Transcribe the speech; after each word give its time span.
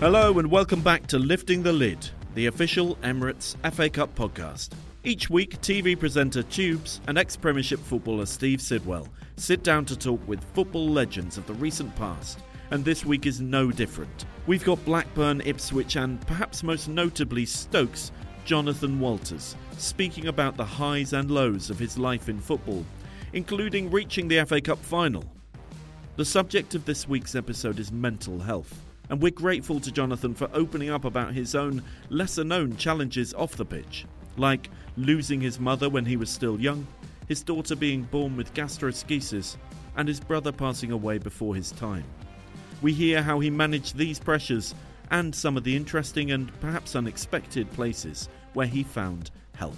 Hello 0.00 0.38
and 0.38 0.50
welcome 0.50 0.80
back 0.80 1.06
to 1.08 1.18
Lifting 1.18 1.62
the 1.62 1.74
Lid, 1.74 2.08
the 2.34 2.46
official 2.46 2.96
Emirates 3.02 3.54
FA 3.70 3.90
Cup 3.90 4.14
podcast. 4.14 4.70
Each 5.04 5.28
week, 5.28 5.60
TV 5.60 5.94
presenter 5.94 6.42
Tubes 6.42 7.02
and 7.06 7.18
ex 7.18 7.36
Premiership 7.36 7.80
footballer 7.80 8.24
Steve 8.24 8.62
Sidwell 8.62 9.08
sit 9.36 9.62
down 9.62 9.84
to 9.84 9.94
talk 9.94 10.26
with 10.26 10.42
football 10.54 10.88
legends 10.88 11.36
of 11.36 11.46
the 11.46 11.52
recent 11.52 11.94
past, 11.96 12.38
and 12.70 12.82
this 12.82 13.04
week 13.04 13.26
is 13.26 13.42
no 13.42 13.70
different. 13.70 14.24
We've 14.46 14.64
got 14.64 14.82
Blackburn, 14.86 15.42
Ipswich, 15.42 15.96
and 15.96 16.18
perhaps 16.26 16.62
most 16.62 16.88
notably 16.88 17.44
Stokes, 17.44 18.10
Jonathan 18.46 19.00
Walters, 19.00 19.54
speaking 19.76 20.28
about 20.28 20.56
the 20.56 20.64
highs 20.64 21.12
and 21.12 21.30
lows 21.30 21.68
of 21.68 21.78
his 21.78 21.98
life 21.98 22.30
in 22.30 22.40
football, 22.40 22.86
including 23.34 23.90
reaching 23.90 24.28
the 24.28 24.46
FA 24.46 24.62
Cup 24.62 24.78
final. 24.78 25.24
The 26.16 26.24
subject 26.24 26.74
of 26.74 26.86
this 26.86 27.06
week's 27.06 27.34
episode 27.34 27.78
is 27.78 27.92
mental 27.92 28.38
health 28.38 28.80
and 29.10 29.20
we're 29.20 29.30
grateful 29.30 29.80
to 29.80 29.90
Jonathan 29.90 30.34
for 30.34 30.48
opening 30.54 30.88
up 30.88 31.04
about 31.04 31.34
his 31.34 31.56
own 31.56 31.82
lesser 32.08 32.44
known 32.44 32.76
challenges 32.76 33.34
off 33.34 33.56
the 33.56 33.64
pitch, 33.64 34.06
like 34.36 34.70
losing 34.96 35.40
his 35.40 35.58
mother 35.58 35.90
when 35.90 36.04
he 36.04 36.16
was 36.16 36.30
still 36.30 36.58
young, 36.60 36.86
his 37.26 37.42
daughter 37.42 37.74
being 37.74 38.04
born 38.04 38.36
with 38.36 38.54
gastroschisis, 38.54 39.56
and 39.96 40.06
his 40.06 40.20
brother 40.20 40.52
passing 40.52 40.92
away 40.92 41.18
before 41.18 41.56
his 41.56 41.72
time. 41.72 42.04
We 42.82 42.92
hear 42.92 43.20
how 43.20 43.40
he 43.40 43.50
managed 43.50 43.96
these 43.96 44.20
pressures 44.20 44.74
and 45.10 45.34
some 45.34 45.56
of 45.56 45.64
the 45.64 45.74
interesting 45.74 46.30
and 46.30 46.52
perhaps 46.60 46.94
unexpected 46.94 47.70
places 47.72 48.28
where 48.54 48.68
he 48.68 48.84
found 48.84 49.32
help. 49.56 49.76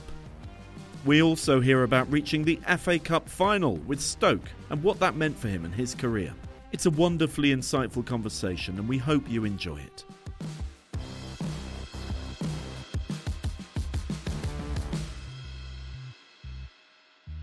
We 1.07 1.23
also 1.23 1.61
hear 1.61 1.83
about 1.83 2.13
reaching 2.13 2.45
the 2.45 2.61
FA 2.79 2.99
Cup 2.99 3.29
final 3.29 3.77
with 3.79 4.01
Stoke 4.01 4.49
and 4.69 4.83
what 4.83 5.01
that 5.01 5.17
meant 5.17 5.39
for 5.39 5.49
him 5.49 5.65
and 5.65 5.75
his 5.75 5.95
career. 5.95 6.35
It's 6.73 6.87
a 6.87 6.91
wonderfully 6.91 7.55
insightful 7.55 8.05
conversation, 8.05 8.79
and 8.79 8.89
we 8.89 8.97
hope 8.99 9.29
you 9.29 9.45
enjoy 9.45 9.77
it. 9.79 10.05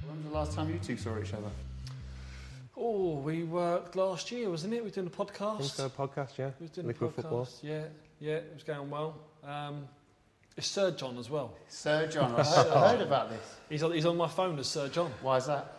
When 0.05 0.17
was 0.17 0.25
the 0.25 0.31
last 0.31 0.53
time 0.53 0.69
you 0.71 0.79
two 0.79 0.97
saw 0.97 1.17
each 1.19 1.33
other? 1.33 1.49
Oh, 2.77 3.15
we 3.19 3.43
worked 3.43 3.95
last 3.95 4.31
year, 4.31 4.49
wasn't 4.49 4.73
it? 4.73 4.77
We 4.77 4.89
were 4.89 4.89
doing 4.89 5.07
a 5.07 5.09
podcast. 5.09 5.55
I 5.55 5.57
think 5.59 5.71
so, 5.71 5.89
podcast, 5.89 6.37
yeah. 6.37 6.51
We 6.59 6.67
were 6.67 6.73
doing 6.73 6.87
Liquid 6.87 7.09
a 7.09 7.13
podcast. 7.13 7.15
football. 7.21 7.47
Yeah, 7.61 7.83
yeah, 8.19 8.35
it 8.35 8.51
was 8.53 8.63
going 8.63 8.89
well. 8.89 9.15
Um, 9.45 9.87
it's 10.57 10.67
Sir 10.67 10.91
John 10.91 11.17
as 11.17 11.29
well. 11.29 11.53
Sir 11.67 12.07
John, 12.07 12.33
I 12.37 12.43
heard, 12.43 12.67
I 12.67 12.89
heard 12.91 13.01
about 13.01 13.29
this. 13.29 13.55
He's 13.69 13.83
on, 13.83 13.91
he's 13.91 14.05
on 14.05 14.17
my 14.17 14.27
phone 14.27 14.57
as 14.59 14.67
Sir 14.67 14.87
John. 14.89 15.11
Why 15.21 15.37
is 15.37 15.45
that? 15.47 15.78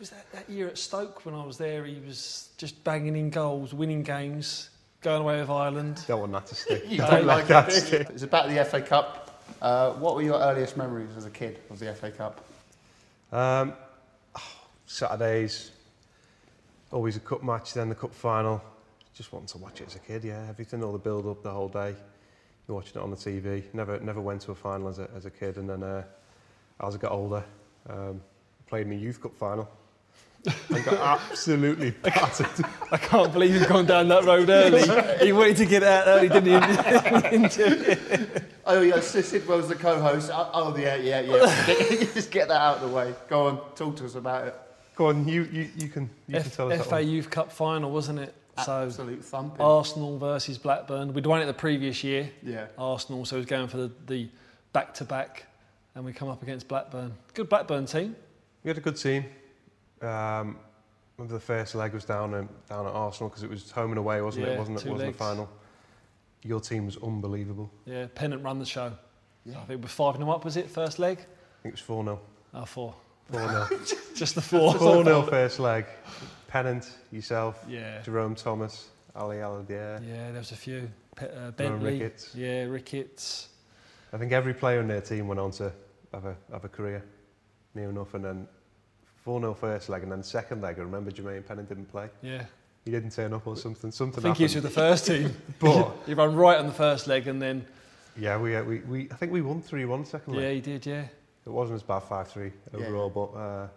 Was 0.00 0.08
that 0.08 0.32
that 0.32 0.48
year 0.48 0.66
at 0.66 0.78
Stoke 0.78 1.26
when 1.26 1.34
I 1.34 1.44
was 1.44 1.58
there? 1.58 1.84
He 1.84 2.00
was 2.00 2.48
just 2.56 2.82
banging 2.84 3.16
in 3.16 3.28
goals, 3.28 3.74
winning 3.74 4.02
games, 4.02 4.70
going 5.02 5.20
away 5.20 5.38
with 5.38 5.50
Ireland. 5.50 6.02
Don't 6.08 6.20
want 6.20 6.32
that 6.32 6.46
to 6.46 6.54
stick. 6.54 6.84
You 6.88 6.98
don't 6.98 7.10
don't 7.10 7.26
like 7.26 7.46
that 7.48 7.68
it. 7.68 7.90
do 7.90 7.96
you? 7.98 8.06
It's 8.08 8.22
about 8.22 8.48
the 8.48 8.64
FA 8.64 8.80
Cup. 8.80 9.44
Uh, 9.60 9.92
what 9.92 10.14
were 10.14 10.22
your 10.22 10.40
earliest 10.40 10.78
memories 10.78 11.10
as 11.18 11.26
a 11.26 11.30
kid 11.30 11.58
of 11.68 11.78
the 11.78 11.92
FA 11.92 12.10
Cup? 12.10 12.42
Um, 13.30 13.74
Saturdays, 14.86 15.70
always 16.90 17.16
a 17.16 17.20
cup 17.20 17.42
match, 17.42 17.74
then 17.74 17.90
the 17.90 17.94
cup 17.94 18.14
final. 18.14 18.62
Just 19.14 19.34
wanting 19.34 19.48
to 19.48 19.58
watch 19.58 19.82
it 19.82 19.88
as 19.88 19.96
a 19.96 19.98
kid, 19.98 20.24
yeah. 20.24 20.46
Everything, 20.48 20.82
all 20.82 20.92
the 20.92 20.98
build 20.98 21.26
up 21.26 21.42
the 21.42 21.50
whole 21.50 21.68
day. 21.68 21.94
You're 22.66 22.74
watching 22.74 22.98
it 22.98 23.04
on 23.04 23.10
the 23.10 23.16
TV. 23.16 23.64
Never, 23.74 24.00
never 24.00 24.22
went 24.22 24.40
to 24.42 24.52
a 24.52 24.54
final 24.54 24.88
as 24.88 24.98
a, 24.98 25.10
as 25.14 25.26
a 25.26 25.30
kid, 25.30 25.58
and 25.58 25.68
then 25.68 25.82
uh, 25.82 26.04
as 26.82 26.94
I 26.94 26.98
got 26.98 27.12
older, 27.12 27.44
um, 27.90 28.22
played 28.66 28.86
in 28.86 28.90
the 28.90 28.96
youth 28.96 29.20
cup 29.20 29.36
final. 29.36 29.68
and 30.70 30.84
got 30.84 31.20
absolutely 31.30 31.90
battered. 32.02 32.64
I 32.90 32.96
can't 32.96 33.32
believe 33.32 33.54
you've 33.54 33.68
gone 33.68 33.86
down 33.86 34.08
that 34.08 34.24
road 34.24 34.48
early. 34.48 34.82
he 35.24 35.32
wanted 35.32 35.56
to 35.58 35.66
get 35.66 35.82
out 35.82 36.06
early, 36.06 36.28
didn't 36.28 36.46
he? 36.46 38.42
Oh, 38.66 38.80
yeah, 38.82 39.00
Sid 39.00 39.24
Sidwell's 39.24 39.68
the 39.68 39.74
co-host. 39.74 40.30
Oh, 40.32 40.50
oh, 40.54 40.76
yeah, 40.76 40.96
yeah, 40.96 41.20
yeah. 41.20 42.06
Just 42.14 42.30
get 42.30 42.48
that 42.48 42.60
out 42.60 42.76
of 42.76 42.88
the 42.88 42.96
way. 42.96 43.14
Go 43.28 43.48
on, 43.48 43.60
talk 43.74 43.96
to 43.96 44.04
us 44.04 44.14
about 44.14 44.46
it. 44.46 44.54
Go 44.94 45.06
on, 45.06 45.26
you, 45.26 45.44
you, 45.50 45.68
you 45.76 45.88
can, 45.88 46.08
you 46.26 46.40
can 46.40 46.50
tell 46.50 46.72
us 46.72 46.86
FA. 46.86 47.02
Youth 47.02 47.30
Cup 47.30 47.50
final, 47.50 47.90
wasn't 47.90 48.20
it? 48.20 48.34
So 48.64 48.84
Absolute 48.84 49.24
thumping. 49.24 49.60
Arsenal 49.60 50.18
versus 50.18 50.58
Blackburn. 50.58 51.14
We'd 51.14 51.26
won 51.26 51.40
it 51.40 51.46
the 51.46 51.54
previous 51.54 52.04
year. 52.04 52.30
Yeah. 52.42 52.66
Arsenal, 52.76 53.24
so 53.24 53.36
he 53.36 53.38
was 53.38 53.46
going 53.46 53.68
for 53.68 53.78
the, 53.78 53.90
the 54.06 54.28
back-to-back, 54.72 55.46
and 55.94 56.04
we 56.04 56.12
come 56.12 56.28
up 56.28 56.42
against 56.42 56.68
Blackburn. 56.68 57.12
Good 57.34 57.48
Blackburn 57.48 57.86
team. 57.86 58.14
We 58.62 58.68
had 58.68 58.78
a 58.78 58.82
good 58.82 58.96
team. 58.96 59.24
Um, 60.02 60.58
remember 61.16 61.34
the 61.34 61.40
first 61.40 61.74
leg 61.74 61.92
was 61.92 62.04
down 62.04 62.34
at, 62.34 62.68
down 62.68 62.86
at 62.86 62.92
Arsenal 62.92 63.28
because 63.28 63.42
it 63.42 63.50
was 63.50 63.70
home 63.70 63.90
and 63.90 63.98
away, 63.98 64.22
wasn't 64.22 64.46
Yeah, 64.46 64.52
it? 64.54 64.58
Wasn't 64.58 64.78
it? 64.78 64.90
Wasn't 64.90 64.98
legs. 65.08 65.18
the 65.18 65.24
final? 65.24 65.48
Your 66.42 66.60
team 66.60 66.86
was 66.86 66.96
unbelievable. 67.02 67.70
Yeah, 67.84 68.06
Pennant 68.14 68.42
ran 68.42 68.58
the 68.58 68.64
show. 68.64 68.92
Yeah. 69.44 69.58
I 69.60 69.64
think 69.64 69.82
we're 69.82 69.88
five 69.88 70.18
them 70.18 70.28
up. 70.28 70.44
Was 70.44 70.56
it 70.56 70.70
first 70.70 70.98
leg? 70.98 71.18
I 71.18 71.62
think 71.62 71.72
it 71.72 71.72
was 71.72 71.80
4 71.80 72.04
0. 72.04 72.20
Oh, 72.54 72.64
four. 72.64 72.94
4 73.30 73.66
0. 73.68 73.80
Just 74.14 74.34
the 74.34 74.40
four. 74.40 74.72
4 74.78 75.04
0 75.04 75.22
first 75.22 75.58
leg. 75.58 75.84
Pennant, 76.48 76.90
yourself, 77.12 77.64
Yeah. 77.68 78.00
Jerome 78.02 78.34
Thomas, 78.34 78.88
Ali 79.14 79.36
Aliadière. 79.36 80.00
Yeah, 80.06 80.30
there 80.30 80.38
was 80.38 80.52
a 80.52 80.56
few. 80.56 80.90
Pe- 81.14 81.30
uh, 81.30 81.50
Bentley. 81.52 81.92
Ricketts. 81.92 82.34
Yeah, 82.34 82.64
Ricketts. 82.64 83.48
I 84.12 84.16
think 84.18 84.32
every 84.32 84.54
player 84.54 84.80
in 84.80 84.88
their 84.88 85.00
team 85.00 85.28
went 85.28 85.38
on 85.38 85.50
to 85.52 85.70
have 86.12 86.24
a, 86.24 86.36
have 86.50 86.64
a 86.64 86.68
career, 86.68 87.04
near 87.74 87.90
enough. 87.90 88.14
And 88.14 88.24
then 88.24 88.48
4 89.30 89.40
0 89.40 89.54
first 89.54 89.88
leg, 89.88 90.02
and 90.02 90.10
then 90.10 90.24
second 90.24 90.60
leg, 90.60 90.76
I 90.78 90.82
remember 90.82 91.12
Jermaine 91.12 91.46
Pennant 91.46 91.68
didn't 91.68 91.86
play. 91.88 92.08
Yeah. 92.20 92.46
He 92.84 92.90
didn't 92.90 93.10
turn 93.10 93.32
up 93.32 93.46
or 93.46 93.56
something. 93.56 93.92
Something. 93.92 94.24
I 94.24 94.28
Something 94.28 94.34
think 94.34 94.36
he 94.38 94.42
was 94.42 94.54
happened. 94.54 94.64
with 94.64 94.74
the 94.74 94.80
first 94.80 95.06
team. 95.06 95.36
But 95.60 95.96
he 96.06 96.14
ran 96.14 96.34
right 96.34 96.58
on 96.58 96.66
the 96.66 96.72
first 96.72 97.06
leg, 97.06 97.28
and 97.28 97.40
then 97.40 97.64
yeah, 98.18 98.36
we, 98.36 98.56
uh, 98.56 98.64
we, 98.64 98.78
we, 98.80 99.08
I 99.12 99.14
think 99.14 99.30
we 99.30 99.40
won 99.40 99.62
3 99.62 99.84
1 99.84 100.04
second 100.04 100.34
leg. 100.34 100.42
yeah, 100.42 100.50
he 100.50 100.60
did. 100.60 100.84
Yeah. 100.84 101.02
It 101.46 101.48
wasn't 101.50 101.76
as 101.76 101.84
bad 101.84 102.00
5 102.00 102.26
3 102.28 102.50
Yeah. 102.76 102.86
overall, 102.86 103.08
but. 103.08 103.38
Uh, 103.38 103.68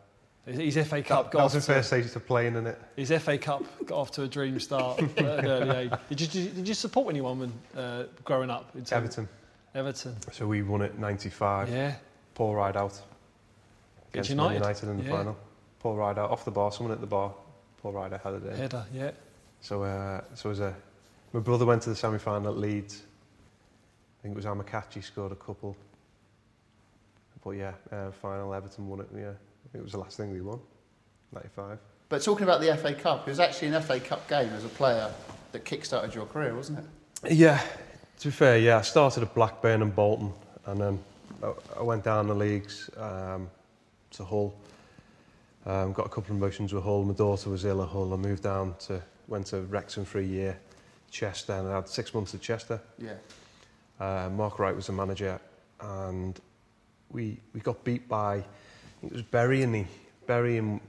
His 0.48 0.76
his 0.76 0.88
FA 0.88 1.04
Cup 1.04 1.26
That, 1.26 1.32
got 1.32 1.38
that 1.38 1.44
was 1.44 1.56
off 1.56 1.66
the 1.68 1.74
first 1.74 1.88
stage 1.90 2.16
of 2.16 2.26
playing 2.26 2.56
in 2.56 2.66
it. 2.66 2.82
his 2.96 3.12
FA 3.22 3.38
Cup 3.38 3.64
got 3.86 3.98
off 4.00 4.12
to 4.14 4.24
a 4.24 4.28
dream 4.28 4.60
start 4.60 5.00
at 5.18 5.20
an 5.20 5.46
early 5.46 5.76
age. 5.84 5.92
Did 6.10 6.22
you, 6.22 6.28
did 6.28 6.36
you- 6.36 6.50
did 6.50 6.68
you 6.68 6.74
support 6.74 7.10
anyone 7.14 7.38
when 7.42 7.54
uh, 7.78 8.06
growing 8.26 8.50
up? 8.50 8.76
In 8.76 8.84
Everton. 8.92 9.30
Everton. 9.76 10.16
So 10.32 10.48
we 10.48 10.64
won 10.64 10.82
it 10.82 10.98
95. 10.98 11.70
Yeah. 11.70 11.94
Paul 12.34 12.56
Rideout. 12.56 13.00
Against 14.14 14.30
Against 14.30 14.38
Man 14.38 14.54
United? 14.54 14.82
United 14.84 14.90
in 14.90 14.98
the 14.98 15.04
Yeah. 15.04 15.18
final. 15.18 15.38
Paul 15.80 15.96
Rideout 15.96 16.30
off 16.30 16.46
the 16.46 16.52
bar. 16.52 16.72
Someone 16.72 16.94
at 16.94 17.02
the 17.02 17.08
bar. 17.08 17.34
Paul 17.82 17.94
Rideout 17.94 18.22
had 18.22 18.34
it 18.36 18.44
in. 18.46 18.56
Header. 18.56 18.86
Yeah. 18.94 19.12
So, 19.60 19.84
uh, 19.84 20.22
so 20.36 20.52
as 20.52 20.60
a, 20.60 20.76
my 21.34 21.40
brother 21.40 21.66
went 21.66 21.82
to 21.84 21.90
the 21.90 21.96
semi 21.96 22.20
final 22.20 22.52
at 22.52 22.58
Leeds. 22.58 23.02
I 24.20 24.22
think 24.22 24.34
it 24.34 24.36
was 24.36 24.46
Amokachi 24.46 25.04
scored 25.04 25.32
a 25.32 25.36
couple. 25.36 25.76
But 27.44 27.52
yeah, 27.52 27.74
uh, 27.92 28.12
final 28.12 28.54
Everton 28.54 28.88
won 28.88 29.02
it. 29.02 29.08
Yeah, 29.14 29.22
I 29.32 29.68
think 29.72 29.76
it 29.76 29.84
was 29.84 29.92
the 29.94 29.98
last 30.00 30.16
thing 30.16 30.32
we 30.32 30.42
won. 30.42 30.60
95. 31.34 31.80
But 32.08 32.22
talking 32.22 32.44
about 32.44 32.62
the 32.62 32.78
FA 32.78 32.94
Cup, 32.94 33.28
it 33.28 33.32
was 33.32 33.40
actually 33.40 33.70
an 33.70 33.82
FA 33.82 34.00
Cup 34.00 34.30
game 34.30 34.50
as 34.50 34.64
a 34.64 34.70
player 34.70 35.12
that 35.52 35.66
kick-started 35.66 36.14
your 36.14 36.26
career, 36.28 36.56
wasn't 36.56 36.80
it? 36.80 37.32
Yeah, 37.34 37.60
to 38.20 38.28
be 38.28 38.32
fair, 38.32 38.60
yeah, 38.60 38.78
I 38.78 38.82
started 38.82 39.24
at 39.24 39.34
Blackburn 39.34 39.82
and 39.82 39.94
Bolton, 39.94 40.32
and 40.68 40.80
then 40.80 41.00
I, 41.44 41.80
I 41.80 41.84
went 41.84 42.04
down 42.04 42.28
the 42.28 42.36
leagues 42.36 42.90
um, 42.98 43.50
to 44.14 44.24
Hull. 44.24 44.56
Um, 45.66 45.94
got 45.94 46.06
a 46.06 46.10
couple 46.10 46.22
of 46.24 46.28
promotions 46.28 46.74
with 46.74 46.84
Hull. 46.84 47.04
My 47.04 47.14
daughter 47.14 47.50
was 47.50 47.66
ill 47.66 47.82
at 47.82 47.90
Hull. 47.90 48.14
I 48.14 48.18
moved 48.18 48.44
down 48.44 48.76
to 48.88 49.02
went 49.28 49.48
to 49.48 49.62
Wrexham 49.62 50.06
for 50.06 50.20
a 50.20 50.24
year, 50.24 50.60
Chester, 51.10 51.54
and 51.54 51.68
I 51.68 51.76
had 51.76 51.88
six 51.88 52.14
months 52.14 52.34
at 52.34 52.42
Chester. 52.42 52.82
Yeah. 52.98 53.14
Uh, 54.00 54.30
Mark 54.30 54.60
Wright 54.60 54.76
was 54.76 54.88
the 54.88 54.94
manager, 54.94 55.40
and 55.80 56.40
we 57.12 57.38
we 57.54 57.60
got 57.62 57.84
beat 57.84 58.08
by 58.08 58.36
I 58.36 58.44
think 59.00 59.14
it 59.14 59.16
was 59.16 59.22
Bury 59.24 59.62
in 59.62 59.72
the 59.72 59.86
Bury 60.28 60.58
in 60.58 60.82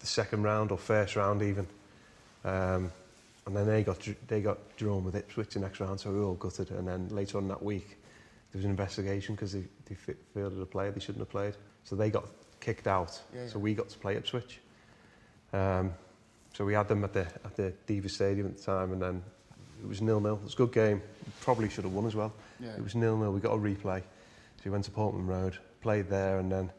the 0.00 0.06
second 0.06 0.42
round 0.42 0.70
or 0.70 0.78
first 0.78 1.16
round 1.16 1.42
even, 1.42 1.66
um, 2.44 2.90
and 3.46 3.56
then 3.56 3.66
they 3.66 3.82
got 3.82 4.06
they 4.26 4.40
got 4.40 4.58
drawn 4.76 5.04
with 5.04 5.16
Ipswich 5.16 5.50
the 5.54 5.60
next 5.60 5.80
round, 5.80 6.00
so 6.00 6.10
we 6.10 6.18
were 6.18 6.26
all 6.26 6.34
gutted. 6.34 6.70
And 6.70 6.86
then 6.88 7.08
later 7.08 7.38
on 7.38 7.48
that 7.48 7.62
week, 7.62 7.98
there 8.52 8.58
was 8.58 8.64
an 8.64 8.70
investigation 8.70 9.34
because 9.34 9.52
they, 9.52 9.64
they 9.86 9.94
fielded 9.94 10.60
a 10.60 10.66
player 10.66 10.90
they 10.90 11.00
shouldn't 11.00 11.20
have 11.20 11.30
played, 11.30 11.54
so 11.84 11.96
they 11.96 12.10
got 12.10 12.26
kicked 12.68 12.86
out. 12.86 13.18
Yeah, 13.34 13.42
yeah. 13.42 13.48
So 13.48 13.58
we 13.58 13.74
got 13.74 13.88
to 13.88 13.98
play 13.98 14.16
Ipswich. 14.16 14.60
Um, 15.52 15.94
so 16.52 16.64
we 16.64 16.74
had 16.74 16.88
them 16.88 17.02
at 17.04 17.12
the 17.12 17.26
at 17.44 17.56
the 17.56 17.72
Deva 17.86 18.08
Stadium 18.08 18.46
at 18.46 18.58
the 18.58 18.62
time, 18.62 18.92
and 18.92 19.00
then 19.00 19.22
it 19.82 19.88
was 19.88 20.02
nil 20.02 20.20
nil. 20.20 20.34
It 20.34 20.44
was 20.44 20.54
a 20.54 20.56
good 20.56 20.72
game. 20.72 21.00
Probably 21.40 21.68
should 21.70 21.84
have 21.84 21.94
won 21.94 22.06
as 22.06 22.14
well. 22.14 22.32
Yeah. 22.60 22.76
It 22.76 22.82
was 22.82 22.94
nil 22.94 23.16
nil. 23.16 23.32
We 23.32 23.40
got 23.40 23.54
a 23.54 23.58
replay. 23.58 24.00
So 24.00 24.62
we 24.64 24.70
went 24.70 24.84
to 24.84 24.90
Portman 24.90 25.26
Road, 25.26 25.56
played 25.80 26.10
there, 26.10 26.40
and 26.40 26.52
then 26.52 26.70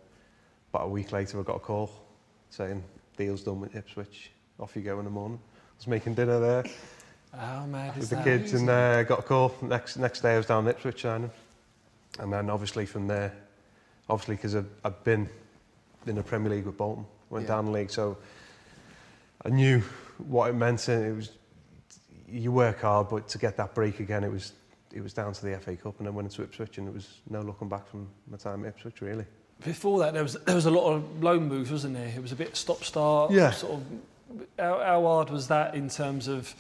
about 0.71 0.85
a 0.85 0.89
week 0.89 1.11
later, 1.11 1.39
I 1.39 1.43
got 1.43 1.55
a 1.55 1.59
call 1.59 1.89
saying 2.51 2.83
deal's 3.17 3.41
done 3.41 3.61
with 3.61 3.75
Ipswich. 3.75 4.31
Off 4.59 4.75
you 4.75 4.81
go 4.83 4.99
in 4.99 5.05
the 5.05 5.11
morning. 5.11 5.39
I 5.41 5.77
was 5.77 5.87
making 5.87 6.15
dinner 6.15 6.39
there 6.39 6.63
How 7.33 7.65
mad 7.65 7.97
is 7.97 8.01
with 8.01 8.09
the 8.09 8.23
kids, 8.23 8.53
and 8.53 8.69
uh, 8.69 9.03
got 9.03 9.19
a 9.19 9.23
call. 9.23 9.55
Next 9.61 9.97
next 9.97 10.21
day, 10.21 10.33
I 10.35 10.37
was 10.37 10.45
down 10.45 10.65
in 10.65 10.69
Ipswich 10.69 11.01
signing, 11.01 11.31
and 12.19 12.31
then 12.31 12.49
obviously 12.49 12.85
from 12.85 13.07
there, 13.07 13.33
obviously 14.07 14.35
because 14.35 14.55
I've, 14.55 14.69
I've 14.83 15.03
been 15.03 15.29
in 16.07 16.15
the 16.15 16.23
Premier 16.23 16.49
League 16.51 16.65
with 16.65 16.77
Bolton, 16.77 17.05
went 17.29 17.43
Yeah. 17.45 17.55
down 17.55 17.65
the 17.65 17.71
league, 17.71 17.91
so 17.91 18.17
I 19.45 19.49
knew 19.49 19.81
what 20.17 20.49
it 20.49 20.53
meant, 20.53 20.87
and 20.87 21.05
it 21.05 21.15
was 21.15 21.31
you 22.27 22.51
work 22.51 22.81
hard, 22.81 23.09
but 23.09 23.27
to 23.29 23.37
get 23.39 23.57
that 23.57 23.73
break 23.73 23.99
again, 23.99 24.23
it 24.23 24.31
was 24.31 24.53
it 24.93 25.01
was 25.01 25.13
down 25.13 25.31
to 25.33 25.45
the 25.45 25.53
FA 25.59 25.75
Cup, 25.75 25.95
and 25.99 26.07
then 26.07 26.15
went 26.15 26.27
into 26.27 26.41
Ipswich, 26.41 26.77
and 26.79 26.87
it 26.87 26.93
was 26.93 27.19
no 27.29 27.41
looking 27.41 27.69
back 27.69 27.87
from 27.87 28.07
my 28.29 28.37
time 28.37 28.63
at 28.65 28.69
Ipswich, 28.69 29.01
really. 29.01 29.25
Before 29.63 29.99
that, 29.99 30.13
there 30.13 30.23
was 30.23 30.33
there 30.45 30.55
was 30.55 30.65
a 30.65 30.71
lot 30.71 30.91
of 30.93 31.23
loan 31.23 31.47
moves, 31.47 31.71
wasn't 31.71 31.93
there? 31.95 32.07
It 32.15 32.21
was 32.21 32.31
a 32.31 32.35
bit 32.35 32.55
stop 32.55 32.83
start. 32.83 33.31
Yeah. 33.31 33.51
Sort 33.51 33.73
of. 33.73 33.83
How, 34.57 34.79
how 34.79 35.01
hard 35.03 35.29
was 35.31 35.47
that 35.47 35.73
in 35.75 35.89
terms 35.89 36.27
of 36.27 36.53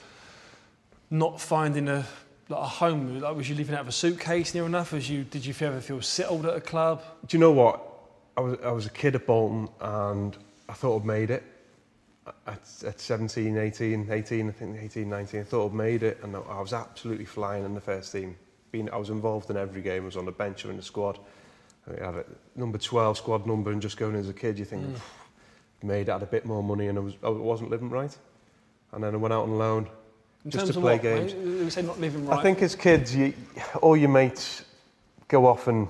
not 1.09 1.39
finding 1.39 1.87
a 1.87 2.05
like 2.49 2.59
a 2.61 2.67
home? 2.67 3.19
Like, 3.19 3.35
was 3.35 3.47
you 3.49 3.55
living 3.55 3.75
out 3.75 3.81
of 3.81 3.87
a 3.87 3.91
suitcase 3.91 4.53
near 4.53 4.65
enough? 4.65 4.91
Was 4.91 5.09
you 5.09 5.23
did 5.23 5.45
you 5.45 5.53
ever 5.61 5.79
feel 5.81 6.01
settled 6.01 6.45
at 6.45 6.55
a 6.55 6.61
club? 6.61 7.01
Do 7.27 7.35
you 7.37 7.39
know 7.41 7.51
what? 7.51 7.85
I 8.39 8.41
was 8.41 8.57
I 8.63 8.71
was 8.71 8.85
a 8.85 8.89
kid 8.89 9.15
at 9.15 9.27
Bolton, 9.27 9.67
and 9.81 10.37
I 10.69 10.73
thought 10.73 11.01
I'd 11.01 11.05
made 11.05 11.29
it. 11.29 11.43
At, 12.47 12.61
at 12.85 12.99
17, 12.99 13.57
18, 13.57 14.07
18, 14.09 14.47
I 14.47 14.51
think 14.51 14.77
18, 14.79 15.09
19, 15.09 15.39
I 15.41 15.43
thought 15.43 15.65
I'd 15.65 15.73
made 15.73 16.03
it, 16.03 16.19
and 16.23 16.35
I 16.35 16.61
was 16.61 16.71
absolutely 16.73 17.25
flying 17.25 17.65
in 17.65 17.73
the 17.73 17.81
first 17.81 18.13
team. 18.13 18.37
Being, 18.71 18.89
I 18.91 18.97
was 18.97 19.09
involved 19.09 19.49
in 19.49 19.57
every 19.57 19.81
game. 19.81 20.03
I 20.03 20.05
was 20.05 20.15
on 20.15 20.25
the 20.25 20.31
bench 20.31 20.63
or 20.63 20.69
in 20.69 20.77
the 20.77 20.83
squad. 20.83 21.19
I 21.87 22.05
had 22.05 22.15
a 22.15 22.25
number 22.55 22.77
12 22.77 23.17
squad 23.17 23.45
number, 23.45 23.71
and 23.71 23.81
just 23.81 23.97
going 23.97 24.15
as 24.15 24.29
a 24.29 24.33
kid, 24.33 24.57
you 24.57 24.65
think, 24.65 24.85
Mm. 24.85 24.99
made 25.83 26.07
it, 26.07 26.11
had 26.11 26.23
a 26.23 26.27
bit 26.27 26.45
more 26.45 26.63
money, 26.63 26.87
and 26.87 26.97
I, 26.97 27.01
was, 27.01 27.15
I 27.23 27.29
wasn't 27.29 27.71
living 27.71 27.89
right. 27.89 28.15
And 28.93 29.03
then 29.03 29.15
I 29.15 29.17
went 29.17 29.33
out 29.33 29.43
on 29.43 29.57
loan. 29.57 29.89
In 30.45 30.51
Just 30.51 30.67
to 30.67 30.73
play 30.79 30.93
what, 30.93 31.01
games. 31.01 31.33
We 31.33 31.69
say 31.69 31.81
not 31.81 31.99
living 31.99 32.25
right. 32.25 32.39
I 32.39 32.43
think 32.43 32.61
as 32.61 32.73
kids, 32.75 33.13
you, 33.13 33.33
all 33.81 33.97
your 33.97 34.09
mates 34.09 34.63
go 35.27 35.45
off 35.45 35.67
and 35.67 35.89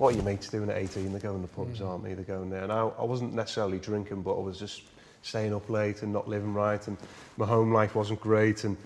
what 0.00 0.14
are 0.14 0.16
your 0.16 0.24
mates 0.24 0.48
doing 0.48 0.70
at 0.70 0.78
18? 0.78 1.12
They're 1.12 1.20
going 1.20 1.42
to 1.42 1.48
pubs, 1.48 1.80
mm. 1.80 1.86
aren't 1.86 2.04
they? 2.04 2.14
They're 2.14 2.24
going 2.24 2.48
there. 2.48 2.62
And 2.62 2.72
I, 2.72 2.86
I 2.98 3.04
wasn't 3.04 3.34
necessarily 3.34 3.78
drinking, 3.78 4.22
but 4.22 4.34
I 4.34 4.40
was 4.40 4.58
just 4.58 4.80
staying 5.20 5.52
up 5.54 5.68
late 5.68 6.02
and 6.02 6.10
not 6.10 6.26
living 6.26 6.54
right. 6.54 6.84
And 6.88 6.96
my 7.36 7.44
home 7.44 7.70
life 7.70 7.94
wasn't 7.94 8.18
great. 8.18 8.64
And 8.64 8.78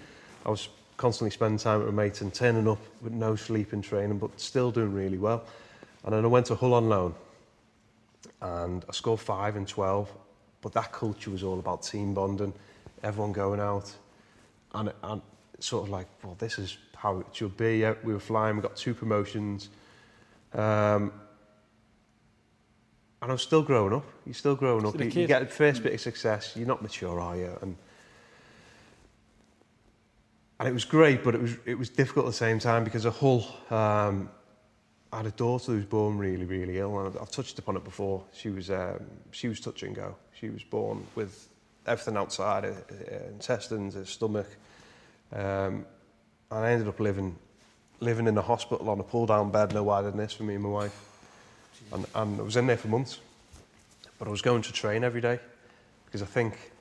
I 0.45 0.51
was 0.51 0.69
constantly 0.97 1.31
spending 1.31 1.59
time 1.59 1.85
with 1.85 1.95
my 1.95 2.03
mates 2.03 2.21
and 2.21 2.35
turning 2.35 2.67
up 2.67 2.81
with 3.01 3.13
no 3.13 3.37
sleep 3.37 3.73
in 3.73 3.81
training, 3.81 4.19
but 4.19 4.41
still 4.41 4.73
doing 4.73 4.93
really 4.93 5.19
well. 5.19 5.45
And 6.03 6.13
then 6.13 6.25
I 6.25 6.27
went 6.27 6.47
to 6.47 6.57
Hull 6.57 6.75
on 6.75 6.89
loan 6.89 7.15
and 8.43 8.85
I 8.89 8.93
scored 8.93 9.21
five 9.21 9.55
and 9.55 9.69
12. 9.69 10.13
But 10.63 10.73
that 10.73 10.91
culture 10.91 11.31
was 11.31 11.45
all 11.45 11.61
about 11.61 11.85
team 11.85 12.13
bonding, 12.13 12.53
everyone 13.05 13.31
going 13.31 13.61
out. 13.61 13.95
And, 14.75 14.93
and 15.05 15.23
sort 15.61 15.85
of 15.85 15.91
like, 15.91 16.09
well, 16.25 16.35
this 16.41 16.59
is 16.59 16.77
how 16.97 17.21
it 17.21 17.27
should 17.31 17.57
be. 17.57 17.85
We 18.03 18.13
were 18.15 18.19
flying, 18.19 18.57
we 18.57 18.63
got 18.63 18.75
two 18.75 18.95
promotions. 18.95 19.69
Um, 20.55 21.13
and 23.21 23.31
I 23.31 23.33
was 23.33 23.43
still 23.43 23.63
growing 23.63 23.95
up. 23.95 24.05
You're 24.27 24.35
still 24.35 24.55
growing 24.55 24.85
up. 24.85 24.95
Still 24.95 25.07
a 25.07 25.11
You, 25.11 25.23
you 25.23 25.27
get 25.27 25.41
the 25.41 25.47
first 25.47 25.83
bit 25.83 25.95
of 25.95 26.01
success. 26.01 26.53
You're 26.55 26.69
not 26.69 26.83
mature, 26.83 27.19
are 27.21 27.37
you? 27.37 27.59
And 27.63 27.77
and 30.61 30.69
it 30.69 30.73
was 30.73 30.85
great, 30.85 31.25
but 31.25 31.35
it 31.35 31.41
was 31.41 31.57
it 31.65 31.79
was 31.79 31.89
difficult 31.89 32.27
at 32.27 32.31
the 32.31 32.37
same 32.37 32.59
time 32.59 32.85
because 32.85 33.05
a 33.05 33.11
Hull. 33.11 33.47
Um, 33.71 34.31
I 35.13 35.19
had 35.19 35.27
a 35.27 35.31
daughter 35.31 35.73
who 35.73 35.77
was 35.77 35.87
born 35.87 36.19
really, 36.19 36.45
really 36.45 36.79
ill, 36.79 36.99
and 36.99 37.07
I've, 37.07 37.23
I've 37.23 37.31
touched 37.31 37.59
upon 37.59 37.77
it 37.77 37.85
before. 37.85 38.25
She 38.33 38.51
was 38.51 38.71
um, 38.71 39.05
she 39.31 39.49
was 39.49 39.61
touch 39.61 39.83
and 39.83 39.95
go. 39.95 40.17
She 40.39 40.51
was 40.51 40.63
born 40.65 41.07
with 41.15 41.49
everything 41.87 42.17
outside, 42.17 42.65
her, 42.65 42.85
her 42.89 43.23
intestines, 43.31 43.95
her 43.95 44.05
stomach. 44.05 44.49
Um, 45.33 45.87
and 46.51 46.65
I 46.65 46.73
ended 46.73 46.89
up 46.89 47.01
living 47.01 47.37
living 48.01 48.27
in 48.27 48.37
a 48.37 48.43
hospital 48.43 48.91
on 48.91 49.01
a 49.01 49.03
pull 49.03 49.27
down 49.27 49.51
bed, 49.51 49.73
no 49.73 49.83
wider 49.83 50.11
than 50.11 50.19
this 50.19 50.33
for 50.33 50.43
me 50.43 50.55
and 50.55 50.63
my 50.63 50.69
wife. 50.69 51.01
And, 51.93 52.07
and 52.15 52.41
I 52.41 52.43
was 52.43 52.57
in 52.57 52.67
there 52.67 52.77
for 52.77 52.89
months. 52.89 53.21
But 54.19 54.29
I 54.29 54.31
was 54.31 54.43
going 54.43 54.63
to 54.63 54.73
train 54.73 55.05
every 55.05 55.21
day 55.21 55.39
because 56.07 56.23
I 56.23 56.27
think 56.27 56.73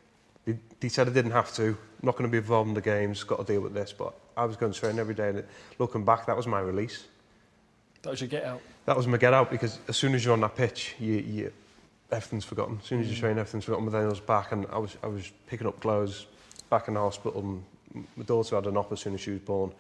they, 0.46 0.58
they 0.80 0.90
said 0.90 1.08
I 1.08 1.12
didn't 1.12 1.32
have 1.32 1.54
to. 1.56 1.70
I'm 1.70 1.78
not 2.04 2.14
going 2.14 2.30
to 2.30 2.32
be 2.32 2.38
involved 2.38 2.70
in 2.70 2.74
the 2.74 2.82
games, 2.82 3.24
got 3.24 3.46
to 3.46 3.54
deal 3.54 3.62
with 3.62 3.74
this. 3.74 3.94
But 3.94 4.14
I 4.38 4.46
was 4.46 4.56
going 4.56 4.72
to 4.72 4.80
train 4.80 5.00
every 5.00 5.16
day. 5.16 5.30
And 5.30 5.40
it, 5.40 5.50
looking 5.80 6.06
back, 6.06 6.26
that 6.28 6.38
was 6.38 6.48
my 6.48 6.60
release. 6.60 7.06
that 8.04 8.12
was 8.12 8.22
your 8.22 8.28
get 8.28 8.44
out. 8.44 8.62
That 8.86 8.98
was 8.98 9.08
my 9.08 9.18
get 9.18 9.34
out 9.34 9.50
because 9.50 9.80
as 9.88 9.98
soon 9.98 10.14
as 10.14 10.24
you're 10.24 10.34
on 10.34 10.42
that 10.42 10.56
pitch, 10.56 10.96
you, 11.00 11.14
you, 11.14 11.54
everything's 12.12 12.46
forgotten. 12.46 12.78
As 12.82 12.86
soon 12.86 13.02
as 13.02 13.10
you 13.10 13.16
mm. 13.16 13.20
train, 13.20 13.38
everything's 13.38 13.66
forgotten. 13.66 13.86
But 13.86 13.92
then 13.92 14.04
I 14.04 14.08
was 14.08 14.20
back 14.20 14.52
and 14.52 14.66
I 14.72 14.78
was, 14.78 14.98
I 15.02 15.08
was 15.08 15.32
picking 15.48 15.68
up 15.68 15.80
clothes 15.80 16.28
back 16.70 16.88
in 16.88 16.96
the 16.96 17.00
hospital. 17.00 17.42
And 17.42 18.06
my 18.16 18.24
daughter 18.24 18.56
had 18.56 18.68
an 18.68 18.78
op 18.78 18.92
as 18.92 19.00
soon 19.00 19.14
as 19.14 19.22
she 19.22 19.32
was 19.32 19.40
born. 19.40 19.72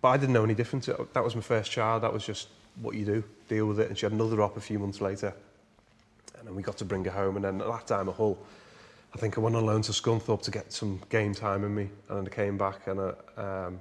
But 0.00 0.08
I 0.08 0.16
didn't 0.16 0.32
know 0.32 0.44
any 0.44 0.54
difference. 0.54 0.86
That 0.86 1.24
was 1.24 1.34
my 1.34 1.40
first 1.40 1.70
child. 1.70 2.02
That 2.02 2.12
was 2.12 2.24
just 2.24 2.48
what 2.80 2.94
you 2.94 3.04
do, 3.04 3.24
deal 3.48 3.66
with 3.66 3.80
it. 3.80 3.88
And 3.88 3.98
she 3.98 4.06
had 4.06 4.12
another 4.12 4.40
op 4.42 4.56
a 4.56 4.60
few 4.60 4.78
months 4.78 5.00
later. 5.00 5.34
And 6.38 6.46
then 6.46 6.54
we 6.54 6.62
got 6.62 6.76
to 6.78 6.84
bring 6.84 7.04
her 7.04 7.10
home. 7.10 7.36
And 7.36 7.44
then 7.44 7.60
at 7.60 7.66
that 7.66 7.86
time 7.86 8.08
at 8.08 8.14
Hull, 8.14 8.38
I 9.14 9.18
think 9.18 9.36
I 9.36 9.40
went 9.40 9.56
on 9.56 9.66
loan 9.66 9.82
to 9.82 9.92
Scunthorpe 9.92 10.42
to 10.42 10.50
get 10.50 10.72
some 10.72 11.00
game 11.08 11.34
time 11.34 11.64
in 11.64 11.74
me. 11.74 11.90
And 12.08 12.18
then 12.18 12.26
I 12.26 12.30
came 12.34 12.56
back 12.56 12.86
and 12.86 13.00
I, 13.00 13.40
um, 13.40 13.80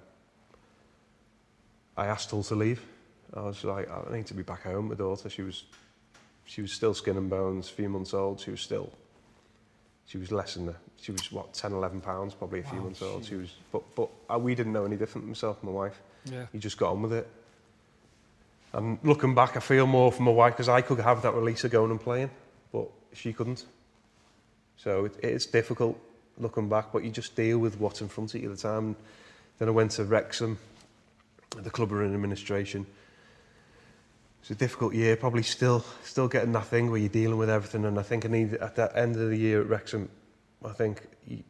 I 1.95 2.07
asked 2.07 2.31
Hull 2.31 2.43
to 2.43 2.55
leave. 2.55 2.81
I 3.33 3.41
was 3.41 3.63
like, 3.63 3.89
I 3.89 4.15
need 4.15 4.25
to 4.27 4.33
be 4.33 4.43
back 4.43 4.63
home. 4.63 4.89
with 4.89 4.97
My 4.97 5.03
daughter, 5.03 5.29
she 5.29 5.43
was, 5.43 5.65
she 6.45 6.61
was 6.61 6.71
still 6.71 6.93
skin 6.93 7.17
and 7.17 7.29
bones, 7.29 7.69
a 7.69 7.73
few 7.73 7.89
months 7.89 8.13
old. 8.13 8.39
She 8.39 8.51
was 8.51 8.61
still, 8.61 8.91
she 10.07 10.17
was 10.17 10.31
less 10.31 10.55
than 10.55 10.65
the, 10.65 10.75
she 10.99 11.11
was 11.11 11.31
what, 11.31 11.53
10, 11.53 11.73
11 11.73 12.01
pounds, 12.01 12.33
probably 12.33 12.61
a 12.61 12.63
few 12.63 12.77
Wow, 12.77 12.85
months 12.85 13.01
old. 13.01 13.25
She 13.25 13.35
was, 13.35 13.53
but, 13.71 13.83
but 13.95 14.09
uh, 14.33 14.39
we 14.39 14.55
didn't 14.55 14.73
know 14.73 14.85
any 14.85 14.95
different, 14.95 15.27
myself 15.27 15.57
and 15.61 15.71
my 15.71 15.75
wife. 15.75 16.01
Yeah. 16.25 16.45
You 16.53 16.59
just 16.59 16.77
got 16.77 16.91
on 16.91 17.01
with 17.01 17.13
it. 17.13 17.27
And 18.73 18.97
looking 19.03 19.35
back, 19.35 19.57
I 19.57 19.59
feel 19.59 19.85
more 19.85 20.11
for 20.11 20.23
my 20.23 20.31
wife 20.31 20.53
because 20.53 20.69
I 20.69 20.81
could 20.81 20.99
have 20.99 21.21
that 21.23 21.33
release 21.33 21.63
of 21.63 21.71
going 21.71 21.91
and 21.91 21.99
playing, 21.99 22.29
but 22.71 22.87
she 23.13 23.33
couldn't. 23.33 23.65
So 24.77 25.05
it, 25.05 25.15
it's 25.21 25.45
difficult 25.45 25.99
looking 26.39 26.69
back, 26.69 26.91
but 26.93 27.03
you 27.03 27.09
just 27.09 27.35
deal 27.35 27.57
with 27.59 27.79
what's 27.79 28.01
in 28.01 28.07
front 28.07 28.33
of 28.33 28.41
you 28.41 28.49
at 28.49 28.55
the 28.55 28.61
time. 28.61 28.95
Then 29.59 29.67
I 29.67 29.71
went 29.71 29.91
to 29.91 30.03
Wrexham, 30.03 30.57
the 31.55 31.69
club 31.69 31.91
were 31.91 32.03
in 32.03 32.13
administration. 32.13 32.85
It's 34.47 34.51
a 34.51 34.55
difficult 34.55 34.93
year, 34.93 35.17
probably 35.17 35.43
still 35.43 35.83
still 36.03 36.29
getting 36.29 36.53
that 36.53 36.67
thing 36.67 36.89
where 36.89 37.01
you're 37.01 37.09
dealing 37.09 37.37
with 37.37 37.49
everything. 37.49 37.83
And 37.83 37.99
I 37.99 38.01
think 38.01 38.25
I 38.25 38.29
need 38.29 38.53
at 38.53 38.77
the 38.77 38.97
end 38.97 39.17
of 39.17 39.29
the 39.29 39.35
year 39.35 39.59
at 39.59 39.67
Wrexham, 39.67 40.07
I 40.63 40.71
think 40.71 41.05
you, 41.27 41.43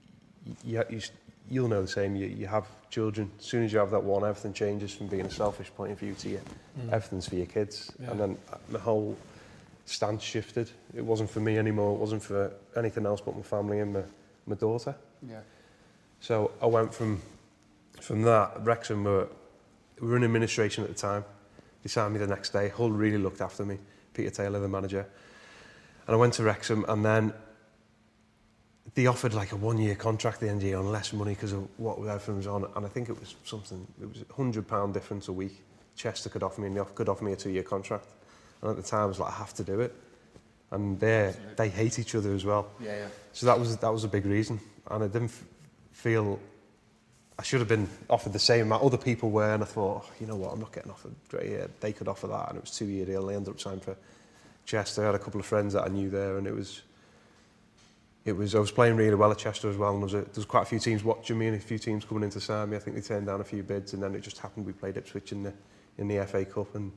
you, 0.66 0.84
you, 0.90 1.02
you'll 1.48 1.68
know 1.68 1.84
the 1.84 1.88
same. 1.88 2.16
You, 2.16 2.26
you 2.26 2.48
have 2.48 2.66
children. 2.90 3.30
As 3.38 3.46
soon 3.46 3.64
as 3.64 3.72
you 3.72 3.78
have 3.78 3.92
that 3.92 4.04
one, 4.04 4.24
everything 4.24 4.52
changes 4.52 4.96
from 4.96 5.06
being 5.06 5.28
a 5.28 5.30
selfish 5.30 5.72
point 5.76 5.92
of 5.92 6.00
view 6.00 6.16
to 6.16 6.30
you. 6.30 6.42
Mm. 6.80 6.92
Everything's 6.92 7.30
for 7.30 7.36
your 7.36 7.46
kids. 7.46 7.92
Yeah. 8.02 8.10
And 8.10 8.20
then 8.20 8.38
uh, 8.52 8.58
the 8.72 8.80
whole 8.80 9.16
stance 9.86 10.24
shifted. 10.24 10.72
It 10.96 11.06
wasn't 11.06 11.30
for 11.30 11.40
me 11.40 11.60
anymore. 11.60 11.94
It 11.94 12.00
wasn't 12.00 12.24
for 12.24 12.52
anything 12.76 13.06
else 13.06 13.22
but 13.22 13.36
my 13.36 13.44
family 13.44 13.80
and 13.80 13.94
my, 13.94 14.04
my 14.48 14.56
daughter. 14.56 14.96
Yeah. 15.22 15.42
So 16.20 16.50
I 16.60 16.66
went 16.66 16.96
from 16.96 17.22
from 18.02 18.24
that. 18.24 18.66
Wrexham 18.66 19.04
were, 19.04 19.28
we 20.02 20.08
were 20.08 20.18
in 20.18 20.24
administration 20.24 20.84
at 20.84 20.90
the 20.90 20.96
time. 20.96 21.26
They 21.88 21.92
signed 21.92 22.12
me 22.12 22.20
the 22.20 22.28
next 22.28 22.50
day. 22.50 22.68
Hull 22.68 22.92
really 22.92 23.18
looked 23.18 23.40
after 23.40 23.64
me. 23.64 23.78
Peter 24.14 24.30
Taylor, 24.30 24.60
the 24.60 24.68
manager. 24.68 25.08
And 26.06 26.14
I 26.14 26.18
went 26.18 26.34
to 26.34 26.44
Wrexham 26.44 26.84
and 26.90 27.06
then 27.06 27.32
they 28.94 29.06
offered 29.06 29.34
like 29.34 29.54
a 29.54 29.56
one-year 29.56 29.96
contract 29.96 30.36
at 30.36 30.42
the 30.42 30.48
end 30.50 30.58
of 30.58 30.62
the 30.64 30.68
year 30.68 30.80
on 30.80 30.92
less 30.92 31.14
money 31.14 31.34
because 31.34 31.54
of 31.54 31.66
what 31.78 31.98
everything 32.00 32.36
was 32.36 32.48
on. 32.48 32.66
And 32.76 32.86
I 32.86 32.90
think 32.90 33.08
it 33.08 33.18
was 33.18 33.36
something, 33.46 33.88
it 34.02 34.10
was 34.10 34.26
a 34.30 34.34
hundred 34.34 34.68
pound 34.68 34.96
difference 34.96 35.30
a 35.30 35.32
week. 35.32 35.64
Chester 35.96 36.28
could 36.28 36.44
offer 36.44 36.60
me, 36.60 36.68
and 36.68 36.76
they 36.76 36.82
could 36.94 37.08
offer 37.08 37.24
me 37.24 37.32
a 37.32 37.38
two-year 37.38 37.64
contract. 37.64 38.10
And 38.62 38.70
at 38.70 38.76
the 38.76 38.84
time 38.84 39.04
I 39.04 39.06
was 39.06 39.20
like, 39.20 39.32
I 39.32 39.38
have 39.38 39.54
to 39.54 39.64
do 39.64 39.80
it. 39.80 39.96
And 40.72 41.00
they 41.00 41.34
they 41.56 41.70
hate 41.70 42.00
each 42.00 42.16
other 42.16 42.34
as 42.34 42.44
well. 42.44 42.68
Yeah, 42.82 42.98
yeah. 42.98 43.08
So 43.32 43.46
that 43.46 43.58
was 43.58 43.78
that 43.78 43.94
was 43.94 44.04
a 44.04 44.10
big 44.10 44.26
reason, 44.26 44.60
and 44.92 45.06
I 45.06 45.08
didn't 45.08 45.32
feel 45.94 46.38
I 47.40 47.44
should 47.44 47.60
have 47.60 47.68
been 47.68 47.88
offered 48.10 48.34
the 48.34 48.40
same 48.40 48.64
amount. 48.66 48.84
Other 48.84 48.98
people 48.98 49.30
were, 49.30 49.54
and 49.54 49.62
I 49.62 49.66
thought, 49.68 50.06
oh, 50.08 50.12
you 50.20 50.26
know 50.26 50.36
what, 50.36 50.54
I'm 50.54 50.60
not 50.60 50.72
getting 50.74 50.92
offered. 50.92 51.14
Great, 51.30 51.52
yeah, 51.52 51.68
they 51.82 51.94
could 51.94 52.08
offer 52.08 52.26
that, 52.28 52.50
and 52.50 52.58
it 52.58 52.62
was 52.62 52.72
two 52.72 52.86
year 52.86 53.06
deal. 53.06 53.22
And 53.22 53.30
They 53.30 53.36
ended 53.36 53.54
up 53.54 53.60
signing 53.60 53.80
for 53.80 53.96
Chester. 54.66 55.04
I 55.04 55.08
had 55.08 55.16
a 55.16 55.20
couple 55.20 55.40
of 55.40 55.46
friends 55.46 55.74
that 55.74 55.84
I 55.84 55.88
knew 55.90 56.10
there, 56.10 56.38
and 56.38 56.48
it 56.48 56.54
was 56.56 56.82
it 58.26 58.34
was 58.36 58.56
I 58.56 58.60
was 58.60 58.72
playing 58.72 58.96
really 58.98 59.16
well 59.16 59.32
at 59.32 59.38
Chester 59.38 59.70
as 59.70 59.78
well, 59.78 59.92
and 59.94 60.00
there 60.00 60.06
was, 60.06 60.14
a, 60.16 60.22
there 60.22 60.32
was 60.36 60.46
quite 60.46 60.64
a 60.64 60.66
few 60.66 60.80
teams 60.80 61.04
watching 61.04 61.38
me 61.38 61.48
and 61.48 61.56
a 61.56 61.60
few 61.60 61.78
teams 61.78 62.04
coming 62.06 62.24
in 62.24 62.30
to 62.32 62.42
sign 62.42 62.70
me. 62.72 62.76
I 62.78 62.80
think 62.80 62.96
they 62.96 63.02
turned 63.02 63.28
down 63.28 63.40
a 63.40 63.44
few 63.46 63.64
bids, 63.64 63.94
and 63.94 64.02
then 64.02 64.16
it 64.16 64.22
just 64.22 64.40
happened 64.40 64.66
we 64.66 64.74
played 64.74 64.98
Ipswich 64.98 65.32
in 65.32 65.44
the 65.44 65.54
in 66.00 66.08
the 66.08 66.26
FA 66.26 66.44
Cup, 66.44 66.74
and 66.76 66.92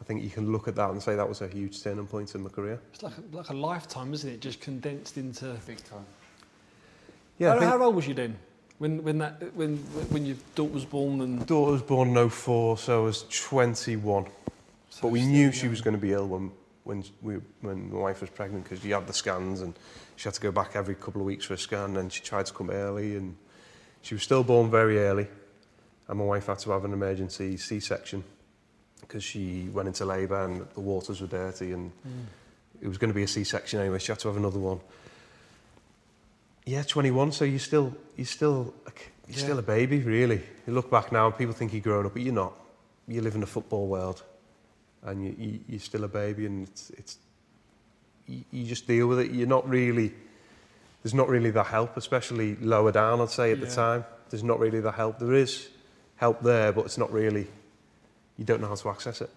I 0.00 0.04
think 0.04 0.22
you 0.22 0.30
can 0.30 0.52
look 0.52 0.68
at 0.68 0.76
that 0.76 0.90
and 0.90 1.02
say 1.02 1.16
that 1.16 1.28
was 1.28 1.40
a 1.42 1.48
huge 1.48 1.82
turning 1.82 2.06
point 2.06 2.34
in 2.34 2.42
my 2.44 2.48
career. 2.48 2.80
It's 2.92 3.02
like 3.02 3.12
a, 3.18 3.36
like 3.36 3.48
a 3.50 3.54
lifetime, 3.54 4.14
isn't 4.14 4.30
it? 4.30 4.40
Just 4.40 4.60
condensed 4.60 5.18
into. 5.18 5.56
Big 5.66 5.82
time. 5.84 6.06
Yeah, 7.38 7.54
how, 7.54 7.58
think- 7.58 7.70
how 7.72 7.82
old 7.82 7.96
was 7.96 8.06
you 8.06 8.14
then? 8.14 8.38
When 8.78 9.02
when 9.04 9.18
that 9.18 9.54
when 9.54 9.76
when 10.10 10.26
your 10.26 10.36
daughter 10.54 10.72
was 10.72 10.84
born 10.84 11.20
and. 11.20 11.46
daughter 11.46 11.72
was 11.72 11.82
born 11.82 12.16
in 12.16 12.28
04, 12.28 12.78
so 12.78 13.02
I 13.02 13.04
was 13.04 13.24
21. 13.30 14.26
But 15.00 15.08
we 15.08 15.24
knew 15.26 15.52
she 15.52 15.68
was 15.68 15.80
going 15.80 15.94
to 15.94 16.00
be 16.00 16.12
ill 16.12 16.26
when 16.26 16.50
when 16.84 17.04
we 17.22 17.36
when 17.60 17.92
my 17.92 17.98
wife 18.00 18.20
was 18.20 18.30
pregnant 18.30 18.64
because 18.64 18.80
she 18.80 18.90
had 18.90 19.06
the 19.06 19.12
scans 19.12 19.60
and 19.60 19.74
she 20.16 20.24
had 20.24 20.34
to 20.34 20.40
go 20.40 20.52
back 20.52 20.76
every 20.76 20.94
couple 20.94 21.20
of 21.20 21.26
weeks 21.26 21.44
for 21.46 21.54
a 21.54 21.58
scan 21.58 21.96
and 21.96 22.12
she 22.12 22.22
tried 22.22 22.46
to 22.46 22.52
come 22.52 22.70
early 22.70 23.16
and 23.16 23.36
she 24.02 24.14
was 24.14 24.22
still 24.22 24.44
born 24.44 24.70
very 24.70 24.98
early 24.98 25.26
and 26.08 26.18
my 26.18 26.24
wife 26.24 26.46
had 26.46 26.58
to 26.60 26.70
have 26.70 26.84
an 26.84 26.92
emergency 26.92 27.56
C-section 27.56 28.22
because 29.00 29.24
she 29.24 29.68
went 29.72 29.88
into 29.88 30.04
labour 30.04 30.44
and 30.44 30.66
the 30.74 30.80
waters 30.80 31.20
were 31.20 31.26
dirty 31.26 31.72
and 31.72 31.90
Mm. 32.06 32.26
it 32.82 32.88
was 32.88 32.98
going 32.98 33.10
to 33.10 33.14
be 33.14 33.22
a 33.22 33.28
C-section 33.28 33.80
anyway. 33.80 33.98
She 33.98 34.12
had 34.12 34.18
to 34.20 34.28
have 34.28 34.36
another 34.36 34.58
one. 34.58 34.80
Yeah, 36.66 36.82
21. 36.82 37.32
So 37.32 37.44
you're 37.44 37.58
still 37.58 37.94
you're 38.16 38.26
still 38.26 38.74
you're 39.26 39.36
Yeah. 39.38 39.44
still 39.44 39.58
a 39.58 39.62
baby, 39.62 40.00
really. 40.00 40.42
You 40.66 40.72
look 40.74 40.90
back 40.90 41.12
now, 41.12 41.26
and 41.26 41.36
people 41.36 41.54
think 41.54 41.72
you're 41.72 41.82
grown 41.82 42.06
up, 42.06 42.12
but 42.14 42.22
you're 42.22 42.34
not. 42.34 42.54
You 43.06 43.20
live 43.20 43.34
in 43.34 43.40
the 43.40 43.46
football 43.46 43.86
world, 43.86 44.22
and 45.02 45.24
you, 45.24 45.34
you 45.38 45.60
you're 45.68 45.80
still 45.80 46.04
a 46.04 46.08
baby, 46.08 46.46
and 46.46 46.66
it's 46.68 46.90
it's 46.90 47.18
you, 48.26 48.44
you 48.50 48.64
just 48.66 48.86
deal 48.86 49.06
with 49.06 49.18
it. 49.20 49.30
You're 49.30 49.46
not 49.48 49.68
really. 49.68 50.12
There's 51.02 51.14
not 51.14 51.28
really 51.28 51.50
the 51.50 51.64
help, 51.64 51.98
especially 51.98 52.56
lower 52.56 52.90
down. 52.90 53.20
I'd 53.20 53.28
say 53.28 53.52
at 53.52 53.60
the 53.60 53.66
time, 53.66 54.06
there's 54.30 54.42
not 54.42 54.58
really 54.58 54.80
the 54.80 54.92
help. 54.92 55.18
There 55.18 55.34
is 55.34 55.68
help 56.16 56.40
there, 56.40 56.72
but 56.72 56.86
it's 56.86 56.96
not 56.96 57.12
really. 57.12 57.46
You 58.38 58.44
don't 58.46 58.62
know 58.62 58.68
how 58.68 58.74
to 58.74 58.88
access 58.88 59.20
it. 59.20 59.28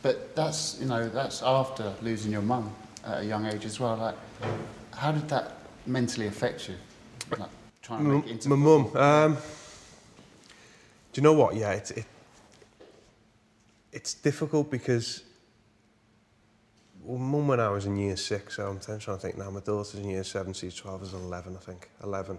But 0.00 0.36
that's 0.36 0.78
you 0.80 0.86
know 0.86 1.08
that's 1.08 1.42
after 1.42 1.92
losing 2.02 2.30
your 2.30 2.42
mum 2.42 2.72
at 3.04 3.22
a 3.22 3.24
young 3.24 3.46
age 3.46 3.64
as 3.64 3.80
well. 3.80 3.96
Like, 3.96 4.14
how 4.94 5.10
did 5.10 5.28
that 5.30 5.57
mentally 5.88 6.26
affect 6.26 6.68
you? 6.68 6.74
Like, 7.36 7.48
trying 7.82 8.04
to 8.04 8.10
make 8.10 8.26
it 8.26 8.30
into 8.32 8.48
My 8.50 8.56
mum. 8.56 8.96
Um, 8.96 9.34
do 11.12 11.20
you 11.20 11.22
know 11.22 11.32
what? 11.32 11.56
Yeah, 11.56 11.72
it's 11.72 11.90
it, 11.90 12.04
it's 13.92 14.14
difficult 14.14 14.70
because 14.70 15.24
well, 17.08 17.18
mum 17.18 17.48
when 17.48 17.58
I 17.58 17.70
was 17.70 17.86
in 17.86 17.96
year 17.96 18.16
six, 18.16 18.56
so 18.56 18.68
I'm 18.68 18.78
trying 18.80 18.98
to 18.98 19.16
think 19.16 19.38
now. 19.38 19.50
My 19.50 19.60
daughter's 19.60 19.94
in 19.94 20.10
year 20.10 20.24
seven, 20.24 20.52
she's 20.52 20.74
12, 20.74 21.04
is 21.04 21.12
11, 21.14 21.56
I 21.56 21.58
think, 21.58 21.88
11. 22.04 22.38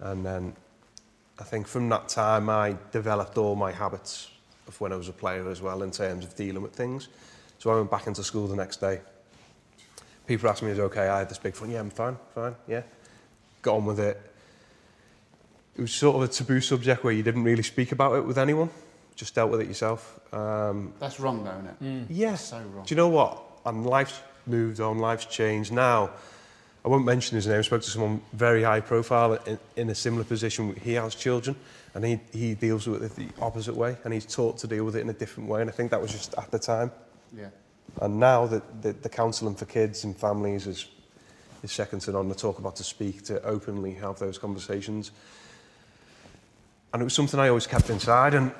And 0.00 0.26
then 0.26 0.56
I 1.38 1.44
think 1.44 1.68
from 1.68 1.88
that 1.90 2.08
time 2.08 2.50
I 2.50 2.76
developed 2.90 3.38
all 3.38 3.54
my 3.54 3.70
habits 3.70 4.28
of 4.66 4.80
when 4.80 4.92
I 4.92 4.96
was 4.96 5.08
a 5.08 5.12
player 5.12 5.48
as 5.48 5.62
well 5.62 5.84
in 5.84 5.92
terms 5.92 6.24
of 6.24 6.34
dealing 6.34 6.62
with 6.62 6.72
things. 6.72 7.08
So 7.58 7.70
I 7.70 7.76
went 7.76 7.90
back 7.90 8.08
into 8.08 8.24
school 8.24 8.48
the 8.48 8.56
next 8.56 8.80
day. 8.80 9.00
People 10.26 10.48
asked 10.48 10.62
me, 10.62 10.70
is 10.70 10.78
it 10.78 10.82
okay? 10.82 11.08
I 11.08 11.20
had 11.20 11.28
this 11.28 11.38
big 11.38 11.54
fun. 11.54 11.70
Yeah, 11.70 11.80
I'm 11.80 11.90
fine, 11.90 12.16
fine, 12.34 12.54
yeah. 12.66 12.82
Got 13.62 13.76
on 13.76 13.84
with 13.84 14.00
it. 14.00 14.20
It 15.76 15.80
was 15.82 15.92
sort 15.92 16.16
of 16.16 16.22
a 16.22 16.28
taboo 16.28 16.60
subject 16.60 17.04
where 17.04 17.12
you 17.12 17.22
didn't 17.22 17.44
really 17.44 17.62
speak 17.62 17.92
about 17.92 18.14
it 18.16 18.24
with 18.24 18.38
anyone. 18.38 18.70
Just 19.14 19.34
dealt 19.34 19.50
with 19.50 19.60
it 19.60 19.68
yourself. 19.68 20.20
Um, 20.34 20.92
That's 20.98 21.20
wrong, 21.20 21.44
though, 21.44 21.50
isn't 21.50 22.06
it? 22.08 22.10
yeah. 22.10 22.30
That's 22.30 22.42
so 22.44 22.58
wrong. 22.58 22.84
Do 22.84 22.94
you 22.94 22.96
know 22.96 23.08
what? 23.08 23.42
And 23.64 23.86
life's 23.86 24.20
moved 24.46 24.80
on, 24.80 24.98
life's 24.98 25.26
changed. 25.26 25.72
Now, 25.72 26.10
I 26.84 26.88
won't 26.88 27.04
mention 27.04 27.34
his 27.34 27.46
name. 27.46 27.58
I 27.58 27.62
spoke 27.62 27.82
to 27.82 27.90
someone 27.90 28.20
very 28.32 28.62
high 28.62 28.80
profile 28.80 29.34
in, 29.34 29.58
in 29.76 29.90
a 29.90 29.94
similar 29.94 30.24
position. 30.24 30.76
He 30.76 30.92
has 30.94 31.14
children 31.14 31.56
and 31.94 32.04
he, 32.04 32.20
he 32.32 32.54
deals 32.54 32.86
with 32.86 33.02
it 33.02 33.16
the 33.16 33.28
opposite 33.42 33.74
way 33.74 33.96
and 34.04 34.14
he's 34.14 34.24
taught 34.26 34.58
to 34.58 34.66
deal 34.68 34.84
with 34.84 34.94
it 34.96 35.00
in 35.00 35.08
a 35.08 35.12
different 35.12 35.48
way. 35.48 35.60
And 35.62 35.68
I 35.68 35.72
think 35.72 35.90
that 35.90 36.00
was 36.00 36.12
just 36.12 36.34
at 36.38 36.50
the 36.50 36.58
time. 36.60 36.92
Yeah. 37.36 37.48
And 38.00 38.20
now 38.20 38.46
that 38.46 38.82
the, 38.82 38.92
the 38.92 39.08
counselling 39.08 39.54
for 39.54 39.64
kids 39.64 40.04
and 40.04 40.16
families 40.16 40.66
is, 40.66 40.86
is 41.62 41.72
second 41.72 42.00
to 42.00 42.12
none. 42.12 42.28
To 42.28 42.34
talk 42.34 42.58
about 42.58 42.76
to 42.76 42.84
speak, 42.84 43.24
to 43.24 43.42
openly 43.42 43.94
have 43.94 44.18
those 44.18 44.38
conversations. 44.38 45.12
And 46.92 47.00
it 47.00 47.04
was 47.04 47.14
something 47.14 47.40
I 47.40 47.48
always 47.48 47.66
kept 47.66 47.90
inside. 47.90 48.34
And 48.34 48.52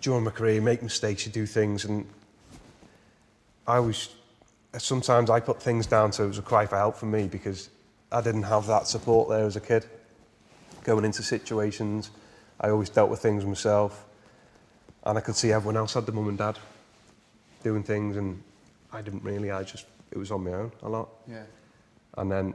during 0.00 0.24
my 0.24 0.30
career, 0.30 0.54
you 0.54 0.62
make 0.62 0.82
mistakes, 0.82 1.26
you 1.26 1.32
do 1.32 1.46
things. 1.46 1.84
And 1.84 2.06
I 3.66 3.78
was, 3.78 4.14
sometimes 4.76 5.30
I 5.30 5.38
put 5.38 5.62
things 5.62 5.86
down 5.86 6.10
to 6.12 6.24
it 6.24 6.28
was 6.28 6.38
a 6.38 6.42
cry 6.42 6.66
for 6.66 6.76
help 6.76 6.96
for 6.96 7.06
me 7.06 7.28
because 7.28 7.70
I 8.10 8.20
didn't 8.20 8.44
have 8.44 8.66
that 8.66 8.88
support 8.88 9.28
there 9.28 9.44
as 9.44 9.54
a 9.54 9.60
kid. 9.60 9.86
Going 10.82 11.04
into 11.04 11.22
situations, 11.22 12.10
I 12.60 12.70
always 12.70 12.88
dealt 12.88 13.10
with 13.10 13.20
things 13.20 13.44
myself. 13.44 14.06
And 15.04 15.16
I 15.16 15.20
could 15.20 15.36
see 15.36 15.52
everyone 15.52 15.76
else 15.76 15.94
had 15.94 16.06
the 16.06 16.12
mum 16.12 16.28
and 16.28 16.36
dad 16.38 16.58
doing 17.62 17.82
things 17.82 18.16
and 18.16 18.42
I 18.92 19.02
didn't 19.02 19.22
really, 19.22 19.50
I 19.50 19.62
just, 19.62 19.86
it 20.10 20.18
was 20.18 20.30
on 20.30 20.44
my 20.44 20.52
own 20.52 20.72
a 20.82 20.88
lot. 20.88 21.08
Yeah. 21.28 21.44
And 22.16 22.30
then 22.30 22.54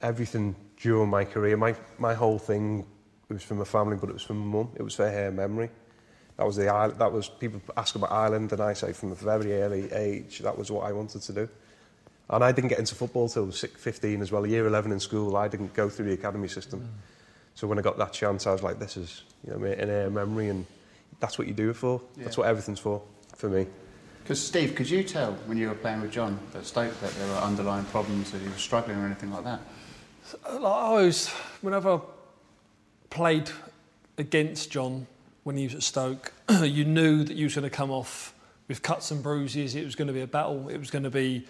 everything 0.00 0.54
during 0.80 1.10
my 1.10 1.24
career, 1.24 1.56
my, 1.56 1.74
my 1.98 2.14
whole 2.14 2.38
thing, 2.38 2.84
it 3.28 3.32
was 3.32 3.42
from 3.42 3.58
my 3.58 3.64
family, 3.64 3.96
but 3.96 4.10
it 4.10 4.14
was 4.14 4.22
from 4.22 4.38
my 4.38 4.58
mum. 4.58 4.70
It 4.74 4.82
was 4.82 4.94
for 4.94 5.08
her 5.10 5.30
memory. 5.30 5.70
That 6.36 6.46
was 6.46 6.56
the 6.56 6.68
island, 6.68 6.98
that 6.98 7.12
was, 7.12 7.28
people 7.28 7.60
ask 7.76 7.94
about 7.94 8.10
Ireland 8.10 8.52
and 8.52 8.60
I 8.60 8.72
say 8.72 8.92
from 8.92 9.12
a 9.12 9.14
very 9.14 9.62
early 9.62 9.92
age, 9.92 10.40
that 10.40 10.56
was 10.56 10.70
what 10.70 10.86
I 10.86 10.92
wanted 10.92 11.22
to 11.22 11.32
do. 11.32 11.48
And 12.30 12.42
I 12.42 12.50
didn't 12.50 12.68
get 12.68 12.78
into 12.78 12.94
football 12.94 13.28
till 13.28 13.50
15 13.52 14.22
as 14.22 14.32
well. 14.32 14.46
Year 14.46 14.66
11 14.66 14.90
in 14.90 15.00
school, 15.00 15.36
I 15.36 15.48
didn't 15.48 15.74
go 15.74 15.88
through 15.88 16.06
the 16.06 16.14
academy 16.14 16.48
system. 16.48 16.80
Mm. 16.80 16.88
So 17.54 17.66
when 17.66 17.78
I 17.78 17.82
got 17.82 17.98
that 17.98 18.12
chance, 18.12 18.46
I 18.46 18.52
was 18.52 18.62
like, 18.62 18.78
this 18.78 18.96
is, 18.96 19.22
you 19.46 19.52
know, 19.52 19.64
in 19.64 19.88
her 19.88 20.08
memory 20.08 20.48
and 20.48 20.64
that's 21.20 21.38
what 21.38 21.46
you 21.46 21.54
do 21.54 21.70
it 21.70 21.76
for. 21.76 22.00
That's 22.16 22.38
what 22.38 22.46
everything's 22.46 22.80
for, 22.80 23.02
for 23.36 23.48
me. 23.48 23.66
Because 24.22 24.40
Steve, 24.40 24.74
could 24.76 24.88
you 24.88 25.02
tell 25.02 25.32
when 25.46 25.58
you 25.58 25.68
were 25.68 25.74
playing 25.74 26.00
with 26.00 26.12
John 26.12 26.38
at 26.54 26.64
Stoke 26.64 26.98
that 27.00 27.12
there 27.14 27.26
were 27.28 27.38
underlying 27.38 27.84
problems 27.86 28.30
that 28.30 28.40
he 28.40 28.48
was 28.48 28.58
struggling 28.58 28.98
or 28.98 29.04
anything 29.04 29.32
like 29.32 29.44
that? 29.44 29.60
I 30.46 30.56
always, 30.58 31.28
whenever 31.60 31.94
I 31.94 32.00
played 33.10 33.50
against 34.18 34.70
John 34.70 35.06
when 35.42 35.56
he 35.56 35.64
was 35.64 35.74
at 35.74 35.82
Stoke, 35.82 36.32
you 36.62 36.84
knew 36.84 37.24
that 37.24 37.36
you 37.36 37.46
was 37.46 37.54
going 37.54 37.64
to 37.64 37.70
come 37.70 37.90
off 37.90 38.32
with 38.68 38.82
cuts 38.82 39.10
and 39.10 39.22
bruises. 39.24 39.74
It 39.74 39.84
was 39.84 39.96
going 39.96 40.06
to 40.06 40.14
be 40.14 40.20
a 40.20 40.26
battle. 40.26 40.68
It 40.68 40.78
was 40.78 40.90
going 40.90 41.02
to 41.02 41.10
be, 41.10 41.44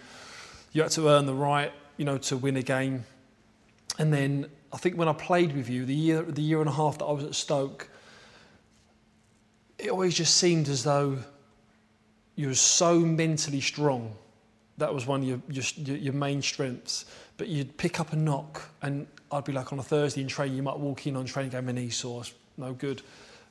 you 0.71 0.81
had 0.81 0.91
to 0.91 1.09
earn 1.09 1.27
the 1.27 1.35
right, 1.35 1.71
you 1.97 2.05
know, 2.05 2.17
to 2.17 2.37
win 2.37 2.57
a 2.57 2.63
game. 2.63 3.05
And 3.99 4.11
then 4.11 4.47
I 4.73 4.77
think 4.77 4.97
when 4.97 5.07
I 5.07 5.13
played 5.13 5.55
with 5.55 5.69
you, 5.69 5.85
the 5.85 5.93
year, 5.93 6.23
the 6.23 6.41
year 6.41 6.59
and 6.59 6.69
a 6.69 6.73
half 6.73 6.97
that 6.97 7.05
I 7.05 7.11
was 7.11 7.23
at 7.23 7.35
Stoke, 7.35 7.87
it 9.77 9.91
always 9.91 10.15
just 10.15 10.37
seemed 10.37 10.67
as 10.69 10.83
though 10.83 11.19
you 12.35 12.47
were 12.47 12.55
so 12.55 12.99
mentally 12.99 13.61
strong. 13.61 14.13
That 14.77 14.93
was 14.93 15.05
one 15.05 15.21
of 15.21 15.27
your, 15.27 15.41
your, 15.49 15.97
your 15.97 16.13
main 16.13 16.41
strengths. 16.41 17.05
But 17.37 17.47
you'd 17.47 17.77
pick 17.77 17.99
up 17.99 18.13
a 18.13 18.15
knock, 18.15 18.61
and 18.81 19.07
I'd 19.31 19.43
be 19.43 19.51
like 19.51 19.73
on 19.73 19.79
a 19.79 19.83
Thursday 19.83 20.21
in 20.21 20.27
training, 20.27 20.55
you 20.55 20.63
might 20.63 20.77
walk 20.77 21.07
in 21.07 21.15
on 21.15 21.25
training, 21.25 21.51
go, 21.51 21.61
my 21.61 21.71
knee's 21.71 21.95
sore, 21.95 22.23
no 22.57 22.73
good. 22.73 23.01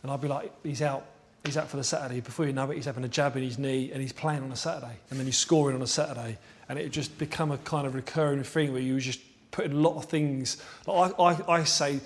And 0.03 0.11
I'd 0.11 0.21
be 0.21 0.29
like, 0.29 0.53
he's 0.63 0.83
out. 0.83 1.07
He's 1.45 1.57
out 1.57 1.69
for 1.69 1.77
the 1.77 1.85
Saturday. 1.85 2.21
Before 2.21 2.47
you 2.47 2.53
know 2.53 2.71
it, 2.71 2.77
he's 2.77 2.85
having 2.85 3.03
a 3.03 3.09
jab 3.09 3.37
in 3.37 3.43
his 3.43 3.59
knee 3.59 3.91
and 3.91 4.01
he's 4.01 4.13
playing 4.13 4.45
on 4.45 4.53
a 4.53 4.57
Saturday. 4.57 4.95
And 5.11 5.19
then 5.19 5.27
he's 5.27 5.39
scoring 5.39 5.75
on 5.75 5.83
a 5.83 5.89
Saturday. 5.89 6.39
And 6.69 6.79
it 6.79 6.91
just 6.91 7.19
become 7.19 7.51
a 7.51 7.59
kind 7.59 7.85
of 7.85 7.97
recurring 7.97 8.45
thing 8.45 8.73
where 8.73 8.81
you 8.81 9.01
just 9.01 9.21
putting 9.51 9.73
a 9.73 9.77
lot 9.77 9.97
of 9.97 10.05
things. 10.05 10.63
Like 10.87 11.19
I, 11.19 11.25
I, 11.25 11.53
I 11.55 11.65
say, 11.65 11.99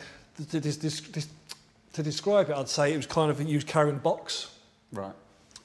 to, 0.50 0.59
to 0.59 2.02
describe 2.02 2.49
it, 2.49 2.56
I'd 2.56 2.71
say 2.71 2.95
it 2.95 2.97
was 2.97 3.06
kind 3.06 3.30
of 3.30 3.38
you 3.42 3.61
carrying 3.61 3.97
a 3.97 3.99
box 3.99 4.56
Right. 4.92 5.12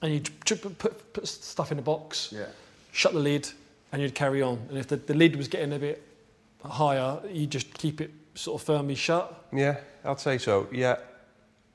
And 0.02 0.14
you'd 0.14 0.30
put, 0.46 0.78
put, 0.80 1.14
put 1.14 1.28
stuff 1.28 1.72
in 1.72 1.80
a 1.80 1.82
box, 1.82 2.30
Yeah. 2.36 2.46
shut 2.92 3.14
the 3.14 3.20
lid, 3.20 3.50
and 3.92 4.02
you'd 4.02 4.16
carry 4.16 4.42
on. 4.42 4.60
And 4.70 4.78
if 4.78 4.88
the, 4.88 4.96
the 4.98 5.14
lid 5.14 5.36
was 5.36 5.48
getting 5.48 5.74
a 5.74 5.80
bit 5.80 6.02
higher, 6.64 7.20
you'd 7.30 7.52
just 7.52 7.74
keep 7.78 8.02
it 8.02 8.12
sort 8.36 8.62
of 8.62 8.66
firmly 8.66 8.96
shut. 8.96 9.48
Yeah, 9.54 9.78
I'd 10.06 10.20
say 10.20 10.38
so. 10.38 10.68
Yeah, 10.72 10.98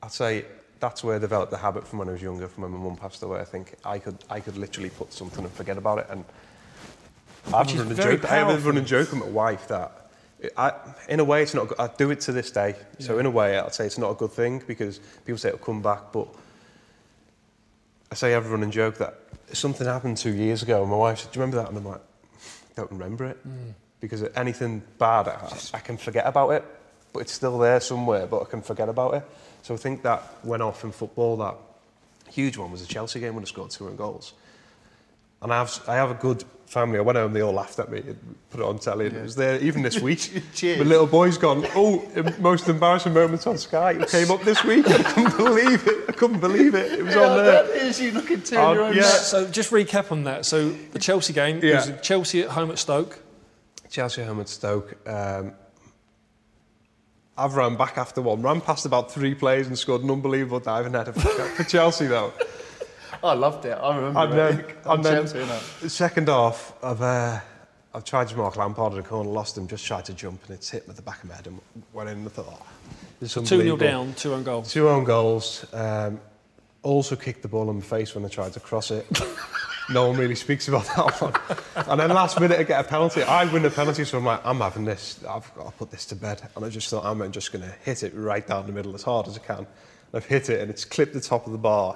I'd 0.02 0.12
say 0.12 0.44
that's 0.80 1.02
where 1.04 1.16
I 1.16 1.18
developed 1.18 1.50
the 1.50 1.56
habit 1.58 1.86
from 1.86 1.98
when 2.00 2.08
I 2.08 2.12
was 2.12 2.22
younger, 2.22 2.48
from 2.48 2.62
when 2.64 2.72
my 2.72 2.78
mum 2.78 2.96
passed 2.96 3.22
away. 3.22 3.40
I 3.40 3.44
think 3.44 3.74
I 3.84 3.98
could, 3.98 4.16
I 4.30 4.40
could 4.40 4.56
literally 4.56 4.90
put 4.90 5.12
something 5.12 5.44
and 5.44 5.52
forget 5.52 5.78
about 5.78 5.98
it. 6.00 6.06
And 6.10 6.24
I've 7.54 7.66
Which 7.66 7.76
is 7.76 7.82
run 7.82 7.92
a 7.92 7.94
very 7.94 8.16
joke. 8.16 8.24
I 8.30 8.34
have 8.36 8.48
a 8.48 8.50
powerful. 8.52 8.70
running 8.72 8.84
joke 8.84 9.10
with 9.12 9.20
my 9.20 9.28
wife 9.28 9.68
that, 9.68 10.10
I, 10.56 10.72
in 11.08 11.20
a 11.20 11.24
way, 11.24 11.42
it's 11.42 11.54
not. 11.54 11.68
good. 11.68 11.78
I 11.78 11.88
do 11.96 12.10
it 12.10 12.20
to 12.22 12.32
this 12.32 12.50
day. 12.50 12.74
So 12.98 13.14
Yeah. 13.14 13.20
in 13.20 13.26
a 13.26 13.30
way, 13.30 13.58
I'd 13.58 13.72
say 13.74 13.86
it's 13.86 13.98
not 13.98 14.10
a 14.10 14.14
good 14.14 14.32
thing 14.32 14.62
because 14.66 14.98
people 15.24 15.38
say 15.38 15.48
it'll 15.48 15.60
come 15.60 15.80
back, 15.80 16.12
but 16.12 16.28
I 18.10 18.14
say 18.14 18.32
have 18.32 18.50
running 18.50 18.70
joke 18.70 18.98
that 18.98 19.18
something 19.52 19.86
happened 19.86 20.16
two 20.16 20.32
years 20.32 20.62
ago, 20.62 20.82
and 20.82 20.90
my 20.90 20.96
wife 20.96 21.18
said, 21.20 21.32
"Do 21.32 21.38
you 21.38 21.42
remember 21.42 21.62
that?" 21.62 21.68
And 21.68 21.78
I'm 21.78 21.84
like, 21.84 22.00
I 22.00 22.74
"Don't 22.76 22.92
remember 22.92 23.24
it." 23.26 23.38
Mm. 23.46 23.74
because 24.00 24.22
anything 24.36 24.82
bad, 24.98 25.28
I, 25.28 25.52
I 25.74 25.80
can 25.80 25.96
forget 25.96 26.26
about 26.26 26.50
it, 26.50 26.64
but 27.12 27.20
it's 27.20 27.32
still 27.32 27.58
there 27.58 27.80
somewhere, 27.80 28.26
but 28.26 28.42
I 28.42 28.44
can 28.44 28.62
forget 28.62 28.88
about 28.88 29.14
it. 29.14 29.24
So 29.62 29.74
I 29.74 29.78
think 29.78 30.02
that 30.02 30.22
went 30.44 30.62
off 30.62 30.84
in 30.84 30.92
football. 30.92 31.36
That 31.38 31.56
huge 32.30 32.56
one 32.56 32.70
was 32.70 32.82
the 32.82 32.86
Chelsea 32.86 33.20
game 33.20 33.34
when 33.34 33.42
I 33.42 33.46
scored 33.46 33.70
two 33.70 33.88
goals. 33.96 34.32
And 35.42 35.52
I 35.52 35.58
have, 35.58 35.82
I 35.88 35.94
have 35.94 36.10
a 36.10 36.14
good 36.14 36.44
family. 36.66 36.98
I 36.98 37.02
went 37.02 37.16
home, 37.16 37.32
they 37.32 37.40
all 37.40 37.52
laughed 37.52 37.78
at 37.78 37.90
me, 37.90 37.98
and 38.00 38.36
put 38.50 38.60
it 38.60 38.66
on 38.66 38.78
telly, 38.78 39.06
and 39.06 39.16
it 39.16 39.22
was 39.22 39.36
there 39.36 39.60
even 39.60 39.82
this 39.82 40.00
week. 40.00 40.42
Cheers. 40.54 40.78
My 40.78 40.84
little 40.84 41.06
boy's 41.06 41.38
gone, 41.38 41.66
oh, 41.74 42.04
most 42.40 42.68
embarrassing 42.68 43.14
moments 43.14 43.46
on 43.46 43.56
Sky. 43.58 43.92
It 43.92 44.08
came 44.08 44.30
up 44.30 44.42
this 44.42 44.62
week. 44.64 44.88
I 44.88 45.02
couldn't 45.02 45.36
believe 45.36 45.86
it. 45.86 46.04
I 46.08 46.12
couldn't 46.12 46.40
believe 46.40 46.74
it. 46.74 46.92
It 46.92 47.04
was 47.04 47.16
on 47.16 47.36
there. 47.36 47.62
that 47.64 47.70
is 47.76 48.00
you 48.00 48.10
looking 48.12 48.42
to 48.42 48.54
your 48.54 48.82
own 48.82 48.96
yeah. 48.96 49.02
So 49.02 49.48
just 49.48 49.70
recap 49.70 50.12
on 50.12 50.24
that. 50.24 50.44
So 50.44 50.70
the 50.70 50.98
Chelsea 50.98 51.32
game, 51.32 51.60
it 51.62 51.74
was 51.74 51.92
Chelsea 52.02 52.42
at 52.42 52.50
home 52.50 52.70
at 52.70 52.78
Stoke. 52.78 53.18
Chelsea 53.88 54.22
home 54.24 54.40
at 54.40 54.48
Stoke. 54.48 54.96
Um, 55.08 55.52
I've 57.38 57.54
run 57.54 57.76
back 57.76 57.98
after 57.98 58.22
one, 58.22 58.40
ran 58.42 58.60
past 58.60 58.86
about 58.86 59.12
three 59.12 59.34
players 59.34 59.66
and 59.66 59.78
scored 59.78 60.02
an 60.02 60.10
unbelievable 60.10 60.60
diving 60.60 60.94
header 60.94 61.12
for, 61.12 61.20
for 61.20 61.64
Chelsea 61.64 62.06
though. 62.06 62.32
I 63.22 63.34
loved 63.34 63.64
it. 63.64 63.72
I 63.72 63.96
remember 63.96 64.20
And 64.20 64.32
it. 64.32 64.36
then, 64.36 64.76
I'm 64.86 64.96
and 64.96 65.04
then 65.04 65.26
Chelsea, 65.26 65.82
the 65.82 65.90
second 65.90 66.28
half, 66.28 66.72
I've, 66.82 67.02
uh, 67.02 67.40
I've 67.94 68.04
tried 68.04 68.28
to 68.28 68.36
mark 68.36 68.56
Lampard 68.56 68.92
in 68.92 68.98
a 68.98 69.02
corner, 69.02 69.30
lost 69.30 69.56
him, 69.56 69.66
just 69.66 69.84
tried 69.86 70.04
to 70.06 70.14
jump 70.14 70.42
and 70.46 70.54
it's 70.54 70.70
hit 70.70 70.86
me 70.86 70.90
at 70.90 70.96
the 70.96 71.02
back 71.02 71.22
of 71.22 71.28
my 71.28 71.34
head 71.36 71.46
and 71.46 71.60
went 71.92 72.08
in 72.10 72.18
and 72.18 72.26
I 72.26 72.30
thought, 72.30 72.46
oh, 72.48 72.66
this 73.20 73.36
is 73.36 73.48
2 73.48 73.62
0 73.62 73.76
down, 73.76 74.12
two 74.14 74.34
on 74.34 74.44
goal. 74.44 74.62
Two 74.62 74.88
own 74.88 75.04
goals. 75.04 75.64
Um, 75.72 76.20
also 76.82 77.16
kicked 77.16 77.42
the 77.42 77.48
ball 77.48 77.68
in 77.70 77.76
my 77.76 77.82
face 77.82 78.14
when 78.14 78.24
I 78.24 78.28
tried 78.28 78.52
to 78.52 78.60
cross 78.60 78.90
it. 78.90 79.06
no 79.90 80.08
one 80.08 80.16
really 80.16 80.34
speaks 80.34 80.68
about 80.68 80.84
that 80.96 81.20
one. 81.20 81.86
and 81.88 82.00
then 82.00 82.10
last 82.10 82.38
minute 82.40 82.60
I 82.60 82.62
get 82.64 82.84
a 82.84 82.88
penalty. 82.88 83.22
I 83.22 83.44
win 83.50 83.62
the 83.62 83.70
penalty, 83.70 84.04
so 84.04 84.18
I'm 84.18 84.24
like, 84.24 84.44
I'm 84.44 84.58
having 84.58 84.84
this. 84.84 85.18
I've 85.28 85.52
got 85.54 85.66
to 85.66 85.72
put 85.72 85.90
this 85.90 86.04
to 86.06 86.14
bed. 86.16 86.42
And 86.54 86.64
I 86.64 86.68
just 86.68 86.88
thought, 86.90 87.04
I'm 87.04 87.32
just 87.32 87.52
going 87.52 87.64
to 87.64 87.74
hit 87.84 88.02
it 88.02 88.12
right 88.14 88.46
down 88.46 88.66
the 88.66 88.72
middle 88.72 88.94
as 88.94 89.02
hard 89.02 89.26
as 89.26 89.36
I 89.36 89.40
can. 89.40 89.66
I've 90.14 90.26
hit 90.26 90.48
it, 90.50 90.60
and 90.60 90.70
it's 90.70 90.84
clipped 90.84 91.14
the 91.14 91.20
top 91.20 91.46
of 91.46 91.52
the 91.52 91.58
bar. 91.58 91.94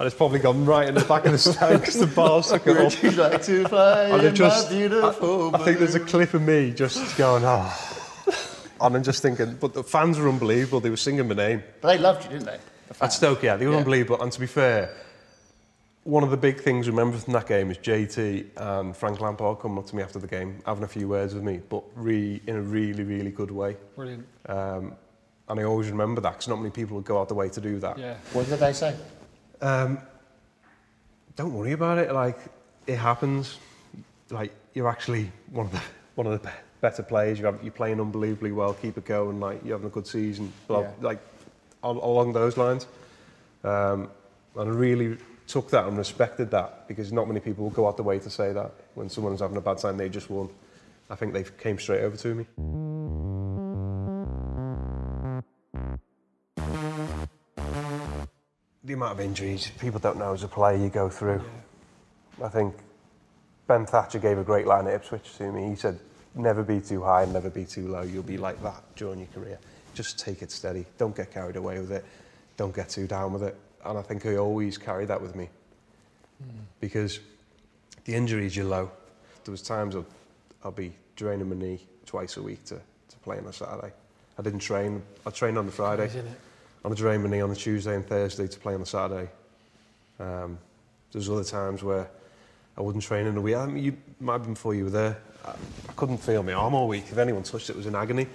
And 0.00 0.06
it's 0.06 0.16
probably 0.16 0.38
gone 0.38 0.64
right 0.64 0.88
in 0.88 0.94
the 0.94 1.04
back 1.04 1.26
of 1.26 1.32
the 1.32 1.36
stand 1.38 1.80
because 1.80 1.98
the 1.98 2.06
bar 2.06 2.42
stuck 2.42 2.66
it 2.66 2.74
up. 2.74 2.84
Would 2.84 3.02
you 3.02 3.10
like 3.10 3.42
to 3.42 3.68
fly 3.68 4.04
And 4.04 4.22
in 4.28 4.34
just, 4.34 4.70
beautiful 4.70 5.54
I, 5.54 5.58
I 5.58 5.62
think 5.62 5.78
there's 5.78 5.94
a 5.94 6.00
clip 6.00 6.32
of 6.32 6.40
me 6.40 6.70
just 6.70 7.18
going, 7.18 7.42
oh. 7.44 7.98
And 8.80 8.96
I'm 8.96 9.02
just 9.02 9.20
thinking, 9.20 9.56
but 9.60 9.74
the 9.74 9.84
fans 9.84 10.18
were 10.18 10.30
unbelievable. 10.30 10.80
They 10.80 10.88
were 10.88 10.96
singing 10.96 11.28
my 11.28 11.34
name. 11.34 11.62
But 11.82 11.88
they 11.88 11.98
loved 11.98 12.24
you, 12.24 12.30
didn't 12.30 12.46
they? 12.46 12.58
The 12.88 13.04
At. 13.04 13.12
Stoke, 13.12 13.42
yeah, 13.42 13.56
they 13.56 13.66
were 13.66 13.72
Yeah. 13.72 13.78
unbelievable. 13.80 14.22
And 14.22 14.32
to 14.32 14.40
be 14.40 14.46
fair, 14.46 14.90
one 16.04 16.24
of 16.24 16.30
the 16.30 16.38
big 16.38 16.62
things 16.62 16.88
I 16.88 16.92
remember 16.92 17.18
from 17.18 17.34
that 17.34 17.46
game 17.46 17.70
is 17.70 17.76
JT 17.76 18.46
and 18.56 18.96
Frank 18.96 19.20
Lampard 19.20 19.58
coming 19.60 19.76
up 19.76 19.84
to 19.88 19.96
me 19.96 20.02
after 20.02 20.18
the 20.18 20.26
game, 20.26 20.60
having 20.64 20.82
a 20.84 20.88
few 20.88 21.08
words 21.08 21.34
with 21.34 21.42
me, 21.42 21.60
but 21.68 21.84
re, 21.94 22.40
in 22.46 22.56
a 22.56 22.62
really, 22.62 23.04
really 23.04 23.30
good 23.30 23.50
way. 23.50 23.76
Brilliant. 23.96 24.26
Um, 24.46 24.94
and 25.46 25.60
I 25.60 25.64
always 25.64 25.90
remember 25.90 26.22
that 26.22 26.30
because 26.32 26.48
not 26.48 26.56
many 26.56 26.70
people 26.70 26.96
would 26.96 27.04
go 27.04 27.20
out 27.20 27.28
the 27.28 27.34
way 27.34 27.50
to 27.50 27.60
do 27.60 27.78
that. 27.80 27.98
Yeah. 27.98 28.14
What 28.32 28.48
did 28.48 28.60
they 28.60 28.72
say? 28.72 28.96
Um, 29.60 29.98
don't 31.36 31.52
worry 31.54 31.72
about 31.72 31.98
it. 31.98 32.12
Like 32.12 32.38
it 32.86 32.96
happens. 32.96 33.58
Like 34.30 34.52
you're 34.74 34.88
actually 34.88 35.30
one 35.50 35.66
of 35.66 35.72
the 35.72 35.82
one 36.14 36.26
of 36.26 36.40
the 36.42 36.50
better 36.80 37.02
players. 37.02 37.38
You 37.38 37.46
have, 37.46 37.62
you're 37.62 37.72
playing 37.72 38.00
unbelievably 38.00 38.52
well. 38.52 38.74
Keep 38.74 38.98
it 38.98 39.04
going. 39.04 39.40
Like 39.40 39.64
you're 39.64 39.76
having 39.76 39.88
a 39.88 39.92
good 39.92 40.06
season. 40.06 40.52
Blah, 40.66 40.80
Yeah. 40.80 40.90
Like 41.00 41.18
al- 41.84 42.04
along 42.04 42.32
those 42.32 42.56
lines. 42.56 42.86
Um, 43.64 44.10
and 44.56 44.68
I 44.70 44.72
really 44.72 45.18
took 45.46 45.70
that 45.70 45.86
and 45.86 45.98
respected 45.98 46.50
that 46.52 46.86
because 46.88 47.12
not 47.12 47.26
many 47.26 47.40
people 47.40 47.64
will 47.64 47.70
go 47.70 47.86
out 47.88 47.96
the 47.96 48.02
way 48.02 48.18
to 48.18 48.30
say 48.30 48.52
that 48.52 48.72
when 48.94 49.08
someone's 49.08 49.40
having 49.40 49.56
a 49.56 49.60
bad 49.60 49.78
time. 49.78 49.96
They 49.96 50.08
just 50.08 50.30
won. 50.30 50.48
I 51.08 51.16
think 51.16 51.32
they 51.32 51.44
came 51.58 51.78
straight 51.78 52.02
over 52.02 52.16
to 52.16 52.34
me. 52.34 52.46
The 58.90 58.94
amount 58.94 59.12
of 59.12 59.20
injuries 59.20 59.70
people 59.78 60.00
don't 60.00 60.18
know 60.18 60.32
as 60.32 60.42
a 60.42 60.48
player 60.48 60.76
you 60.76 60.88
go 60.88 61.08
through. 61.08 61.40
I 62.42 62.48
think 62.48 62.74
Ben 63.68 63.86
Thatcher 63.86 64.18
gave 64.18 64.36
a 64.36 64.42
great 64.42 64.66
line 64.66 64.88
at 64.88 64.94
Ipswich 64.94 65.36
to 65.36 65.52
me. 65.52 65.68
He 65.68 65.76
said, 65.76 66.00
never 66.34 66.64
be 66.64 66.80
too 66.80 67.00
high 67.00 67.22
and 67.22 67.32
never 67.32 67.50
be 67.50 67.64
too 67.64 67.86
low. 67.86 68.02
You'll 68.02 68.24
be 68.24 68.36
like 68.36 68.60
that 68.64 68.82
during 68.96 69.20
your 69.20 69.28
career. 69.28 69.60
Just 69.94 70.18
take 70.18 70.42
it 70.42 70.50
steady. 70.50 70.86
Don't 70.98 71.14
get 71.14 71.30
carried 71.30 71.54
away 71.54 71.78
with 71.78 71.92
it. 71.92 72.04
Don't 72.56 72.74
get 72.74 72.88
too 72.88 73.06
down 73.06 73.32
with 73.32 73.44
it. 73.44 73.56
And 73.84 73.96
I 73.96 74.02
think 74.02 74.26
I 74.26 74.34
always 74.34 74.76
carry 74.76 75.06
that 75.06 75.22
with 75.22 75.36
me. 75.36 75.48
Because 76.80 77.20
the 78.06 78.16
injuries 78.16 78.56
you're 78.56 78.66
low. 78.66 78.90
There 79.44 79.52
was 79.52 79.62
times 79.62 79.94
I'd, 79.94 80.04
I'll 80.64 80.72
be 80.72 80.94
draining 81.14 81.48
my 81.48 81.54
knee 81.54 81.86
twice 82.06 82.38
a 82.38 82.42
week 82.42 82.64
to, 82.64 82.74
to 82.74 83.16
play 83.22 83.38
on 83.38 83.46
a 83.46 83.52
Saturday. 83.52 83.92
I 84.36 84.42
didn't 84.42 84.58
train. 84.58 85.00
I 85.24 85.30
trained 85.30 85.58
on 85.58 85.66
the 85.66 85.70
Friday. 85.70 86.10
It? 86.84 87.00
I'm 87.00 87.30
knee 87.30 87.40
on 87.40 87.50
the 87.50 87.56
Tuesday 87.56 87.94
and 87.94 88.06
Thursday 88.06 88.46
to 88.48 88.58
play 88.58 88.74
on 88.74 88.80
the 88.80 88.86
Saturday. 88.86 89.30
Um, 90.18 90.58
there's 91.12 91.28
other 91.28 91.44
times 91.44 91.82
where 91.82 92.08
I 92.76 92.82
wouldn't 92.82 93.04
train 93.04 93.26
in 93.26 93.34
the 93.34 93.40
week. 93.40 93.56
I 93.56 93.66
mean, 93.66 93.84
you 93.84 93.96
might 94.20 94.34
have 94.34 94.42
been 94.44 94.54
before 94.54 94.74
you 94.74 94.84
were 94.84 94.90
there. 94.90 95.18
I, 95.44 95.50
I 95.50 95.92
couldn't 95.96 96.18
feel 96.18 96.42
my 96.42 96.52
arm 96.52 96.74
all 96.74 96.88
week. 96.88 97.04
If 97.10 97.18
anyone 97.18 97.42
touched 97.42 97.70
it, 97.70 97.72
it 97.72 97.76
was 97.76 97.86
in 97.86 97.94
agony. 97.94 98.26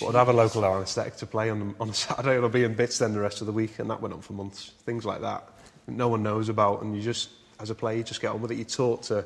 But 0.00 0.08
I'd 0.08 0.14
have 0.14 0.28
a 0.28 0.32
local 0.32 0.64
anaesthetic 0.64 1.16
to 1.16 1.26
play 1.26 1.50
on 1.50 1.60
the, 1.60 1.74
on 1.80 1.88
the 1.88 1.94
Saturday 1.94 2.36
and 2.36 2.44
I'd 2.44 2.52
be 2.52 2.64
in 2.64 2.74
bits 2.74 2.98
then 2.98 3.12
the 3.12 3.20
rest 3.20 3.40
of 3.40 3.46
the 3.46 3.52
week, 3.52 3.78
and 3.78 3.90
that 3.90 4.00
went 4.00 4.14
on 4.14 4.20
for 4.20 4.32
months. 4.32 4.72
Things 4.84 5.04
like 5.04 5.20
that 5.20 5.48
no 5.86 6.08
one 6.08 6.22
knows 6.22 6.48
about, 6.48 6.82
and 6.82 6.96
you 6.96 7.02
just, 7.02 7.30
as 7.60 7.70
a 7.70 7.74
player, 7.74 7.98
you 7.98 8.04
just 8.04 8.20
get 8.20 8.30
on 8.30 8.40
with 8.40 8.50
it. 8.50 8.56
You're 8.56 8.64
taught 8.64 9.02
to 9.04 9.24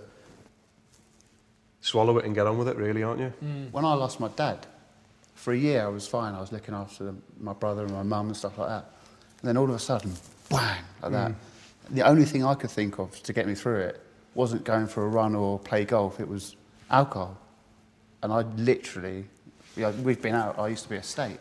swallow 1.80 2.18
it 2.18 2.24
and 2.24 2.34
get 2.34 2.46
on 2.46 2.58
with 2.58 2.68
it, 2.68 2.76
really, 2.76 3.02
aren't 3.02 3.20
you? 3.20 3.32
When 3.70 3.84
I 3.84 3.94
lost 3.94 4.20
my 4.20 4.28
dad, 4.28 4.66
for 5.38 5.52
a 5.52 5.56
year 5.56 5.84
I 5.84 5.88
was 5.88 6.06
fine. 6.06 6.34
I 6.34 6.40
was 6.40 6.50
looking 6.50 6.74
after 6.74 7.04
them, 7.04 7.22
my 7.38 7.52
brother 7.52 7.84
and 7.84 7.92
my 7.92 8.02
mum 8.02 8.26
and 8.26 8.36
stuff 8.36 8.58
like 8.58 8.68
that. 8.68 8.90
And 9.40 9.48
then 9.48 9.56
all 9.56 9.64
of 9.64 9.74
a 9.74 9.78
sudden, 9.78 10.12
bang, 10.50 10.82
like 11.00 11.12
that. 11.12 11.30
Mm. 11.30 11.34
The 11.90 12.02
only 12.02 12.24
thing 12.24 12.44
I 12.44 12.54
could 12.54 12.70
think 12.70 12.98
of 12.98 13.22
to 13.22 13.32
get 13.32 13.46
me 13.46 13.54
through 13.54 13.80
it 13.82 14.02
wasn't 14.34 14.64
going 14.64 14.88
for 14.88 15.04
a 15.04 15.08
run 15.08 15.36
or 15.36 15.58
play 15.60 15.84
golf. 15.84 16.18
It 16.18 16.28
was 16.28 16.56
alcohol. 16.90 17.38
And 18.22 18.32
I 18.32 18.42
literally, 18.56 19.26
you 19.76 19.82
know, 19.82 19.90
we've 20.02 20.20
been 20.20 20.34
out. 20.34 20.58
I 20.58 20.68
used 20.68 20.82
to 20.82 20.90
be 20.90 20.96
a 20.96 21.02
state, 21.04 21.38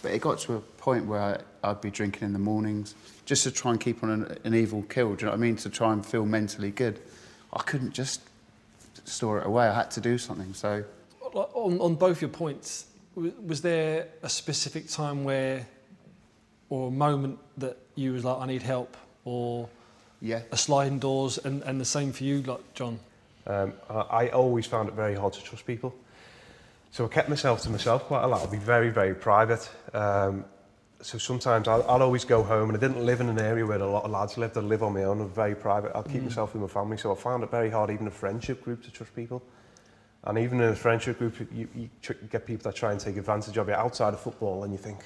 but 0.00 0.12
it 0.12 0.20
got 0.20 0.38
to 0.40 0.54
a 0.54 0.60
point 0.60 1.06
where 1.06 1.20
I, 1.20 1.70
I'd 1.70 1.80
be 1.80 1.90
drinking 1.90 2.26
in 2.26 2.32
the 2.32 2.38
mornings 2.38 2.94
just 3.24 3.42
to 3.44 3.50
try 3.50 3.72
and 3.72 3.80
keep 3.80 4.04
on 4.04 4.10
an, 4.10 4.38
an 4.44 4.54
evil 4.54 4.84
kill. 4.84 5.14
Do 5.14 5.22
you 5.22 5.26
know 5.26 5.32
what 5.32 5.38
I 5.38 5.40
mean? 5.40 5.56
To 5.56 5.70
try 5.70 5.92
and 5.92 6.06
feel 6.06 6.24
mentally 6.24 6.70
good. 6.70 7.00
I 7.52 7.62
couldn't 7.62 7.92
just 7.92 8.20
store 9.04 9.40
it 9.40 9.46
away. 9.46 9.66
I 9.66 9.74
had 9.74 9.90
to 9.92 10.00
do 10.00 10.18
something. 10.18 10.54
So 10.54 10.84
On, 11.34 11.80
on 11.80 11.94
both 11.96 12.22
your 12.22 12.30
points, 12.30 12.86
was 13.14 13.60
there 13.60 14.08
a 14.22 14.28
specific 14.28 14.88
time 14.88 15.24
where, 15.24 15.66
or 16.68 16.88
a 16.88 16.90
moment 16.90 17.38
that 17.58 17.78
you 17.94 18.12
was 18.12 18.24
like, 18.24 18.38
I 18.38 18.46
need 18.46 18.62
help, 18.62 18.96
or 19.24 19.68
yeah, 20.20 20.40
a 20.50 20.56
sliding 20.56 20.98
doors, 20.98 21.38
and, 21.38 21.62
and 21.62 21.80
the 21.80 21.84
same 21.84 22.12
for 22.12 22.24
you, 22.24 22.42
like 22.42 22.74
John? 22.74 22.98
Um, 23.46 23.72
I, 23.90 23.94
I 23.94 24.28
always 24.28 24.66
found 24.66 24.88
it 24.88 24.94
very 24.94 25.14
hard 25.14 25.32
to 25.34 25.42
trust 25.42 25.66
people. 25.66 25.94
So 26.90 27.04
I 27.04 27.08
kept 27.08 27.28
myself 27.28 27.62
to 27.62 27.70
myself 27.70 28.04
quite 28.04 28.22
a 28.22 28.26
lot. 28.26 28.42
I'd 28.42 28.50
be 28.50 28.56
very, 28.56 28.90
very 28.90 29.14
private. 29.14 29.68
Um, 29.92 30.44
so 31.00 31.18
sometimes 31.18 31.68
I'll, 31.68 31.82
I'll 31.82 32.02
always 32.02 32.24
go 32.24 32.42
home, 32.42 32.70
and 32.70 32.78
I 32.78 32.80
didn't 32.80 33.04
live 33.04 33.20
in 33.20 33.28
an 33.28 33.38
area 33.38 33.66
where 33.66 33.78
a 33.78 33.86
lot 33.90 34.04
of 34.04 34.10
lads 34.10 34.38
lived. 34.38 34.56
I 34.56 34.60
live 34.60 34.82
on 34.82 34.94
my 34.94 35.04
own. 35.04 35.20
I'm 35.20 35.28
very 35.28 35.54
private. 35.54 35.92
I'll 35.94 36.04
keep 36.04 36.22
myself 36.22 36.54
with 36.54 36.62
my 36.62 36.68
family. 36.68 36.96
So 36.96 37.12
I 37.12 37.16
found 37.16 37.42
it 37.42 37.50
very 37.50 37.68
hard, 37.68 37.90
even 37.90 38.06
a 38.06 38.10
friendship 38.10 38.62
group, 38.64 38.82
to 38.84 38.90
trust 38.90 39.14
people. 39.14 39.42
And 40.26 40.38
even 40.38 40.60
in 40.60 40.70
a 40.70 40.74
friendship 40.74 41.18
group, 41.18 41.34
you, 41.52 41.68
you 41.74 41.90
get 42.30 42.46
people 42.46 42.64
that 42.70 42.74
try 42.76 42.92
and 42.92 43.00
take 43.00 43.16
advantage 43.16 43.56
of 43.58 43.68
you 43.68 43.74
outside 43.74 44.14
of 44.14 44.20
football, 44.20 44.64
and 44.64 44.72
you 44.72 44.78
think 44.78 45.00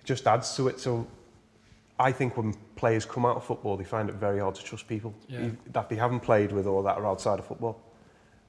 it 0.00 0.04
just 0.06 0.26
adds 0.26 0.54
to 0.56 0.68
it. 0.68 0.80
So 0.80 1.06
I 2.00 2.12
think 2.12 2.36
when 2.36 2.54
players 2.76 3.04
come 3.04 3.26
out 3.26 3.36
of 3.36 3.44
football, 3.44 3.76
they 3.76 3.84
find 3.84 4.08
it 4.08 4.14
very 4.14 4.38
hard 4.40 4.54
to 4.54 4.64
trust 4.64 4.88
people 4.88 5.12
Yeah. 5.28 5.50
that 5.72 5.88
they 5.90 5.96
haven't 5.96 6.20
played 6.20 6.52
with 6.52 6.66
or 6.66 6.82
that 6.84 6.96
are 6.96 7.06
outside 7.06 7.38
of 7.38 7.44
football. 7.46 7.80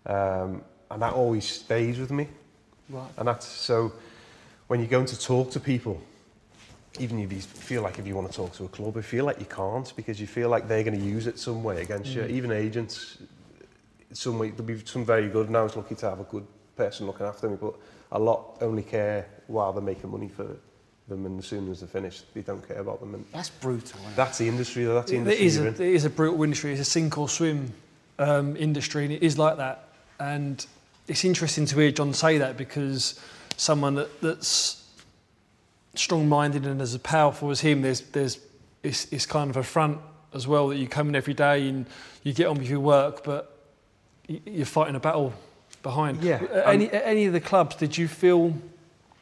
Um, 0.06 0.62
and 0.92 1.02
that 1.02 1.14
always 1.14 1.46
stays 1.46 2.00
with 2.00 2.12
me. 2.12 2.28
right. 2.90 3.10
And 3.18 3.28
that's 3.28 3.46
so 3.46 3.92
when 4.68 4.80
you're 4.80 4.90
going 4.90 5.06
to 5.08 5.20
talk 5.20 5.52
to 5.52 5.60
people, 5.60 6.02
even 7.00 7.20
if 7.20 7.32
you 7.34 7.42
feel 7.42 7.82
like 7.82 8.00
if 8.00 8.08
you 8.08 8.16
want 8.16 8.30
to 8.32 8.36
talk 8.36 8.54
to 8.54 8.64
a 8.66 8.68
club, 8.70 8.96
you 8.96 9.02
feel 9.02 9.26
like 9.26 9.40
you 9.40 9.46
can't 9.46 9.94
because 9.96 10.20
you 10.22 10.26
feel 10.28 10.50
like 10.50 10.68
they're 10.68 10.84
going 10.84 10.98
to 11.00 11.06
use 11.06 11.28
it 11.28 11.38
some 11.38 11.64
way 11.64 11.82
against 11.82 12.12
you. 12.12 12.24
Even 12.26 12.52
agents, 12.52 13.18
some 14.14 14.40
way, 14.40 14.50
there'll 14.50 14.64
be 14.64 14.80
some 14.86 15.06
very 15.06 15.30
good. 15.30 15.48
And 15.48 15.58
I 15.58 15.62
was 15.62 15.76
lucky 15.76 15.96
to 15.96 16.10
have 16.10 16.20
a 16.20 16.24
good 16.24 16.46
person 16.76 17.08
looking 17.08 17.26
after 17.26 17.50
me, 17.50 17.58
but 17.60 17.76
a 18.12 18.20
lot 18.20 18.58
only 18.62 18.84
care 18.84 19.28
while 19.48 19.74
they're 19.74 19.82
making 19.84 20.10
money 20.10 20.30
for 20.30 20.56
them, 21.08 21.26
and 21.26 21.40
as 21.40 21.48
soon 21.48 21.70
as 21.72 21.80
they're 21.80 21.90
finished, 21.90 22.34
they 22.34 22.42
don't 22.42 22.66
care 22.68 22.80
about 22.80 23.00
them. 23.00 23.16
And 23.16 23.26
That's 23.34 23.50
brutal. 23.50 24.00
It? 24.00 24.16
that's 24.16 24.38
the 24.38 24.48
industry. 24.48 24.86
That's 24.86 25.12
the 25.12 25.18
industry 25.18 25.46
is, 25.46 25.58
you're 25.58 25.68
a, 25.68 25.72
it 25.72 25.80
is 25.80 26.06
a 26.06 26.10
brutal 26.10 26.44
industry. 26.44 26.72
It's 26.72 26.82
a 26.82 26.86
sink 26.86 27.18
or 27.18 27.28
swim 27.28 27.74
um, 28.20 28.56
industry, 28.56 29.06
and 29.06 29.14
it 29.14 29.24
is 29.24 29.38
like 29.38 29.58
that. 29.58 29.90
And 30.20 30.66
it's 31.08 31.26
interesting 31.26 31.66
to 31.66 31.76
hear 31.80 31.92
John 31.92 32.14
say 32.14 32.38
that 32.38 32.58
because 32.58 33.20
someone 33.58 33.96
that, 33.96 34.22
that's 34.22 34.88
strong-minded 35.96 36.66
and 36.66 36.82
as 36.82 36.98
powerful 37.00 37.50
as 37.50 37.60
him, 37.62 37.82
there's, 37.82 38.02
there's, 38.02 38.40
it's, 38.84 39.12
it's 39.12 39.26
kind 39.26 39.50
of 39.50 39.58
a 39.58 39.64
front 39.64 40.00
as 40.34 40.48
well 40.48 40.68
that 40.70 40.78
you 40.78 40.88
come 40.88 41.10
in 41.10 41.16
every 41.16 41.34
day 41.34 41.68
and 41.68 41.86
you 42.24 42.34
get 42.34 42.48
on 42.48 42.58
with 42.58 42.70
your 42.70 42.80
work, 42.80 43.24
but 43.24 43.59
you're 44.46 44.66
fighting 44.66 44.96
a 44.96 45.00
battle 45.00 45.34
behind. 45.84 46.24
Yeah, 46.24 46.36
At 46.52 46.68
Any, 46.68 46.90
at 46.90 47.04
any 47.06 47.26
of 47.26 47.34
the 47.34 47.40
clubs, 47.42 47.76
did 47.76 47.98
you 47.98 48.08
feel 48.08 48.54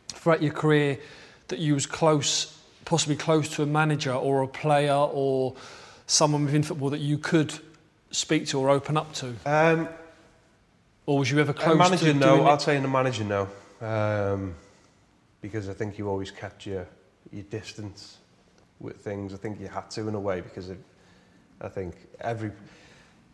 throughout 0.09 0.41
your 0.41 0.53
career 0.53 0.99
that 1.47 1.59
you 1.59 1.73
was 1.73 1.85
close, 1.85 2.57
possibly 2.85 3.15
close 3.15 3.47
to 3.49 3.63
a 3.63 3.65
manager 3.65 4.13
or 4.13 4.41
a 4.41 4.47
player 4.47 4.93
or 4.93 5.55
someone 6.07 6.45
within 6.45 6.63
football 6.63 6.89
that 6.89 6.99
you 6.99 7.17
could 7.17 7.53
speak 8.11 8.47
to 8.47 8.59
or 8.59 8.69
open 8.69 8.97
up 8.97 9.13
to? 9.13 9.33
Um, 9.45 9.87
Or 11.05 11.19
was 11.19 11.31
you 11.31 11.39
ever 11.39 11.53
close? 11.53 11.67
To 11.67 11.73
a 11.73 11.77
manager, 11.77 12.13
to 12.13 12.13
no. 12.13 12.45
I'll 12.45 12.57
tell 12.57 12.73
you, 12.73 12.77
in 12.77 12.83
the 12.83 12.89
manager, 12.89 13.23
no. 13.23 13.47
Um, 13.81 14.55
because 15.41 15.69
I 15.69 15.73
think 15.73 15.97
you 15.97 16.09
always 16.09 16.31
kept 16.31 16.65
your, 16.65 16.85
your 17.31 17.43
distance 17.43 18.17
with 18.79 18.97
things. 18.97 19.33
I 19.33 19.37
think 19.37 19.59
you 19.59 19.67
had 19.67 19.89
to 19.91 20.07
in 20.07 20.15
a 20.15 20.19
way 20.19 20.41
because 20.41 20.69
of, 20.69 20.77
I 21.61 21.69
think 21.69 21.95
every 22.19 22.51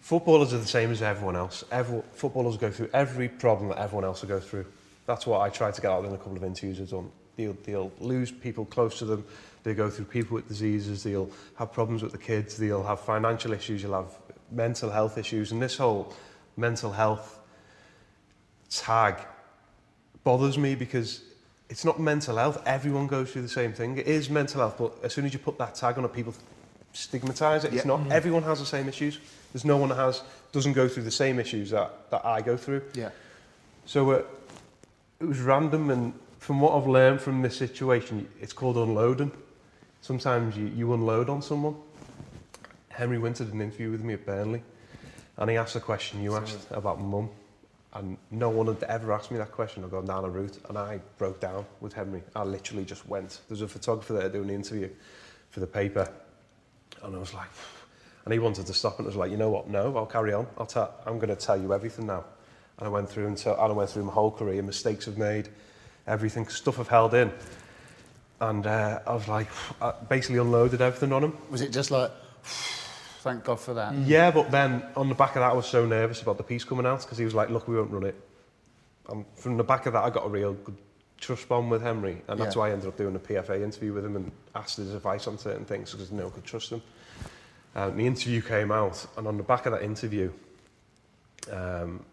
footballers 0.03 0.53
are 0.53 0.57
the 0.57 0.67
same 0.67 0.91
as 0.91 1.01
everyone 1.01 1.37
else. 1.37 1.63
Every, 1.71 2.03
footballers 2.11 2.57
go 2.57 2.69
through 2.69 2.89
every 2.93 3.29
problem 3.29 3.69
that 3.69 3.79
everyone 3.79 4.03
else 4.03 4.21
will 4.21 4.27
go 4.27 4.39
through. 4.41 4.65
That's 5.05 5.25
what 5.25 5.39
I 5.39 5.47
tried 5.47 5.75
to 5.75 5.81
get 5.81 5.91
out 5.91 6.03
in 6.03 6.11
a 6.11 6.17
couple 6.17 6.35
of 6.35 6.43
interviews 6.43 6.81
I've 6.81 6.89
done. 6.89 7.09
They'll, 7.37 7.55
they'll 7.63 7.91
lose 8.01 8.29
people 8.29 8.65
close 8.65 8.99
to 8.99 9.05
them. 9.05 9.25
They 9.63 9.73
go 9.73 9.89
through 9.89 10.05
people 10.05 10.35
with 10.35 10.49
diseases. 10.49 11.03
They'll 11.03 11.31
have 11.55 11.71
problems 11.71 12.03
with 12.03 12.11
the 12.11 12.17
kids. 12.17 12.57
They'll 12.57 12.83
have 12.83 12.99
financial 12.99 13.53
issues. 13.53 13.81
You'll 13.81 13.93
have 13.93 14.11
mental 14.51 14.89
health 14.89 15.17
issues. 15.17 15.53
And 15.53 15.61
this 15.61 15.77
whole 15.77 16.13
mental 16.57 16.91
health 16.91 17.39
tag 18.69 19.25
bothers 20.25 20.57
me 20.57 20.75
because 20.75 21.21
it's 21.69 21.85
not 21.85 21.97
mental 21.97 22.35
health. 22.35 22.61
Everyone 22.65 23.07
goes 23.07 23.31
through 23.31 23.43
the 23.43 23.47
same 23.47 23.71
thing. 23.71 23.97
It 23.97 24.07
is 24.07 24.29
mental 24.29 24.59
health, 24.59 24.75
but 24.77 24.97
as 25.01 25.13
soon 25.13 25.25
as 25.25 25.31
you 25.31 25.39
put 25.39 25.57
that 25.59 25.75
tag 25.75 25.97
on 25.97 26.03
it, 26.03 26.11
people 26.11 26.33
stigmatise 26.93 27.65
it. 27.65 27.73
It's 27.73 27.85
not. 27.85 28.11
Everyone 28.11 28.43
has 28.43 28.59
the 28.59 28.65
same 28.65 28.87
issues. 28.87 29.19
There's 29.51 29.65
no 29.65 29.77
one 29.77 29.89
that 29.89 29.95
has 29.95 30.23
doesn't 30.51 30.73
go 30.73 30.87
through 30.87 31.03
the 31.03 31.11
same 31.11 31.39
issues 31.39 31.71
that, 31.71 32.09
that 32.11 32.25
I 32.25 32.41
go 32.41 32.55
through. 32.55 32.83
Yeah. 32.93 33.09
So 33.85 34.11
uh, 34.11 34.23
it 35.19 35.25
was 35.25 35.39
random, 35.39 35.89
and 35.89 36.13
from 36.39 36.61
what 36.61 36.73
I've 36.75 36.87
learned 36.87 37.21
from 37.21 37.41
this 37.41 37.57
situation, 37.57 38.27
it's 38.39 38.53
called 38.53 38.77
unloading. 38.77 39.31
Sometimes 40.01 40.55
you, 40.55 40.67
you 40.67 40.93
unload 40.93 41.29
on 41.29 41.41
someone. 41.41 41.75
Henry 42.89 43.17
Winter 43.17 43.43
did 43.43 43.53
an 43.53 43.61
interview 43.61 43.89
with 43.89 44.03
me 44.03 44.13
at 44.13 44.25
Burnley, 44.25 44.61
and 45.37 45.49
he 45.49 45.57
asked 45.57 45.73
the 45.73 45.79
question 45.79 46.21
you 46.21 46.35
asked 46.35 46.67
about 46.69 47.01
mum, 47.01 47.29
and 47.93 48.17
no 48.29 48.49
one 48.49 48.67
had 48.67 48.83
ever 48.83 49.11
asked 49.11 49.31
me 49.31 49.37
that 49.37 49.51
question. 49.51 49.83
I've 49.83 49.91
gone 49.91 50.05
down 50.05 50.25
a 50.25 50.29
route, 50.29 50.59
and 50.69 50.77
I 50.77 50.99
broke 51.17 51.39
down 51.39 51.65
with 51.81 51.93
Henry. 51.93 52.21
I 52.35 52.43
literally 52.43 52.85
just 52.85 53.07
went. 53.07 53.41
There's 53.47 53.61
a 53.61 53.67
photographer 53.67 54.13
there 54.13 54.29
doing 54.29 54.47
the 54.47 54.53
interview 54.53 54.89
for 55.49 55.59
the 55.59 55.67
paper, 55.67 56.07
and 57.03 57.15
I 57.15 57.19
was 57.19 57.33
like, 57.33 57.47
and 58.25 58.33
he 58.33 58.39
wanted 58.39 58.65
to 58.67 58.73
stop, 58.73 58.99
and 58.99 59.05
I 59.05 59.09
was 59.09 59.15
like, 59.15 59.31
you 59.31 59.37
know 59.37 59.49
what? 59.49 59.69
No, 59.69 59.95
I'll 59.95 60.05
carry 60.05 60.33
on. 60.33 60.47
I'll 60.57 60.65
tell. 60.65 60.93
I'm 61.05 61.17
going 61.17 61.29
to 61.29 61.35
tell 61.35 61.59
you 61.59 61.73
everything 61.73 62.07
now. 62.07 62.25
And 62.77 62.87
I 62.87 62.89
went 62.89 63.09
through 63.09 63.27
and, 63.27 63.37
tell, 63.37 63.53
and 63.53 63.71
I 63.71 63.75
went 63.75 63.89
through 63.89 64.05
my 64.05 64.13
whole 64.13 64.31
career, 64.31 64.61
mistakes 64.63 65.07
I've 65.07 65.17
made, 65.17 65.49
everything, 66.07 66.47
stuff 66.47 66.79
I've 66.79 66.87
held 66.87 67.13
in. 67.13 67.31
And 68.41 68.65
uh, 68.65 68.99
I 69.05 69.13
was 69.13 69.27
like, 69.27 69.47
I 69.81 69.93
basically 70.09 70.39
unloaded 70.39 70.81
everything 70.81 71.13
on 71.13 71.23
him. 71.23 71.37
Was 71.49 71.61
it 71.61 71.71
just 71.71 71.91
like, 71.91 72.11
thank 73.21 73.43
God 73.43 73.59
for 73.59 73.73
that? 73.75 73.93
Yeah, 73.95 74.31
but 74.31 74.51
then 74.51 74.83
on 74.95 75.09
the 75.09 75.15
back 75.15 75.35
of 75.35 75.41
that, 75.41 75.51
I 75.51 75.53
was 75.53 75.67
so 75.67 75.85
nervous 75.85 76.21
about 76.21 76.37
the 76.37 76.43
piece 76.43 76.63
coming 76.63 76.85
out 76.85 77.01
because 77.01 77.17
he 77.17 77.25
was 77.25 77.35
like, 77.35 77.49
look, 77.49 77.67
we 77.67 77.75
won't 77.75 77.91
run 77.91 78.05
it. 78.05 78.15
And 79.09 79.25
from 79.35 79.57
the 79.57 79.63
back 79.63 79.85
of 79.85 79.93
that, 79.93 80.03
I 80.03 80.09
got 80.09 80.25
a 80.25 80.29
real 80.29 80.53
good 80.53 80.77
trust 81.19 81.47
bond 81.47 81.71
with 81.71 81.81
Henry. 81.81 82.21
And 82.27 82.39
that's 82.39 82.55
Yeah. 82.55 82.59
why 82.61 82.69
I 82.69 82.71
ended 82.71 82.87
up 82.87 82.97
doing 82.97 83.15
a 83.15 83.19
PFA 83.19 83.61
interview 83.61 83.93
with 83.93 84.05
him 84.05 84.15
and 84.15 84.31
asked 84.55 84.77
his 84.77 84.93
advice 84.93 85.27
on 85.27 85.37
certain 85.37 85.65
things 85.65 85.91
because 85.91 86.11
knew 86.11 86.27
I 86.27 86.29
could 86.29 86.43
trust 86.43 86.71
him. 86.71 86.81
Um, 87.75 87.97
the 87.97 88.05
interview 88.05 88.41
came 88.41 88.71
out, 88.71 89.05
and 89.17 89.27
on 89.27 89.37
the 89.37 89.43
back 89.43 89.65
of 89.65 89.71
that 89.71 89.81
interview, 89.81 90.31
um, 91.51 92.05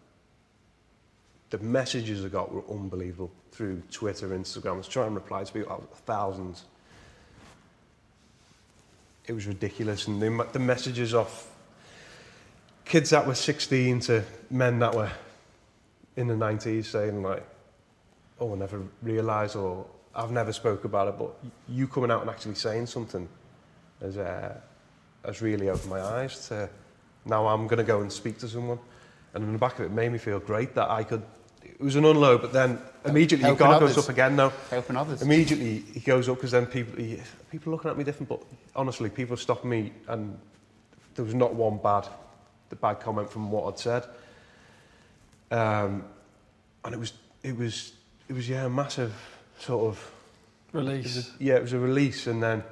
the 1.51 1.59
messages 1.59 2.25
I 2.25 2.29
got 2.29 2.51
were 2.51 2.63
unbelievable 2.69 3.31
through 3.51 3.81
Twitter, 3.91 4.29
Instagram. 4.29 4.73
I 4.73 4.77
was 4.77 4.87
trying 4.87 5.09
to 5.09 5.15
reply 5.15 5.43
to 5.43 5.53
people, 5.53 5.87
thousands. 6.05 6.63
It 9.27 9.33
was 9.33 9.45
ridiculous. 9.45 10.07
And 10.07 10.21
the, 10.21 10.47
the 10.51 10.59
messages 10.59 11.13
off 11.13 11.51
kids 12.85 13.11
that 13.11 13.27
were 13.27 13.35
16 13.35 13.99
to 14.01 14.23
men 14.49 14.79
that 14.79 14.95
were 14.95 15.11
in 16.15 16.27
the 16.27 16.33
90s 16.33 16.85
saying 16.85 17.21
like, 17.21 17.45
oh, 18.41 18.53
I 18.53 18.57
never 18.57 18.81
realised 19.01 19.55
or 19.55 19.85
I've 20.13 20.31
never 20.31 20.51
spoke 20.51 20.83
about 20.83 21.07
it, 21.07 21.17
but 21.17 21.33
you 21.69 21.87
coming 21.87 22.11
out 22.11 22.21
and 22.21 22.29
actually 22.29 22.55
saying 22.55 22.87
something 22.87 23.29
has, 24.01 24.17
uh, 24.17 24.59
has 25.23 25.41
really 25.41 25.69
opened 25.69 25.89
my 25.89 26.01
eyes 26.01 26.47
to 26.49 26.69
now 27.25 27.47
I'm 27.47 27.67
going 27.67 27.77
to 27.77 27.83
go 27.83 28.01
and 28.01 28.11
speak 28.11 28.39
to 28.39 28.47
someone. 28.47 28.79
And 29.33 29.43
in 29.43 29.53
the 29.53 29.59
back 29.59 29.79
of 29.79 29.85
it 29.85 29.91
made 29.91 30.11
me 30.11 30.17
feel 30.17 30.39
great 30.39 30.73
that 30.75 30.89
I 30.89 31.03
could, 31.03 31.21
it 31.63 31.79
was 31.79 31.95
an 31.95 32.03
unload, 32.03 32.41
but 32.41 32.51
then 32.51 32.81
immediately 33.05 33.45
Helping 33.45 33.67
guard 33.67 33.79
goes 33.79 33.97
up 33.97 34.09
again 34.09 34.35
now. 34.35 34.51
Helping 34.69 34.97
others. 34.97 35.21
Immediately 35.21 35.83
he 35.93 35.99
goes 35.99 36.27
up 36.27 36.37
because 36.37 36.51
then 36.51 36.65
people 36.65 36.97
he, 36.97 37.21
people 37.49 37.71
are 37.71 37.75
looking 37.75 37.91
at 37.91 37.97
me 37.97 38.03
different. 38.03 38.27
But 38.27 38.43
honestly, 38.75 39.09
people 39.09 39.37
stopped 39.37 39.63
me, 39.63 39.93
and 40.07 40.37
there 41.15 41.23
was 41.23 41.35
not 41.35 41.53
one 41.53 41.77
bad 41.77 42.07
the 42.69 42.75
bad 42.75 42.99
comment 42.99 43.29
from 43.29 43.51
what 43.51 43.71
I'd 43.71 43.79
said. 43.79 44.05
Um, 45.51 46.03
and 46.83 46.93
it 46.93 46.99
was 46.99 47.13
it 47.43 47.55
was 47.55 47.93
it 48.29 48.33
was 48.33 48.47
yeah 48.47 48.65
a 48.65 48.69
massive 48.69 49.13
sort 49.59 49.87
of 49.87 50.11
it 50.73 50.77
Release. 50.77 51.29
a, 51.29 51.43
yeah 51.43 51.55
it 51.55 51.61
was 51.61 51.73
a 51.73 51.79
release, 51.79 52.27
and 52.27 52.41
then 52.41 52.63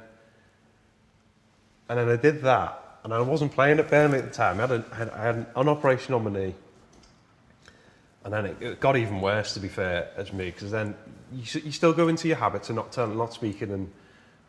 and 1.89 1.97
then 1.97 2.09
I 2.09 2.15
did 2.15 2.41
that, 2.43 2.99
and 3.03 3.13
I 3.13 3.19
wasn't 3.21 3.51
playing 3.51 3.79
at 3.79 3.89
Burnley 3.89 4.19
at 4.19 4.25
the 4.25 4.31
time. 4.31 4.59
I 4.59 4.61
had, 4.61 4.71
a, 4.71 4.85
I 4.91 4.95
had, 4.95 5.09
I 5.09 5.23
had 5.23 5.35
an 5.55 5.69
operation 5.69 6.13
on 6.13 6.23
my 6.23 6.31
knee. 6.31 6.55
And 8.23 8.33
then 8.33 8.45
it, 8.45 8.61
it 8.61 8.79
got 8.79 8.95
even 8.95 9.21
worse, 9.21 9.53
to 9.55 9.59
be 9.59 9.69
fair, 9.69 10.11
as 10.15 10.31
me, 10.31 10.51
because 10.51 10.69
then 10.69 10.93
you, 11.33 11.61
you 11.63 11.71
still 11.71 11.93
go 11.93 12.09
into 12.09 12.27
your 12.27 12.37
habits 12.37 12.69
of 12.69 12.75
not 12.75 12.91
telling, 12.91 13.17
not 13.17 13.33
speaking, 13.33 13.71
and 13.71 13.91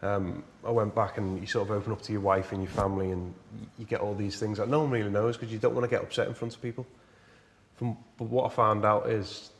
um, 0.02 0.44
I 0.66 0.70
went 0.70 0.94
back 0.94 1.18
and 1.18 1.40
you 1.40 1.46
sort 1.46 1.68
of 1.68 1.76
open 1.76 1.92
up 1.92 2.02
to 2.02 2.12
your 2.12 2.20
wife 2.20 2.52
and 2.52 2.62
your 2.62 2.70
family, 2.72 3.10
and 3.10 3.32
you 3.78 3.86
get 3.86 4.00
all 4.00 4.14
these 4.14 4.38
things 4.38 4.58
that 4.58 4.68
no 4.68 4.80
one 4.80 4.90
really 4.90 5.10
knows 5.10 5.36
because 5.36 5.52
you 5.52 5.58
don't 5.58 5.74
want 5.74 5.84
to 5.84 5.90
get 5.90 6.02
upset 6.02 6.28
in 6.28 6.34
front 6.34 6.54
of 6.54 6.60
people. 6.60 6.86
From, 7.76 7.96
but 8.18 8.24
what 8.24 8.50
I 8.50 8.54
found 8.54 8.84
out 8.84 9.08
is 9.08 9.50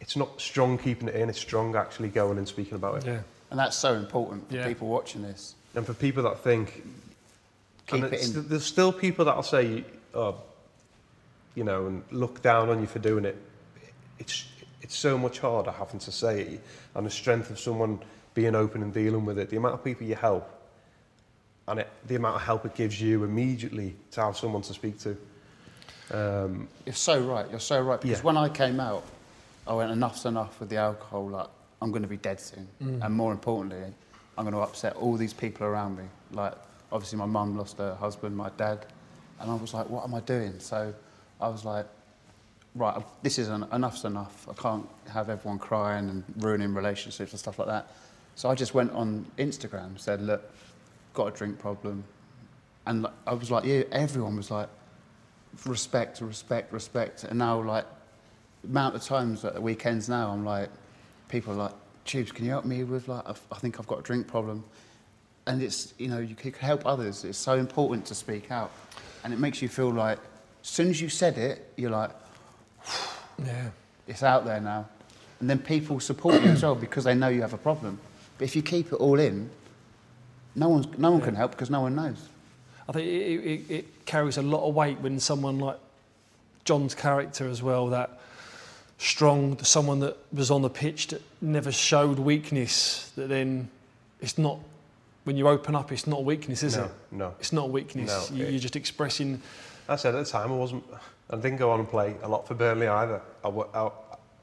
it's 0.00 0.16
not 0.16 0.40
strong 0.40 0.78
keeping 0.78 1.08
it 1.08 1.14
in, 1.14 1.28
it's 1.28 1.38
strong 1.40 1.74
actually 1.76 2.08
going 2.08 2.38
and 2.38 2.46
speaking 2.46 2.74
about 2.74 2.98
it. 2.98 3.06
Yeah. 3.06 3.20
And 3.50 3.58
that's 3.58 3.76
so 3.76 3.94
important 3.94 4.48
for 4.48 4.56
Yeah. 4.56 4.66
people 4.66 4.88
watching 4.88 5.22
this. 5.22 5.54
And 5.74 5.86
for 5.86 5.94
people 5.94 6.22
that 6.24 6.38
think, 6.40 6.82
Keep 7.86 8.04
it 8.04 8.34
in. 8.34 8.48
There's 8.48 8.64
still 8.64 8.92
people 8.92 9.24
that'll 9.26 9.44
say, 9.44 9.84
oh, 10.12 10.34
you 11.54 11.62
know, 11.62 11.86
and 11.86 12.02
look 12.10 12.42
down 12.42 12.68
on 12.68 12.80
you 12.80 12.86
for 12.88 12.98
doing 12.98 13.24
it. 13.24 13.36
It's 14.18 14.44
it's 14.82 14.96
so 14.96 15.16
much 15.16 15.38
harder 15.38 15.70
having 15.70 16.00
to 16.00 16.10
say 16.12 16.40
it, 16.42 16.60
and 16.96 17.06
the 17.06 17.10
strength 17.10 17.48
of 17.50 17.60
someone 17.60 18.00
being 18.34 18.56
open 18.56 18.82
and 18.82 18.92
dealing 18.92 19.24
with 19.24 19.38
it. 19.38 19.50
The 19.50 19.56
amount 19.56 19.74
of 19.74 19.84
people 19.84 20.04
you 20.06 20.16
help, 20.16 20.48
and 21.68 21.78
it, 21.80 21.88
the 22.08 22.16
amount 22.16 22.36
of 22.36 22.42
help 22.42 22.66
it 22.66 22.74
gives 22.74 23.00
you 23.00 23.22
immediately 23.22 23.94
to 24.12 24.20
have 24.20 24.36
someone 24.36 24.62
to 24.62 24.74
speak 24.74 24.98
to. 25.00 25.16
Um, 26.12 26.68
You're 26.84 26.94
so 26.94 27.20
right. 27.20 27.48
You're 27.50 27.60
so 27.60 27.80
right. 27.80 28.00
Because 28.00 28.18
Yeah. 28.18 28.24
when 28.24 28.36
I 28.36 28.48
came 28.48 28.80
out, 28.80 29.04
I 29.66 29.74
went 29.74 29.90
enough's 29.90 30.24
enough 30.24 30.60
with 30.60 30.68
the 30.68 30.76
alcohol. 30.76 31.28
Like 31.28 31.48
I'm 31.82 31.90
going 31.90 32.02
to 32.02 32.08
be 32.08 32.16
dead 32.16 32.40
soon, 32.40 32.68
mm. 32.82 33.04
and 33.04 33.14
more 33.14 33.32
importantly, 33.32 33.92
I'm 34.38 34.44
going 34.44 34.54
to 34.54 34.60
upset 34.60 34.96
all 34.96 35.16
these 35.16 35.32
people 35.32 35.66
around 35.66 35.98
me. 35.98 36.04
Like 36.32 36.54
obviously, 36.92 37.18
my 37.18 37.26
mum 37.26 37.56
lost 37.56 37.78
her 37.78 37.94
husband, 37.94 38.36
my 38.36 38.50
dad, 38.56 38.86
and 39.40 39.50
I 39.50 39.54
was 39.54 39.74
like, 39.74 39.88
what 39.90 40.04
am 40.04 40.14
I 40.14 40.20
doing? 40.20 40.58
So 40.60 40.94
I 41.40 41.48
was 41.48 41.64
like, 41.64 41.86
right, 42.74 43.02
this 43.22 43.38
is 43.38 43.48
en- 43.48 43.66
enough's 43.72 44.04
enough. 44.04 44.48
I 44.48 44.54
can't 44.54 44.88
have 45.12 45.28
everyone 45.28 45.58
crying 45.58 46.08
and 46.08 46.24
ruining 46.38 46.74
relationships 46.74 47.32
and 47.32 47.40
stuff 47.40 47.58
like 47.58 47.68
that. 47.68 47.90
So 48.34 48.50
I 48.50 48.54
just 48.54 48.74
went 48.74 48.92
on 48.92 49.26
Instagram, 49.38 49.98
said, 49.98 50.20
look, 50.20 50.42
got 51.14 51.28
a 51.28 51.30
drink 51.30 51.58
problem, 51.58 52.04
and 52.84 53.06
I 53.26 53.34
was 53.34 53.50
like, 53.50 53.64
yeah, 53.64 53.82
everyone 53.90 54.36
was 54.36 54.50
like 54.50 54.68
respect, 55.64 56.20
respect, 56.20 56.72
respect. 56.72 57.24
And 57.24 57.38
now, 57.38 57.62
like, 57.62 57.86
amount 58.66 58.94
of 58.94 59.02
times 59.02 59.44
at 59.44 59.54
the 59.54 59.60
weekends 59.60 60.08
now, 60.08 60.30
I'm 60.30 60.44
like, 60.44 60.68
people 61.28 61.52
are 61.54 61.56
like, 61.56 61.72
Tubes, 62.04 62.30
can 62.30 62.44
you 62.44 62.52
help 62.52 62.64
me 62.64 62.84
with, 62.84 63.08
like, 63.08 63.28
I've- 63.28 63.40
think 63.58 63.80
I've 63.80 63.86
got 63.86 63.98
a 63.98 64.02
drink 64.02 64.26
problem. 64.28 64.62
And 65.48 65.62
it's, 65.62 65.92
you 65.98 66.08
know, 66.08 66.18
you 66.18 66.34
can 66.34 66.52
help 66.52 66.86
others. 66.86 67.24
It's 67.24 67.38
so 67.38 67.54
important 67.54 68.04
to 68.06 68.14
speak 68.14 68.50
out. 68.50 68.70
And 69.24 69.32
it 69.32 69.38
makes 69.38 69.60
you 69.62 69.68
feel 69.68 69.90
like, 69.92 70.18
as 70.62 70.68
soon 70.68 70.88
as 70.88 71.00
you 71.00 71.08
said 71.08 71.36
it, 71.38 71.72
you're 71.76 71.90
like, 71.90 72.10
Yeah. 73.44 73.70
it's 74.06 74.22
out 74.22 74.44
there 74.44 74.60
now. 74.60 74.86
And 75.40 75.50
then 75.50 75.58
people 75.58 76.00
support 76.00 76.42
you 76.42 76.50
as 76.50 76.62
well 76.62 76.74
because 76.74 77.04
they 77.04 77.14
know 77.14 77.28
you 77.28 77.42
have 77.42 77.52
a 77.52 77.58
problem. 77.58 77.98
But 78.38 78.44
if 78.44 78.56
you 78.56 78.62
keep 78.62 78.86
it 78.92 78.94
all 78.96 79.18
in, 79.18 79.50
no, 80.54 80.68
one's, 80.68 80.86
no 80.98 81.10
one 81.12 81.20
can 81.20 81.34
help 81.34 81.50
because 81.52 81.70
no 81.70 81.80
one 81.82 81.94
knows. 81.94 82.28
I 82.88 82.92
think 82.92 83.06
it, 83.06 83.10
it, 83.10 83.70
it 83.70 84.06
carries 84.06 84.36
a 84.38 84.42
lot 84.42 84.66
of 84.66 84.74
weight 84.74 84.98
when 85.00 85.18
someone 85.20 85.58
like 85.58 85.78
John's 86.64 86.94
character 86.94 87.48
as 87.48 87.62
well, 87.62 87.88
that 87.88 88.18
strong, 88.98 89.58
someone 89.62 90.00
that 90.00 90.16
was 90.32 90.50
on 90.50 90.62
the 90.62 90.70
pitch 90.70 91.08
that 91.08 91.22
never 91.40 91.70
showed 91.72 92.18
weakness, 92.18 93.10
that 93.16 93.28
then 93.28 93.68
it's 94.20 94.38
not, 94.38 94.58
when 95.24 95.36
you 95.36 95.48
open 95.48 95.74
up, 95.74 95.92
it's 95.92 96.06
not 96.06 96.24
weakness, 96.24 96.62
is 96.62 96.76
no, 96.76 96.84
it? 96.84 96.90
no. 97.10 97.34
It's 97.38 97.52
not 97.52 97.70
weakness. 97.70 98.30
No, 98.30 98.36
you, 98.36 98.46
you're 98.46 98.60
just 98.60 98.76
expressing, 98.76 99.42
I 99.88 99.96
said 99.96 100.14
at 100.14 100.24
the 100.24 100.30
time 100.30 100.52
I 100.52 100.56
wasn't. 100.56 100.84
I 101.30 101.36
didn't 101.36 101.56
go 101.58 101.70
on 101.70 101.80
and 101.80 101.88
play 101.88 102.16
a 102.22 102.28
lot 102.28 102.46
for 102.46 102.54
Burnley 102.54 102.88
either. 102.88 103.20
I, 103.44 103.48
I, 103.48 103.90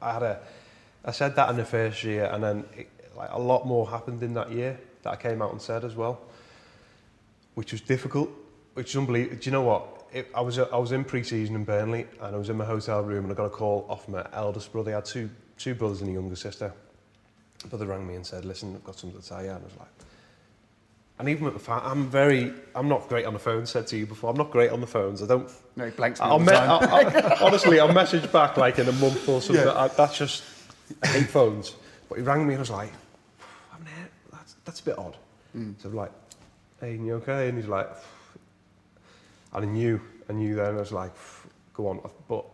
I 0.02 0.14
had 0.14 0.24
a. 0.24 0.40
I 1.06 1.12
said 1.12 1.36
that 1.36 1.50
in 1.50 1.58
the 1.58 1.66
first 1.66 2.04
year, 2.04 2.30
and 2.32 2.44
then 2.44 2.66
it, 2.78 2.90
like 3.16 3.30
a 3.32 3.40
lot 3.40 3.66
more 3.66 3.90
happened 3.90 4.24
in 4.24 4.34
that 4.36 4.52
year 4.52 4.80
that 5.04 5.12
I 5.12 5.16
came 5.16 5.42
out 5.42 5.52
and 5.52 5.62
said 5.62 5.84
as 5.84 5.96
well, 5.96 6.22
which 7.56 7.72
was 7.72 7.82
difficult, 7.82 8.30
which 8.74 8.92
is 8.92 8.98
unbelievable. 8.98 9.38
Do 9.38 9.46
you 9.46 9.52
know 9.52 9.62
what? 9.64 10.03
It, 10.14 10.30
I 10.36 10.42
was 10.42 10.60
I 10.60 10.78
was 10.78 10.92
in 10.92 11.04
pre-season 11.04 11.56
in 11.56 11.64
Burnley, 11.64 12.06
and 12.22 12.36
I 12.36 12.38
was 12.38 12.50
in 12.50 12.58
my 12.58 12.66
hotel 12.66 13.02
room, 13.02 13.24
and 13.26 13.34
I 13.34 13.36
got 13.36 13.46
a 13.46 13.50
call 13.50 13.86
off 13.90 14.08
my 14.08 14.26
eldest 14.34 14.72
brother. 14.72 14.92
I 14.92 14.96
had 14.96 15.06
two 15.06 15.30
two 15.58 15.74
brothers 15.74 16.02
and 16.02 16.10
a 16.10 16.14
younger 16.14 16.36
sister. 16.36 16.72
My 17.64 17.70
Brother 17.70 17.88
rang 17.88 18.06
me 18.08 18.16
and 18.16 18.26
said, 18.26 18.46
"Listen, 18.46 18.76
I've 18.76 18.84
got 18.84 19.00
something 19.00 19.20
to 19.22 19.28
tell 19.28 19.42
you." 19.44 19.50
And 19.50 19.60
I 19.60 19.64
was 19.64 19.76
like. 19.80 19.88
And 21.20 21.30
even 21.30 21.46
with 21.46 21.54
the 21.54 21.60
fa- 21.60 21.80
I'm 21.84 22.10
very, 22.10 22.52
I'm 22.74 22.90
not 22.90 23.08
great 23.08 23.26
on 23.26 23.34
the 23.34 23.40
phone. 23.40 23.68
Said 23.68 23.86
to 23.88 23.98
you 23.98 24.08
before, 24.08 24.32
I'm 24.32 24.36
not 24.36 24.50
great 24.50 24.72
on 24.72 24.82
the 24.82 24.88
phones. 24.88 25.22
I 25.22 25.28
don't 25.28 25.48
No, 25.76 25.86
he 25.86 25.92
blanks 25.92 26.20
me 26.20 26.26
I'll 26.26 26.34
all 26.34 26.40
the 26.40 26.46
me- 26.46 26.52
time. 26.52 26.70
I, 26.90 27.36
I, 27.36 27.40
honestly, 27.40 27.80
I'll 27.80 27.94
message 27.94 28.30
back 28.32 28.58
like 28.58 28.80
in 28.80 28.88
a 28.90 28.92
month 28.94 29.30
or 29.30 29.40
something. 29.40 29.64
Yeah. 29.64 29.74
I, 29.80 29.88
that's 29.90 30.18
just, 30.18 30.44
I 31.04 31.08
hate 31.08 31.30
phones. 31.30 31.76
But 32.10 32.18
he 32.18 32.24
rang 32.24 32.48
me 32.48 32.56
and 32.56 32.60
I 32.60 32.62
was 32.62 32.72
like, 32.72 32.92
I 33.40 33.76
haven't 33.78 33.88
that's, 34.32 34.56
that's 34.66 34.80
a 34.80 34.84
bit 34.84 34.98
odd. 34.98 35.16
Hmm. 35.54 35.74
So 35.78 35.90
I'm 35.90 35.96
like, 35.96 36.12
hey, 36.82 36.96
you 36.96 37.14
okay? 37.14 37.48
And 37.48 37.60
he's 37.60 37.68
like, 37.68 37.90
and 39.54 39.66
I 39.66 39.68
knew, 39.68 40.02
I 40.30 40.34
knew 40.34 40.56
then, 40.56 40.76
I 40.76 40.80
was 40.80 40.92
like, 40.92 41.14
go 41.74 41.88
on. 41.88 42.00
But 42.28 42.46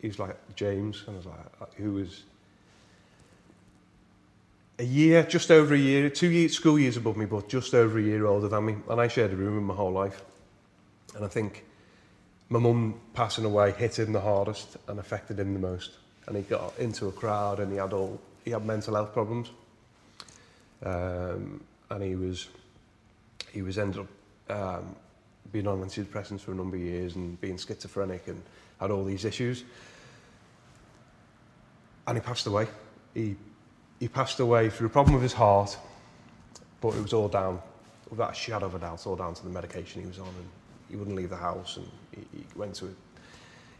he's 0.00 0.18
like, 0.18 0.36
James, 0.54 1.04
and 1.06 1.14
I 1.14 1.18
was 1.18 1.26
like, 1.26 1.74
who 1.74 1.98
is, 1.98 2.22
a 4.78 4.84
year, 4.84 5.22
just 5.22 5.50
over 5.50 5.74
a 5.74 5.78
year, 5.78 6.10
two 6.10 6.30
year, 6.30 6.48
school 6.48 6.78
years 6.78 6.96
above 6.96 7.16
me, 7.16 7.24
but 7.24 7.48
just 7.48 7.74
over 7.74 7.98
a 7.98 8.02
year 8.02 8.26
older 8.26 8.48
than 8.48 8.66
me. 8.66 8.76
And 8.88 9.00
I 9.00 9.08
shared 9.08 9.32
a 9.32 9.36
room 9.36 9.54
with 9.54 9.58
him 9.58 9.64
my 9.64 9.74
whole 9.74 9.92
life. 9.92 10.22
And 11.14 11.24
I 11.24 11.28
think 11.28 11.64
my 12.50 12.58
mum 12.58 13.00
passing 13.14 13.44
away 13.44 13.72
hit 13.72 13.98
him 13.98 14.12
the 14.12 14.20
hardest 14.20 14.76
and 14.88 14.98
affected 14.98 15.38
him 15.38 15.54
the 15.54 15.58
most. 15.58 15.92
And 16.26 16.36
he 16.36 16.42
got 16.42 16.78
into 16.78 17.08
a 17.08 17.12
crowd 17.12 17.60
and 17.60 17.72
he 17.72 17.78
had 17.78 17.92
all 17.92 18.20
he 18.44 18.50
had 18.50 18.64
mental 18.64 18.94
health 18.94 19.12
problems. 19.12 19.50
Um, 20.84 21.62
and 21.90 22.02
he 22.02 22.14
was 22.14 22.48
he 23.52 23.62
was 23.62 23.78
ended 23.78 24.06
up 24.48 24.50
um, 24.50 24.96
being 25.52 25.66
on 25.66 25.82
antidepressants 25.82 26.40
for 26.40 26.52
a 26.52 26.54
number 26.54 26.76
of 26.76 26.82
years 26.82 27.16
and 27.16 27.40
being 27.40 27.56
schizophrenic 27.56 28.28
and 28.28 28.42
had 28.80 28.90
all 28.90 29.04
these 29.04 29.24
issues. 29.24 29.64
And 32.06 32.16
he 32.16 32.22
passed 32.22 32.46
away. 32.46 32.66
He 33.14 33.36
he 33.98 34.08
passed 34.08 34.40
away 34.40 34.68
through 34.68 34.88
a 34.88 34.90
problem 34.90 35.14
with 35.14 35.22
his 35.22 35.32
heart, 35.32 35.76
but 36.80 36.94
it 36.94 37.02
was 37.02 37.14
all 37.14 37.28
down, 37.28 37.60
without 38.10 38.32
a 38.32 38.34
shadow 38.34 38.66
of 38.66 38.74
a 38.74 38.78
doubt, 38.78 39.06
all 39.06 39.16
down 39.16 39.32
to 39.34 39.42
the 39.42 39.48
medication 39.48 40.02
he 40.02 40.06
was 40.06 40.18
on. 40.18 40.26
And 40.26 40.48
he 40.90 40.96
wouldn't 40.96 41.16
leave 41.16 41.30
the 41.30 41.36
house 41.36 41.78
and 41.78 41.88
he, 42.12 42.38
he 42.38 42.44
went 42.54 42.74
to 42.76 42.86
it. 42.86 42.96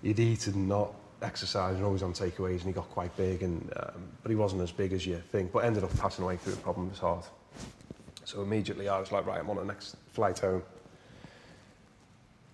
He'd 0.02 0.18
eat 0.18 0.46
and 0.46 0.68
not 0.68 0.92
exercise 1.22 1.76
and 1.76 1.84
always 1.84 2.02
on 2.02 2.12
takeaways 2.12 2.58
and 2.58 2.62
he 2.62 2.72
got 2.72 2.88
quite 2.90 3.16
big 3.16 3.42
and 3.42 3.72
um, 3.76 4.02
but 4.22 4.28
he 4.28 4.36
wasn't 4.36 4.60
as 4.60 4.70
big 4.70 4.92
as 4.92 5.06
you 5.06 5.16
think 5.32 5.50
but 5.50 5.60
ended 5.60 5.82
up 5.82 5.96
passing 5.98 6.22
away 6.22 6.36
through 6.36 6.52
a 6.52 6.56
problem 6.56 6.86
with 6.86 6.94
his 6.94 7.00
heart 7.00 7.26
so 8.24 8.42
immediately 8.42 8.86
I 8.88 9.00
was 9.00 9.10
like 9.12 9.24
right 9.24 9.40
I'm 9.40 9.48
on 9.48 9.56
the 9.56 9.64
next 9.64 9.96
flight 10.12 10.38
home 10.38 10.62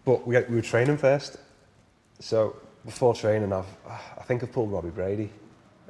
but 0.04 0.26
we, 0.26 0.38
we 0.48 0.56
were 0.56 0.62
training 0.62 0.96
first 0.96 1.36
so 2.20 2.56
before 2.84 3.14
training 3.14 3.52
I've, 3.52 3.66
I 3.86 4.22
think 4.22 4.42
I've 4.42 4.52
pulled 4.52 4.72
Robbie 4.72 4.90
Brady 4.90 5.30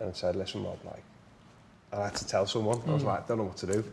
and 0.00 0.10
I 0.10 0.12
said 0.12 0.36
listen 0.36 0.64
Rob 0.64 0.78
like 0.84 1.02
I 1.92 2.04
had 2.04 2.14
to 2.16 2.26
tell 2.26 2.46
someone 2.46 2.80
I 2.86 2.92
was 2.92 3.04
like 3.04 3.24
I 3.24 3.26
don't 3.28 3.38
know 3.38 3.44
what 3.44 3.56
to 3.58 3.66
do 3.66 3.84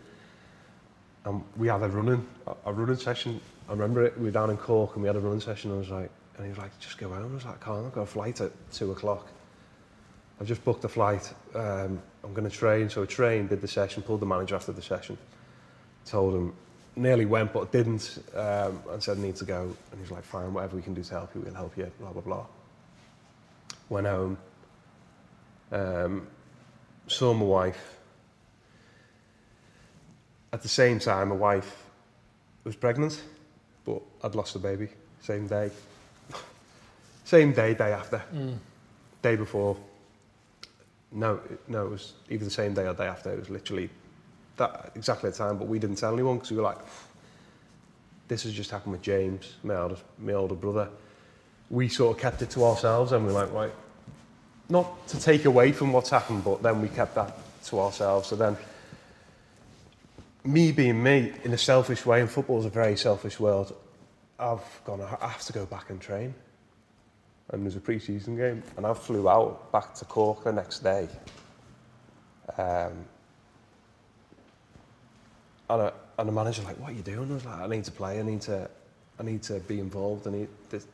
and 1.25 1.43
we 1.57 1.67
had 1.67 1.81
a 1.81 1.89
running 1.89 2.25
a, 2.65 2.73
running 2.73 2.97
session 2.97 3.41
I 3.67 3.71
remember 3.71 4.03
it 4.03 4.17
we 4.17 4.25
were 4.25 4.31
down 4.31 4.49
in 4.49 4.57
Cork 4.57 4.95
and 4.95 5.03
we 5.03 5.07
had 5.07 5.15
a 5.15 5.19
running 5.19 5.41
session 5.41 5.71
and 5.71 5.77
I 5.77 5.79
was 5.79 5.89
like 5.89 6.11
And 6.39 6.45
he 6.45 6.51
was 6.51 6.57
like, 6.57 6.79
just 6.79 6.97
go 6.97 7.09
home. 7.09 7.31
I 7.31 7.35
was 7.35 7.43
like, 7.43 7.59
can't, 7.59 7.85
I've 7.85 7.93
got 7.93 8.03
a 8.03 8.05
flight 8.05 8.39
at 8.39 8.51
two 8.71 8.93
o'clock. 8.93 9.27
I've 10.39 10.47
just 10.47 10.63
booked 10.63 10.85
a 10.85 10.87
flight. 10.87 11.33
Um, 11.53 12.01
I'm 12.23 12.33
going 12.33 12.49
to 12.49 12.55
train. 12.55 12.89
So 12.89 13.03
I 13.03 13.05
trained, 13.07 13.49
did 13.49 13.59
the 13.59 13.67
session, 13.67 14.03
pulled 14.03 14.21
the 14.21 14.25
manager 14.25 14.55
after 14.55 14.71
the 14.71 14.81
session. 14.81 15.17
Told 16.05 16.33
him, 16.33 16.53
nearly 16.99 17.25
went, 17.25 17.53
but 17.53 17.71
didn't, 17.71 18.19
um, 18.35 18.83
and 18.91 19.01
said, 19.01 19.17
I 19.17 19.21
need 19.21 19.37
to 19.37 19.45
go. 19.45 19.75
And 19.91 20.01
he's 20.01 20.11
like, 20.11 20.23
fine, 20.23 20.53
whatever 20.53 20.75
we 20.75 20.81
can 20.81 20.93
do 20.93 21.01
to 21.01 21.13
help 21.13 21.33
you, 21.33 21.41
we'll 21.41 21.53
help 21.53 21.77
you, 21.77 21.89
blah, 21.99 22.11
blah, 22.11 22.21
blah. 22.21 22.45
Went 23.87 24.07
home. 24.07 24.37
Um, 25.71 26.27
saw 27.07 27.33
my 27.33 27.45
wife. 27.45 27.95
At 30.51 30.61
the 30.61 30.67
same 30.67 30.99
time, 30.99 31.29
my 31.29 31.35
wife 31.35 31.83
was 32.63 32.75
pregnant, 32.75 33.23
but 33.85 34.01
I'd 34.23 34.35
lost 34.35 34.53
the 34.53 34.59
baby, 34.59 34.89
same 35.21 35.47
day. 35.47 35.71
Same 37.23 37.53
day, 37.53 37.75
day 37.75 37.91
after. 37.91 38.23
Mm. 38.33 38.57
Day 39.21 39.35
before. 39.35 39.77
No, 41.11 41.39
no, 41.67 41.85
it 41.85 41.89
was 41.91 42.13
either 42.27 42.45
the 42.45 42.51
same 42.51 42.73
day 42.73 42.87
or 42.87 42.95
day 42.95 43.05
after. 43.05 43.31
It 43.31 43.37
was 43.37 43.51
literally 43.51 43.91
that 44.59 44.91
exactly 44.95 45.29
the 45.31 45.35
time, 45.35 45.57
but 45.57 45.67
we 45.67 45.79
didn't 45.79 45.97
tell 45.97 46.13
anyone 46.13 46.35
because 46.35 46.51
we 46.51 46.57
were 46.57 46.63
like, 46.63 46.77
this 48.27 48.43
has 48.43 48.53
just 48.53 48.69
happened 48.69 48.93
with 48.93 49.01
James, 49.01 49.55
my 49.63 49.75
older, 49.75 49.97
my 50.19 50.33
older 50.33 50.55
brother. 50.55 50.87
We 51.69 51.89
sort 51.89 52.15
of 52.15 52.21
kept 52.21 52.41
it 52.41 52.51
to 52.51 52.63
ourselves 52.63 53.11
and 53.11 53.25
we 53.25 53.33
were 53.33 53.39
like, 53.39 53.51
right, 53.51 53.71
not 54.69 55.07
to 55.09 55.19
take 55.19 55.45
away 55.45 55.71
from 55.71 55.91
what's 55.91 56.11
happened, 56.11 56.43
but 56.43 56.61
then 56.61 56.81
we 56.81 56.89
kept 56.89 57.15
that 57.15 57.35
to 57.65 57.79
ourselves. 57.79 58.27
So 58.27 58.35
then, 58.35 58.55
me 60.43 60.71
being 60.71 61.01
me 61.01 61.33
in 61.43 61.53
a 61.53 61.57
selfish 61.57 62.05
way, 62.05 62.21
and 62.21 62.29
football 62.29 62.59
is 62.59 62.65
a 62.65 62.69
very 62.69 62.95
selfish 62.95 63.39
world, 63.39 63.75
I've 64.39 64.81
gone, 64.85 65.01
I 65.01 65.27
have 65.27 65.41
to 65.45 65.53
go 65.53 65.65
back 65.65 65.89
and 65.89 65.99
train. 65.99 66.33
And 67.49 67.63
there's 67.63 67.75
a 67.75 67.81
pre-season 67.81 68.37
game, 68.37 68.61
and 68.77 68.85
I 68.85 68.93
flew 68.93 69.27
out 69.27 69.71
back 69.71 69.95
to 69.95 70.05
Cork 70.05 70.43
the 70.43 70.51
next 70.51 70.79
day. 70.79 71.09
Um, 72.57 73.05
and, 75.69 75.81
a, 75.81 75.93
and 76.17 76.27
the 76.27 76.33
manager 76.33 76.61
like, 76.63 76.79
what 76.79 76.91
are 76.91 76.93
you 76.93 77.01
doing? 77.01 77.29
I 77.29 77.33
was 77.33 77.45
like, 77.45 77.59
I 77.59 77.67
need 77.67 77.83
to 77.85 77.91
play, 77.91 78.19
I 78.19 78.23
need 78.23 78.41
to, 78.41 78.69
I 79.19 79.23
need 79.23 79.43
to 79.43 79.59
be 79.61 79.79
involved, 79.79 80.27
I 80.27 80.31
need 80.31 80.47
this. 80.69 80.87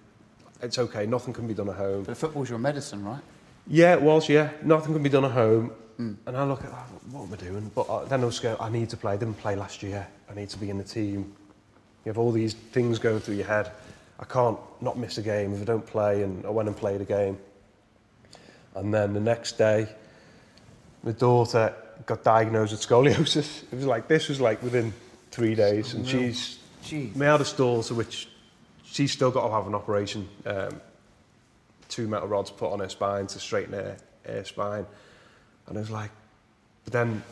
It's 0.62 0.78
okay, 0.78 1.06
nothing 1.06 1.34
can 1.34 1.48
be 1.48 1.54
done 1.54 1.70
at 1.70 1.76
home. 1.76 2.04
But 2.04 2.18
football's 2.18 2.50
your 2.50 2.60
medicine, 2.60 3.04
right? 3.04 3.22
Yeah, 3.68 3.94
it 3.94 4.02
was, 4.02 4.30
yeah. 4.30 4.52
Nothing 4.64 4.94
can 4.94 5.04
be 5.04 5.10
done 5.10 5.26
at 5.26 5.32
home. 5.32 5.72
Mm. 6.00 6.18
And 6.26 6.38
I 6.38 6.44
look 6.44 6.64
at, 6.64 6.72
oh, 6.72 6.86
what 7.12 7.24
am 7.24 7.34
I 7.34 7.38
doing? 7.38 7.72
But 7.74 7.90
uh, 7.90 8.06
then 8.06 8.22
I 8.22 8.26
was 8.26 8.40
going, 8.40 8.58
I 8.60 8.70
need 8.70 8.90
to 8.90 8.98
play. 8.98 9.14
I 9.14 9.18
didn't 9.18 9.38
play 9.38 9.56
last 9.56 9.82
year. 9.82 10.06
I 10.30 10.34
need 10.34 10.50
to 10.50 10.58
be 10.58 10.70
in 10.70 10.78
the 10.78 10.84
team. 10.84 11.34
You 12.04 12.10
have 12.10 12.18
all 12.18 12.32
these 12.32 12.54
things 12.54 13.00
going 13.00 13.20
through 13.20 13.36
your 13.36 13.48
head. 13.48 13.72
I 14.20 14.26
can't 14.26 14.60
not 14.82 14.98
miss 14.98 15.18
a 15.18 15.22
game 15.22 15.54
if 15.54 15.62
I 15.62 15.66
don't 15.66 15.86
play. 15.86 16.24
And 16.24 16.46
I 16.46 16.50
went 16.50 16.68
and 16.68 16.78
played 16.78 17.02
a 17.02 17.06
game. 17.06 17.38
And 18.76 18.94
then 18.94 19.14
the 19.14 19.20
next 19.22 19.58
day, 19.58 19.88
my 21.06 21.12
daughter 21.12 21.74
got 22.06 22.24
diagnosed 22.24 22.72
with 22.72 22.82
scoliosis. 22.82 23.64
It 23.72 23.76
was 23.76 23.86
like, 23.86 24.08
this 24.08 24.28
was 24.28 24.42
like 24.42 24.62
within 24.62 24.92
three 25.32 25.56
days. 25.56 25.94
And 25.94 26.06
she's 26.06 26.60
Jeez. 26.84 27.16
my 27.16 27.28
eldest 27.28 27.56
daughter, 27.56 27.94
which 27.94 28.28
she's 28.84 29.12
still 29.12 29.32
got 29.32 29.48
to 29.48 29.54
have 29.54 29.68
an 29.68 29.76
operation. 29.76 30.28
Um, 30.46 30.82
two 31.88 32.08
metal 32.08 32.28
rods 32.28 32.50
put 32.50 32.72
on 32.74 32.80
her 32.80 32.90
spine 32.90 33.28
to 33.28 33.40
straighten 33.40 33.74
her, 33.74 33.98
her 34.26 34.44
spine. 34.44 34.86
And 35.68 35.78
I 35.78 35.82
was 35.82 35.92
like, 35.92 36.12
but 36.84 36.94
then 36.94 37.24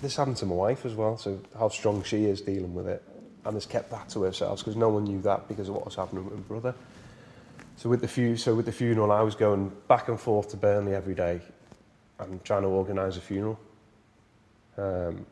this 0.00 0.16
happened 0.16 0.38
to 0.38 0.46
my 0.46 0.54
wife 0.54 0.86
as 0.86 0.94
well, 0.94 1.16
so 1.18 1.40
how 1.58 1.68
strong 1.68 2.02
she 2.02 2.24
is 2.24 2.40
dealing 2.40 2.74
with 2.74 2.88
it. 2.88 3.02
And 3.44 3.54
has 3.54 3.66
kept 3.66 3.90
that 3.90 4.08
to 4.10 4.22
herself 4.22 4.60
because 4.60 4.74
no 4.74 4.88
one 4.88 5.04
knew 5.04 5.20
that 5.20 5.46
because 5.48 5.68
of 5.68 5.74
what 5.74 5.84
was 5.84 5.94
happening 5.94 6.24
with 6.24 6.34
my 6.34 6.40
brother. 6.40 6.74
So 7.76 7.90
with 7.90 8.00
the 8.00 8.08
fu- 8.08 8.38
so 8.38 8.54
with 8.54 8.64
the 8.64 8.72
funeral, 8.72 9.12
I 9.12 9.20
was 9.20 9.34
going 9.34 9.70
back 9.86 10.08
and 10.08 10.18
forth 10.18 10.48
to 10.52 10.56
Burnley 10.56 10.94
every 10.94 11.14
day 11.14 11.42
and 12.18 12.42
trying 12.44 12.62
to 12.62 12.68
organise 12.68 13.16
a 13.16 13.20
funeral. 13.20 13.58
Um, 14.76 15.26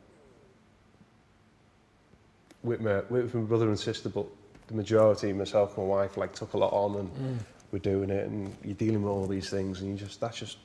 with 2.63 2.81
my 2.81 3.01
with 3.09 3.35
my 3.35 3.41
brother 3.43 3.69
and 3.69 3.79
sister, 3.79 4.09
but 4.09 4.27
the 4.69 4.75
majority, 4.75 5.33
myself 5.33 5.77
and 5.77 5.89
my 5.89 5.95
wife, 5.95 6.17
like 6.17 6.35
took 6.35 6.53
a 6.53 6.59
lot 6.59 6.73
on 6.73 6.97
and 7.01 7.11
Mm. 7.11 7.39
we're 7.73 7.79
doing 7.81 8.11
it, 8.11 8.27
and 8.27 8.55
you're 8.63 8.75
dealing 8.75 9.03
with 9.03 9.11
all 9.11 9.27
these 9.27 9.51
things, 9.51 9.81
and 9.81 9.91
you 9.91 9.97
just 9.97 10.21
that's 10.21 10.39
just. 10.39 10.59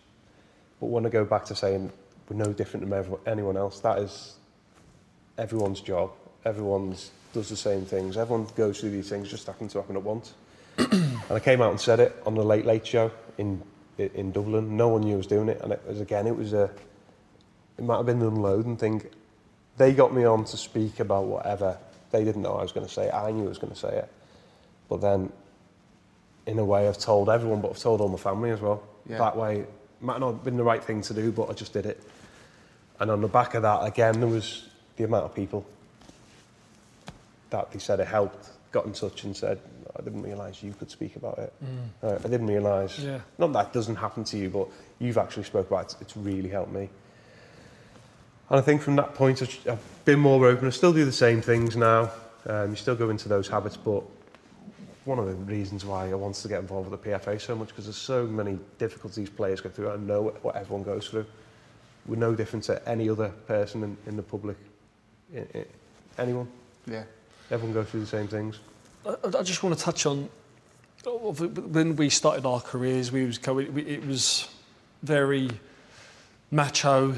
But 0.79 0.87
when 0.87 1.05
I 1.05 1.09
go 1.09 1.25
back 1.25 1.45
to 1.45 1.55
saying 1.55 1.91
we're 2.29 2.37
no 2.37 2.53
different 2.53 2.91
everyone, 2.93 3.21
anyone 3.25 3.57
else, 3.57 3.79
that 3.79 3.97
is 3.99 4.35
everyone's 5.37 5.81
job. 5.81 6.11
Everyone's 6.45 7.11
does 7.33 7.49
the 7.49 7.55
same 7.55 7.85
things. 7.85 8.15
Everyone 8.17 8.47
goes 8.55 8.79
through 8.79 8.91
these 8.91 9.09
things, 9.09 9.29
just 9.29 9.47
happen 9.47 9.67
to 9.69 9.79
happen 9.79 9.95
at 9.95 10.03
once. 10.03 10.33
and 10.77 11.17
I 11.31 11.39
came 11.39 11.61
out 11.61 11.71
and 11.71 11.79
said 11.81 11.99
it 11.99 12.15
on 12.25 12.35
the 12.35 12.43
Late 12.43 12.65
Late 12.65 12.85
Show 12.85 13.11
in 13.37 13.61
in 13.97 14.31
Dublin. 14.31 14.77
No 14.77 14.89
one 14.89 15.01
knew 15.01 15.15
I 15.15 15.17
was 15.17 15.27
doing 15.27 15.49
it, 15.49 15.59
and 15.61 15.71
it 15.71 15.81
was 15.87 16.01
again, 16.01 16.27
it 16.27 16.35
was 16.35 16.53
a. 16.53 16.69
It 17.77 17.83
might 17.83 17.97
have 17.97 18.05
been 18.05 18.21
an 18.21 18.27
unloading 18.27 18.77
thing. 18.77 19.03
They 19.77 19.93
got 19.93 20.13
me 20.13 20.23
on 20.23 20.45
to 20.45 20.57
speak 20.57 20.99
about 20.99 21.25
whatever. 21.25 21.77
They 22.11 22.23
didn't 22.23 22.41
know 22.41 22.55
I 22.55 22.63
was 22.63 22.71
going 22.71 22.87
to 22.87 22.91
say 22.91 23.07
it. 23.07 23.13
I 23.13 23.31
knew 23.31 23.45
I 23.45 23.49
was 23.49 23.59
going 23.59 23.73
to 23.73 23.79
say 23.79 23.89
it. 23.89 24.09
But 24.89 25.01
then, 25.01 25.31
in 26.47 26.57
a 26.57 26.65
way, 26.65 26.87
I've 26.87 26.97
told 26.97 27.29
everyone, 27.29 27.61
but 27.61 27.71
I've 27.71 27.77
told 27.77 28.01
all 28.01 28.07
my 28.07 28.17
family 28.17 28.49
as 28.49 28.61
well. 28.61 28.81
Yeah. 29.07 29.19
That 29.19 29.37
way, 29.37 29.59
it 29.59 29.69
might 30.01 30.19
not 30.19 30.33
have 30.33 30.43
been 30.43 30.57
the 30.57 30.63
right 30.63 30.83
thing 30.83 31.01
to 31.03 31.13
do, 31.13 31.31
but 31.31 31.49
I 31.49 31.53
just 31.53 31.73
did 31.73 31.85
it. 31.85 32.01
And 32.99 33.11
on 33.11 33.21
the 33.21 33.27
back 33.27 33.53
of 33.53 33.61
that, 33.61 33.83
again, 33.85 34.19
there 34.19 34.29
was 34.29 34.67
the 34.95 35.03
amount 35.03 35.25
of 35.25 35.35
people 35.35 35.65
that 37.49 37.71
they 37.71 37.79
said 37.79 37.99
it 37.99 38.07
helped, 38.07 38.49
got 38.71 38.85
in 38.85 38.93
touch 38.93 39.23
and 39.23 39.35
said, 39.35 39.59
I 39.97 40.01
didn't 40.01 40.21
realise 40.21 40.61
you 40.61 40.73
could 40.73 40.91
speak 40.91 41.15
about 41.15 41.39
it. 41.39 41.53
Mm. 41.63 42.07
Uh, 42.09 42.15
I 42.23 42.27
didn't 42.27 42.47
realise, 42.47 42.99
Yeah. 42.99 43.19
not 43.37 43.51
that 43.53 43.73
doesn't 43.73 43.95
happen 43.95 44.23
to 44.25 44.37
you, 44.37 44.49
but 44.49 44.67
you've 44.99 45.17
actually 45.17 45.43
spoke 45.43 45.67
about 45.67 45.91
it. 45.93 45.95
It's 46.01 46.15
really 46.17 46.49
helped 46.49 46.71
me. 46.71 46.89
And 48.49 48.59
I 48.59 48.61
think 48.61 48.81
from 48.81 48.95
that 48.97 49.13
point, 49.15 49.41
I've- 49.41 49.69
I've 49.69 50.05
been 50.05 50.19
more 50.19 50.45
open. 50.47 50.67
I 50.67 50.71
still 50.71 50.93
do 50.93 51.03
the 51.05 51.11
same 51.11 51.41
things 51.41 51.75
now. 51.75 52.11
Um, 52.45 52.69
you 52.69 52.75
still 52.77 52.95
go 52.95 53.09
into 53.09 53.27
those 53.27 53.47
habits, 53.49 53.75
but 53.75 54.03
one 55.05 55.19
of 55.19 55.25
the 55.25 55.33
reasons 55.33 55.83
why 55.85 56.09
I 56.09 56.13
wanted 56.13 56.41
to 56.43 56.47
get 56.47 56.59
involved 56.59 56.89
with 56.89 57.01
the 57.01 57.09
PFA 57.09 57.39
so 57.39 57.55
much 57.55 57.69
because 57.69 57.85
there's 57.85 57.97
so 57.97 58.25
many 58.25 58.59
difficulties 58.77 59.29
players 59.29 59.61
go 59.61 59.69
through. 59.69 59.89
I 59.91 59.97
know 59.97 60.21
what- 60.21 60.43
what 60.43 60.55
everyone 60.55 60.83
goes 60.83 61.09
through. 61.09 61.25
We're 62.05 62.15
no 62.17 62.35
different 62.35 62.63
to 62.65 62.87
any 62.87 63.09
other 63.09 63.29
person 63.47 63.83
in, 63.83 63.97
in 64.05 64.15
the 64.15 64.23
public. 64.23 64.55
I, 65.35 65.39
I, 65.55 65.65
anyone. 66.19 66.47
Yeah. 66.85 67.03
Everyone 67.51 67.73
goes 67.73 67.87
through 67.89 68.01
the 68.01 68.05
same 68.07 68.27
things. 68.27 68.59
I, 69.05 69.15
I 69.39 69.43
just 69.43 69.63
want 69.63 69.77
to 69.77 69.83
touch 69.83 70.05
on 70.05 70.29
oh, 71.05 71.31
when 71.31 71.95
we 71.95 72.09
started 72.09 72.45
our 72.45 72.61
careers. 72.61 73.11
We 73.11 73.25
was 73.25 73.39
it 73.39 74.05
was 74.05 74.49
very 75.03 75.49
macho, 76.51 77.15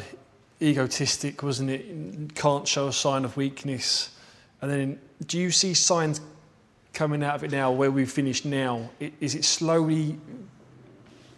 egotistic, 0.61 1.43
wasn't 1.43 1.69
it? 1.69 2.35
Can't 2.35 2.67
show 2.67 2.87
a 2.87 2.93
sign 2.93 3.25
of 3.25 3.37
weakness. 3.37 4.11
And 4.61 4.69
then, 4.69 4.99
do 5.25 5.39
you 5.39 5.51
see 5.51 5.73
signs 5.73 6.19
coming 6.93 7.23
out 7.23 7.35
of 7.35 7.43
it 7.43 7.51
now, 7.51 7.71
where 7.71 7.91
we've 7.91 8.11
finished 8.11 8.45
now? 8.45 8.89
Is 9.19 9.35
it 9.35 9.45
slowly 9.45 10.17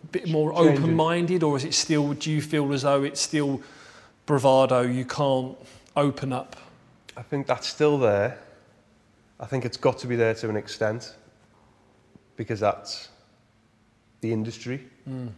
a 0.04 0.08
bit 0.08 0.28
more 0.28 0.54
open-minded, 0.54 1.44
or 1.44 1.56
is 1.58 1.66
it 1.66 1.74
still? 1.74 2.14
Do 2.14 2.32
you 2.32 2.42
feel 2.42 2.72
as 2.74 2.82
though 2.82 3.04
it's 3.04 3.22
still 3.22 3.62
bravado. 4.32 4.82
You 4.82 5.06
can't 5.06 5.58
open 5.96 6.32
up. 6.32 6.56
I 7.18 7.22
think 7.22 7.48
that's 7.48 7.68
still 7.68 7.98
there. 7.98 8.40
I 9.42 9.46
think 9.48 9.66
it's 9.66 9.78
got 9.78 9.98
to 10.00 10.08
be 10.08 10.16
there 10.16 10.36
to 10.36 10.50
an 10.50 10.56
extent 10.56 11.16
because 12.38 12.60
that's 12.60 13.10
the 14.22 14.32
industry. 14.32 14.88
Mm. 15.10 15.30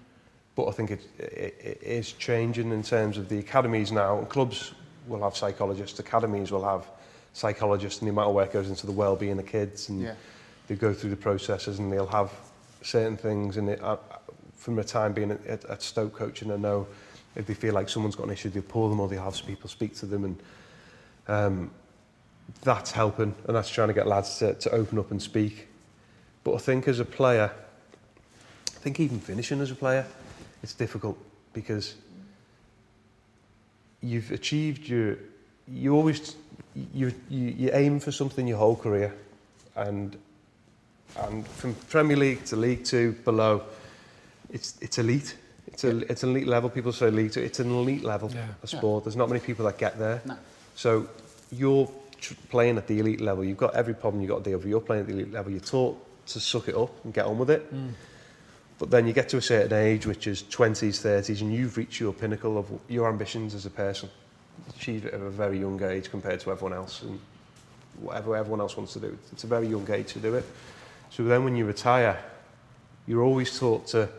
But 0.56 0.68
I 0.68 0.72
think 0.72 0.92
it, 0.92 1.02
it, 1.18 1.56
it 1.60 1.80
is 1.82 2.12
changing 2.12 2.72
in 2.72 2.84
terms 2.84 3.18
of 3.18 3.30
the 3.30 3.40
academies 3.40 3.92
now. 3.92 4.22
Clubs 4.26 4.74
will 5.08 5.24
have 5.24 5.36
psychologists, 5.36 5.98
academies 6.00 6.52
will 6.52 6.64
have 6.64 6.86
psychologists, 7.34 8.02
and 8.02 8.08
the 8.08 8.12
amount 8.12 8.30
of 8.30 8.36
work 8.36 8.54
goes 8.54 8.70
into 8.70 8.86
the 8.86 8.92
well-being 8.92 9.40
of 9.40 9.46
kids, 9.48 9.90
and 9.90 10.02
Yeah. 10.02 10.14
they 10.68 10.76
go 10.76 10.94
through 10.94 11.10
the 11.10 11.16
processes, 11.16 11.80
and 11.80 11.92
they'll 11.92 12.06
have 12.06 12.32
certain 12.84 13.18
things. 13.18 13.58
And 13.58 13.70
it, 13.70 13.82
from 14.56 14.76
the 14.76 14.84
time 14.84 15.14
being 15.14 15.32
at, 15.32 15.46
at, 15.48 15.66
at 15.66 15.82
Stoke 15.82 16.14
coaching, 16.14 16.52
I 16.52 16.58
know 16.58 16.88
if 17.36 17.48
they 17.48 17.56
feel 17.56 17.74
like 17.74 17.90
someone's 17.90 18.16
got 18.16 18.28
an 18.28 18.34
issue, 18.34 18.50
they'll 18.50 18.62
pull 18.62 18.90
them, 18.90 19.00
or 19.00 19.08
they'll 19.08 19.24
have 19.24 19.42
people 19.48 19.70
speak 19.70 19.96
to 19.96 20.06
them, 20.06 20.26
and 20.26 20.44
um, 21.28 21.72
that's 22.64 22.92
helping, 22.92 23.36
and 23.48 23.56
that's 23.56 23.70
trying 23.70 23.90
to 23.90 23.94
get 23.94 24.08
lads 24.08 24.38
to, 24.40 24.54
to 24.54 24.72
open 24.72 25.00
up 25.00 25.12
and 25.12 25.22
speak. 25.22 25.68
But 26.44 26.56
I 26.56 26.58
think 26.58 26.88
as 26.88 27.00
a 27.00 27.06
player, 27.06 27.52
I 28.68 28.80
think 28.80 29.00
even 29.00 29.20
finishing 29.20 29.62
as 29.62 29.72
a 29.72 29.76
player, 29.76 30.06
it's 30.62 30.74
difficult 30.74 31.18
because 31.54 31.96
you've 34.02 34.32
achieved 34.32 34.88
your, 34.88 35.18
you 35.68 35.96
always, 35.96 36.36
you, 36.94 37.14
you, 37.30 37.48
you 37.50 37.70
aim 37.74 38.00
for 38.00 38.12
something 38.12 38.48
your 38.48 38.58
whole 38.58 38.76
career, 38.76 39.14
and 39.76 40.18
and 41.28 41.48
from 41.48 41.76
Premier 41.90 42.18
League 42.18 42.44
to 42.46 42.56
League 42.56 42.84
Two 42.84 43.12
below, 43.24 43.64
it's 44.52 44.78
it's 44.82 44.98
elite. 44.98 45.36
It's 45.68 45.84
a 45.84 45.98
it's 46.12 46.24
an 46.24 46.30
elite 46.32 46.48
level. 46.48 46.70
People 46.70 46.92
say 46.92 47.10
League 47.12 47.32
Two. 47.32 47.42
It's 47.42 47.60
an 47.60 47.70
elite 47.70 48.04
level 48.04 48.32
Yeah. 48.32 48.48
of 48.62 48.70
sport. 48.70 49.04
There's 49.04 49.16
not 49.16 49.30
many 49.30 49.40
people 49.42 49.66
that 49.66 49.78
get 49.78 49.98
there. 50.00 50.22
No. 50.26 50.38
So 50.76 51.08
you're 51.52 51.86
tr- 51.86 51.94
playing 52.50 52.78
at 52.78 52.88
the 52.88 53.00
elite 53.00 53.22
level. 53.22 53.44
You've 53.44 53.58
got 53.58 53.76
every 53.76 53.94
problem 53.94 54.22
you've 54.22 54.30
got 54.30 54.44
to 54.44 54.50
deal 54.50 54.58
with. 54.58 54.68
You're 54.68 54.82
playing 54.82 55.02
at 55.02 55.08
the 55.08 55.14
elite 55.14 55.32
level. 55.32 55.52
You're 55.52 55.62
taught 55.62 56.28
to 56.28 56.40
suck 56.40 56.68
it 56.68 56.76
up 56.76 56.92
and 57.04 57.14
get 57.14 57.26
on 57.26 57.38
with 57.38 57.50
it. 57.50 57.62
Hmm. 57.64 57.90
But 58.80 58.90
then 58.90 59.08
you 59.08 59.14
get 59.14 59.30
to 59.30 59.38
a 59.38 59.42
certain 59.42 59.74
age, 59.74 60.06
which 60.06 60.28
is 60.28 60.44
20s, 60.44 61.00
30s, 61.00 61.42
and 61.42 61.54
you've 61.54 61.78
reached 61.78 62.00
your 62.00 62.14
pinnacle 62.14 62.58
of 62.58 62.70
your 62.90 63.08
ambitions 63.08 63.54
as 63.54 63.66
a 63.66 63.70
person. 63.70 64.10
Achieve 64.70 65.06
it 65.06 65.14
at 65.14 65.22
a 65.22 65.30
very 65.30 65.60
young 65.60 65.82
age 65.84 66.10
compared 66.10 66.40
to 66.42 66.52
everyone 66.52 66.74
else, 66.74 67.02
and 67.02 67.20
whatever 68.00 68.36
everyone 68.36 68.60
else 68.60 68.76
wants 68.76 68.94
to 68.94 69.00
do. 69.00 69.18
It's 69.32 69.44
a 69.44 69.48
very 69.48 69.68
young 69.68 69.90
age 69.92 70.14
to 70.14 70.20
do 70.20 70.36
it. 70.36 70.46
So 71.12 71.24
then 71.24 71.44
when 71.44 71.56
you 71.56 71.66
retire, 71.66 72.24
you're 73.08 73.22
always 73.22 73.58
taught 73.58 73.88
to 73.88 74.10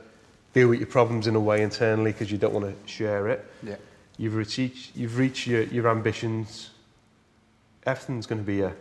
deal 0.53 0.69
with 0.69 0.79
your 0.79 0.88
problems 0.88 1.27
in 1.27 1.35
a 1.35 1.40
way 1.40 1.62
internally 1.62 2.12
because 2.12 2.31
you 2.31 2.38
don't 2.38 2.55
want 2.55 2.67
to 2.67 2.88
share 2.90 3.29
it. 3.29 3.45
Yeah. 3.62 3.77
You've 4.17 4.37
reached, 4.37 4.95
you've 4.95 5.19
reached 5.19 5.47
your, 5.47 5.64
your 5.64 5.88
ambitions. 5.88 6.71
Everything's 7.87 8.27
going 8.27 8.40
to 8.40 8.47
be 8.47 8.61
a, 8.62 8.73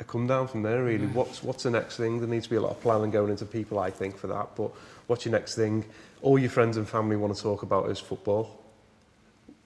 a 0.00 0.04
come 0.04 0.26
down 0.26 0.48
from 0.48 0.62
there, 0.62 0.82
really. 0.84 1.06
What's, 1.06 1.42
what's 1.42 1.62
the 1.62 1.70
next 1.70 1.96
thing? 1.96 2.18
There 2.18 2.28
needs 2.28 2.44
to 2.46 2.50
be 2.50 2.56
a 2.56 2.60
lot 2.60 2.72
of 2.72 2.80
planning 2.80 3.10
going 3.10 3.30
into 3.30 3.44
people, 3.44 3.78
I 3.78 3.90
think, 3.90 4.16
for 4.18 4.26
that. 4.28 4.56
But 4.56 4.70
what's 5.06 5.24
your 5.24 5.32
next 5.32 5.54
thing? 5.54 5.84
All 6.22 6.38
your 6.38 6.50
friends 6.50 6.76
and 6.76 6.88
family 6.88 7.16
want 7.16 7.34
to 7.36 7.42
talk 7.42 7.62
about 7.62 7.88
is 7.90 7.98
football 7.98 8.60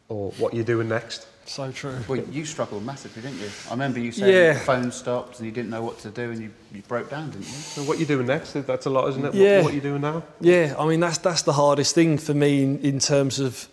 or 0.09 0.31
what 0.33 0.55
you're 0.55 0.65
doing 0.65 0.89
next. 0.89 1.27
So 1.47 1.71
true. 1.73 1.99
Well, 2.09 2.21
you 2.21 2.45
struggled 2.47 2.85
massively, 2.87 3.21
didn't 3.23 3.39
you? 3.39 3.49
I 3.69 3.73
remember 3.73 3.99
you 3.99 4.13
saying 4.13 4.33
Yeah. 4.33 4.53
the 4.55 4.61
phone 4.61 4.91
stopped 4.91 5.39
and 5.39 5.47
you 5.47 5.53
didn't 5.53 5.71
know 5.71 5.83
what 5.83 5.99
to 6.01 6.11
do 6.11 6.31
and 6.31 6.41
you, 6.41 6.51
you 6.73 6.81
broke 6.83 7.11
down, 7.11 7.31
didn't 7.31 7.45
you? 7.45 7.53
So 7.53 7.83
what 7.83 7.99
you're 7.99 8.07
doing 8.09 8.27
next, 8.27 8.53
that's 8.53 8.87
a 8.87 8.91
lot, 8.91 9.09
isn't 9.11 9.25
it? 9.27 9.35
Yeah. 9.35 9.57
What, 9.57 9.65
what 9.67 9.75
you're 9.75 9.83
doing 9.83 10.01
now? 10.01 10.23
Yeah, 10.41 10.75
I 10.79 10.87
mean 10.87 11.01
that's 11.01 11.19
that's 11.19 11.43
the 11.43 11.53
hardest 11.53 11.95
thing 11.95 12.17
for 12.17 12.33
me 12.33 12.63
in, 12.63 12.79
in 12.81 12.99
terms 12.99 13.41
of 13.41 13.69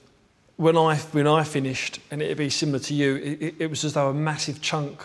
when 0.61 0.77
I 0.77 0.95
when 1.11 1.25
I 1.25 1.43
finished, 1.43 1.99
and 2.11 2.21
it'd 2.21 2.37
be 2.37 2.49
similar 2.51 2.77
to 2.79 2.93
you. 2.93 3.15
It, 3.15 3.41
it, 3.41 3.55
it 3.59 3.69
was 3.69 3.83
as 3.83 3.93
though 3.93 4.09
a 4.09 4.13
massive 4.13 4.61
chunk, 4.61 5.03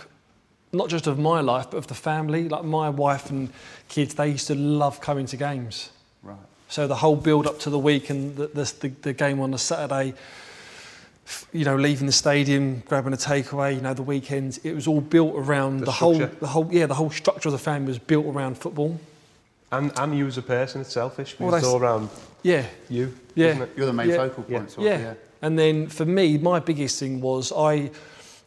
not 0.73 0.91
just 0.91 1.07
of 1.07 1.19
my 1.19 1.41
life, 1.41 1.71
but 1.71 1.79
of 1.79 1.87
the 1.87 1.95
family. 1.95 2.47
Like 2.49 2.65
my 2.65 2.91
wife 2.91 3.31
and 3.31 3.51
kids, 3.89 4.15
they 4.15 4.29
used 4.29 4.49
to 4.49 4.55
love 4.55 5.01
coming 5.01 5.25
to 5.27 5.37
games. 5.37 5.91
Right. 6.23 6.37
So 6.69 6.87
the 6.87 6.97
whole 6.97 7.17
build 7.17 7.47
up 7.47 7.59
to 7.61 7.71
the 7.71 7.79
week 7.79 8.11
and 8.11 8.37
the, 8.37 8.49
the, 8.49 8.75
the, 8.81 8.89
the 9.01 9.13
game 9.15 9.41
on 9.41 9.51
the 9.53 9.59
Saturday, 9.59 10.13
you 11.53 11.65
know, 11.65 11.77
leaving 11.77 12.07
the 12.07 12.13
stadium, 12.13 12.83
grabbing 12.87 13.15
a 13.15 13.17
takeaway, 13.17 13.77
you 13.77 13.81
know, 13.81 13.95
the 13.95 14.03
weekends, 14.03 14.59
it 14.59 14.75
was 14.75 14.87
all 14.87 15.01
built 15.01 15.35
around 15.37 15.79
The 15.79 15.87
the, 15.87 15.93
whole, 15.93 16.19
the 16.19 16.47
whole, 16.47 16.69
yeah, 16.71 16.87
the 16.87 16.95
whole 16.95 17.11
structure 17.11 17.49
of 17.49 17.53
the 17.53 17.59
family 17.59 17.89
was 17.89 17.99
built 17.99 18.27
around 18.27 18.59
football. 18.59 19.01
And, 19.73 19.91
and 19.97 20.17
you 20.19 20.27
as 20.27 20.37
a 20.39 20.43
person, 20.43 20.81
it's 20.83 20.93
selfish 20.93 21.33
because 21.33 21.47
Well, 21.47 21.55
it's 21.55 21.67
all 21.67 21.81
around 21.81 22.11
Yeah, 22.43 22.67
you, 22.91 23.15
Yeah. 23.35 23.47
isn't 23.49 23.63
it? 23.63 23.71
You're 23.77 23.87
the 23.87 23.93
main 23.93 24.11
Yeah. 24.11 24.17
focal 24.17 24.45
Yeah. 24.49 24.59
point. 24.59 24.71
Sort 24.73 24.87
of, 24.87 25.01
yeah. 25.01 25.15
And 25.47 25.57
then 25.57 25.87
for 25.87 26.05
me, 26.05 26.39
my 26.39 26.59
biggest 26.59 26.99
thing 26.99 27.21
was 27.21 27.53
I, 27.53 27.93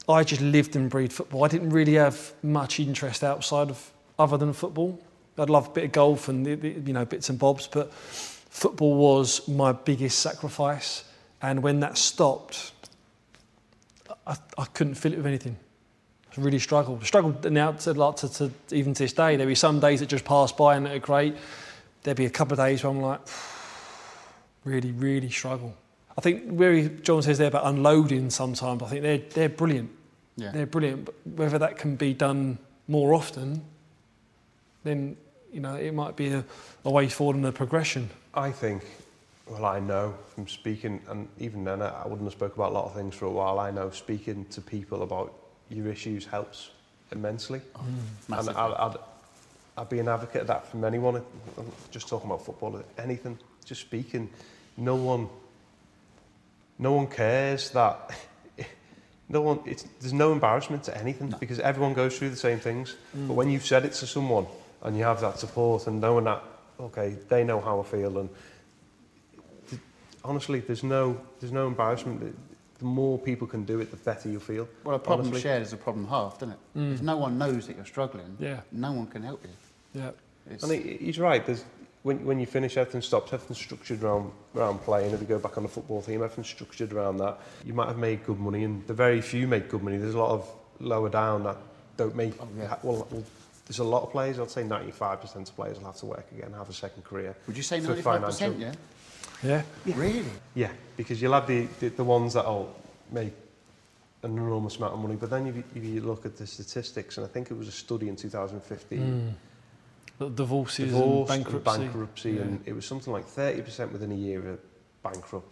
I 0.09 0.25
just 0.25 0.41
lived 0.41 0.75
and 0.75 0.89
breathed 0.89 1.13
football. 1.13 1.45
I 1.45 1.47
didn't 1.47 1.69
really 1.69 1.93
have 1.93 2.33
much 2.43 2.77
interest 2.77 3.23
outside 3.23 3.69
of 3.69 3.91
other 4.19 4.35
than 4.35 4.51
football. 4.51 5.01
I'd 5.37 5.49
love 5.49 5.67
a 5.67 5.69
bit 5.69 5.85
of 5.85 5.91
golf 5.93 6.27
and 6.27 6.45
you 6.45 6.91
know 6.91 7.05
bits 7.05 7.29
and 7.29 7.39
bobs, 7.39 7.67
but 7.67 7.93
football 7.93 8.95
was 8.95 9.47
my 9.47 9.71
biggest 9.71 10.19
sacrifice. 10.19 11.05
And 11.41 11.63
when 11.63 11.79
that 11.79 11.97
stopped, 11.97 12.73
I, 14.27 14.35
I 14.57 14.65
couldn't 14.65 14.95
fill 14.95 15.13
it 15.13 15.17
with 15.19 15.27
anything. 15.27 15.55
I 16.37 16.41
really 16.41 16.59
struggled. 16.59 17.05
Struggled 17.05 17.49
now 17.49 17.71
to, 17.71 17.93
like, 17.93 18.17
to, 18.17 18.27
to 18.29 18.51
even 18.71 18.93
to 18.93 19.03
this 19.03 19.13
day. 19.13 19.37
There'd 19.37 19.47
be 19.47 19.55
some 19.55 19.79
days 19.79 20.01
that 20.01 20.09
just 20.09 20.25
pass 20.25 20.51
by 20.51 20.75
and 20.75 20.85
that 20.85 20.97
are 20.97 20.99
great. 20.99 21.37
There'd 22.03 22.17
be 22.17 22.25
a 22.25 22.29
couple 22.29 22.59
of 22.59 22.59
days 22.59 22.83
where 22.83 22.91
I'm 22.91 22.99
like, 22.99 23.21
really, 24.65 24.91
really 24.91 25.29
struggle. 25.29 25.73
I 26.19 26.21
think 26.21 26.49
where 26.49 26.89
John 26.89 27.21
says 27.21 27.37
there 27.37 27.47
about 27.47 27.65
unloading 27.65 28.29
sometimes, 28.29 28.83
I 28.83 28.87
think 28.87 29.03
they're, 29.03 29.19
they're 29.19 29.47
brilliant. 29.47 29.89
Yeah. 30.35 30.51
They're 30.51 30.65
brilliant. 30.65 31.05
But 31.05 31.15
whether 31.23 31.57
that 31.57 31.77
can 31.77 31.95
be 31.95 32.13
done 32.13 32.57
more 32.89 33.13
often, 33.13 33.63
then, 34.83 35.15
you 35.53 35.61
know, 35.61 35.75
it 35.75 35.93
might 35.93 36.17
be 36.17 36.33
a, 36.33 36.43
a 36.83 36.91
way 36.91 37.07
forward 37.07 37.37
and 37.37 37.45
a 37.45 37.53
progression. 37.53 38.09
I 38.33 38.51
think, 38.51 38.83
well, 39.47 39.63
I 39.63 39.79
know 39.79 40.13
from 40.35 40.49
speaking, 40.49 40.99
and 41.07 41.29
even 41.39 41.63
then, 41.63 41.81
I 41.81 41.87
I 41.87 42.03
wouldn't 42.03 42.23
have 42.25 42.33
spoke 42.33 42.53
about 42.53 42.71
a 42.71 42.73
lot 42.73 42.83
of 42.83 42.95
things 42.95 43.15
for 43.15 43.23
a 43.23 43.31
while. 43.31 43.57
I 43.57 43.71
know 43.71 43.89
speaking 43.89 44.43
to 44.47 44.59
people 44.59 45.03
about 45.03 45.33
your 45.69 45.87
issues 45.87 46.25
helps 46.25 46.71
immensely. 47.13 47.61
Oh, 47.77 47.79
mm. 47.79 48.39
and 48.39 48.49
I'd, 48.49 48.73
I'd, 48.73 48.97
I'd 49.77 49.89
be 49.89 49.99
an 49.99 50.09
advocate 50.09 50.41
of 50.41 50.47
that 50.47 50.67
from 50.67 50.83
anyone. 50.83 51.23
Just 51.91 52.09
talking 52.09 52.29
about 52.29 52.43
football, 52.45 52.83
anything, 52.97 53.39
just 53.63 53.79
speaking. 53.79 54.29
No 54.75 54.95
one, 54.95 55.29
no 56.79 56.93
one 56.93 57.07
cares 57.07 57.69
that. 57.71 58.11
No 59.31 59.41
one, 59.41 59.59
it's, 59.63 59.85
there's 59.99 60.11
no 60.11 60.31
embarrassment 60.31 60.85
to 60.85 60.97
anything 60.97 61.31
because 61.39 61.59
everyone 61.59 61.93
goes 61.93 62.17
through 62.17 62.31
the 62.31 62.35
same 62.35 62.57
things. 62.57 62.95
But 63.13 63.19
mm. 63.19 63.35
when 63.35 63.51
you've 63.51 63.63
said 63.63 63.85
it 63.85 63.93
to 63.93 64.07
someone 64.07 64.47
and 64.81 64.97
you 64.97 65.03
have 65.03 65.21
that 65.21 65.37
support 65.37 65.85
and 65.85 66.01
knowing 66.01 66.25
that, 66.25 66.41
okay, 66.79 67.15
they 67.27 67.43
know 67.43 67.61
how 67.61 67.79
I 67.79 67.83
feel 67.83 68.17
and 68.17 68.29
th- 69.69 69.79
honestly, 70.25 70.61
there's 70.61 70.81
no, 70.83 71.21
there's 71.39 71.51
no 71.51 71.67
embarrassment. 71.67 72.21
The- 72.21 72.33
The 72.79 72.85
more 72.85 73.19
people 73.19 73.45
can 73.45 73.65
do 73.65 73.81
it, 73.81 73.91
the 73.91 73.97
better 73.97 74.29
you 74.29 74.39
feel. 74.39 74.67
Well, 74.83 74.95
a 74.95 74.99
problem 74.99 75.27
honestly. 75.27 75.41
shared 75.41 75.61
is 75.61 75.73
a 75.73 75.77
problem 75.77 76.07
halved, 76.07 76.39
doesn't 76.39 76.53
it? 76.55 76.59
If 76.93 76.99
mm. 76.99 77.03
no 77.03 77.17
one 77.17 77.37
knows 77.37 77.67
that 77.67 77.75
you're 77.75 77.85
struggling, 77.85 78.35
Yeah. 78.39 78.61
no 78.71 78.93
one 78.93 79.05
can 79.07 79.21
help 79.21 79.43
you. 79.43 79.53
Yeah. 80.01 80.11
It's, 80.49 80.63
And 80.63 80.71
he, 80.71 80.97
he's 81.05 81.19
right. 81.19 81.45
There's, 81.45 81.65
when, 82.03 82.23
when 82.25 82.39
you 82.39 82.45
finish, 82.45 82.77
everything 82.77 83.01
stops. 83.01 83.33
Everything's 83.33 83.57
structured 83.59 84.03
around, 84.03 84.31
around 84.55 84.79
playing. 84.79 85.13
If 85.13 85.21
you 85.21 85.27
go 85.27 85.39
back 85.39 85.57
on 85.57 85.63
the 85.63 85.69
football 85.69 86.01
team, 86.01 86.23
everything's 86.23 86.47
structured 86.47 86.93
around 86.93 87.17
that. 87.17 87.39
You 87.65 87.73
might 87.73 87.87
have 87.87 87.97
made 87.97 88.25
good 88.25 88.39
money, 88.39 88.63
and 88.63 88.85
the 88.87 88.93
very 88.93 89.21
few 89.21 89.47
make 89.47 89.69
good 89.69 89.83
money. 89.83 89.97
There's 89.97 90.13
a 90.15 90.19
lot 90.19 90.31
of 90.31 90.49
lower 90.79 91.09
down 91.09 91.43
that 91.43 91.57
don't 91.97 92.15
make. 92.15 92.33
Oh, 92.39 92.47
yeah. 92.57 92.75
well, 92.83 93.07
well, 93.11 93.23
there's 93.67 93.79
a 93.79 93.83
lot 93.83 94.03
of 94.03 94.11
players. 94.11 94.39
I'd 94.39 94.49
say 94.49 94.63
95% 94.63 95.35
of 95.49 95.55
players 95.55 95.77
will 95.77 95.85
have 95.87 95.97
to 95.97 96.05
work 96.05 96.25
again, 96.35 96.53
have 96.53 96.69
a 96.69 96.73
second 96.73 97.03
career. 97.03 97.35
would 97.47 97.57
you 97.57 97.63
say 97.63 97.79
for 97.81 97.93
95%? 97.95 98.03
financial- 98.03 98.53
Yeah? 98.59 98.73
Yeah. 99.43 99.63
Really? 99.95 100.25
Yeah, 100.55 100.71
because 100.97 101.21
you'll 101.21 101.33
have 101.33 101.47
the, 101.47 101.67
the, 101.79 101.89
the 101.89 102.03
ones 102.03 102.33
that 102.33 102.45
will 102.45 102.73
make 103.11 103.33
an 104.23 104.31
enormous 104.31 104.77
amount 104.77 104.93
of 104.93 104.99
money. 104.99 105.15
But 105.15 105.29
then 105.29 105.47
if 105.47 105.55
you, 105.55 105.63
if 105.75 105.83
you 105.83 106.01
look 106.01 106.25
at 106.25 106.35
the 106.37 106.47
statistics, 106.47 107.17
and 107.17 107.25
I 107.25 107.29
think 107.29 107.51
it 107.51 107.57
was 107.57 107.67
a 107.67 107.71
study 107.71 108.09
in 108.09 108.15
2015. 108.15 108.99
Mm. 108.99 109.33
The 110.19 110.29
divorces 110.29 110.91
divorce 110.91 111.29
and 111.31 111.43
bankruptcy. 111.43 111.71
and 111.71 111.83
bankruptcy 111.91 112.31
Yeah. 112.31 112.41
and 112.41 112.61
it 112.67 112.73
was 112.73 112.85
something 112.85 113.11
like 113.13 113.25
30% 113.27 113.91
within 113.91 114.11
a 114.11 114.15
year 114.15 114.39
are 114.47 114.59
bankrupt 115.01 115.51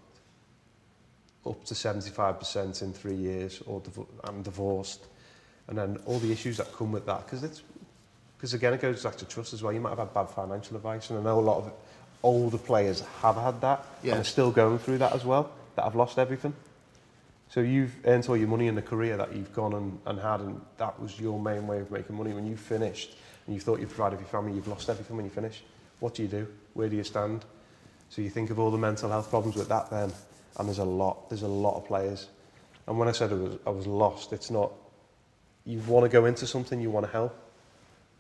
up 1.46 1.64
to 1.66 1.74
75% 1.74 2.82
in 2.82 2.92
three 2.94 3.16
years 3.16 3.62
or 3.66 3.80
div- 3.80 4.06
and 4.26 4.44
divorced 4.44 5.06
and 5.68 5.78
then 5.78 5.98
all 6.06 6.20
the 6.20 6.32
issues 6.32 6.58
that 6.58 6.72
come 6.74 6.92
with 6.92 7.06
that 7.06 7.26
because 7.26 7.44
it's 7.44 7.62
because 8.38 8.54
again 8.54 8.74
it 8.74 8.82
goes 8.82 9.02
back 9.04 9.16
to 9.16 9.26
trust 9.26 9.54
as 9.54 9.64
well 9.64 9.72
you 9.72 9.80
might 9.80 9.90
have 9.90 10.00
had 10.00 10.14
bad 10.14 10.30
financial 10.30 10.76
advice 10.76 11.10
and 11.10 11.20
I 11.20 11.24
know 11.24 11.40
a 11.40 11.42
lot 11.42 11.58
of 11.58 11.72
older 12.24 12.58
players 12.58 13.02
have 13.22 13.36
had 13.38 13.62
that 13.62 13.86
Yeah. 14.04 14.14
and 14.14 14.22
are 14.22 14.26
still 14.26 14.52
going 14.52 14.80
through 14.80 14.98
that 15.00 15.14
as 15.14 15.24
well 15.24 15.50
that 15.76 15.84
have 15.84 15.96
lost 15.96 16.20
everything 16.20 16.54
so 17.50 17.62
you've 17.62 17.96
earned 18.06 18.28
all 18.28 18.36
your 18.36 18.50
money 18.50 18.68
in 18.68 18.76
the 18.76 18.82
career 18.82 19.16
that 19.16 19.34
you've 19.34 19.54
gone 19.54 19.74
and, 19.74 20.00
and 20.06 20.20
had 20.20 20.42
and 20.42 20.60
that 20.78 21.00
was 21.02 21.18
your 21.18 21.40
main 21.40 21.66
way 21.68 21.80
of 21.80 21.90
making 21.90 22.18
money 22.18 22.34
when 22.34 22.46
you 22.46 22.58
finished 22.58 23.16
and 23.48 23.56
you 23.56 23.62
thought 23.62 23.80
you 23.80 23.88
provided 23.88 24.18
for 24.18 24.22
your 24.24 24.30
family, 24.30 24.54
you've 24.54 24.68
lost 24.68 24.90
everything 24.90 25.16
when 25.16 25.26
you 25.26 25.32
finish. 25.32 25.64
What 26.00 26.14
do 26.14 26.22
you 26.22 26.28
do? 26.28 26.48
Where 26.74 26.90
do 26.90 26.96
you 26.96 27.04
stand? 27.04 27.46
So 28.10 28.22
you 28.22 28.30
think 28.30 28.50
of 28.52 28.60
all 28.60 28.70
the 28.72 28.78
mental 28.78 29.10
health 29.10 29.30
problems 29.30 29.56
with 29.56 29.70
that 29.70 29.90
then, 29.90 30.12
and 30.58 30.68
there's 30.68 30.80
a 30.80 30.84
lot, 30.86 31.30
there's 31.30 31.42
a 31.44 31.48
lot 31.48 31.76
of 31.78 31.86
players. 31.86 32.28
And 32.88 32.98
when 33.00 33.08
I 33.08 33.12
said 33.12 33.32
I 33.32 33.36
was, 33.36 33.58
I 33.66 33.70
was 33.72 33.88
lost, 33.88 34.32
it's 34.34 34.50
not, 34.52 34.72
you 35.66 35.80
want 35.88 36.04
to 36.06 36.10
go 36.10 36.26
into 36.26 36.46
something, 36.48 36.80
you 36.80 36.90
want 36.90 37.06
to 37.06 37.12
help, 37.12 37.36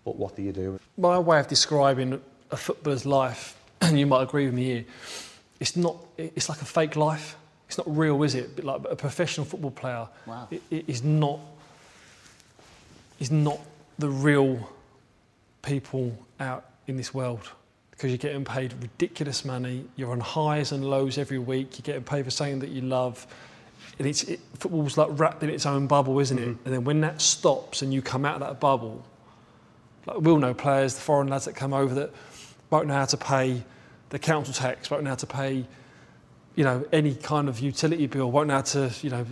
but 0.03 0.15
what 0.17 0.35
do 0.35 0.41
you 0.41 0.51
do? 0.51 0.79
My 0.97 1.19
way 1.19 1.39
of 1.39 1.47
describing 1.47 2.21
a 2.51 2.57
footballer's 2.57 3.05
life, 3.05 3.55
and 3.81 3.97
you 3.99 4.05
might 4.05 4.23
agree 4.23 4.45
with 4.45 4.53
me 4.55 4.63
here, 4.65 4.85
it's 5.59 5.75
not. 5.75 5.95
It's 6.17 6.49
like 6.49 6.61
a 6.61 6.65
fake 6.65 6.95
life. 6.95 7.35
It's 7.67 7.77
not 7.79 7.97
real, 7.97 8.21
is 8.23 8.35
it? 8.35 8.55
But 8.55 8.65
like 8.65 8.81
a 8.91 8.95
professional 8.95 9.45
football 9.45 9.71
player 9.71 10.07
Wow. 10.27 10.47
i- 10.51 10.61
i- 10.71 10.83
is 10.87 11.01
not. 11.03 11.39
Is 13.19 13.31
not 13.31 13.59
the 13.97 14.09
real 14.09 14.69
people 15.67 16.17
out 16.39 16.65
in 16.87 16.95
this 16.95 17.13
world 17.13 17.49
because 17.91 18.09
you're 18.09 18.17
getting 18.17 18.45
paid 18.45 18.73
ridiculous 18.81 19.43
money. 19.43 19.83
You're 19.95 20.11
on 20.11 20.19
highs 20.19 20.71
and 20.71 20.87
lows 20.89 21.17
every 21.17 21.39
week. 21.39 21.77
You're 21.77 21.83
getting 21.83 22.03
paid 22.03 22.25
for 22.25 22.31
something 22.31 22.59
that 22.59 22.69
you 22.69 22.81
love. 22.81 23.27
And 23.99 24.07
it's 24.07 24.23
it, 24.23 24.39
football's 24.53 24.97
like 24.97 25.09
wrapped 25.11 25.43
in 25.43 25.49
its 25.49 25.65
own 25.65 25.87
bubble, 25.87 26.19
isn't 26.19 26.37
it? 26.37 26.47
Mm-hmm. 26.47 26.65
And 26.65 26.73
then 26.73 26.83
when 26.83 27.01
that 27.01 27.21
stops 27.21 27.81
and 27.81 27.93
you 27.93 28.01
come 28.01 28.23
out 28.23 28.35
of 28.35 28.47
that 28.47 28.59
bubble, 28.59 29.03
like 30.05 30.21
we'll 30.21 30.37
know 30.37 30.53
players, 30.53 30.93
the 30.95 31.01
foreign 31.01 31.27
lads 31.27 31.45
that 31.45 31.55
come 31.55 31.73
over 31.73 31.93
that 31.95 32.11
won't 32.69 32.87
know 32.87 32.93
how 32.93 33.05
to 33.05 33.17
pay 33.17 33.63
the 34.09 34.19
council 34.19 34.53
tax, 34.53 34.89
won't 34.89 35.03
know 35.03 35.09
how 35.09 35.15
to 35.15 35.27
pay, 35.27 35.65
you 36.55 36.63
know, 36.63 36.85
any 36.93 37.13
kind 37.15 37.49
of 37.49 37.59
utility 37.59 38.07
bill, 38.07 38.31
won't 38.31 38.47
know 38.47 38.55
how 38.55 38.61
to, 38.61 38.93
you 39.01 39.09
know, 39.09 39.25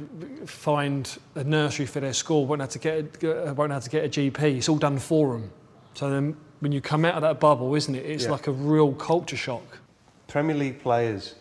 find 0.46 1.18
a 1.36 1.44
nursery 1.44 1.86
for 1.86 2.02
their 2.02 2.14
school, 2.14 2.46
won't 2.46 2.60
know 2.60 2.66
how 2.66 2.70
to 2.70 2.80
get, 2.80 3.24
a, 3.24 3.54
won't 3.54 3.70
know 3.70 3.76
how 3.76 3.80
to 3.80 3.90
get 3.90 4.04
a 4.04 4.10
GP. 4.10 4.58
It's 4.58 4.68
all 4.68 4.78
done 4.78 4.98
for 4.98 5.34
them. 5.34 5.52
So 5.96 6.10
then 6.10 6.38
when 6.60 6.72
you 6.72 6.82
come 6.82 7.06
out 7.06 7.16
of 7.16 7.22
that 7.22 7.40
bubble, 7.40 7.74
isn't 7.76 7.96
it? 7.96 8.06
It's 8.06 8.26
Yeah. 8.26 8.32
like 8.32 8.48
a 8.48 8.52
real 8.52 8.94
culture 8.94 9.38
shock. 9.38 9.80
Premier 10.28 10.56
League 10.56 10.82
players 10.82 11.36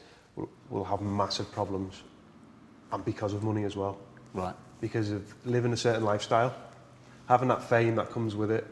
will, 0.71 0.85
have 0.85 1.01
massive 1.01 1.51
problems, 1.53 2.03
and 2.93 3.05
because 3.05 3.33
of 3.35 3.43
money 3.43 3.65
as 3.65 3.77
well. 3.77 3.99
Right. 4.33 4.55
because 4.81 5.11
of 5.11 5.23
living 5.47 5.73
a 5.73 5.77
certain 5.79 6.05
lifestyle, 6.05 6.53
having 7.27 7.49
that 7.49 7.63
fame 7.63 7.95
that 7.95 8.11
comes 8.11 8.37
with 8.37 8.51
it. 8.51 8.67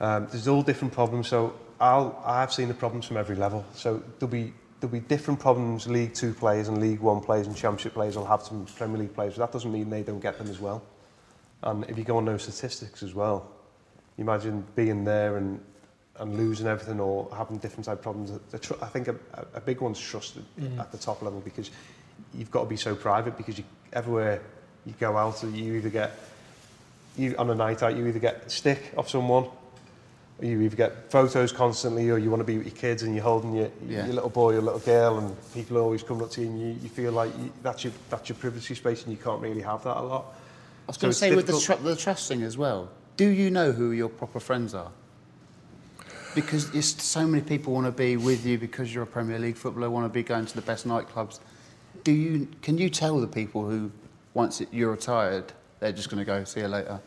Um, 0.00 0.28
there's 0.30 0.48
all 0.48 0.62
different 0.62 0.94
problems. 0.94 1.28
So 1.28 1.52
I'll, 1.78 2.22
I've 2.24 2.50
seen 2.52 2.68
the 2.68 2.74
problems 2.74 3.04
from 3.04 3.18
every 3.18 3.36
level. 3.36 3.66
So 3.74 4.02
there'll 4.18 4.32
be 4.32 4.54
there'll 4.80 4.92
be 4.92 5.00
different 5.00 5.38
problems. 5.38 5.86
League 5.86 6.14
Two 6.14 6.32
players 6.32 6.68
and 6.68 6.80
League 6.80 7.00
One 7.00 7.20
players 7.20 7.46
and 7.46 7.54
Championship 7.54 7.92
players 7.92 8.16
will 8.16 8.24
have 8.24 8.42
some 8.42 8.64
Premier 8.64 8.96
League 8.98 9.14
players. 9.14 9.34
But 9.36 9.46
that 9.46 9.52
doesn't 9.52 9.70
mean 9.70 9.90
they 9.90 10.02
don't 10.02 10.20
get 10.20 10.38
them 10.38 10.48
as 10.48 10.58
well. 10.58 10.80
And 11.62 11.84
if 11.90 11.98
you 11.98 12.04
go 12.04 12.16
on 12.16 12.24
those 12.24 12.44
statistics 12.44 13.02
as 13.02 13.14
well, 13.14 13.46
imagine 14.18 14.64
being 14.76 15.04
there 15.04 15.36
and 15.36 15.60
and 16.18 16.36
losing 16.36 16.66
everything 16.66 17.00
or 17.00 17.28
having 17.34 17.56
different 17.58 17.86
type 17.86 17.96
of 17.98 18.02
problems. 18.02 18.30
The 18.50 18.58
tr- 18.58 18.74
I 18.82 18.86
think 18.86 19.08
a, 19.08 19.14
a 19.54 19.60
big 19.60 19.80
one's 19.80 19.98
trust 19.98 20.36
mm. 20.60 20.78
at 20.78 20.92
the 20.92 20.98
top 20.98 21.22
level 21.22 21.40
because 21.40 21.70
you've 22.34 22.50
got 22.50 22.64
to 22.64 22.68
be 22.68 22.76
so 22.76 22.94
private 22.94 23.38
because 23.38 23.56
you, 23.56 23.64
everywhere 23.94 24.42
you 24.84 24.92
go 25.00 25.16
out, 25.16 25.42
you 25.42 25.74
either 25.76 25.88
get 25.88 26.18
you 27.16 27.34
on 27.38 27.48
a 27.48 27.54
night 27.54 27.82
out, 27.82 27.96
you 27.96 28.06
either 28.06 28.18
get 28.18 28.50
stick 28.50 28.92
off 28.98 29.08
someone, 29.08 29.44
or 30.38 30.44
you 30.44 30.60
either 30.60 30.76
get 30.76 31.10
photos 31.10 31.52
constantly, 31.52 32.10
or 32.10 32.18
you 32.18 32.28
want 32.28 32.40
to 32.40 32.44
be 32.44 32.58
with 32.58 32.66
your 32.66 32.76
kids 32.76 33.02
and 33.02 33.14
you're 33.14 33.24
holding 33.24 33.54
your, 33.54 33.70
Yeah. 33.88 34.04
your 34.04 34.14
little 34.14 34.30
boy 34.30 34.54
or 34.56 34.60
little 34.60 34.78
girl, 34.80 35.18
and 35.18 35.34
people 35.54 35.78
are 35.78 35.82
always 35.82 36.02
coming 36.02 36.22
up 36.22 36.30
to 36.32 36.42
you, 36.42 36.48
and 36.48 36.60
you, 36.60 36.66
you 36.82 36.88
feel 36.90 37.12
like 37.12 37.30
you, 37.38 37.50
that's 37.62 37.82
your 37.84 37.94
that's 38.10 38.28
your 38.28 38.36
privacy 38.36 38.74
space, 38.74 39.04
and 39.04 39.12
you 39.12 39.18
can't 39.22 39.40
really 39.40 39.62
have 39.62 39.82
that 39.84 39.96
a 39.96 40.02
lot. 40.02 40.26
I 40.86 40.86
was 40.88 40.96
So 40.96 41.00
going 41.00 41.00
to 41.00 41.08
it's 41.08 41.18
say 41.18 41.34
with 41.34 41.46
the, 41.46 41.52
difficult- 41.54 41.78
tr- 41.80 41.84
the 41.88 41.96
trust 41.96 42.28
thing 42.28 42.42
as 42.42 42.58
well. 42.58 42.90
Do 43.20 43.28
you 43.28 43.50
know 43.50 43.70
who 43.70 43.90
your 43.90 44.08
proper 44.08 44.40
friends 44.40 44.72
are? 44.72 44.90
Because 46.34 46.70
so 47.02 47.26
many 47.26 47.42
people 47.42 47.74
want 47.74 47.84
to 47.84 47.92
be 47.92 48.16
with 48.16 48.46
you 48.46 48.56
because 48.56 48.94
you're 48.94 49.02
a 49.02 49.06
Premier 49.06 49.38
League 49.38 49.58
footballer, 49.58 49.90
want 49.90 50.06
to 50.06 50.08
be 50.08 50.22
going 50.22 50.46
to 50.46 50.54
the 50.54 50.62
best 50.62 50.88
nightclubs. 50.88 51.38
Do 52.02 52.12
you? 52.12 52.48
Can 52.62 52.78
you 52.78 52.88
tell 52.88 53.20
the 53.20 53.26
people 53.26 53.68
who, 53.68 53.90
once 54.32 54.62
it, 54.62 54.68
you're 54.72 54.92
retired, 54.92 55.52
they're 55.80 55.92
just 55.92 56.08
going 56.08 56.20
to 56.20 56.24
go 56.24 56.44
see 56.44 56.60
you 56.60 56.68
later? 56.68 56.98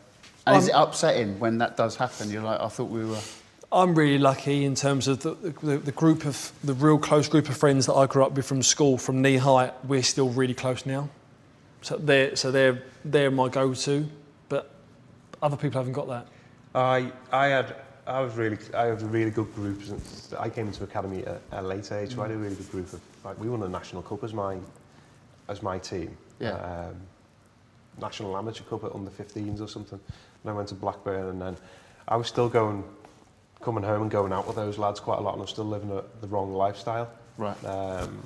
And 0.46 0.56
is 0.56 0.68
Um, 0.68 0.70
it 0.70 0.74
upsetting 0.74 1.40
when 1.40 1.58
that 1.58 1.76
does 1.76 1.96
happen? 1.96 2.30
You're 2.30 2.44
like, 2.44 2.60
I 2.60 2.68
thought 2.68 2.90
we 2.90 3.04
were. 3.04 3.18
I'm 3.72 3.96
really 3.96 4.18
lucky 4.18 4.64
in 4.64 4.76
terms 4.76 5.08
of 5.08 5.18
the, 5.18 5.34
the, 5.64 5.78
the 5.78 5.90
group 5.90 6.26
of 6.26 6.52
the 6.62 6.74
real 6.74 6.96
close 6.96 7.26
group 7.26 7.48
of 7.48 7.56
friends 7.56 7.86
that 7.86 7.94
I 7.94 8.06
grew 8.06 8.24
up 8.24 8.36
with 8.36 8.46
from 8.46 8.62
school, 8.62 8.98
from 8.98 9.20
knee 9.20 9.38
height. 9.38 9.72
We're 9.84 10.04
still 10.04 10.28
really 10.28 10.54
close 10.54 10.86
now, 10.86 11.08
so 11.82 11.96
they're 11.96 12.36
so 12.36 12.52
they're 12.52 12.84
they're 13.04 13.32
my 13.32 13.48
go-to. 13.48 14.08
Other 15.44 15.58
people 15.58 15.78
haven't 15.78 15.92
got 15.92 16.08
that. 16.08 16.26
I 16.74 17.12
I 17.30 17.48
had 17.48 17.76
I 18.06 18.22
was 18.22 18.34
really 18.34 18.56
I 18.74 18.86
had 18.86 19.02
a 19.02 19.04
really 19.04 19.30
good 19.30 19.54
group. 19.54 19.82
I 20.38 20.48
came 20.48 20.68
into 20.68 20.82
academy 20.84 21.22
at 21.26 21.42
a 21.52 21.60
late 21.60 21.92
age, 21.92 22.14
so 22.14 22.22
I 22.22 22.28
had 22.28 22.34
a 22.34 22.38
really 22.38 22.54
good 22.54 22.70
group 22.70 22.90
of 22.94 23.00
like 23.26 23.38
we 23.38 23.50
won 23.50 23.62
a 23.62 23.68
national 23.68 24.00
cup 24.00 24.24
as 24.24 24.32
my 24.32 24.56
as 25.48 25.62
my 25.62 25.78
team. 25.78 26.16
Yeah. 26.40 26.52
Um, 26.52 26.96
national 28.00 28.34
amateur 28.38 28.64
cup 28.64 28.84
at 28.84 28.94
under 28.94 29.10
15s 29.10 29.60
or 29.60 29.68
something. 29.68 30.00
And 30.42 30.50
I 30.50 30.54
went 30.54 30.68
to 30.70 30.74
Blackburn 30.74 31.28
and 31.28 31.42
then 31.42 31.56
I 32.08 32.16
was 32.16 32.26
still 32.26 32.48
going 32.48 32.82
coming 33.60 33.84
home 33.84 34.00
and 34.00 34.10
going 34.10 34.32
out 34.32 34.46
with 34.46 34.56
those 34.56 34.78
lads 34.78 34.98
quite 34.98 35.18
a 35.18 35.20
lot 35.20 35.34
and 35.34 35.40
I 35.40 35.42
was 35.42 35.50
still 35.50 35.66
living 35.66 35.90
a, 35.90 36.02
the 36.22 36.26
wrong 36.26 36.54
lifestyle. 36.54 37.10
Right. 37.36 37.62
Um, 37.66 38.22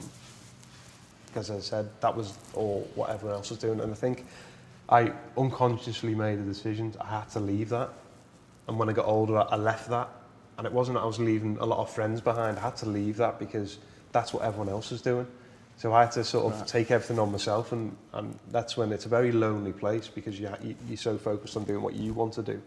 because 1.26 1.50
as 1.50 1.56
I 1.56 1.60
said, 1.60 1.90
that 2.00 2.16
was 2.16 2.38
all 2.54 2.88
what 2.94 3.10
everyone 3.10 3.36
else 3.36 3.50
was 3.50 3.58
doing. 3.58 3.80
And 3.80 3.90
I 3.92 3.96
think 3.96 4.24
I 4.88 5.12
unconsciously 5.36 6.14
made 6.14 6.38
a 6.38 6.42
decision. 6.42 6.94
I 7.00 7.06
had 7.20 7.28
to 7.30 7.40
leave 7.40 7.68
that. 7.70 7.90
And 8.66 8.78
when 8.78 8.88
I 8.88 8.92
got 8.92 9.06
older, 9.06 9.44
I 9.50 9.56
left 9.56 9.88
that. 9.90 10.08
And 10.56 10.66
it 10.66 10.72
wasn't 10.72 10.96
that 10.96 11.02
I 11.02 11.06
was 11.06 11.18
leaving 11.18 11.56
a 11.58 11.66
lot 11.66 11.78
of 11.78 11.90
friends 11.90 12.20
behind. 12.20 12.58
I 12.58 12.62
had 12.62 12.76
to 12.78 12.86
leave 12.86 13.16
that 13.18 13.38
because 13.38 13.78
that's 14.12 14.32
what 14.32 14.42
everyone 14.42 14.68
else 14.68 14.90
was 14.90 15.02
doing. 15.02 15.26
So 15.76 15.92
I 15.92 16.00
had 16.00 16.12
to 16.12 16.24
sort 16.24 16.52
of 16.52 16.58
Right. 16.58 16.66
take 16.68 16.90
everything 16.90 17.18
on 17.18 17.30
myself. 17.30 17.70
And, 17.72 17.96
and 18.12 18.36
that's 18.50 18.76
when 18.76 18.92
it's 18.92 19.06
a 19.06 19.08
very 19.08 19.30
lonely 19.30 19.72
place 19.72 20.08
because 20.08 20.40
you, 20.40 20.50
you, 20.62 20.74
you're 20.88 20.96
so 20.96 21.16
focused 21.16 21.56
on 21.56 21.64
doing 21.64 21.82
what 21.82 21.94
you 21.94 22.12
want 22.14 22.32
to 22.34 22.42
do 22.42 22.60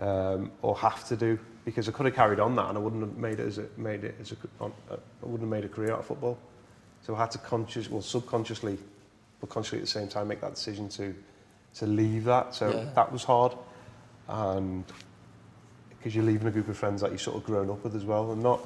um, 0.00 0.50
or 0.62 0.76
have 0.76 1.06
to 1.08 1.16
do. 1.16 1.38
Because 1.64 1.88
I 1.88 1.92
could 1.92 2.06
have 2.06 2.14
carried 2.14 2.40
on 2.40 2.56
that 2.56 2.68
and 2.68 2.76
I 2.76 2.80
wouldn't 2.80 3.02
have 3.02 3.16
made 3.16 3.40
it 3.40 3.46
as 3.46 3.58
a, 3.58 3.66
made 3.78 4.04
it 4.04 4.16
as 4.20 4.32
a, 4.32 4.64
uh, 4.64 4.68
I 4.90 4.96
wouldn't 5.22 5.40
have 5.40 5.48
made 5.48 5.64
a 5.64 5.68
career 5.68 5.92
out 5.92 6.00
of 6.00 6.06
football. 6.06 6.38
So 7.02 7.14
I 7.14 7.20
had 7.20 7.30
to 7.32 7.38
conscious, 7.38 7.90
well, 7.90 8.02
subconsciously, 8.02 8.76
but 9.44 9.52
consciously 9.52 9.78
at 9.78 9.84
the 9.84 9.90
same 9.90 10.08
time, 10.08 10.28
make 10.28 10.40
that 10.40 10.54
decision 10.54 10.88
to 10.88 11.14
to 11.74 11.86
leave 11.86 12.24
that. 12.24 12.54
So 12.54 12.70
Yeah. 12.70 12.84
that 12.94 13.12
was 13.12 13.24
hard, 13.24 13.52
and 14.28 14.84
because 15.90 16.14
you're 16.14 16.24
leaving 16.24 16.46
a 16.46 16.50
group 16.50 16.68
of 16.68 16.76
friends 16.76 17.00
that 17.00 17.10
you 17.12 17.18
sort 17.18 17.36
of 17.36 17.44
grown 17.44 17.68
up 17.68 17.82
with 17.84 17.94
as 17.96 18.04
well, 18.04 18.32
and 18.32 18.42
not 18.42 18.60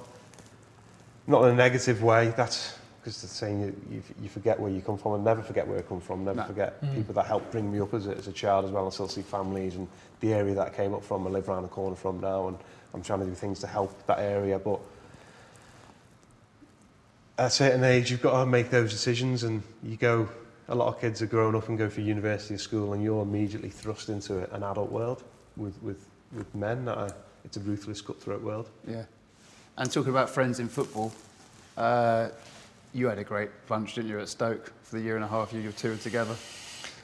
not 1.26 1.42
in 1.44 1.50
a 1.50 1.56
negative 1.56 2.02
way. 2.02 2.32
That's 2.36 2.74
because 3.00 3.20
the 3.22 3.26
saying 3.28 3.60
you, 3.60 3.74
you 3.90 4.02
you 4.22 4.28
forget 4.28 4.60
where 4.60 4.70
you 4.70 4.82
come 4.82 4.98
from, 4.98 5.14
and 5.14 5.24
never 5.24 5.42
forget 5.42 5.66
where 5.66 5.78
I 5.78 5.82
come 5.82 6.00
from. 6.00 6.24
Never 6.24 6.40
No. 6.40 6.46
forget 6.46 6.80
mm. 6.82 6.94
people 6.94 7.14
that 7.14 7.26
helped 7.26 7.50
bring 7.50 7.72
me 7.72 7.80
up 7.80 7.94
as 7.94 8.06
a, 8.06 8.10
as 8.14 8.28
a 8.28 8.32
child 8.32 8.66
as 8.66 8.70
well. 8.70 8.86
I 8.86 8.90
still 8.90 9.08
see 9.08 9.22
families 9.22 9.74
and 9.74 9.88
the 10.20 10.34
area 10.34 10.54
that 10.54 10.66
I 10.68 10.70
came 10.70 10.94
up 10.94 11.02
from. 11.02 11.26
I 11.26 11.30
live 11.30 11.48
around 11.48 11.62
the 11.62 11.68
corner 11.68 11.96
from 11.96 12.20
now, 12.20 12.48
and 12.48 12.58
I'm 12.94 13.02
trying 13.02 13.20
to 13.20 13.26
do 13.26 13.34
things 13.34 13.58
to 13.60 13.66
help 13.66 14.06
that 14.06 14.18
area, 14.20 14.58
but 14.58 14.80
at 17.38 17.46
a 17.46 17.50
certain 17.50 17.84
age, 17.84 18.10
you've 18.10 18.22
got 18.22 18.38
to 18.40 18.46
make 18.46 18.68
those 18.70 18.90
decisions, 18.92 19.42
and 19.44 19.62
you 19.82 19.96
go. 19.96 20.28
A 20.70 20.74
lot 20.74 20.88
of 20.88 21.00
kids 21.00 21.22
are 21.22 21.26
growing 21.26 21.54
up 21.54 21.68
and 21.68 21.78
go 21.78 21.88
for 21.88 22.00
university 22.02 22.54
or 22.54 22.58
school, 22.58 22.92
and 22.92 23.02
you're 23.02 23.22
immediately 23.22 23.70
thrust 23.70 24.08
into 24.10 24.52
an 24.54 24.62
adult 24.62 24.90
world 24.92 25.24
with 25.56 25.80
with 25.82 26.04
with 26.32 26.54
men. 26.54 26.84
That 26.84 26.98
are, 26.98 27.10
it's 27.44 27.56
a 27.56 27.60
ruthless, 27.60 28.00
cutthroat 28.02 28.42
world. 28.42 28.68
Yeah. 28.86 29.04
And 29.78 29.90
talking 29.90 30.10
about 30.10 30.28
friends 30.28 30.58
in 30.60 30.68
football, 30.68 31.12
uh, 31.76 32.28
you 32.92 33.06
had 33.08 33.18
a 33.18 33.24
great 33.24 33.50
lunch, 33.70 33.94
didn't 33.94 34.10
you, 34.10 34.18
at 34.18 34.28
Stoke 34.28 34.72
for 34.82 34.96
the 34.96 35.02
year 35.02 35.16
and 35.16 35.24
a 35.24 35.28
half 35.28 35.52
you 35.52 35.62
were 35.62 35.72
toured 35.72 36.00
together? 36.00 36.34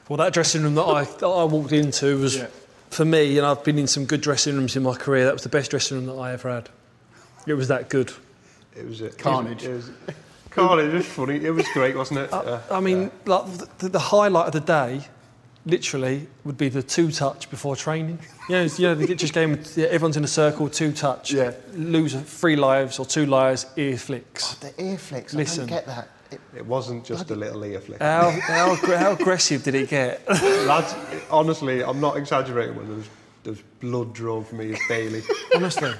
Well, 0.08 0.16
that 0.18 0.32
dressing 0.34 0.62
room 0.62 0.74
that 0.74 0.82
I 0.84 1.04
that 1.04 1.26
I 1.26 1.44
walked 1.44 1.72
into 1.72 2.18
was 2.18 2.36
Yeah. 2.36 2.48
for 2.90 3.04
me, 3.06 3.38
and 3.38 3.46
I've 3.46 3.64
been 3.64 3.78
in 3.78 3.86
some 3.86 4.04
good 4.04 4.20
dressing 4.20 4.56
rooms 4.56 4.76
in 4.76 4.82
my 4.82 4.94
career. 4.94 5.24
That 5.24 5.32
was 5.32 5.42
the 5.42 5.48
best 5.48 5.70
dressing 5.70 5.96
room 5.96 6.06
that 6.06 6.20
I 6.20 6.32
ever 6.32 6.50
had. 6.52 6.68
It 7.46 7.54
was 7.54 7.68
that 7.68 7.88
good. 7.88 8.12
It 8.76 8.86
was 8.86 9.00
a, 9.00 9.10
Carnage. 9.10 9.64
It 9.64 9.72
was, 9.72 9.88
it 9.88 9.94
was 10.06 10.14
carnage. 10.54 10.92
It 10.92 10.96
was 10.96 11.06
funny. 11.06 11.44
It 11.44 11.50
was 11.50 11.66
great, 11.72 11.96
wasn't 11.96 12.20
it? 12.20 12.32
I, 12.32 12.36
Uh, 12.38 12.60
I 12.70 12.80
mean, 12.80 13.10
like 13.26 13.44
the, 13.78 13.88
the 13.88 13.98
highlight 13.98 14.46
of 14.46 14.52
the 14.52 14.60
day, 14.60 15.02
literally, 15.66 16.26
would 16.44 16.56
be 16.58 16.68
the 16.68 16.82
two 16.82 17.10
touch 17.10 17.50
before 17.50 17.76
training. 17.76 18.18
You 18.48 18.54
know, 18.56 18.60
it's- 18.64 18.78
you 18.78 18.86
know, 18.88 18.94
the 18.94 19.14
just 19.14 19.32
game. 19.32 19.58
yeah, 19.76 19.86
Everyone's 19.86 20.16
in 20.16 20.24
a 20.24 20.28
circle, 20.28 20.68
two 20.68 20.92
touch. 20.92 21.32
Yeah. 21.32 21.52
Lose 21.72 22.14
three 22.14 22.56
lives 22.56 22.98
or 22.98 23.06
two 23.06 23.26
lives, 23.26 23.66
ear 23.76 23.96
flicks. 23.96 24.54
The 24.56 24.72
ear 24.82 24.98
flicks, 24.98 25.34
I 25.34 25.38
Listen. 25.38 25.60
don't 25.66 25.68
get 25.76 25.86
that. 25.86 26.08
It, 26.30 26.40
it 26.56 26.66
wasn't 26.66 27.04
just 27.04 27.30
a 27.30 27.36
little 27.36 27.62
ear 27.64 27.80
flick. 27.80 28.00
How, 28.02 28.30
how, 28.30 28.74
how 28.74 29.12
aggressive 29.12 29.62
did 29.62 29.74
it 29.74 29.88
get? 29.88 30.26
Lads, 30.66 30.94
honestly, 31.30 31.82
I'm 31.84 32.00
not 32.00 32.16
exaggerating 32.16 32.74
when 32.76 32.86
there 32.88 32.96
was, 32.96 33.08
there 33.44 33.52
was 33.52 33.62
blood 33.80 34.12
drawn 34.14 34.44
from 34.44 34.58
me 34.58 34.76
daily. 34.88 35.22
Honestly. 35.54 35.92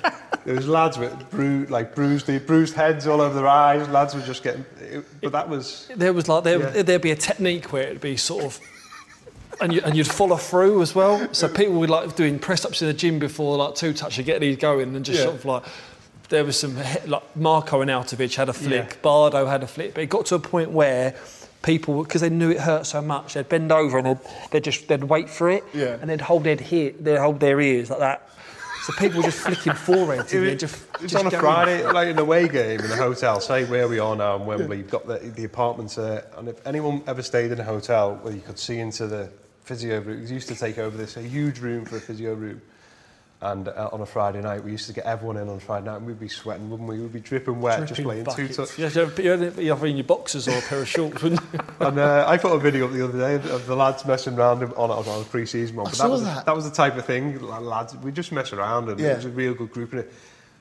There 0.44 0.54
was 0.54 0.68
lads 0.68 0.98
with 0.98 1.30
bru- 1.30 1.66
like 1.70 1.94
bruised, 1.94 2.26
bruised 2.46 2.74
heads 2.74 3.06
all 3.06 3.20
over 3.20 3.34
their 3.34 3.48
eyes. 3.48 3.88
Lads 3.88 4.14
were 4.14 4.20
just 4.20 4.42
getting, 4.42 4.64
it, 4.80 5.04
but 5.22 5.32
that 5.32 5.48
was 5.48 5.88
There 5.96 6.12
was 6.12 6.28
like 6.28 6.44
there 6.44 6.60
Yeah. 6.60 6.82
there'd 6.82 7.00
be 7.02 7.12
a 7.12 7.16
technique 7.16 7.72
where 7.72 7.84
it'd 7.84 8.00
be 8.00 8.16
sort 8.16 8.44
of 8.44 8.60
and 9.60 9.72
you 9.72 9.80
and 9.84 9.96
you'd 9.96 10.06
follow 10.06 10.36
through 10.36 10.82
as 10.82 10.94
well. 10.94 11.28
So 11.32 11.48
people 11.48 11.74
would 11.74 11.88
like 11.90 12.14
doing 12.16 12.38
press 12.38 12.64
ups 12.64 12.82
in 12.82 12.88
the 12.88 12.94
gym 12.94 13.18
before 13.18 13.56
like 13.56 13.74
two 13.74 13.92
touch 13.94 14.16
to 14.16 14.22
get 14.22 14.40
these 14.40 14.56
going 14.56 14.94
and 14.94 15.04
just 15.04 15.18
Yeah. 15.18 15.24
sort 15.26 15.36
of 15.36 15.44
like 15.46 15.62
there 16.28 16.44
was 16.44 16.58
some 16.58 16.76
like 17.06 17.22
Marko 17.36 17.82
Arnautovic 17.82 18.34
had 18.34 18.48
a 18.48 18.52
flick, 18.52 18.90
Yeah. 18.90 18.96
Bardo 19.02 19.46
had 19.46 19.62
a 19.62 19.66
flick, 19.66 19.94
but 19.94 20.02
it 20.02 20.08
got 20.10 20.26
to 20.26 20.34
a 20.34 20.38
point 20.40 20.70
where 20.72 21.14
people 21.62 22.02
because 22.02 22.20
they 22.20 22.28
knew 22.30 22.50
it 22.50 22.60
hurt 22.60 22.84
so 22.84 23.00
much, 23.00 23.32
they'd 23.34 23.48
bend 23.48 23.72
over 23.72 23.96
and 23.96 24.06
they'd, 24.08 24.18
they'd 24.50 24.64
just 24.64 24.88
they'd 24.88 25.04
wait 25.04 25.30
for 25.30 25.48
it, 25.48 25.64
Yeah. 25.72 25.96
and 26.00 26.10
they'd 26.10 26.20
hold 26.20 26.44
their 26.44 26.56
hear, 26.56 26.92
they'd 27.00 27.16
hold 27.16 27.40
their 27.40 27.58
ears 27.60 27.88
like 27.88 28.00
that. 28.00 28.28
So 28.84 28.92
people 28.98 29.16
were 29.18 29.22
just 29.22 29.38
flicking 29.38 29.72
foreheads 29.72 30.30
and 30.34 30.46
they'd 30.46 30.58
just, 30.58 30.76
It's 31.00 31.12
just 31.12 31.16
on 31.16 31.26
a 31.26 31.30
going. 31.30 31.40
Friday, 31.40 31.86
like 31.90 32.08
an 32.08 32.18
away 32.18 32.48
game 32.48 32.80
in 32.80 32.90
a 32.90 32.96
hotel. 32.96 33.40
Say 33.40 33.64
where 33.64 33.88
we 33.88 33.98
are 33.98 34.14
now 34.14 34.36
in 34.36 34.44
Wembley. 34.44 34.76
You've 34.76 34.90
got 34.90 35.06
the, 35.06 35.20
the 35.20 35.44
apartments 35.44 35.94
there, 35.94 36.26
uh, 36.34 36.40
and 36.40 36.50
if 36.50 36.66
anyone 36.66 37.02
ever 37.06 37.22
stayed 37.22 37.50
in 37.50 37.58
a 37.58 37.64
hotel 37.64 38.16
where 38.16 38.34
you 38.34 38.42
could 38.42 38.58
see 38.58 38.80
into 38.80 39.06
the 39.06 39.30
physio 39.62 40.00
room, 40.00 40.22
we 40.22 40.28
used 40.28 40.48
to 40.48 40.54
take 40.54 40.76
over 40.76 40.98
this 40.98 41.16
a 41.16 41.22
huge 41.22 41.60
room 41.60 41.86
for 41.86 41.96
a 41.96 42.00
physio 42.00 42.34
room. 42.34 42.60
And 43.40 43.68
uh, 43.68 43.90
on 43.92 44.00
a 44.00 44.06
Friday 44.06 44.40
night, 44.40 44.64
we 44.64 44.70
used 44.70 44.86
to 44.86 44.94
get 44.94 45.04
everyone 45.04 45.36
in 45.36 45.48
on 45.50 45.56
a 45.56 45.60
Friday 45.60 45.84
night, 45.86 45.96
and 45.98 46.06
we'd 46.06 46.18
be 46.18 46.28
sweating, 46.28 46.70
wouldn't 46.70 46.88
we? 46.88 46.98
We'd 47.00 47.12
be 47.12 47.20
dripping 47.20 47.60
wet, 47.60 47.80
just 47.80 47.94
dripping 48.02 48.04
playing 48.04 48.24
two 48.24 48.54
buckets. 48.54 48.56
touch. 48.56 48.78
You 48.78 48.84
have 48.88 49.14
to 49.16 49.22
you 49.22 49.30
have 49.32 49.40
to 49.40 49.50
be 49.50 49.70
either 49.70 49.86
in 49.86 49.96
your 49.96 50.04
boxers 50.04 50.48
or 50.48 50.56
a 50.56 50.62
pair 50.62 50.80
of 50.80 50.88
shorts, 50.88 51.22
wouldn't 51.22 51.42
you? 51.52 51.60
And 51.86 51.98
uh, 51.98 52.24
I 52.26 52.38
put 52.38 52.52
a 52.52 52.58
video 52.58 52.86
up 52.86 52.92
the 52.92 53.04
other 53.06 53.18
day 53.18 53.34
of 53.50 53.66
the 53.66 53.76
lads 53.76 54.06
messing 54.06 54.34
around 54.38 54.62
on, 54.62 54.72
on, 54.72 54.90
on 54.90 55.20
a 55.20 55.24
pre-season 55.24 55.76
one. 55.76 55.88
I 55.88 55.90
But 55.90 55.96
saw 55.96 56.04
that 56.04 56.10
was, 56.10 56.24
that. 56.24 56.46
that 56.46 56.56
was 56.56 56.64
the 56.70 56.74
type 56.74 56.96
of 56.96 57.04
thing, 57.04 57.38
lads. 57.40 57.94
We 57.96 58.12
just 58.12 58.32
mess 58.32 58.52
around, 58.54 58.88
and 58.88 58.98
Yeah. 58.98 59.08
it 59.12 59.16
was 59.16 59.24
a 59.26 59.30
real 59.30 59.52
good 59.52 59.72
group. 59.72 59.92
And 59.92 60.00
it, 60.02 60.12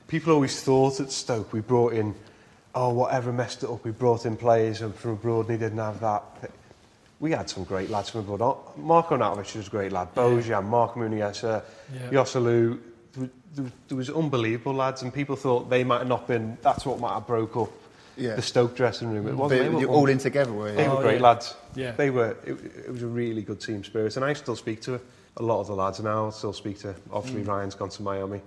people 0.08 0.34
always 0.34 0.60
thought 0.60 1.00
at 1.00 1.10
Stoke 1.10 1.52
we 1.54 1.60
brought 1.60 1.94
in, 1.94 2.14
oh, 2.74 2.92
whatever 2.92 3.32
messed 3.32 3.62
it 3.62 3.70
up, 3.70 3.82
we 3.84 3.92
brought 3.92 4.26
in 4.26 4.36
players 4.36 4.80
from 4.80 5.12
abroad, 5.12 5.48
and 5.48 5.52
he 5.52 5.56
didn't 5.64 5.78
have 5.78 6.00
that. 6.00 6.22
We 7.24 7.30
had 7.30 7.48
some 7.48 7.64
great 7.64 7.88
lads 7.88 8.10
from 8.10 8.20
abroad. 8.20 8.42
Oh, 8.42 8.72
Marko 8.76 9.16
Arnautovic 9.16 9.56
was 9.56 9.66
a 9.68 9.70
great 9.70 9.92
lad. 9.92 10.14
Bojan, 10.14 10.62
Marc 10.66 10.92
Muniesa, 10.92 11.62
Yeah. 11.94 12.10
Joselu. 12.10 12.78
There 13.14 13.22
was, 13.22 13.30
there 13.54 13.72
there 13.88 13.96
was 13.96 14.10
unbelievable 14.10 14.74
lads, 14.74 15.00
and 15.00 15.10
people 15.10 15.34
thought 15.34 15.70
they 15.70 15.84
might 15.84 16.00
have 16.00 16.06
not 16.06 16.28
been. 16.28 16.58
That's 16.60 16.84
what 16.84 17.00
might 17.00 17.14
have 17.14 17.26
broke 17.26 17.56
up 17.56 17.70
Yeah. 18.18 18.34
the 18.34 18.42
Stoke 18.42 18.76
dressing 18.76 19.10
room. 19.10 19.26
It 19.26 19.34
wasn't. 19.36 19.62
They 19.62 19.68
were 19.70 19.80
you're 19.80 19.88
all 19.88 20.10
in 20.10 20.18
together, 20.18 20.52
were 20.52 20.68
you? 20.68 20.76
they 20.76 20.86
were 20.86 20.96
Oh, 20.96 21.00
great 21.00 21.14
yeah. 21.22 21.22
lads. 21.28 21.54
Yeah. 21.74 21.92
They 21.92 22.10
were. 22.10 22.36
It, 22.44 22.58
it 22.88 22.92
was 22.92 23.02
a 23.02 23.06
really 23.06 23.40
good 23.40 23.58
team 23.58 23.82
spirit, 23.84 24.16
and 24.16 24.24
I 24.26 24.34
still 24.34 24.54
speak 24.56 24.82
to 24.82 25.00
a 25.38 25.42
lot 25.42 25.60
of 25.62 25.66
the 25.68 25.74
lads 25.74 26.00
now. 26.00 26.26
I 26.26 26.30
still 26.30 26.52
speak 26.52 26.78
to. 26.80 26.94
Obviously, 27.10 27.42
Ryan's 27.42 27.74
gone 27.74 27.88
to 27.88 28.02
Miami. 28.02 28.42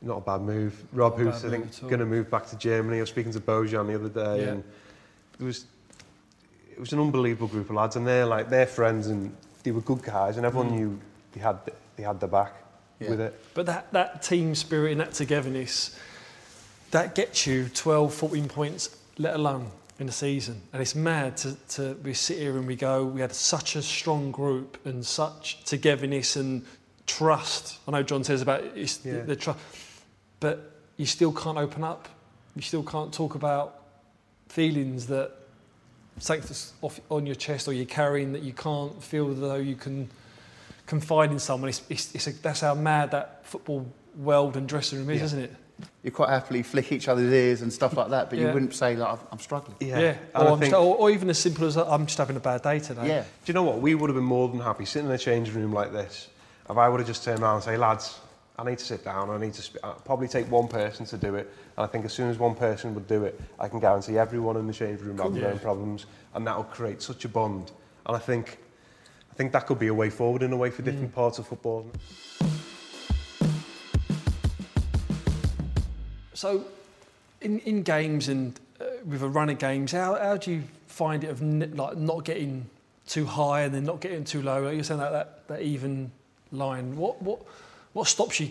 Not 0.00 0.16
a 0.16 0.20
bad 0.22 0.40
move. 0.40 0.72
Rob, 0.94 1.16
Mm. 1.18 1.18
Who's 1.18 1.44
I 1.44 1.50
think 1.50 1.80
going 1.82 1.98
to 1.98 2.06
move 2.06 2.30
back 2.30 2.46
to 2.46 2.56
Germany. 2.56 2.96
I 2.96 3.00
was 3.00 3.10
speaking 3.10 3.32
to 3.34 3.40
Bojan 3.40 3.88
the 3.88 3.94
other 3.94 4.08
day, 4.08 4.44
Yeah. 4.44 4.52
and 4.52 4.64
it 5.38 5.44
was 5.44 5.66
it 6.76 6.80
was 6.80 6.92
an 6.92 7.00
unbelievable 7.00 7.48
group 7.48 7.70
of 7.70 7.76
lads, 7.76 7.96
and 7.96 8.06
they're 8.06 8.26
like 8.26 8.50
they're 8.50 8.66
friends, 8.66 9.06
and 9.06 9.34
they 9.62 9.70
were 9.72 9.80
good 9.80 10.02
guys, 10.02 10.36
and 10.36 10.44
everyone 10.46 10.70
Mm. 10.70 10.76
knew 10.76 11.00
they 11.32 11.40
had 11.40 11.58
they 11.96 12.02
had 12.02 12.20
their 12.20 12.28
back 12.28 12.52
Yeah. 13.00 13.10
with 13.10 13.20
it. 13.20 13.34
But 13.54 13.66
that, 13.66 13.92
that 13.92 14.22
team 14.22 14.54
spirit 14.54 14.92
and 14.92 15.00
that 15.00 15.12
togetherness, 15.12 15.96
that 16.90 17.14
gets 17.14 17.46
you 17.46 17.68
12, 17.70 18.12
14 18.14 18.48
points, 18.48 18.90
let 19.18 19.34
alone 19.34 19.70
in 19.98 20.08
a 20.08 20.12
season. 20.12 20.60
And 20.74 20.82
it's 20.82 20.94
mad 20.94 21.38
to, 21.38 21.54
to 21.70 21.96
we 22.04 22.12
sit 22.12 22.38
here 22.38 22.56
and 22.58 22.66
we 22.66 22.76
go, 22.76 23.04
we 23.06 23.22
had 23.22 23.34
such 23.34 23.76
a 23.76 23.82
strong 23.82 24.30
group 24.30 24.76
and 24.84 25.04
such 25.06 25.64
togetherness 25.64 26.36
and 26.36 26.64
trust. 27.06 27.78
I 27.88 27.92
know 27.92 28.02
John 28.02 28.22
says 28.24 28.42
about 28.42 28.62
it's 28.74 29.00
Yeah. 29.04 29.14
the, 29.14 29.20
the 29.22 29.36
trust, 29.36 29.58
but 30.40 30.70
you 30.98 31.06
still 31.06 31.32
can't 31.32 31.56
open 31.58 31.82
up. 31.82 32.08
You 32.54 32.60
still 32.62 32.82
can't 32.82 33.12
talk 33.12 33.34
about 33.34 33.82
feelings 34.48 35.06
that 35.06 35.32
something 36.18 36.46
that's 36.46 36.72
off 36.82 37.00
on 37.10 37.26
your 37.26 37.34
chest 37.34 37.68
or 37.68 37.72
you're 37.72 37.84
carrying 37.86 38.32
that 38.32 38.42
you 38.42 38.52
can't 38.52 39.02
feel 39.02 39.32
though 39.34 39.56
you 39.56 39.76
can 39.76 40.08
confide 40.86 41.30
in 41.30 41.38
someone. 41.38 41.68
It's, 41.68 41.82
it's, 41.88 42.14
it's 42.14 42.26
a, 42.26 42.32
that's 42.32 42.60
how 42.60 42.74
mad 42.74 43.10
that 43.10 43.44
football 43.46 43.86
world 44.16 44.56
and 44.56 44.68
dressing 44.68 44.98
room 45.00 45.10
is, 45.10 45.18
Yeah. 45.20 45.24
isn't 45.24 45.40
it? 45.40 45.54
You 46.02 46.10
quite 46.10 46.30
happily 46.30 46.62
flick 46.62 46.90
each 46.90 47.06
other's 47.06 47.30
ears 47.30 47.60
and 47.60 47.70
stuff 47.70 47.94
like 47.98 48.08
that, 48.08 48.30
but 48.30 48.38
you 48.38 48.46
wouldn't 48.46 48.74
say 48.74 48.96
like 48.96 49.18
I'm 49.30 49.38
struggling. 49.38 49.76
Yeah. 49.80 49.96
And 49.98 50.18
Or, 50.34 50.48
I 50.48 50.52
I'm 50.52 50.58
think- 50.58 50.70
just, 50.70 50.80
or, 50.80 50.96
or 50.96 51.10
even 51.10 51.28
as 51.28 51.38
simple 51.38 51.66
as 51.66 51.76
I'm 51.76 52.06
just 52.06 52.16
having 52.16 52.36
a 52.36 52.40
bad 52.40 52.62
day 52.62 52.78
today. 52.78 53.06
Yeah. 53.08 53.20
Do 53.22 53.26
you 53.44 53.52
know 53.52 53.62
what? 53.62 53.80
We 53.82 53.94
would 53.94 54.08
have 54.08 54.14
been 54.14 54.24
more 54.24 54.48
than 54.48 54.60
happy 54.60 54.86
sitting 54.86 55.08
in 55.10 55.14
a 55.14 55.18
changing 55.18 55.54
room 55.54 55.72
like 55.74 55.92
this. 55.92 56.28
If 56.70 56.78
I 56.78 56.88
would 56.88 57.00
have 57.00 57.06
just 57.06 57.24
turned 57.24 57.40
around 57.42 57.56
and 57.56 57.64
say, 57.64 57.76
lads, 57.76 58.18
I 58.58 58.64
need 58.64 58.78
to 58.78 58.84
sit 58.84 59.04
down. 59.04 59.28
I 59.28 59.38
need 59.38 59.52
to 59.54 59.62
sp- 59.62 59.84
probably 60.04 60.28
take 60.28 60.50
one 60.50 60.66
person 60.66 61.04
to 61.06 61.18
do 61.18 61.34
it. 61.34 61.52
And 61.76 61.84
I 61.84 61.86
think 61.86 62.06
as 62.06 62.12
soon 62.14 62.30
as 62.30 62.38
one 62.38 62.54
person 62.54 62.94
would 62.94 63.06
do 63.06 63.24
it, 63.24 63.38
I 63.60 63.68
can 63.68 63.80
guarantee 63.80 64.16
everyone 64.16 64.56
in 64.56 64.66
the 64.66 64.72
changing 64.72 65.06
room 65.06 65.18
have 65.18 65.34
their 65.34 65.50
own 65.50 65.58
problems, 65.58 66.06
and 66.34 66.46
that 66.46 66.56
will 66.56 66.64
create 66.64 67.02
such 67.02 67.24
a 67.26 67.28
bond. 67.28 67.70
And 68.06 68.16
I 68.16 68.18
think, 68.18 68.58
I 69.30 69.34
think 69.34 69.52
that 69.52 69.66
could 69.66 69.78
be 69.78 69.88
a 69.88 69.94
way 69.94 70.08
forward 70.08 70.42
in 70.42 70.52
a 70.52 70.56
way 70.56 70.70
for 70.70 70.80
different 70.82 71.14
parts 71.14 71.38
of 71.38 71.46
football. 71.46 71.86
So, 76.32 76.64
in, 77.40 77.58
in 77.60 77.82
games 77.82 78.28
and 78.28 78.58
uh, 78.80 78.84
with 79.04 79.22
a 79.22 79.28
run 79.28 79.50
of 79.50 79.58
games, 79.58 79.92
how, 79.92 80.14
how 80.14 80.36
do 80.36 80.50
you 80.52 80.64
find 80.86 81.24
it 81.24 81.28
of 81.30 81.42
n- 81.42 81.72
like 81.74 81.96
not 81.96 82.24
getting 82.24 82.68
too 83.06 83.26
high 83.26 83.62
and 83.62 83.74
then 83.74 83.84
not 83.84 84.00
getting 84.00 84.24
too 84.24 84.42
low? 84.42 84.62
Like 84.62 84.74
you're 84.74 84.84
saying 84.84 85.00
that, 85.00 85.12
that 85.12 85.48
that 85.48 85.62
even 85.62 86.10
line. 86.52 86.96
What 86.96 87.20
what 87.22 87.40
what 87.96 88.06
stops 88.08 88.40
you 88.40 88.50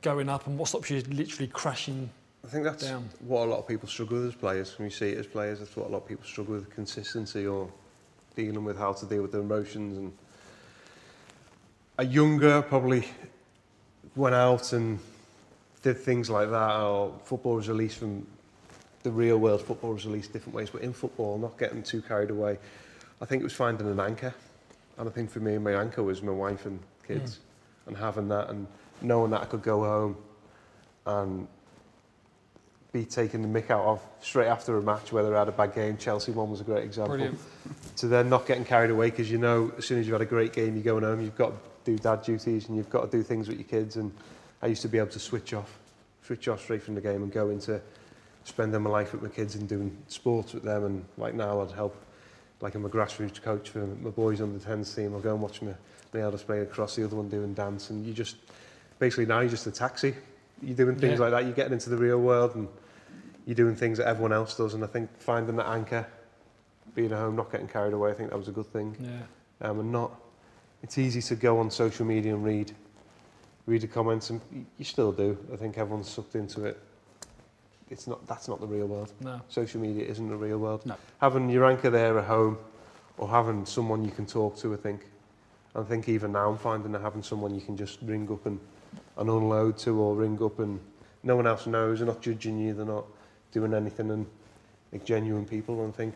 going 0.00 0.28
up 0.28 0.46
and 0.46 0.56
what 0.56 0.68
stops 0.68 0.88
you 0.88 1.02
literally 1.10 1.48
crashing? 1.48 2.08
I 2.44 2.48
think 2.48 2.62
that's 2.62 2.84
Down. 2.84 3.08
what 3.26 3.48
a 3.48 3.50
lot 3.50 3.58
of 3.58 3.66
people 3.66 3.88
struggle 3.88 4.18
with 4.18 4.28
as 4.28 4.34
players. 4.36 4.78
When 4.78 4.86
you 4.86 4.94
see 4.94 5.08
it 5.08 5.18
as 5.18 5.26
players, 5.26 5.58
that's 5.58 5.74
what 5.76 5.88
a 5.88 5.90
lot 5.90 6.02
of 6.02 6.08
people 6.08 6.24
struggle 6.24 6.54
with: 6.54 6.70
consistency 6.70 7.48
or 7.48 7.68
dealing 8.36 8.62
with 8.62 8.78
how 8.78 8.92
to 8.92 9.06
deal 9.06 9.22
with 9.22 9.32
their 9.32 9.40
emotions. 9.40 9.98
And 9.98 10.12
a 11.98 12.04
younger 12.04 12.62
probably 12.62 13.08
went 14.14 14.36
out 14.36 14.72
and 14.72 15.00
did 15.82 15.98
things 15.98 16.30
like 16.30 16.48
that. 16.50 16.76
Or 16.76 17.12
football 17.24 17.56
was 17.56 17.68
released 17.68 17.98
from 17.98 18.24
the 19.02 19.10
real 19.10 19.38
world. 19.38 19.62
Football 19.62 19.94
was 19.94 20.06
released 20.06 20.32
different 20.32 20.54
ways, 20.54 20.70
but 20.70 20.82
in 20.82 20.92
football, 20.92 21.38
not 21.38 21.58
getting 21.58 21.82
too 21.82 22.02
carried 22.02 22.30
away. 22.30 22.58
I 23.20 23.24
think 23.24 23.40
it 23.40 23.44
was 23.44 23.52
finding 23.52 23.88
an 23.88 23.98
anchor, 23.98 24.32
and 24.96 25.08
I 25.08 25.10
think 25.10 25.28
for 25.28 25.40
me, 25.40 25.58
my 25.58 25.72
anchor 25.72 26.04
was 26.04 26.22
my 26.22 26.30
wife 26.30 26.66
and 26.66 26.78
kids, 27.04 27.40
and 27.86 27.96
having 27.96 28.28
that 28.28 28.50
and 28.50 28.66
knowing 29.02 29.30
that 29.30 29.42
I 29.42 29.44
could 29.44 29.62
go 29.62 29.84
home 29.84 30.16
and 31.06 31.48
be 32.92 33.04
taking 33.04 33.42
the 33.42 33.48
mick 33.48 33.70
out 33.70 33.84
of 33.84 34.00
straight 34.20 34.46
after 34.46 34.78
a 34.78 34.82
match, 34.82 35.12
whether 35.12 35.34
I 35.34 35.40
had 35.40 35.48
a 35.48 35.52
bad 35.52 35.74
game. 35.74 35.96
Chelsea 35.96 36.30
one 36.30 36.50
was 36.50 36.60
a 36.60 36.64
great 36.64 36.84
example. 36.84 37.16
Brilliant. 37.16 37.38
To 37.96 38.06
then 38.06 38.28
not 38.30 38.46
getting 38.46 38.64
carried 38.64 38.90
away 38.90 39.10
because 39.10 39.30
you 39.30 39.38
know 39.38 39.72
as 39.76 39.84
soon 39.84 39.98
as 39.98 40.06
you've 40.06 40.14
had 40.14 40.22
a 40.22 40.26
great 40.26 40.52
game, 40.52 40.74
you're 40.74 40.84
going 40.84 41.02
home, 41.02 41.20
you've 41.20 41.36
got 41.36 41.48
to 41.50 41.56
do 41.90 41.98
dad 41.98 42.22
duties 42.22 42.68
and 42.68 42.76
you've 42.76 42.90
got 42.90 43.10
to 43.10 43.16
do 43.16 43.22
things 43.22 43.48
with 43.48 43.58
your 43.58 43.66
kids. 43.66 43.96
And 43.96 44.12
I 44.62 44.68
used 44.68 44.82
to 44.82 44.88
be 44.88 44.98
able 44.98 45.10
to 45.10 45.18
switch 45.18 45.54
off, 45.54 45.76
switch 46.22 46.46
off 46.46 46.62
straight 46.62 46.82
from 46.82 46.94
the 46.94 47.00
game 47.00 47.22
and 47.22 47.32
go 47.32 47.50
into 47.50 47.80
spending 48.44 48.80
my 48.80 48.90
life 48.90 49.12
with 49.12 49.22
my 49.22 49.28
kids 49.28 49.56
and 49.56 49.68
doing 49.68 49.96
sports 50.06 50.54
with 50.54 50.62
them. 50.62 50.84
And 50.84 51.04
like 51.18 51.34
now, 51.34 51.62
I'd 51.62 51.72
help, 51.72 51.96
like 52.60 52.74
I'm 52.74 52.84
a 52.84 52.88
grassroots 52.88 53.40
coach 53.42 53.70
for 53.70 53.80
my 53.80 54.10
boys 54.10 54.40
on 54.40 54.56
the 54.56 54.64
10s 54.64 54.94
team. 54.94 55.12
I'll 55.14 55.20
go 55.20 55.32
and 55.32 55.42
watch 55.42 55.60
my, 55.62 55.74
my 56.12 56.20
eldest 56.20 56.46
play 56.46 56.60
across, 56.60 56.96
the 56.96 57.04
other 57.04 57.16
one 57.16 57.28
doing 57.28 57.52
dance. 57.54 57.90
And 57.90 58.04
you 58.06 58.12
just, 58.12 58.36
basically 58.98 59.26
now 59.26 59.40
you're 59.40 59.50
just 59.50 59.66
a 59.66 59.70
taxi. 59.72 60.14
You're 60.62 60.76
doing 60.76 60.96
things 60.96 61.18
Yeah. 61.18 61.26
like 61.26 61.30
that, 61.32 61.44
you're 61.44 61.52
getting 61.52 61.72
into 61.74 61.90
the 61.90 61.96
real 61.96 62.20
world 62.20 62.54
and 62.54 62.68
you're 63.46 63.54
doing 63.56 63.74
things 63.76 63.98
that 63.98 64.06
everyone 64.08 64.32
else 64.32 64.56
does. 64.56 64.74
And 64.74 64.82
I 64.82 64.86
think 64.86 65.10
finding 65.18 65.56
that 65.56 65.66
anchor, 65.68 66.06
being 66.94 67.12
at 67.12 67.18
home, 67.18 67.36
not 67.36 67.50
getting 67.50 67.68
carried 67.68 67.92
away, 67.92 68.10
I 68.10 68.14
think 68.14 68.30
that 68.30 68.38
was 68.38 68.48
a 68.48 68.52
good 68.52 68.66
thing. 68.72 68.96
Yeah. 69.00 69.68
Um, 69.68 69.80
and 69.80 69.92
not, 69.92 70.12
it's 70.82 70.96
easy 70.96 71.20
to 71.22 71.34
go 71.36 71.58
on 71.58 71.70
social 71.70 72.06
media 72.06 72.34
and 72.34 72.44
read, 72.44 72.72
read 73.66 73.82
the 73.82 73.88
comments, 73.88 74.30
and 74.30 74.40
you 74.78 74.84
still 74.84 75.12
do. 75.12 75.36
I 75.52 75.56
think 75.56 75.76
everyone's 75.76 76.08
sucked 76.08 76.34
into 76.36 76.64
it. 76.64 76.80
It's 77.90 78.06
not, 78.06 78.26
that's 78.26 78.48
not 78.48 78.60
the 78.60 78.66
real 78.66 78.86
world. 78.86 79.12
No. 79.20 79.40
Social 79.48 79.80
media 79.80 80.06
isn't 80.06 80.28
the 80.28 80.36
real 80.36 80.58
world. 80.58 80.84
No. 80.86 80.96
Having 81.20 81.50
your 81.50 81.64
anchor 81.66 81.90
there 81.90 82.18
at 82.18 82.24
home, 82.24 82.58
or 83.18 83.28
having 83.28 83.64
someone 83.66 84.04
you 84.04 84.10
can 84.10 84.26
talk 84.26 84.56
to, 84.58 84.74
I 84.74 84.76
think. 84.76 85.06
I 85.76 85.82
think 85.82 86.08
even 86.08 86.32
now 86.32 86.50
I'm 86.50 86.58
finding 86.58 86.92
that 86.92 87.02
having 87.02 87.22
someone 87.22 87.54
you 87.54 87.60
can 87.60 87.76
just 87.76 87.98
ring 88.02 88.28
up 88.30 88.46
and, 88.46 88.58
and 89.16 89.28
unload 89.28 89.76
to, 89.78 89.98
or 90.00 90.14
ring 90.14 90.40
up 90.42 90.58
and 90.58 90.80
no 91.22 91.36
one 91.36 91.46
else 91.46 91.66
knows, 91.66 91.98
they're 91.98 92.06
not 92.06 92.20
judging 92.20 92.58
you, 92.58 92.74
they're 92.74 92.84
not 92.84 93.06
doing 93.50 93.74
anything, 93.74 94.10
and 94.10 94.26
like 94.92 95.04
genuine 95.04 95.44
people. 95.44 95.82
And 95.82 95.92
I 95.92 95.96
think 95.96 96.14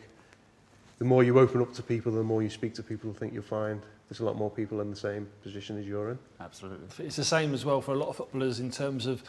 the 0.99 1.05
more 1.05 1.25
you 1.25 1.39
open 1.39 1.61
up 1.61 1.73
to 1.75 1.83
people, 1.83 2.13
the 2.13 2.23
more 2.23 2.43
you 2.43 2.51
speak 2.51 2.75
to 2.75 2.83
people, 2.83 3.11
I 3.11 3.19
think 3.19 3.33
you'll 3.33 3.43
find 3.43 3.81
there's 4.09 4.21
a 4.21 4.25
lot 4.25 4.37
more 4.37 4.51
people 4.51 4.81
in 4.81 4.91
the 4.91 4.97
same 4.97 5.29
position 5.43 5.79
as 5.79 5.87
you're 5.87 6.11
in. 6.11 6.19
Absolutely. 6.41 7.07
It's 7.07 7.17
the 7.17 7.25
same 7.25 7.53
as 7.53 7.65
well 7.65 7.81
for 7.81 7.93
a 7.93 7.99
lot 7.99 8.09
of 8.09 8.17
footballers 8.17 8.61
in 8.61 8.71
terms 8.71 9.07
of 9.07 9.23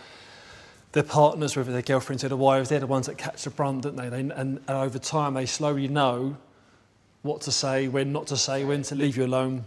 their 0.91 1.03
partners, 1.03 1.55
whether 1.55 1.71
their 1.71 1.81
girlfriends 1.81 2.23
or 2.23 2.29
their 2.29 2.37
wives, 2.37 2.69
they're 2.69 2.79
the 2.79 2.87
ones 2.87 3.05
that 3.05 3.17
catch 3.17 3.43
the 3.43 3.49
brunt, 3.49 3.83
don't 3.83 3.95
they? 3.95 4.09
they 4.09 4.19
and, 4.19 4.31
and 4.31 4.59
over 4.67 4.97
time, 4.97 5.35
they 5.35 5.45
slowly 5.45 5.87
know 5.87 6.35
what 7.21 7.41
to 7.41 7.51
say, 7.51 7.87
when 7.87 8.11
not 8.11 8.27
to 8.27 8.37
say, 8.37 8.63
when 8.63 8.81
to 8.83 8.95
leave 8.95 9.17
you 9.17 9.25
alone, 9.25 9.65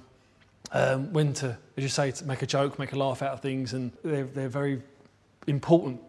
um, 0.73 1.13
when 1.13 1.33
to, 1.35 1.57
as 1.77 1.83
you 1.83 1.89
say, 1.89 2.11
to 2.11 2.25
make 2.25 2.43
a 2.43 2.47
joke, 2.47 2.79
make 2.79 2.93
a 2.93 2.99
laugh 2.99 3.23
out 3.23 3.33
of 3.33 3.41
things, 3.41 3.73
and 3.73 3.93
they're, 4.03 4.25
they're 4.25 4.49
very 4.49 4.83
important 5.47 6.01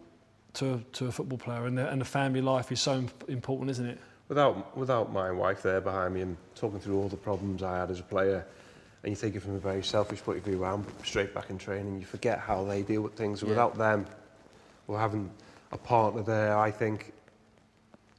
to, 0.54 0.82
to 0.92 1.06
a 1.06 1.12
football 1.12 1.38
player, 1.38 1.66
and 1.66 1.76
the, 1.76 1.88
and 1.88 2.00
the 2.00 2.06
family 2.06 2.40
life 2.40 2.72
is 2.72 2.80
so 2.80 3.04
important, 3.28 3.70
isn't 3.70 3.86
it? 3.86 3.98
Without, 4.28 4.76
without 4.76 5.12
my 5.12 5.30
wife 5.30 5.62
there 5.62 5.80
behind 5.80 6.14
me 6.14 6.22
and 6.22 6.36
talking 6.54 6.80
through 6.80 6.98
all 6.98 7.08
the 7.08 7.16
problems 7.16 7.62
I 7.62 7.78
had 7.78 7.90
as 7.90 8.00
a 8.00 8.04
player, 8.04 8.46
and 9.02 9.10
you 9.10 9.16
take 9.16 9.34
it 9.34 9.40
from 9.40 9.54
a 9.54 9.58
very 9.58 9.82
selfish 9.82 10.22
point 10.22 10.38
of 10.38 10.44
view, 10.44 10.64
I'm 10.64 10.84
straight 11.04 11.34
back 11.34 11.50
in 11.50 11.58
training, 11.58 12.00
you 12.00 12.06
forget 12.06 12.38
how 12.38 12.64
they 12.64 12.82
deal 12.82 13.02
with 13.02 13.14
things. 13.14 13.42
And 13.42 13.50
Yeah. 13.50 13.56
Without 13.56 13.76
them, 13.76 14.06
or 14.88 14.98
having 14.98 15.30
a 15.72 15.78
partner 15.78 16.22
there, 16.22 16.56
I 16.56 16.70
think 16.70 17.12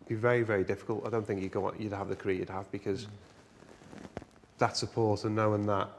be 0.07 0.15
very, 0.15 0.43
very 0.43 0.63
difficult. 0.63 1.05
I 1.05 1.09
don't 1.09 1.25
think 1.25 1.41
you 1.41 1.49
go 1.49 1.73
you'd 1.77 1.93
have 1.93 2.09
the 2.09 2.15
career 2.15 2.37
you'd 2.37 2.49
have 2.49 2.71
because 2.71 3.05
mm. 3.05 3.09
that 4.59 4.77
support 4.77 5.23
and 5.23 5.35
knowing 5.35 5.65
that 5.65 5.89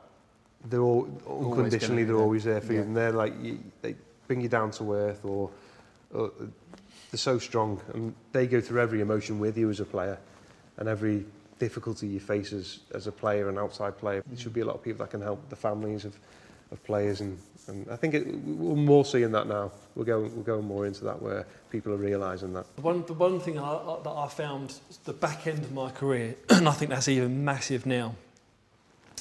they're 0.64 0.80
all 0.80 1.08
unconditionally 1.28 2.02
be 2.02 2.06
they're 2.06 2.14
there. 2.16 2.22
always 2.22 2.44
there 2.44 2.60
for 2.60 2.72
you 2.72 2.80
and 2.80 2.96
they're 2.96 3.12
like 3.12 3.34
you, 3.42 3.58
they 3.82 3.94
bring 4.26 4.40
you 4.40 4.48
down 4.48 4.70
to 4.72 4.92
earth 4.92 5.24
or, 5.24 5.50
or 6.12 6.32
they're 7.10 7.18
so 7.18 7.38
strong 7.38 7.80
and 7.94 8.14
they 8.32 8.46
go 8.46 8.60
through 8.60 8.80
every 8.80 9.00
emotion 9.00 9.38
with 9.38 9.56
you 9.56 9.70
as 9.70 9.80
a 9.80 9.84
player 9.84 10.18
and 10.78 10.88
every 10.88 11.24
difficulty 11.58 12.06
you 12.06 12.20
face 12.20 12.52
as, 12.52 12.80
as 12.94 13.06
a 13.06 13.12
player 13.12 13.48
and 13.48 13.58
outside 13.58 13.96
player. 13.96 14.22
There 14.26 14.38
should 14.38 14.52
be 14.52 14.60
a 14.60 14.64
lot 14.64 14.74
of 14.74 14.82
people 14.82 15.04
that 15.04 15.10
can 15.10 15.22
help 15.22 15.48
the 15.48 15.56
families 15.56 16.04
of, 16.04 16.18
of 16.72 16.82
players 16.84 17.20
and, 17.20 17.38
and 17.68 17.86
I 17.90 17.96
think 17.96 18.14
it, 18.14 18.26
we're 18.26 18.76
more 18.76 19.04
seeing 19.04 19.32
that 19.32 19.46
now. 19.46 19.72
We're 19.94 20.04
going, 20.04 20.36
we're 20.36 20.42
going 20.42 20.64
more 20.64 20.86
into 20.86 21.04
that 21.04 21.20
where 21.20 21.46
people 21.70 21.92
are 21.92 21.96
realising 21.96 22.52
that. 22.54 22.64
The 22.76 22.82
one, 22.82 23.04
the 23.06 23.12
one 23.12 23.40
thing 23.40 23.58
I, 23.58 23.72
I, 23.72 23.98
that 24.02 24.10
I 24.10 24.28
found 24.28 24.74
the 25.04 25.12
back 25.12 25.46
end 25.46 25.60
of 25.60 25.72
my 25.72 25.90
career, 25.90 26.36
and 26.50 26.68
I 26.68 26.72
think 26.72 26.90
that's 26.90 27.08
even 27.08 27.44
massive 27.44 27.86
now, 27.86 28.14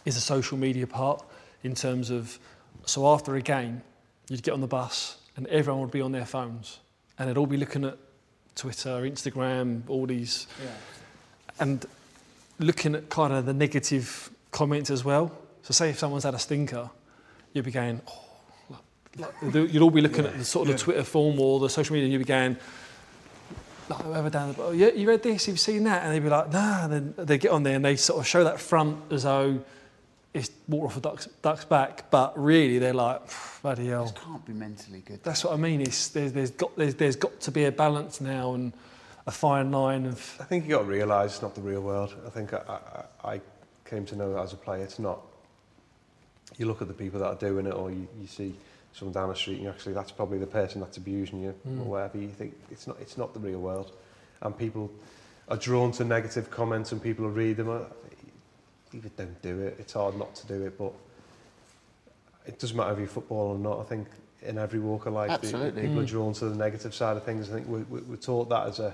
is 0.06 0.16
the 0.16 0.22
social 0.22 0.58
media 0.58 0.86
part 0.86 1.24
in 1.64 1.74
terms 1.74 2.12
of, 2.12 2.38
so 2.86 3.12
after 3.12 3.36
a 3.36 3.42
game, 3.42 3.82
you'd 4.30 4.44
get 4.44 4.54
on 4.54 4.62
the 4.62 4.68
bus 4.68 5.18
and 5.36 5.48
everyone 5.48 5.82
would 5.82 5.92
be 5.92 6.02
on 6.02 6.12
their 6.12 6.26
phones 6.26 6.80
and 7.18 7.30
they'd 7.30 7.38
all 7.38 7.48
be 7.48 7.58
looking 7.58 7.86
at 7.86 7.98
Twitter, 8.56 9.02
Instagram, 9.02 9.82
all 9.88 10.06
these, 10.06 10.48
and 11.60 11.86
looking 12.60 12.96
at 12.96 13.10
kind 13.10 13.34
of 13.34 13.46
the 13.46 13.54
negative 13.54 14.30
comments 14.52 14.90
as 14.90 15.04
well. 15.04 15.32
So 15.64 15.74
say 15.74 15.90
if 15.90 16.00
someone's 16.00 16.24
had 16.24 16.36
a 16.36 16.40
stinker, 16.40 16.90
you'd 17.56 17.66
be 17.66 17.72
going, 17.72 18.02
oh, 18.08 18.78
like, 19.18 19.42
like, 19.42 19.74
you'd 19.74 19.82
all 19.82 19.90
be 19.90 20.02
looking 20.02 20.26
at 20.26 20.38
the 20.38 20.44
sort 20.44 20.70
of 20.70 20.76
the 20.76 20.80
Twitter 20.80 21.04
form 21.04 21.40
or 21.40 21.60
the 21.60 21.70
social 21.70 21.94
media 21.94 22.06
and 22.06 22.14
you'd 22.14 22.20
be 22.20 22.26
going, 22.26 22.58
like 23.90 24.02
whoever 24.02 24.30
down 24.30 24.54
the 24.54 24.62
oh, 24.62 24.72
yeah, 24.72 24.90
you 24.90 25.08
read 25.08 25.24
this, 25.24 25.48
you've 25.48 25.60
seen 25.60 25.86
that, 25.86 26.04
and 26.04 26.14
they'd 26.14 26.20
be 26.20 26.30
like, 26.30 26.52
nah, 26.52 26.84
and 26.84 26.94
then 26.94 27.14
they 27.18 27.38
get 27.38 27.52
on 27.52 27.64
there 27.64 27.76
and 27.76 27.86
they 27.86 27.96
sort 27.96 28.20
of 28.20 28.28
show 28.28 28.44
that 28.44 28.60
front 28.60 28.98
as 29.12 29.24
though 29.24 29.64
it's 30.34 30.52
water 30.68 30.88
off 30.88 30.98
a 30.98 31.00
duck's, 31.00 31.28
duck's 31.42 31.64
back, 31.64 32.12
but 32.12 32.38
really 32.38 32.78
they're 32.78 32.94
like, 32.94 33.22
bloody 33.62 33.88
hell. 33.88 34.08
It 34.08 34.16
can't 34.22 34.46
be 34.46 34.52
mentally 34.52 35.00
good. 35.00 35.24
That's 35.24 35.46
what 35.46 35.54
I 35.54 35.56
mean. 35.56 35.80
It's, 35.80 36.10
there's, 36.10 36.34
there's, 36.34 36.52
got, 36.52 36.76
there's, 36.76 36.96
there's 36.96 37.16
got 37.16 37.40
to 37.40 37.52
be 37.52 37.64
a 37.64 37.72
balance 37.72 38.20
now 38.20 38.54
and 38.54 38.74
a 39.28 39.32
fine 39.32 39.72
line 39.72 40.06
of. 40.06 40.38
I 40.42 40.44
think 40.44 40.66
you 40.66 40.72
got 40.72 40.80
to 40.80 40.86
realise 40.86 41.34
it's 41.34 41.42
not 41.42 41.56
the 41.56 41.62
real 41.62 41.82
world. 41.82 42.14
I 42.26 42.30
think 42.30 42.54
I, 42.54 42.80
I, 43.24 43.36
I 43.36 43.42
came 43.86 44.06
to 44.08 44.16
know 44.18 44.34
that 44.34 44.42
as 44.42 44.52
a 44.52 44.58
player. 44.58 44.84
It's 44.84 45.00
not. 45.00 45.22
You 46.58 46.66
look 46.68 46.82
at 46.82 46.88
the 46.88 46.94
people 46.94 47.20
that 47.20 47.28
are 47.28 47.36
doing 47.36 47.66
it, 47.68 47.74
or 47.74 47.92
you, 47.92 48.08
you 48.20 48.28
see 48.28 48.56
someone 48.94 49.14
down 49.14 49.30
the 49.30 49.36
street, 49.36 49.60
and 49.60 49.68
actually 49.68 49.94
that's 49.94 50.12
probably 50.12 50.38
the 50.38 50.48
person 50.48 50.80
that's 50.82 50.98
abusing 50.98 51.42
you, 51.42 51.54
Mm. 51.68 51.82
or 51.82 51.84
whatever. 51.84 52.18
You 52.18 52.30
think 52.30 52.56
it's 52.72 52.88
not. 52.88 52.98
It's 53.02 53.18
not 53.18 53.34
the 53.34 53.40
real 53.40 53.60
world, 53.60 53.92
and 54.42 54.58
people 54.58 54.90
are 55.50 55.58
drawn 55.58 55.92
to 55.94 56.04
negative 56.06 56.50
comments, 56.50 56.92
and 56.92 57.02
people 57.02 57.26
will 57.26 57.32
read 57.32 57.58
them. 57.58 57.70
uh, 57.70 57.80
Either 58.94 59.10
don't 59.18 59.42
do 59.42 59.60
it. 59.60 59.76
It's 59.80 59.92
hard 59.94 60.18
not 60.18 60.34
to 60.36 60.48
do 60.48 60.66
it, 60.66 60.78
but 60.78 60.94
it 62.46 62.60
doesn't 62.60 62.78
matter 62.78 62.94
if 62.94 63.00
you're 63.00 63.08
football 63.08 63.48
or 63.54 63.58
not. 63.58 63.80
I 63.80 63.84
think 63.84 64.08
in 64.44 64.58
every 64.58 64.80
walk 64.80 65.06
of 65.08 65.14
life, 65.14 65.32
Absolutely. 65.32 65.82
people 65.82 66.00
are 66.00 66.04
Mm. 66.04 66.08
drawn 66.08 66.34
to 66.34 66.50
the 66.50 66.56
negative 66.56 66.94
side 66.94 67.18
of 67.18 67.24
things. 67.24 67.50
I 67.50 67.54
think 67.56 67.68
we, 67.68 67.80
we, 67.84 68.00
we're 68.02 68.16
taught 68.16 68.48
that 68.50 68.68
as 68.68 68.80
a 68.80 68.94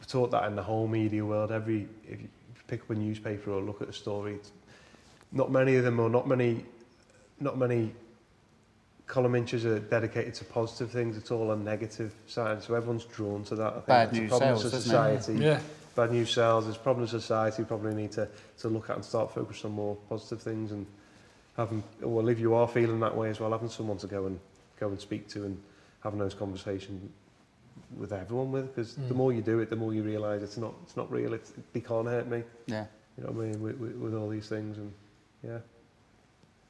we're 0.00 0.06
taught 0.08 0.30
that 0.32 0.44
in 0.46 0.56
the 0.56 0.62
whole 0.62 0.86
media 0.88 1.24
world. 1.24 1.52
Every 1.52 1.88
if 2.06 2.20
you 2.20 2.28
pick 2.66 2.82
up 2.82 2.90
a 2.90 2.94
newspaper 2.94 3.52
or 3.52 3.62
look 3.62 3.80
at 3.80 3.88
a 3.88 3.92
story, 3.92 4.38
not 5.32 5.50
many 5.50 5.76
of 5.76 5.84
them 5.84 5.98
or 6.00 6.08
not 6.10 6.28
many 6.28 6.64
not 7.40 7.58
many 7.58 7.92
column 9.06 9.34
inches 9.34 9.64
are 9.66 9.78
dedicated 9.78 10.34
to 10.34 10.44
positive 10.44 10.90
things. 10.90 11.16
It's 11.16 11.30
all 11.30 11.50
on 11.50 11.64
negative 11.64 12.14
side. 12.26 12.62
So 12.62 12.74
everyone's 12.74 13.04
drawn 13.04 13.44
to 13.44 13.56
that. 13.56 13.66
I 13.66 13.72
think 13.72 13.86
Bad 13.86 14.06
that's 14.08 14.16
a 14.16 14.20
news 14.20 14.28
problem 14.30 14.48
sells, 14.58 14.64
a 14.64 14.70
doesn't 14.70 14.78
it? 14.78 14.82
society. 15.22 15.44
Yeah. 15.44 15.60
Bad 15.94 16.12
news 16.12 16.30
sells. 16.30 16.64
There's 16.64 16.78
problems 16.78 17.12
in 17.12 17.20
society. 17.20 17.64
Probably 17.64 17.94
need 17.94 18.12
to, 18.12 18.28
to 18.60 18.68
look 18.68 18.88
at 18.88 18.96
and 18.96 19.04
start 19.04 19.34
focus 19.34 19.64
on 19.64 19.72
more 19.72 19.96
positive 20.08 20.40
things 20.40 20.72
and 20.72 20.86
having, 21.56 21.82
well, 22.00 22.28
if 22.28 22.38
you 22.38 22.54
are 22.54 22.66
feeling 22.66 23.00
that 23.00 23.14
way 23.14 23.28
as 23.28 23.40
well, 23.40 23.50
having 23.50 23.68
someone 23.68 23.98
to 23.98 24.06
go 24.06 24.26
and 24.26 24.38
go 24.80 24.88
and 24.88 24.98
speak 25.00 25.28
to 25.30 25.44
and 25.44 25.60
having 26.02 26.18
those 26.18 26.32
conversations 26.34 27.10
with 27.98 28.12
everyone 28.12 28.50
with, 28.52 28.68
because 28.74 28.94
the 28.94 29.12
Mm. 29.12 29.16
more 29.16 29.32
you 29.34 29.42
do 29.42 29.58
it, 29.58 29.68
the 29.68 29.76
more 29.76 29.92
you 29.92 30.02
realise 30.02 30.42
it's 30.42 30.56
not, 30.56 30.72
it's 30.84 30.96
not 30.96 31.10
real. 31.10 31.34
It's, 31.34 31.52
they 31.74 31.80
can't 31.80 32.06
hurt 32.06 32.28
me. 32.28 32.42
Yeah. 32.66 32.86
You 33.18 33.24
know 33.24 33.32
what 33.32 33.42
I 33.44 33.46
mean? 33.48 33.60
With, 33.60 33.78
with, 33.78 33.96
with 33.96 34.14
all 34.14 34.30
these 34.30 34.48
things 34.48 34.78
and 34.78 34.90
yeah. 35.44 35.58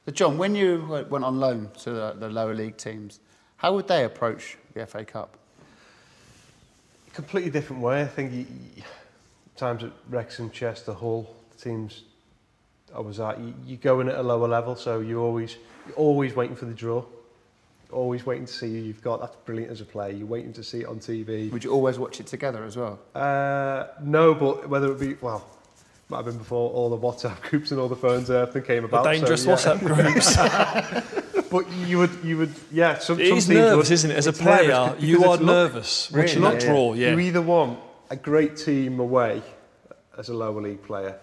But 0.05 0.15
John, 0.15 0.37
when 0.37 0.55
you 0.55 1.05
went 1.09 1.25
on 1.25 1.39
loan 1.39 1.71
to 1.81 1.91
the, 1.91 2.17
the 2.19 2.29
lower 2.29 2.55
league 2.55 2.77
teams, 2.77 3.21
how 3.57 3.75
would 3.75 3.87
they 3.87 4.05
approach 4.05 4.59
the 4.75 4.85
FA 4.87 5.05
Cup? 5.05 5.39
completely 7.13 7.51
different 7.51 7.83
way. 7.83 8.03
I 8.03 8.07
think 8.07 8.33
you, 8.33 8.47
you, 8.77 8.83
times 9.57 9.85
at 9.85 9.93
Wrexham, 10.09 10.51
Chester, 10.51 10.93
Hull, 10.93 11.35
the 11.51 11.63
teams 11.63 12.03
I 12.95 13.01
was 13.01 13.21
at, 13.21 13.39
you, 13.41 13.55
you 13.67 13.77
go 13.77 14.01
in 14.01 14.09
at 14.09 14.17
a 14.17 14.23
lower 14.23 14.49
level, 14.49 14.77
so 14.77 15.01
you 15.01 15.21
always 15.21 15.57
you're 15.87 15.97
always 15.97 16.35
waiting 16.37 16.57
for 16.57 16.67
the 16.67 16.75
draw, 16.75 17.05
always 17.91 18.25
waiting 18.25 18.47
to 18.47 18.53
see 18.53 18.73
who 18.73 18.79
you've 18.79 19.03
got. 19.03 19.21
That's 19.21 19.37
brilliant 19.45 19.73
as 19.73 19.81
a 19.81 19.85
player. 19.85 20.13
You're 20.13 20.27
waiting 20.27 20.53
to 20.55 20.63
see 20.63 20.81
it 20.81 20.87
on 20.87 20.99
TV. 20.99 21.51
Would 21.51 21.65
you 21.65 21.73
always 21.73 21.99
watch 21.99 22.21
it 22.21 22.27
together 22.27 22.65
as 22.65 22.77
well? 22.77 22.99
Uh, 23.15 23.87
no, 24.03 24.35
but 24.35 24.69
whether 24.69 24.93
it 24.93 25.01
be 25.01 25.15
well. 25.21 25.45
Might 26.13 26.19
have 26.19 26.27
been 26.27 26.37
before 26.39 26.71
all 26.71 26.91
the 26.91 26.99
WhatsApp 26.99 27.41
groups 27.49 27.71
and 27.71 27.81
all 27.81 27.89
the 27.89 27.97
phones 27.97 28.29
and 28.29 28.39
everything 28.39 28.63
came 28.65 28.83
The 28.83 28.89
about. 28.89 29.05
dangerous 29.05 29.45
so, 29.45 29.51
yeah. 29.51 29.57
WhatsApp 29.57 29.79
groups. 31.23 31.43
But 31.51 31.71
you 31.87 31.99
would, 31.99 32.11
you 32.25 32.39
would, 32.39 32.55
yeah. 32.71 32.99
Some, 32.99 33.21
it 33.21 33.29
some 33.29 33.37
is 33.39 33.47
teams 33.47 33.59
nervous, 33.59 33.89
would. 33.91 33.95
isn't 33.95 34.11
it? 34.11 34.17
As 34.17 34.27
a 34.27 34.31
It's 34.31 34.41
nervous 34.41 34.67
player, 34.67 34.97
you 34.99 35.17
it's 35.17 35.25
are 35.27 35.31
look- 35.37 35.43
nervous 35.43 36.11
watching 36.11 36.41
Really? 36.43 36.55
that 36.55 36.63
Yeah, 36.65 36.69
draw. 36.71 36.93
Yeah. 36.95 37.11
You 37.13 37.19
either 37.21 37.43
want 37.43 37.79
a 38.11 38.17
great 38.17 38.57
team 38.57 39.01
away 39.01 39.43
as 40.19 40.29
a 40.31 40.35
lower 40.35 40.61
league 40.63 40.83
player, 40.83 41.19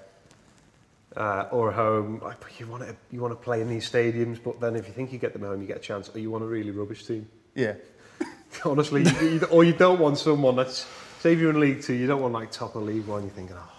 uh, 1.17 1.45
or 1.51 1.69
at 1.69 1.75
home. 1.75 2.19
Like, 2.23 2.39
but 2.41 2.59
you 2.59 2.67
want 2.67 2.83
to 2.83 2.95
you 3.11 3.21
want 3.21 3.31
to 3.31 3.43
play 3.43 3.61
in 3.61 3.69
these 3.69 3.89
stadiums, 3.89 4.37
but 4.43 4.59
then 4.61 4.75
if 4.75 4.87
you 4.87 4.93
think 4.93 5.11
you 5.11 5.17
get 5.19 5.33
them 5.33 5.41
home, 5.43 5.61
you 5.61 5.67
get 5.67 5.77
a 5.77 5.79
chance. 5.79 6.09
Or 6.13 6.19
you 6.19 6.29
want 6.31 6.43
a 6.43 6.47
really 6.47 6.71
rubbish 6.71 7.05
team. 7.05 7.27
Yeah. 7.55 7.73
Honestly, 8.65 9.03
you, 9.03 9.29
you, 9.29 9.43
or 9.45 9.63
you 9.63 9.73
don't 9.73 9.99
want 9.99 10.17
someone 10.19 10.55
that's 10.55 10.85
say 11.21 11.33
if 11.33 11.39
you're 11.39 11.49
in 11.51 11.59
League 11.59 11.81
Two, 11.81 11.93
you 11.93 12.05
don't 12.07 12.21
want 12.21 12.33
like 12.33 12.51
top 12.51 12.75
of 12.75 12.83
League 12.83 13.07
One. 13.07 13.23
You're 13.23 13.31
thinking, 13.31 13.55
oh, 13.57 13.63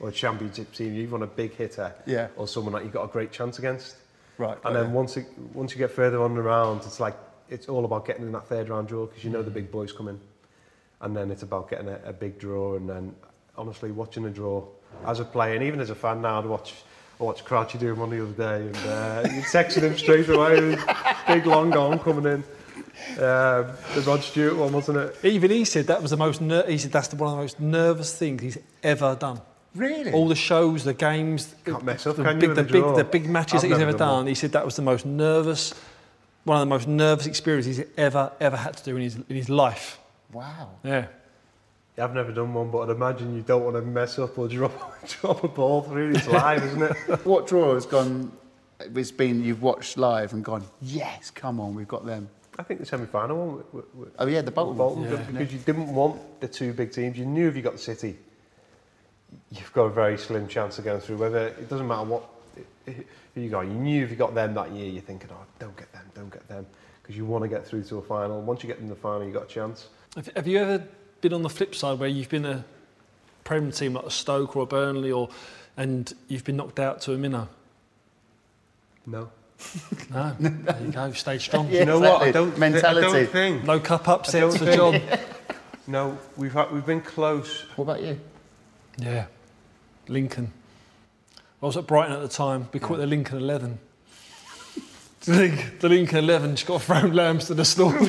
or 0.00 0.08
a 0.08 0.12
Championship 0.12 0.72
team. 0.72 0.94
You 0.94 1.08
want 1.08 1.24
a 1.24 1.26
big 1.26 1.54
hitter, 1.54 1.92
Yeah. 2.06 2.28
or 2.36 2.46
someone 2.48 2.72
that 2.74 2.84
you've 2.84 2.92
got 2.92 3.04
a 3.04 3.08
great 3.08 3.32
chance 3.32 3.58
against. 3.58 3.96
Right. 4.38 4.56
And 4.64 4.76
then 4.76 4.92
once 4.92 5.16
it, 5.16 5.26
once 5.52 5.72
you 5.72 5.78
get 5.78 5.90
further 5.90 6.22
on 6.22 6.34
the 6.34 6.42
round, 6.42 6.82
it's 6.84 7.00
like 7.00 7.16
it's 7.50 7.68
all 7.68 7.84
about 7.84 8.06
getting 8.06 8.22
in 8.24 8.32
that 8.32 8.46
third 8.46 8.68
round 8.68 8.88
draw 8.88 9.06
because 9.06 9.24
you 9.24 9.30
know 9.30 9.42
the 9.42 9.50
big 9.50 9.70
boys 9.70 9.92
come 9.92 10.06
in, 10.08 10.20
and 11.00 11.16
then 11.16 11.30
it's 11.30 11.42
about 11.42 11.68
getting 11.68 11.88
a, 11.88 11.98
a 12.04 12.12
big 12.12 12.38
draw. 12.38 12.76
And 12.76 12.88
then 12.88 13.14
honestly, 13.56 13.90
watching 13.90 14.24
a 14.26 14.30
draw 14.30 14.64
as 15.06 15.18
a 15.20 15.24
player 15.24 15.54
and 15.54 15.64
even 15.64 15.80
as 15.80 15.90
a 15.90 15.94
fan 15.94 16.22
now, 16.22 16.38
I'd 16.38 16.46
watch 16.46 16.74
I 17.20 17.24
watched 17.24 17.44
Crouchy 17.44 17.78
do 17.78 17.92
one 17.96 18.10
the 18.10 18.22
other 18.22 18.32
day, 18.32 18.66
and 18.66 18.76
uh, 18.76 19.22
you 19.34 19.42
texted 19.42 19.82
him 19.82 19.98
straight 19.98 20.28
away. 20.28 20.60
with 20.60 20.86
big 21.26 21.44
long 21.46 21.76
on 21.76 21.98
coming 21.98 22.24
in. 22.26 22.44
Um, 23.18 23.66
the 23.94 24.04
Rod 24.06 24.22
Stewart 24.22 24.56
one, 24.56 24.72
wasn't 24.72 24.98
it? 24.98 25.16
Even 25.24 25.50
he 25.50 25.64
said 25.64 25.88
that 25.88 26.00
was 26.00 26.12
the 26.12 26.16
most. 26.16 26.40
Ner- 26.40 26.66
he 26.68 26.78
said 26.78 26.92
that's 26.92 27.08
the, 27.08 27.16
one 27.16 27.30
of 27.30 27.36
the 27.36 27.42
most 27.42 27.58
nervous 27.58 28.16
things 28.16 28.40
he's 28.42 28.58
ever 28.84 29.16
done. 29.18 29.40
Really? 29.74 30.12
All 30.12 30.28
the 30.28 30.34
shows, 30.34 30.84
the 30.84 30.94
games, 30.94 31.54
Can't 31.64 31.84
mess 31.84 32.06
up, 32.06 32.16
the 32.16 32.24
can 32.24 32.38
big, 32.38 32.48
with 32.50 32.56
the 32.56 32.62
a 32.62 32.82
big, 32.82 32.96
the 32.96 33.04
big 33.04 33.28
matches 33.28 33.56
I've 33.64 33.70
that 33.70 33.76
he's 33.76 33.82
ever 33.82 33.92
done 33.92 33.98
done. 33.98 34.26
He 34.26 34.34
said 34.34 34.52
that 34.52 34.64
was 34.64 34.76
the 34.76 34.82
most 34.82 35.06
nervous, 35.06 35.74
one 36.44 36.56
of 36.56 36.60
the 36.62 36.66
most 36.70 36.88
nervous 36.88 37.26
experiences 37.26 37.76
he's 37.78 37.86
ever 37.96 38.32
ever 38.40 38.56
had 38.56 38.76
to 38.76 38.84
do 38.84 38.96
in 38.96 39.02
his 39.02 39.16
in 39.16 39.36
his 39.36 39.48
life. 39.48 39.98
wow. 40.32 40.70
Yeah. 40.84 41.06
I've 42.00 42.14
never 42.14 42.30
done 42.30 42.54
one, 42.54 42.70
but 42.70 42.82
I'd 42.82 42.90
imagine 42.94 43.34
you 43.34 43.42
don't 43.42 43.64
want 43.64 43.74
to 43.74 43.82
mess 43.82 44.20
up 44.20 44.38
or 44.38 44.46
drop 44.56 45.04
drop 45.08 45.42
a 45.42 45.48
ball 45.48 45.82
through. 45.82 46.12
It's 46.14 46.28
live, 46.28 46.62
isn't 46.62 46.82
it? 46.82 46.96
What 47.26 47.48
draw 47.48 47.74
has 47.74 47.86
gone? 47.86 48.30
It's 48.80 49.10
been 49.10 49.42
you've 49.42 49.62
watched 49.62 49.96
live 49.98 50.32
and 50.32 50.44
gone. 50.44 50.62
Yes, 50.80 51.30
come 51.30 51.58
on, 51.58 51.74
we've 51.74 51.88
got 51.88 52.06
them. 52.06 52.28
I 52.56 52.62
think 52.62 52.78
the 52.78 52.86
semi-final 52.86 53.36
one. 53.36 53.56
with- 53.56 53.72
with- 53.74 53.94
with- 53.96 54.12
Oh 54.20 54.26
yeah, 54.28 54.42
the 54.42 54.52
Bolton. 54.52 54.76
Bolton, 54.76 55.02
Yeah. 55.10 55.16
because 55.32 55.52
you 55.52 55.58
didn't 55.58 55.92
want 55.92 56.40
the 56.40 56.46
two 56.46 56.72
big 56.72 56.92
teams. 56.92 57.18
You 57.18 57.26
knew 57.26 57.48
if 57.48 57.56
you 57.56 57.62
got 57.62 57.72
the 57.72 57.78
City, 57.80 58.16
you've 59.50 59.72
got 59.72 59.84
a 59.84 59.90
very 59.90 60.18
slim 60.18 60.48
chance 60.48 60.78
of 60.78 60.84
going 60.84 61.00
through. 61.00 61.16
Whether 61.18 61.48
it 61.48 61.68
doesn't 61.68 61.86
matter 61.86 62.04
what 62.04 62.28
who 62.86 63.40
you 63.40 63.50
got, 63.50 63.62
you 63.62 63.72
knew 63.72 64.04
if 64.04 64.10
you 64.10 64.16
got 64.16 64.34
them 64.34 64.54
that 64.54 64.70
year, 64.72 64.88
you're 64.88 65.02
thinking, 65.02 65.28
oh, 65.32 65.44
don't 65.58 65.76
get 65.76 65.92
them, 65.92 66.04
don't 66.14 66.32
get 66.32 66.46
them, 66.48 66.66
because 67.02 67.16
you 67.16 67.24
want 67.24 67.42
to 67.44 67.48
get 67.48 67.66
through 67.66 67.84
to 67.84 67.98
a 67.98 68.02
final. 68.02 68.40
Once 68.40 68.62
you 68.62 68.68
get 68.68 68.78
in 68.78 68.88
the 68.88 68.94
final, 68.94 69.26
you 69.26 69.32
got 69.32 69.44
a 69.44 69.46
chance. 69.46 69.88
Have, 70.16 70.28
have 70.34 70.46
you 70.46 70.58
ever 70.58 70.84
been 71.20 71.32
on 71.32 71.42
the 71.42 71.50
flip 71.50 71.74
side 71.74 71.98
where 71.98 72.08
you've 72.08 72.28
been 72.28 72.46
a 72.46 72.64
Prem 73.44 73.70
team 73.70 73.94
like 73.94 74.04
a 74.04 74.10
Stoke 74.10 74.56
or 74.56 74.62
a 74.62 74.66
Burnley, 74.66 75.12
or 75.12 75.28
and 75.76 76.12
you've 76.28 76.44
been 76.44 76.56
knocked 76.56 76.78
out 76.80 77.00
to 77.02 77.14
a 77.14 77.18
minnow? 77.18 77.48
No. 79.06 79.30
No. 80.10 80.34
there 80.38 80.80
you 80.80 80.92
go. 80.92 81.12
Stay 81.12 81.38
strong. 81.38 81.68
Yeah. 81.70 81.80
you 81.80 81.86
know 81.86 81.98
what? 81.98 82.22
I 82.22 82.30
don't. 82.30 82.56
Mentality. 82.58 83.06
I 83.06 83.10
don't 83.10 83.30
think. 83.30 83.64
No 83.64 83.80
cup 83.80 84.08
I 84.08 84.12
upsets 84.12 84.56
for 84.56 84.72
John. 84.72 85.00
No, 85.86 86.18
we've 86.36 86.52
had, 86.52 86.70
we've 86.70 86.84
been 86.86 87.00
close. 87.00 87.64
What 87.76 87.84
about 87.84 88.02
you? 88.02 88.20
Yeah. 88.98 89.26
Lincoln. 90.08 90.52
I 91.62 91.66
was 91.66 91.76
at 91.76 91.86
Brighton 91.86 92.14
at 92.14 92.22
the 92.22 92.28
time. 92.28 92.68
We 92.72 92.80
called 92.80 93.00
it 93.00 93.02
the 93.02 93.06
Lincoln 93.08 93.38
11. 93.38 93.78
The 95.22 95.34
Link- 95.34 95.80
the 95.80 95.88
Lincoln 95.88 96.18
11 96.18 96.54
just 96.56 96.66
got 96.68 96.80
thrown 96.80 97.12
lambs 97.12 97.46
to 97.46 97.54
the 97.54 97.64
slaughter. 97.64 98.06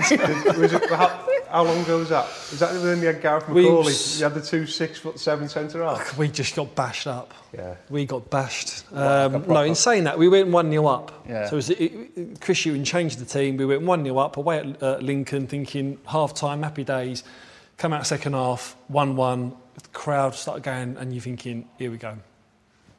how, 0.96 1.08
how 1.50 1.64
long 1.64 1.80
ago 1.82 1.98
was 1.98 2.10
that? 2.10 2.26
Was 2.52 2.60
that 2.60 2.72
when 2.82 3.00
you 3.02 3.08
had 3.08 3.20
Gareth 3.22 3.50
We- 3.50 3.66
McCauley? 3.66 4.20
You 4.20 4.24
had 4.26 4.36
the 4.36 4.42
two 4.42 4.68
six 4.68 5.00
foot 5.00 5.20
seven 5.20 5.50
centre 5.50 5.84
half. 5.84 6.18
We 6.20 6.28
just 6.30 6.56
got 6.56 6.76
bashed 6.76 7.08
up. 7.08 7.34
Yeah. 7.52 7.76
We 7.90 8.06
got 8.06 8.30
bashed. 8.30 8.90
Like 8.92 9.04
a 9.04 9.36
Um, 9.36 9.44
no, 9.48 9.64
in 9.64 9.74
saying 9.76 10.04
that, 10.04 10.20
we 10.20 10.30
went 10.30 10.50
1 10.50 10.70
0 10.70 10.86
up. 10.86 11.26
Yeah. 11.28 11.48
So 11.48 11.54
it 11.54 11.56
was, 11.56 11.70
it, 11.72 11.82
it, 11.82 12.42
Chris 12.42 12.64
Hughton 12.64 12.86
changed 12.86 13.18
the 13.20 13.26
team. 13.26 13.58
We 13.58 13.66
went 13.66 13.82
1 13.82 14.04
0 14.04 14.18
up 14.20 14.38
away 14.38 14.60
at 14.60 14.82
uh, 14.84 14.98
Lincoln, 15.02 15.48
thinking 15.48 15.98
half 16.06 16.36
time, 16.36 16.62
happy 16.62 16.84
days. 16.84 17.24
Come 17.78 17.92
out 17.92 18.06
second 18.06 18.34
half, 18.34 18.76
1 18.88 19.16
1. 19.16 19.52
The 19.82 19.90
crowd 19.90 20.36
start 20.36 20.62
going, 20.62 20.98
and 20.98 21.14
you're 21.14 21.22
thinking, 21.22 21.68
here 21.78 21.92
we 21.92 21.98
go. 21.98 22.18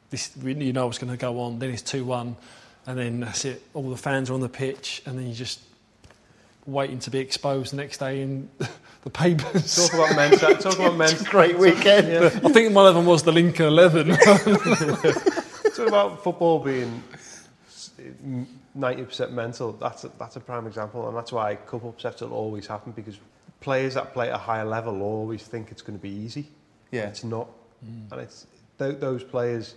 This, 0.09 0.31
you 0.43 0.73
know 0.73 0.87
what's 0.87 0.97
going 0.97 1.11
to 1.11 1.17
go 1.17 1.39
on. 1.39 1.59
Then 1.59 1.71
it's 1.71 1.81
2 1.81 2.03
1. 2.03 2.35
And 2.87 2.97
then 2.97 3.19
that's 3.21 3.45
it. 3.45 3.61
All 3.73 3.89
the 3.89 3.97
fans 3.97 4.29
are 4.29 4.33
on 4.33 4.41
the 4.41 4.49
pitch, 4.49 5.03
and 5.05 5.17
then 5.17 5.25
you're 5.25 5.35
just 5.35 5.61
waiting 6.65 6.99
to 6.99 7.09
be 7.09 7.19
exposed 7.19 7.73
the 7.73 7.77
next 7.77 7.97
day 7.97 8.21
in 8.21 8.49
the 9.03 9.09
papers. 9.09 9.75
Talk 9.75 9.93
about 9.93 10.15
men's. 10.15 10.41
Talk 10.41 10.75
about 10.75 10.97
men's. 10.97 11.21
Great 11.27 11.57
weekend. 11.57 12.07
Yeah. 12.07 12.25
I 12.25 12.51
think 12.51 12.73
one 12.75 12.87
of 12.87 12.95
them 12.95 13.05
was 13.05 13.23
the 13.23 13.31
Lincoln 13.31 13.67
11. 13.67 14.07
Talk 15.75 15.87
about 15.87 16.23
football 16.23 16.59
being 16.59 17.03
ninety 18.75 19.03
percent 19.03 19.33
mental. 19.33 19.73
That's 19.73 20.03
a, 20.03 20.11
that's 20.19 20.35
a 20.35 20.39
prime 20.39 20.67
example, 20.67 21.07
and 21.07 21.15
that's 21.15 21.31
why 21.31 21.55
cup 21.55 21.85
upsets 21.85 22.21
will 22.21 22.33
always 22.33 22.67
happen 22.67 22.91
because 22.91 23.17
players 23.59 23.93
that 23.93 24.13
play 24.13 24.29
at 24.29 24.35
a 24.35 24.37
higher 24.37 24.65
level 24.65 25.01
always 25.01 25.43
think 25.43 25.71
it's 25.71 25.81
going 25.81 25.97
to 25.97 26.01
be 26.01 26.09
easy. 26.09 26.49
Yeah. 26.91 27.07
It's 27.07 27.23
not, 27.23 27.47
mm. 27.85 28.11
and 28.11 28.21
it's 28.21 28.47
th- 28.77 28.99
those 28.99 29.23
players. 29.23 29.75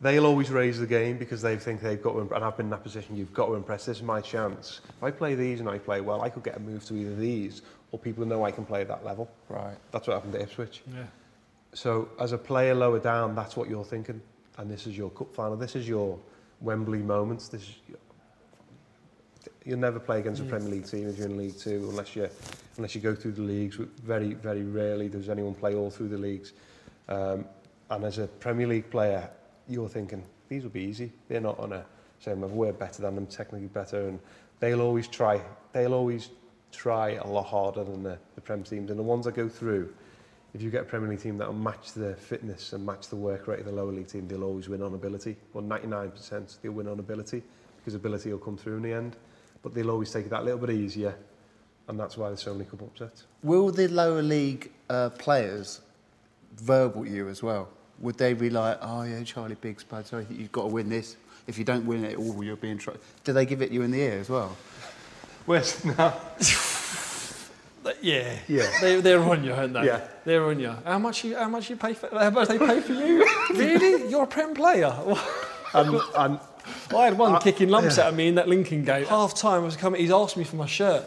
They'll 0.00 0.26
always 0.26 0.50
raise 0.50 0.80
the 0.80 0.86
game 0.86 1.16
because 1.16 1.42
they 1.42 1.56
think 1.56 1.80
they've 1.80 2.02
got 2.02 2.14
to, 2.14 2.34
and 2.34 2.44
I've 2.44 2.56
been 2.56 2.66
in 2.66 2.70
that 2.70 2.82
position, 2.82 3.16
you've 3.16 3.32
got 3.32 3.46
to 3.46 3.54
impress, 3.54 3.84
this 3.84 3.98
is 3.98 4.02
my 4.02 4.20
chance. 4.20 4.80
If 4.88 5.02
I 5.02 5.12
play 5.12 5.36
these 5.36 5.60
and 5.60 5.68
I 5.68 5.78
play 5.78 6.00
well, 6.00 6.22
I 6.22 6.28
could 6.28 6.42
get 6.42 6.56
a 6.56 6.60
move 6.60 6.84
to 6.86 6.94
either 6.96 7.14
these, 7.14 7.62
or 7.92 8.00
people 8.00 8.26
know 8.26 8.44
I 8.44 8.50
can 8.50 8.64
play 8.64 8.80
at 8.80 8.88
that 8.88 9.04
level. 9.04 9.30
Right. 9.48 9.76
That's 9.92 10.08
what 10.08 10.14
happened 10.14 10.32
to 10.32 10.42
Ipswich. 10.42 10.82
yeah. 10.92 11.04
So 11.74 12.08
as 12.18 12.32
a 12.32 12.38
player 12.38 12.74
lower 12.74 12.98
down, 12.98 13.34
that's 13.34 13.56
what 13.56 13.68
you're 13.70 13.84
thinking. 13.84 14.20
And 14.58 14.70
this 14.70 14.86
is 14.86 14.96
your 14.96 15.10
cup 15.10 15.34
final. 15.34 15.56
This 15.56 15.76
is 15.76 15.88
your 15.88 16.18
Wembley 16.60 16.98
moments. 16.98 17.48
This 17.48 17.62
is 17.62 17.74
you'll 19.64 19.78
never 19.78 20.00
play 20.00 20.18
against 20.18 20.42
a 20.42 20.44
Premier 20.44 20.68
League 20.68 20.86
team 20.86 21.08
if 21.08 21.18
you're 21.18 21.28
in 21.28 21.36
League 21.36 21.58
Two 21.58 21.86
unless 21.90 22.16
you 22.16 22.28
unless 22.76 22.94
you 22.94 23.00
go 23.00 23.14
through 23.14 23.32
the 23.32 23.42
leagues. 23.42 23.76
Very 24.02 24.34
very 24.34 24.62
rarely 24.62 25.08
does 25.08 25.28
anyone 25.28 25.54
play 25.54 25.74
all 25.74 25.90
through 25.90 26.08
the 26.08 26.18
leagues. 26.18 26.52
Um, 27.08 27.44
and 27.90 28.04
as 28.04 28.18
a 28.18 28.26
Premier 28.26 28.66
League 28.66 28.90
player, 28.90 29.28
you're 29.68 29.88
thinking 29.88 30.22
these 30.48 30.62
will 30.62 30.70
be 30.70 30.82
easy. 30.82 31.12
They're 31.28 31.40
not 31.40 31.58
on 31.58 31.72
a 31.72 31.84
same 32.20 32.40
level. 32.40 32.56
We're 32.56 32.72
better 32.72 33.02
than 33.02 33.14
them, 33.14 33.26
technically 33.26 33.68
better, 33.68 34.08
and 34.08 34.20
they'll 34.60 34.80
always 34.80 35.08
try. 35.08 35.40
They'll 35.72 35.94
always 35.94 36.30
try 36.70 37.10
a 37.10 37.26
lot 37.26 37.44
harder 37.44 37.84
than 37.84 38.02
the, 38.02 38.18
the 38.34 38.40
Prem 38.40 38.62
teams. 38.62 38.90
And 38.90 38.98
the 38.98 39.02
ones 39.02 39.26
that 39.26 39.34
go 39.34 39.48
through, 39.48 39.92
if 40.54 40.62
you 40.62 40.70
get 40.70 40.82
a 40.82 40.84
Premier 40.84 41.10
League 41.10 41.20
team 41.20 41.36
that 41.38 41.46
will 41.46 41.54
match 41.54 41.92
the 41.92 42.14
fitness 42.14 42.72
and 42.72 42.84
match 42.84 43.08
the 43.08 43.16
work 43.16 43.46
rate 43.46 43.60
of 43.60 43.66
the 43.66 43.72
lower 43.72 43.92
league 43.92 44.08
team, 44.08 44.26
they'll 44.26 44.44
always 44.44 44.68
win 44.68 44.82
on 44.82 44.94
ability. 44.94 45.36
Well, 45.52 45.64
99% 45.64 46.60
they'll 46.62 46.72
win 46.72 46.88
on 46.88 46.98
ability 46.98 47.42
because 47.78 47.94
ability 47.94 48.30
will 48.30 48.38
come 48.38 48.56
through 48.56 48.76
in 48.76 48.82
the 48.82 48.92
end. 48.92 49.16
But 49.62 49.74
they'll 49.74 49.90
always 49.90 50.10
take 50.10 50.26
it 50.26 50.30
that 50.30 50.44
little 50.44 50.58
bit 50.58 50.70
easier, 50.70 51.14
and 51.88 51.98
that's 51.98 52.16
why 52.16 52.28
there's 52.28 52.42
so 52.42 52.52
many 52.52 52.64
cup 52.68 52.82
upsets. 52.82 53.24
Will 53.42 53.70
the 53.70 53.88
lower 53.88 54.22
league 54.22 54.72
uh, 54.90 55.10
players 55.10 55.80
verbal 56.56 57.06
you 57.06 57.28
as 57.28 57.42
well? 57.42 57.68
Would 58.00 58.18
they 58.18 58.34
be 58.34 58.50
like, 58.50 58.78
oh 58.82 59.02
yeah, 59.02 59.22
Charlie 59.22 59.54
Biggs, 59.54 59.84
bud, 59.84 60.06
sorry, 60.06 60.26
you've 60.28 60.50
got 60.52 60.62
to 60.62 60.68
win 60.68 60.88
this. 60.88 61.16
If 61.46 61.58
you 61.58 61.64
don't 61.64 61.86
win 61.86 62.04
it, 62.04 62.16
all 62.18 62.42
you'll 62.42 62.56
be 62.56 62.70
in 62.70 62.78
trouble. 62.78 63.00
Do 63.24 63.32
they 63.32 63.46
give 63.46 63.62
it 63.62 63.70
you 63.70 63.82
in 63.82 63.90
the 63.90 64.00
ear 64.00 64.18
as 64.18 64.28
well? 64.28 64.56
Where's 65.46 65.84
now? 65.84 66.14
Yeah, 68.00 68.36
Yeah. 68.48 68.68
They, 68.80 69.00
they're 69.00 69.22
on 69.22 69.44
you, 69.44 69.52
aren't 69.52 69.74
they? 69.74 69.86
Yeah. 69.86 70.06
they're 70.24 70.44
on 70.44 70.58
you. 70.58 70.74
How 70.84 70.98
much 70.98 71.24
you? 71.24 71.36
How 71.36 71.48
much 71.48 71.70
you 71.70 71.76
pay 71.76 71.94
for? 71.94 72.08
How 72.10 72.30
much 72.30 72.48
they 72.48 72.58
pay 72.58 72.80
for 72.80 72.92
you? 72.92 73.26
really? 73.54 74.08
You're 74.10 74.24
a 74.24 74.26
prem 74.26 74.54
player? 74.54 74.92
And, 75.74 75.98
and 76.18 76.38
I 76.94 77.04
had 77.06 77.18
one 77.18 77.34
Uh, 77.34 77.38
kicking 77.38 77.68
lumps 77.68 77.96
yeah. 77.98 78.08
at 78.08 78.14
me 78.14 78.28
in 78.28 78.34
that 78.36 78.48
Lincoln 78.48 78.84
game. 78.84 79.04
Half 79.06 79.34
time, 79.34 79.62
I 79.62 79.64
was 79.64 79.76
coming. 79.76 80.00
He's 80.00 80.10
asked 80.10 80.36
me 80.36 80.44
for 80.44 80.56
my 80.56 80.66
shirt. 80.66 81.04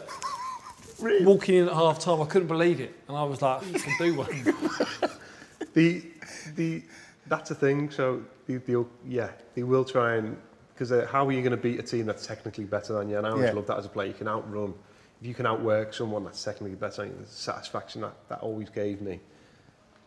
Really? 1.00 1.24
Walking 1.26 1.56
in 1.56 1.68
at 1.68 1.74
half 1.74 1.98
time, 1.98 2.20
I 2.22 2.24
couldn't 2.26 2.48
believe 2.48 2.80
it, 2.80 2.94
and 3.08 3.16
I 3.16 3.22
was 3.24 3.42
like, 3.42 3.66
"You 3.66 3.78
can 3.78 3.94
do 3.98 4.14
one." 4.16 4.28
the 5.74 6.02
the 6.54 6.82
that's 7.26 7.50
a 7.50 7.54
thing. 7.54 7.90
So 7.90 8.22
they, 8.46 8.56
they'll 8.56 8.88
yeah 9.06 9.30
they 9.54 9.62
will 9.62 9.84
try 9.84 10.16
and 10.16 10.36
because 10.72 10.90
how 11.08 11.26
are 11.26 11.32
you 11.32 11.40
going 11.42 11.50
to 11.52 11.56
beat 11.56 11.78
a 11.78 11.82
team 11.82 12.06
that's 12.06 12.26
technically 12.26 12.64
better 12.64 12.94
than 12.94 13.08
you? 13.08 13.18
And 13.18 13.26
I 13.26 13.30
always 13.30 13.46
Yeah. 13.46 13.52
love 13.52 13.66
that 13.66 13.78
as 13.78 13.86
a 13.86 13.88
player. 13.88 14.08
You 14.08 14.14
can 14.14 14.28
outrun. 14.28 14.74
If 15.20 15.26
you 15.26 15.34
can 15.34 15.46
outwork 15.46 15.94
someone 15.94 16.24
that's 16.24 16.42
technically 16.44 16.76
better 16.76 17.02
than 17.02 17.10
you, 17.12 17.18
the 17.24 17.26
satisfaction 17.30 18.02
that 18.02 18.14
that 18.28 18.40
always 18.40 18.68
gave 18.70 19.00
me. 19.00 19.20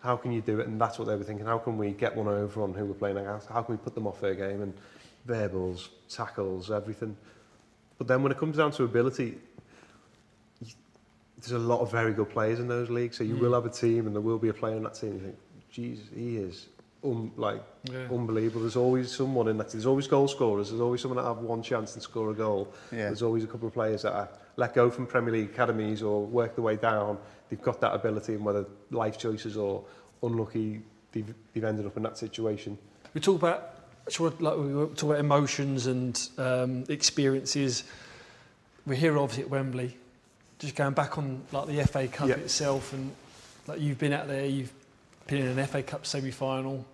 How 0.01 0.15
can 0.15 0.31
you 0.31 0.39
do 0.41 0.59
it? 0.59 0.67
And 0.67 0.79
that's 0.79 0.97
what 0.97 1.07
they 1.07 1.15
were 1.15 1.23
thinking. 1.25 1.45
How 1.45 1.57
can 1.57 1.77
we 1.77 1.91
get 1.91 2.15
one 2.15 2.27
over 2.27 2.61
on 2.63 2.73
who 2.73 2.85
we're 2.85 2.93
playing 2.93 3.17
against? 3.17 3.47
How 3.49 3.61
can 3.61 3.75
we 3.75 3.79
put 3.79 3.95
them 3.95 4.07
off 4.07 4.21
their 4.21 4.33
game 4.35 4.61
and 4.61 4.73
verbals, 5.25 5.89
tackles, 6.09 6.71
everything? 6.71 7.15
But 7.97 8.07
then 8.07 8.23
when 8.23 8.31
it 8.31 8.37
comes 8.37 8.57
down 8.57 8.71
to 8.73 8.83
ability, 8.83 9.37
you, 10.61 10.67
there's 11.39 11.51
a 11.51 11.59
lot 11.59 11.81
of 11.81 11.91
very 11.91 12.13
good 12.13 12.29
players 12.29 12.59
in 12.59 12.67
those 12.67 12.89
leagues. 12.89 13.17
So 13.17 13.23
you 13.23 13.35
will 13.35 13.53
have 13.53 13.65
a 13.65 13.69
team, 13.69 14.07
and 14.07 14.15
there 14.15 14.21
will 14.21 14.39
be 14.39 14.49
a 14.49 14.53
player 14.53 14.75
in 14.77 14.83
that 14.83 14.95
team. 14.95 15.13
You 15.13 15.19
think, 15.19 15.35
Jesus, 15.71 16.05
he 16.15 16.37
is 16.37 16.67
um, 17.03 17.31
like 17.37 17.61
Yeah. 17.91 18.07
unbelievable. 18.11 18.61
There's 18.61 18.75
always 18.75 19.11
someone 19.15 19.47
in 19.47 19.57
that. 19.57 19.69
There's 19.69 19.85
always 19.85 20.07
goal 20.07 20.27
scorers. 20.27 20.69
There's 20.69 20.81
always 20.81 21.01
someone 21.01 21.17
that 21.23 21.27
have 21.29 21.37
one 21.39 21.61
chance 21.61 21.93
and 21.93 22.03
score 22.03 22.31
a 22.31 22.33
goal. 22.33 22.73
Yeah. 22.91 23.05
There's 23.05 23.21
always 23.21 23.43
a 23.43 23.47
couple 23.47 23.67
of 23.67 23.73
players 23.73 24.01
that 24.03 24.13
are 24.13 24.29
let 24.57 24.73
go 24.73 24.89
from 24.89 25.05
Premier 25.07 25.31
League 25.33 25.51
academies 25.51 26.01
or 26.01 26.25
work 26.25 26.55
their 26.55 26.63
way 26.63 26.75
down. 26.75 27.17
They've 27.49 27.61
got 27.61 27.79
that 27.81 27.93
ability, 27.93 28.33
and 28.35 28.43
whether 28.43 28.65
life 28.91 29.17
choices 29.17 29.55
or 29.55 29.83
unlucky, 30.21 30.81
they've, 31.13 31.33
they've 31.53 31.63
ended 31.63 31.85
up 31.85 31.95
in 31.97 32.03
that 32.03 32.17
situation. 32.17 32.77
We 33.13 33.21
talk 33.21 33.37
about 33.37 33.78
sort 34.11 34.33
of 34.33 34.41
like 34.41 34.57
we 34.57 34.73
were 34.73 34.87
talking 34.87 35.09
about 35.11 35.19
emotions 35.19 35.87
and 35.87 36.29
um, 36.37 36.83
experiences. 36.89 37.83
We're 38.85 38.95
here 38.95 39.17
obviously 39.17 39.43
at 39.43 39.49
Wembley. 39.49 39.95
Just 40.59 40.75
going 40.75 40.93
back 40.93 41.17
on 41.17 41.41
like 41.51 41.67
the 41.67 41.83
FA 41.85 42.07
Cup 42.07 42.27
Yeah. 42.29 42.35
itself, 42.35 42.93
and 42.93 43.11
like 43.67 43.79
you've 43.79 43.97
been 43.99 44.13
out 44.13 44.27
there, 44.27 44.45
you've 44.45 44.71
been 45.27 45.45
in 45.45 45.57
an 45.57 45.67
FA 45.67 45.81
Cup 45.83 46.05
semi-final. 46.05 46.85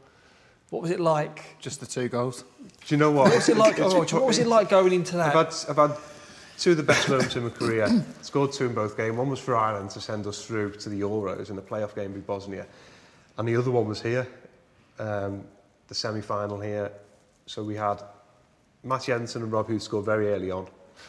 What 0.69 0.81
was 0.81 0.91
it 0.91 0.99
like? 0.99 1.43
Just 1.59 1.79
the 1.79 1.85
two 1.85 2.09
goals? 2.09 2.43
Do 2.61 2.95
you 2.95 2.97
know 2.97 3.11
what? 3.11 3.25
What 3.27 3.35
was 3.35 3.49
it 3.49 3.57
like? 3.57 3.79
Oh, 3.79 3.99
what 3.99 4.25
was 4.25 4.37
it 4.39 4.47
like 4.47 4.69
going 4.69 4.93
into 4.93 5.15
that? 5.17 5.35
I've 5.35 5.45
had, 5.45 5.69
I've 5.69 5.89
had 5.89 5.97
two 6.57 6.71
of 6.71 6.77
the 6.77 6.83
best 6.83 7.07
moments 7.09 7.35
in 7.35 7.43
my 7.43 7.49
career. 7.49 7.87
Scored 8.21 8.51
two 8.51 8.65
in 8.65 8.73
both 8.73 8.97
games. 8.97 9.15
One 9.15 9.29
was 9.29 9.39
for 9.39 9.55
Ireland 9.55 9.91
to 9.91 10.01
send 10.01 10.25
us 10.27 10.43
through 10.45 10.71
to 10.77 10.89
the 10.89 11.01
Euros 11.01 11.49
in 11.49 11.55
the 11.55 11.61
playoff 11.61 11.95
game 11.95 12.13
with 12.13 12.25
Bosnia. 12.27 12.65
And 13.37 13.47
the 13.47 13.55
other 13.55 13.71
one 13.71 13.87
was 13.87 14.01
here, 14.01 14.27
um, 14.99 15.43
the 15.87 15.95
semi-final 15.95 16.59
here. 16.59 16.91
So 17.45 17.63
we 17.63 17.75
had 17.75 18.01
Matt 18.83 19.09
Etherington 19.09 19.43
and 19.43 19.51
Rob 19.51 19.67
who 19.67 19.79
scored 19.79 20.05
very 20.05 20.29
early 20.29 20.51
on. 20.51 20.67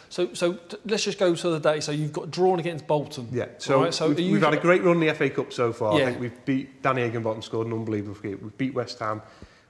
So, 0.09 0.35
so 0.35 0.59
let's 0.85 1.05
just 1.05 1.19
go 1.19 1.35
to 1.35 1.51
the 1.51 1.61
day. 1.61 1.81
So 1.81 1.93
you've 1.93 2.13
got 2.13 2.31
drawn 2.31 2.59
against 2.59 2.87
Bolton. 2.87 3.29
Yeah, 3.33 3.47
so, 3.59 3.83
Right, 3.83 3.95
so 3.95 4.09
we've, 4.09 4.33
we've 4.33 4.43
had 4.43 4.55
a 4.55 4.61
great 4.61 4.83
run 4.83 5.01
in 5.01 5.07
the 5.07 5.15
FA 5.15 5.31
Cup 5.31 5.53
so 5.53 5.73
far. 5.73 5.99
Yeah. 5.99 6.05
I 6.05 6.07
think 6.07 6.21
we've 6.21 6.45
beat 6.45 6.83
Danny 6.83 7.03
Higginbotham 7.03 7.43
scored 7.43 7.67
an 7.67 7.73
unbelievable 7.73 8.21
game. 8.21 8.39
We've 8.43 8.57
beat 8.59 8.75
West 8.75 8.99
Ham. 8.99 9.23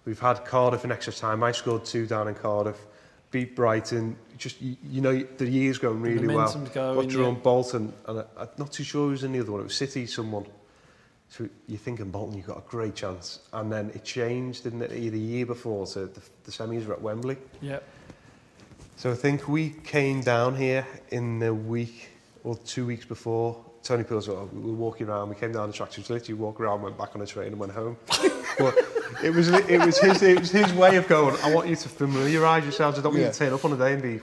We've 0.05 0.19
had 0.19 0.45
Cardiff 0.45 0.85
in 0.85 0.93
extra 0.93 1.13
time. 1.13 1.43
I 1.43 1.53
scored 1.53 1.85
two 1.85 2.07
down 2.07 2.29
in 2.29 2.35
Cardiff. 2.35 2.87
Beat 3.31 3.57
Brighton. 3.57 4.17
Just 4.39 4.63
you, 4.63 4.77
you 4.89 5.01
know 5.01 5.19
the 5.19 5.49
year's 5.49 5.79
going 5.79 6.01
really 6.01 6.29
well. 6.29 6.53
going, 6.55 6.95
Got 6.95 7.09
drawn 7.09 7.35
yeah. 7.35 7.41
Bolton, 7.41 7.93
and 8.07 8.21
I, 8.21 8.25
I'm 8.39 8.49
not 8.57 8.73
too 8.73 8.85
sure 8.85 9.07
who 9.07 9.11
was 9.11 9.25
in 9.25 9.33
the 9.33 9.41
other 9.41 9.51
one. 9.51 9.63
It 9.63 9.65
was 9.65 9.75
City, 9.75 10.07
someone. 10.07 10.47
So 11.29 11.49
you're 11.67 11.79
thinking 11.79 12.11
Bolton, 12.11 12.37
you've 12.37 12.47
got 12.47 12.59
a 12.59 12.69
great 12.69 12.95
chance, 12.95 13.41
and 13.53 13.71
then 13.71 13.91
it 13.95 14.05
changed, 14.05 14.65
didn't 14.65 14.83
it? 14.83 14.93
Either 14.93 15.17
year 15.17 15.45
before, 15.45 15.87
so 15.87 16.07
the, 16.07 16.21
the 16.45 16.51
semis 16.51 16.87
were 16.87 16.95
at 16.95 17.03
Wembley. 17.03 17.37
Yeah. 17.61 17.81
So 18.97 19.11
I 19.11 19.15
think 19.15 19.49
we 19.49 19.71
came 19.71 20.23
down 20.23 20.57
here 20.57 20.87
in 21.11 21.39
the 21.39 21.53
week 21.53 22.09
or 22.45 22.57
two 22.57 22.87
weeks 22.87 23.05
before. 23.05 23.63
Tony 23.83 24.03
Pulis, 24.03 24.27
we 24.53 24.61
were 24.61 24.73
walking 24.73 25.09
around. 25.09 25.29
We 25.29 25.37
came 25.37 25.53
down 25.53 25.69
the 25.69 25.73
track. 25.73 25.93
She 25.93 26.01
literally 26.01 26.35
walk 26.35 26.61
around, 26.61 26.83
went 26.83 26.97
back 26.97 27.11
on 27.15 27.21
the 27.21 27.27
train, 27.27 27.49
and 27.49 27.59
went 27.59 27.73
home. 27.73 27.97
but 28.59 28.75
it 29.23 29.33
was 29.35 29.49
it 29.49 29.85
was 29.85 29.99
his 29.99 30.23
it 30.23 30.41
was 30.41 30.51
his 30.51 30.73
way 30.73 30.97
of 30.97 31.07
going. 31.07 31.37
I 31.43 31.55
want 31.55 31.69
you 31.69 31.77
to 31.77 31.89
familiarise 31.89 32.65
yourselves. 32.65 32.99
I 32.99 33.03
don't 33.03 33.13
want 33.13 33.25
you 33.25 33.31
to 33.31 33.39
turn 33.39 33.53
up 33.53 33.65
on 33.65 33.73
a 33.73 33.77
day 33.77 33.93
and 33.93 34.03
be. 34.03 34.15
I 34.17 34.21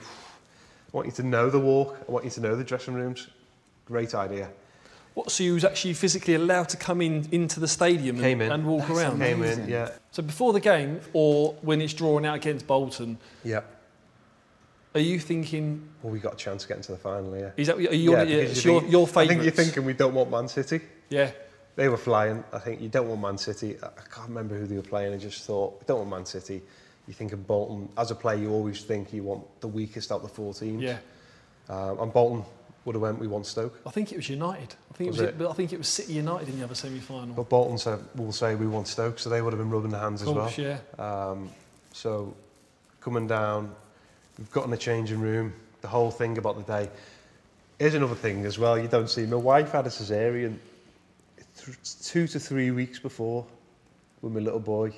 want 0.92 1.06
you 1.06 1.12
to 1.12 1.22
know 1.22 1.50
the 1.50 1.60
walk. 1.60 1.96
I 2.08 2.12
want 2.12 2.24
you 2.24 2.30
to 2.32 2.40
know 2.40 2.56
the 2.56 2.64
dressing 2.64 2.94
rooms. 2.94 3.28
Great 3.86 4.14
idea. 4.14 4.50
What, 5.14 5.30
so 5.30 5.44
you 5.44 5.54
was 5.54 5.64
actually 5.64 5.94
physically 5.94 6.34
allowed 6.34 6.68
to 6.70 6.76
come 6.76 7.00
in 7.00 7.28
into 7.30 7.60
the 7.60 7.68
stadium 7.68 8.16
and, 8.22 8.42
in. 8.42 8.50
and 8.52 8.66
walk 8.66 8.90
around? 8.90 9.20
Came 9.20 9.22
in, 9.22 9.44
Amazing. 9.44 9.68
yeah, 9.68 9.90
So 10.10 10.22
before 10.24 10.52
the 10.52 10.60
game, 10.60 11.00
or 11.12 11.54
when 11.62 11.80
it's 11.80 11.94
drawn 11.94 12.24
out 12.24 12.34
against 12.36 12.66
Bolton, 12.66 13.18
yeah. 13.44 13.60
are 14.94 15.00
you 15.00 15.20
thinking? 15.20 15.88
Well, 16.02 16.12
we 16.12 16.18
got 16.18 16.34
a 16.34 16.36
chance 16.36 16.64
of 16.64 16.68
getting 16.68 16.82
to 16.84 16.92
the 16.92 16.98
final 16.98 17.32
here. 17.32 17.54
Is 17.56 17.68
that 17.68 17.76
are 17.76 17.80
you, 17.80 18.12
Yeah, 18.12 18.22
yeah, 18.24 18.36
it's 18.38 18.64
you 18.64 18.72
your 18.72 18.80
think- 18.80 18.92
your 18.92 19.08
I 19.16 19.26
think 19.28 19.42
you're 19.42 19.52
thinking 19.52 19.84
we 19.84 19.92
don't 19.92 20.14
want 20.14 20.30
Man 20.30 20.48
City. 20.48 20.80
Yeah. 21.10 21.30
They 21.76 21.88
were 21.88 21.96
flying. 21.96 22.42
I 22.52 22.58
think 22.58 22.80
you 22.80 22.88
don't 22.88 23.08
want 23.08 23.20
Man 23.20 23.38
City. 23.38 23.76
I 23.82 23.86
I 23.86 24.02
can't 24.12 24.28
remember 24.28 24.56
who 24.58 24.66
they 24.66 24.76
were 24.76 24.82
playing. 24.82 25.12
I 25.12 25.16
just 25.16 25.44
thought, 25.44 25.78
we 25.80 25.84
don't 25.86 25.98
want 25.98 26.10
Man 26.10 26.26
City. 26.26 26.62
You 27.06 27.14
think 27.14 27.32
of 27.32 27.46
Bolton. 27.46 27.88
As 27.96 28.10
a 28.10 28.14
player, 28.14 28.38
you 28.38 28.50
always 28.52 28.82
think 28.82 29.12
you 29.12 29.22
want 29.24 29.44
the 29.60 29.68
weakest 29.68 30.10
out 30.10 30.16
of 30.16 30.22
the 30.22 30.28
four 30.28 30.54
teams. 30.54 30.82
Yeah. 30.82 30.98
Um, 31.68 31.98
and 32.00 32.12
Bolton, 32.12 32.44
would 32.84 32.94
have 32.94 33.02
went, 33.02 33.18
we 33.18 33.26
won 33.26 33.44
Stoke. 33.44 33.80
I 33.86 33.90
think 33.90 34.12
it 34.12 34.16
was 34.16 34.28
United. 34.28 34.74
I 34.92 34.94
think 34.96 35.10
Was 35.10 35.20
it 35.20 35.36
was. 35.38 35.46
it? 35.46 35.50
I 35.50 35.54
think 35.54 35.72
it 35.72 35.78
was 35.78 35.88
City 35.88 36.12
United 36.14 36.48
in 36.48 36.58
the 36.58 36.64
other 36.64 36.74
semi-final. 36.74 37.34
But 37.34 37.48
Bolton 37.48 37.78
said, 37.78 38.00
will 38.14 38.32
say 38.32 38.54
we 38.54 38.66
won 38.66 38.84
Stoke, 38.84 39.18
so 39.18 39.30
they 39.30 39.40
would 39.42 39.52
have 39.52 39.58
been 39.60 39.70
rubbing 39.70 39.90
their 39.90 40.00
hands 40.00 40.22
Of 40.22 40.28
as 40.28 40.34
well. 40.34 40.44
course, 40.44 40.58
yeah. 40.58 40.78
Um, 40.98 41.50
so 41.92 42.34
coming 43.00 43.26
down, 43.26 43.74
we've 44.38 44.50
got 44.50 44.64
in 44.64 44.70
the 44.70 44.76
changing 44.76 45.20
room, 45.20 45.52
the 45.80 45.88
whole 45.88 46.10
thing 46.10 46.36
about 46.38 46.56
the 46.56 46.72
day. 46.84 46.90
Here's 47.78 47.94
another 47.94 48.14
thing 48.14 48.44
as 48.44 48.58
well, 48.58 48.78
you 48.78 48.88
don't 48.88 49.08
see. 49.10 49.26
My 49.26 49.36
wife 49.36 49.72
had 49.72 49.86
a 49.86 49.90
cesarean 49.90 50.58
th- 51.56 51.78
two 52.02 52.26
to 52.28 52.38
three 52.38 52.70
weeks 52.70 52.98
before 52.98 53.44
with 54.22 54.32
my 54.32 54.40
little 54.40 54.60
boy. 54.60 54.92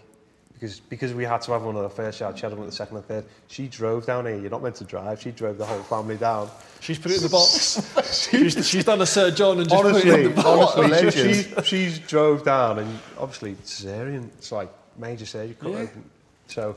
Because, 0.58 0.80
because 0.80 1.12
we 1.12 1.24
had 1.24 1.42
to 1.42 1.52
have 1.52 1.64
one 1.64 1.76
of 1.76 1.82
the 1.82 1.90
first 1.90 2.18
child, 2.18 2.38
she 2.38 2.42
had 2.42 2.52
one 2.52 2.62
at 2.62 2.70
the 2.70 2.72
second 2.74 2.96
and 2.96 3.04
third. 3.04 3.26
She 3.48 3.68
drove 3.68 4.06
down 4.06 4.24
here. 4.24 4.38
You're 4.38 4.50
not 4.50 4.62
meant 4.62 4.76
to 4.76 4.84
drive. 4.84 5.20
She 5.20 5.30
drove 5.30 5.58
the 5.58 5.66
whole 5.66 5.82
family 5.82 6.16
down. 6.16 6.48
She's 6.80 6.98
put 6.98 7.12
it 7.12 7.18
in 7.18 7.24
the 7.24 7.28
box. 7.28 8.26
she's, 8.30 8.66
she's 8.66 8.84
done 8.84 9.02
a 9.02 9.06
Sir 9.06 9.30
John 9.30 9.58
and 9.60 9.68
just 9.68 9.82
put 9.82 9.96
it 9.96 10.06
in 10.06 10.34
the 10.34 10.42
box. 10.42 10.76
honestly, 10.78 11.10
she, 11.10 11.42
she, 11.42 11.62
she's 11.62 11.98
drove 11.98 12.42
down 12.42 12.78
and 12.78 12.98
obviously 13.18 13.54
cesarean, 13.56 14.28
it's 14.38 14.50
like 14.50 14.70
major 14.96 15.26
surgery. 15.26 15.56
cut 15.60 15.72
Yeah. 15.72 15.78
open. 15.78 16.10
So 16.46 16.76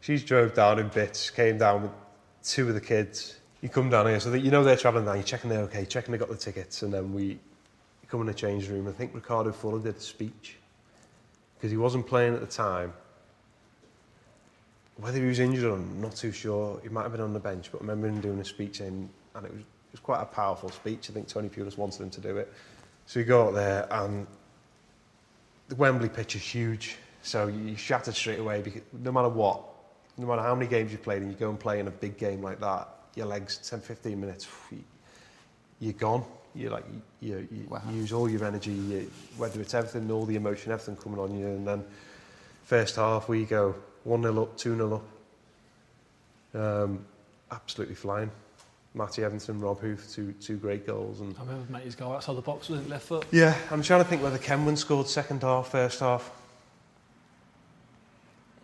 she's 0.00 0.22
drove 0.22 0.54
down 0.54 0.78
in 0.78 0.86
bits, 0.88 1.28
came 1.30 1.58
down 1.58 1.82
with 1.82 1.90
two 2.44 2.68
of 2.68 2.74
the 2.74 2.80
kids. 2.80 3.36
You 3.60 3.68
come 3.68 3.90
down 3.90 4.06
here, 4.06 4.20
so 4.20 4.30
that 4.30 4.40
you 4.40 4.52
know 4.52 4.62
they're 4.62 4.76
travelling 4.76 5.06
down, 5.06 5.16
you're 5.16 5.24
checking 5.24 5.50
they're 5.50 5.62
okay, 5.62 5.84
checking 5.84 6.12
they 6.12 6.18
got 6.18 6.28
the 6.28 6.36
tickets, 6.36 6.82
and 6.82 6.94
then 6.94 7.12
we 7.12 7.40
come 8.08 8.20
in 8.20 8.28
the 8.28 8.34
change 8.34 8.68
room. 8.68 8.86
I 8.86 8.92
think 8.92 9.12
Ricardo 9.14 9.50
Fuller 9.50 9.80
did 9.80 9.96
the 9.96 10.00
speech 10.00 10.56
because 11.56 11.72
he 11.72 11.76
wasn't 11.76 12.06
playing 12.06 12.34
at 12.34 12.40
the 12.40 12.46
time. 12.46 12.92
Whether 14.96 15.18
he 15.18 15.26
was 15.26 15.40
injured 15.40 15.64
or 15.64 15.78
not, 15.78 16.16
too 16.16 16.32
sure. 16.32 16.80
He 16.82 16.88
might 16.88 17.02
have 17.02 17.12
been 17.12 17.20
on 17.20 17.34
the 17.34 17.38
bench, 17.38 17.70
but 17.70 17.78
I 17.78 17.80
remember 17.82 18.08
him 18.08 18.20
doing 18.20 18.40
a 18.40 18.44
speech 18.44 18.80
in, 18.80 19.08
and 19.34 19.44
it 19.44 19.52
was, 19.52 19.60
it 19.60 19.92
was 19.92 20.00
quite 20.00 20.22
a 20.22 20.26
powerful 20.26 20.70
speech. 20.70 21.10
I 21.10 21.12
think 21.12 21.28
Tony 21.28 21.48
Pulis 21.48 21.76
wanted 21.76 22.00
him 22.00 22.10
to 22.10 22.20
do 22.20 22.36
it. 22.38 22.52
So 23.06 23.20
you 23.20 23.26
go 23.26 23.48
out 23.48 23.54
there, 23.54 23.86
and 23.90 24.26
the 25.68 25.74
Wembley 25.74 26.08
pitch 26.08 26.34
is 26.34 26.42
huge, 26.42 26.96
so 27.22 27.48
you 27.48 27.76
shattered 27.76 28.14
straight 28.14 28.38
away 28.38 28.62
because 28.62 28.82
no 28.92 29.12
matter 29.12 29.28
what, 29.28 29.62
no 30.16 30.26
matter 30.26 30.42
how 30.42 30.54
many 30.54 30.66
games 30.68 30.92
you've 30.92 31.02
played, 31.02 31.22
and 31.22 31.30
you 31.30 31.36
go 31.36 31.50
and 31.50 31.60
play 31.60 31.78
in 31.78 31.88
a 31.88 31.90
big 31.90 32.16
game 32.16 32.42
like 32.42 32.60
that, 32.60 32.88
your 33.14 33.26
legs 33.26 33.58
10, 33.68 33.80
15 33.80 34.18
minutes, 34.18 34.48
you're 35.80 35.92
gone. 35.92 36.24
You're 36.54 36.70
like 36.70 36.86
you, 37.20 37.46
you, 37.50 37.66
Wow. 37.68 37.82
you 37.90 37.96
use 37.96 38.12
all 38.14 38.30
your 38.30 38.42
energy, 38.44 38.72
you, 38.72 39.10
whether 39.36 39.60
it's 39.60 39.74
everything, 39.74 40.10
all 40.10 40.24
the 40.24 40.36
emotion, 40.36 40.72
everything 40.72 40.96
coming 40.96 41.18
on 41.18 41.38
you, 41.38 41.46
and 41.46 41.68
then 41.68 41.84
first 42.64 42.96
half 42.96 43.28
we 43.28 43.44
go 43.44 43.74
one 44.06 44.22
0 44.22 44.42
up, 44.42 44.56
two 44.56 44.76
0 44.76 45.02
up, 46.54 46.60
um, 46.60 47.04
absolutely 47.50 47.94
flying. 47.96 48.30
Matty 48.94 49.24
Etherington, 49.24 49.60
Rob 49.60 49.80
Huth, 49.80 50.10
two 50.14 50.32
two 50.40 50.56
great 50.56 50.86
goals, 50.86 51.20
and 51.20 51.36
I 51.36 51.42
remember 51.42 51.70
Matty's 51.70 51.94
goal 51.94 52.12
outside 52.12 52.34
the 52.34 52.40
box 52.40 52.68
with 52.70 52.88
left 52.88 53.06
foot. 53.06 53.26
yeah, 53.30 53.54
I'm 53.70 53.82
trying 53.82 54.02
to 54.02 54.08
think 54.08 54.22
whether 54.22 54.38
Kenwyne 54.38 54.78
scored 54.78 55.06
second 55.08 55.42
half, 55.42 55.68
first 55.68 56.00
half. 56.00 56.30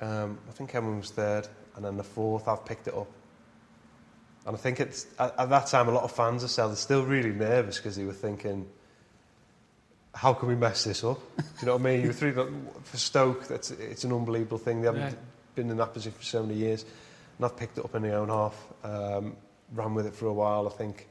Um, 0.00 0.38
I 0.48 0.52
think 0.52 0.70
Kenwyne 0.72 1.00
was 1.00 1.10
third, 1.10 1.48
and 1.76 1.84
then 1.84 1.96
the 1.96 2.02
fourth, 2.04 2.48
I've 2.48 2.64
picked 2.64 2.88
it 2.88 2.94
up. 2.94 3.08
And 4.46 4.56
I 4.56 4.58
think 4.58 4.80
it's 4.80 5.06
at, 5.18 5.38
at 5.38 5.50
that 5.50 5.66
time, 5.66 5.88
a 5.88 5.92
lot 5.92 6.02
of 6.04 6.12
fans 6.12 6.42
are 6.42 6.48
still, 6.48 6.74
still 6.74 7.04
really 7.04 7.30
nervous 7.30 7.76
because 7.76 7.94
they 7.96 8.04
were 8.04 8.12
thinking, 8.12 8.66
how 10.14 10.32
can 10.34 10.48
we 10.48 10.56
mess 10.56 10.84
this 10.84 11.04
up? 11.04 11.20
Do 11.36 11.44
you 11.60 11.66
know 11.66 11.76
what 11.76 11.82
I 11.82 11.84
mean? 11.84 12.00
You 12.00 12.08
were 12.08 12.12
three 12.12 12.32
for 12.32 12.96
Stoke. 12.96 13.46
That's 13.48 13.70
it's 13.70 14.04
an 14.04 14.12
unbelievable 14.12 14.58
thing. 14.58 14.80
They 14.80 14.86
haven't 14.86 15.02
Yeah. 15.02 15.14
Been 15.54 15.70
in 15.70 15.76
that 15.76 15.92
position 15.92 16.18
for 16.18 16.24
so 16.24 16.42
many 16.42 16.58
years, 16.58 16.84
and 17.36 17.44
I've 17.44 17.56
picked 17.56 17.78
it 17.78 17.84
up 17.84 17.94
in 17.94 18.02
the 18.02 18.14
own 18.14 18.28
half. 18.28 18.56
Um, 18.84 19.36
ran 19.74 19.94
with 19.94 20.06
it 20.06 20.14
for 20.14 20.26
a 20.26 20.32
while. 20.32 20.66
I 20.66 20.70
think 20.70 21.08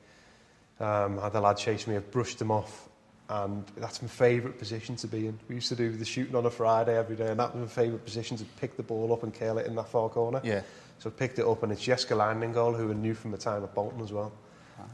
um, 0.79 1.19
had 1.19 1.33
the 1.33 1.41
lad 1.41 1.57
chase 1.57 1.85
me. 1.87 1.95
I've 1.95 2.11
brushed 2.11 2.41
him 2.41 2.51
off, 2.51 2.89
and 3.29 3.65
that's 3.77 4.01
my 4.01 4.07
favourite 4.07 4.57
position 4.57 4.95
to 4.97 5.07
be 5.07 5.27
in. 5.27 5.39
We 5.47 5.55
used 5.55 5.69
to 5.69 5.75
do 5.75 5.91
the 5.95 6.05
shooting 6.05 6.35
on 6.35 6.45
a 6.45 6.49
Friday 6.49 6.97
every 6.97 7.15
day, 7.15 7.27
and 7.27 7.39
that 7.39 7.55
was 7.55 7.61
my 7.61 7.83
favourite 7.83 8.03
position 8.03 8.37
to 8.37 8.45
pick 8.59 8.77
the 8.77 8.83
ball 8.83 9.13
up 9.13 9.23
and 9.23 9.33
curl 9.33 9.59
it 9.59 9.67
in 9.67 9.75
that 9.75 9.89
far 9.89 10.09
corner. 10.09 10.41
Yeah. 10.43 10.61
So 10.99 11.09
I 11.09 11.13
picked 11.13 11.39
it 11.39 11.45
up, 11.45 11.63
and 11.63 11.71
it's 11.71 11.81
Jussi 11.81 12.07
Jääskeläinen 12.07 12.53
goal, 12.53 12.73
who 12.73 12.91
I 12.91 12.93
knew 12.93 13.13
from 13.13 13.31
the 13.31 13.37
time 13.37 13.63
at 13.63 13.73
Bolton 13.73 14.01
as 14.01 14.11
well. 14.11 14.31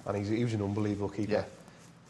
And 0.05 0.17
he's, 0.17 0.29
he 0.29 0.43
was 0.43 0.53
an 0.53 0.61
unbelievable 0.61 1.09
keeper. 1.09 1.45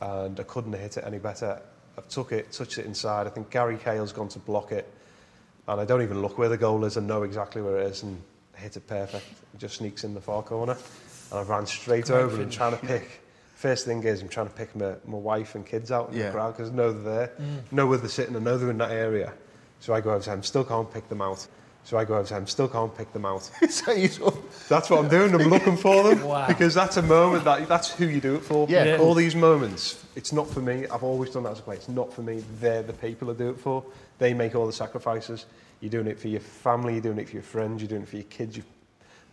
Yeah. 0.02 0.24
And 0.24 0.40
I 0.40 0.44
couldn't 0.44 0.72
have 0.74 0.82
hit 0.82 0.98
it 0.98 1.04
any 1.06 1.20
better. 1.20 1.62
I've 1.98 2.08
took 2.08 2.32
it, 2.32 2.52
touched 2.52 2.78
it 2.78 2.86
inside. 2.86 3.26
I 3.28 3.30
think 3.32 3.50
Gary 3.50 3.78
Cahill's 3.78 4.14
gone 4.14 4.30
to 4.30 4.40
block 4.40 4.72
it. 4.72 4.92
And 5.68 5.82
I 5.82 5.86
don't 5.86 6.02
even 6.02 6.22
look 6.22 6.38
where 6.38 6.50
the 6.50 6.58
goal 6.58 6.86
is. 6.86 6.98
and 6.98 7.08
know 7.08 7.24
exactly 7.24 7.62
where 7.62 7.78
it 7.80 7.88
is 7.88 8.04
and 8.04 8.22
hit 8.56 8.78
it 8.78 8.88
perfect. 8.88 9.26
It 9.54 9.58
just 9.60 9.76
sneaks 9.78 10.04
in 10.04 10.14
the 10.14 10.22
far 10.22 10.42
corner. 10.42 10.78
And 11.32 11.40
I 11.40 11.44
ran 11.44 11.66
straight 11.66 12.06
Great 12.06 12.16
over 12.18 12.42
and 12.42 12.52
trying 12.52 12.78
to 12.78 12.86
pick. 12.86 13.22
First 13.56 13.86
thing 13.86 14.04
is, 14.04 14.22
I'm 14.22 14.30
trying 14.30 14.48
to 14.48 14.54
pick 14.54 14.76
my, 14.76 14.94
my 15.06 15.18
wife 15.18 15.56
and 15.56 15.66
kids 15.66 15.92
out 15.92 16.10
in 16.12 16.18
Yeah. 16.18 16.28
the 16.28 16.32
crowd 16.32 16.56
because 16.56 16.70
I 16.72 16.74
know 16.74 16.94
they're 16.94 17.28
there. 17.28 17.32
Mm. 17.42 17.72
know 17.72 17.88
where 17.88 17.98
they're 17.98 18.08
sitting, 18.08 18.36
I 18.36 18.40
know 18.40 18.58
they're 18.58 18.70
in 18.70 18.78
that 18.78 18.92
area. 18.92 19.34
So 19.80 19.94
I 19.94 20.02
go 20.02 20.12
over 20.12 20.24
to 20.24 20.30
them, 20.30 20.44
still 20.44 20.64
can't 20.64 20.92
pick 20.92 21.10
them 21.10 21.22
out. 21.22 21.46
So 21.88 21.98
I 21.98 22.04
go 22.04 22.22
to 22.22 22.34
them, 22.34 22.46
still 22.48 22.68
can't 22.68 22.94
pick 22.98 23.14
them 23.14 23.26
out. 23.26 23.44
so 23.70 23.94
you 23.94 24.10
sort 24.10 24.34
of, 24.36 24.68
That's 24.68 24.90
what 24.90 25.00
I'm 25.00 25.08
doing. 25.08 25.34
I'm 25.34 25.48
looking 25.50 25.78
for 25.78 26.04
them 26.04 26.22
Wow. 26.28 26.46
because 26.46 26.74
that's 26.74 26.98
a 26.98 27.02
moment 27.02 27.46
that 27.46 27.66
that's 27.70 27.90
who 27.94 28.08
you 28.08 28.20
do 28.20 28.36
it 28.36 28.44
for. 28.44 28.68
Yeah, 28.70 28.84
Yeah. 28.84 28.98
All 28.98 29.14
these 29.14 29.36
moments, 29.38 30.04
it's 30.18 30.34
not 30.34 30.50
for 30.50 30.60
me. 30.60 30.86
I've 30.88 31.04
always 31.04 31.30
done 31.30 31.44
that 31.44 31.52
as 31.54 31.60
a 31.60 31.62
player. 31.62 31.78
It's 31.78 31.88
not 31.88 32.12
for 32.12 32.24
me. 32.24 32.44
They're 32.60 32.84
the 32.84 32.92
people 32.92 33.32
I 33.32 33.36
do 33.36 33.50
it 33.52 33.58
for. 33.58 33.86
They 34.20 34.34
make 34.34 34.54
all 34.54 34.66
the 34.68 34.74
sacrifices. 34.74 35.46
You're 35.80 35.90
doing 35.90 36.08
it 36.08 36.20
for 36.20 36.28
your 36.28 36.42
family. 36.42 36.92
You're 36.96 37.04
doing 37.04 37.20
it 37.20 37.30
for 37.30 37.36
your 37.36 37.44
friends. 37.44 37.82
You're 37.82 37.88
doing 37.88 38.02
it 38.02 38.10
for 38.10 38.18
your 38.18 38.26
kids. 38.26 38.58
You've 38.58 38.66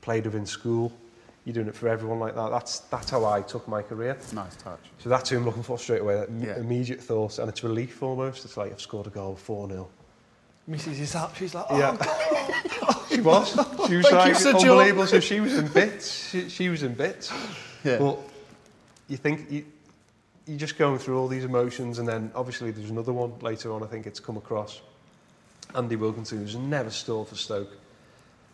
played 0.00 0.24
with 0.24 0.36
in 0.36 0.46
school. 0.46 0.92
You're 1.44 1.54
doing 1.54 1.66
it 1.66 1.74
for 1.74 1.88
everyone 1.88 2.20
like 2.20 2.36
that. 2.36 2.50
That's 2.50 2.78
that's 2.88 3.10
how 3.10 3.24
I 3.24 3.42
took 3.42 3.66
my 3.66 3.82
career. 3.82 4.16
nice 4.32 4.54
touch. 4.54 4.78
So 5.00 5.08
that's 5.08 5.28
who 5.28 5.38
I'm 5.38 5.44
looking 5.44 5.64
for 5.64 5.76
straight 5.76 6.02
away. 6.02 6.14
That 6.14 6.28
im- 6.28 6.40
Yeah. 6.44 6.56
immediate 6.56 7.00
thoughts, 7.00 7.40
and 7.40 7.48
it's 7.48 7.64
relief 7.64 8.00
almost. 8.00 8.44
It's 8.44 8.56
like 8.56 8.70
I've 8.70 8.80
scored 8.80 9.08
a 9.08 9.10
goal, 9.10 9.34
four 9.34 9.68
0 9.68 9.88
Mrs. 10.68 11.00
is 11.00 11.14
up. 11.14 11.36
She's 11.36 11.54
like, 11.54 11.66
oh, 11.68 11.78
Yeah. 11.78 11.96
she 13.08 13.20
was. 13.20 13.52
She 13.88 13.96
was 13.96 14.10
like 14.10 14.34
Sir 14.34 14.56
unbelievable. 14.56 15.06
So 15.06 15.20
she 15.20 15.40
was 15.40 15.54
in 15.56 15.68
bits. 15.72 16.30
She, 16.30 16.48
she 16.48 16.68
was 16.68 16.82
in 16.82 16.94
bits. 16.94 17.32
Yeah. 17.84 17.98
But 17.98 18.18
you 19.08 19.16
think 19.16 19.50
you, 19.50 19.64
you're 20.46 20.58
just 20.58 20.78
going 20.78 20.98
through 20.98 21.18
all 21.18 21.28
these 21.28 21.44
emotions, 21.44 21.98
and 21.98 22.08
then 22.08 22.30
obviously 22.34 22.70
there's 22.70 22.90
another 22.90 23.12
one 23.12 23.32
later 23.40 23.72
on. 23.72 23.82
I 23.82 23.86
think 23.86 24.06
it's 24.06 24.20
come 24.20 24.36
across. 24.36 24.80
Andy 25.74 25.96
Wilkinson, 25.96 26.38
who's 26.38 26.56
never 26.56 26.90
scored 26.90 27.28
for 27.28 27.34
Stoke, 27.36 27.76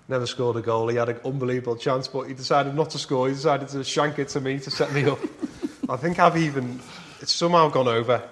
never 0.08 0.26
scored 0.26 0.56
a 0.56 0.62
goal. 0.62 0.88
He 0.88 0.96
had 0.96 1.08
an 1.08 1.20
unbelievable 1.24 1.76
chance, 1.76 2.08
but 2.08 2.22
he 2.22 2.34
decided 2.34 2.74
not 2.74 2.90
to 2.90 2.98
score. 2.98 3.28
He 3.28 3.34
decided 3.34 3.68
to 3.68 3.84
shank 3.84 4.18
it 4.18 4.28
to 4.30 4.40
me 4.40 4.58
to 4.60 4.70
set 4.70 4.92
me 4.92 5.04
up. 5.04 5.18
I 5.88 5.96
think 5.96 6.18
I've 6.18 6.36
even 6.36 6.80
it's 7.20 7.32
somehow 7.32 7.68
gone 7.68 7.88
over. 7.88 8.22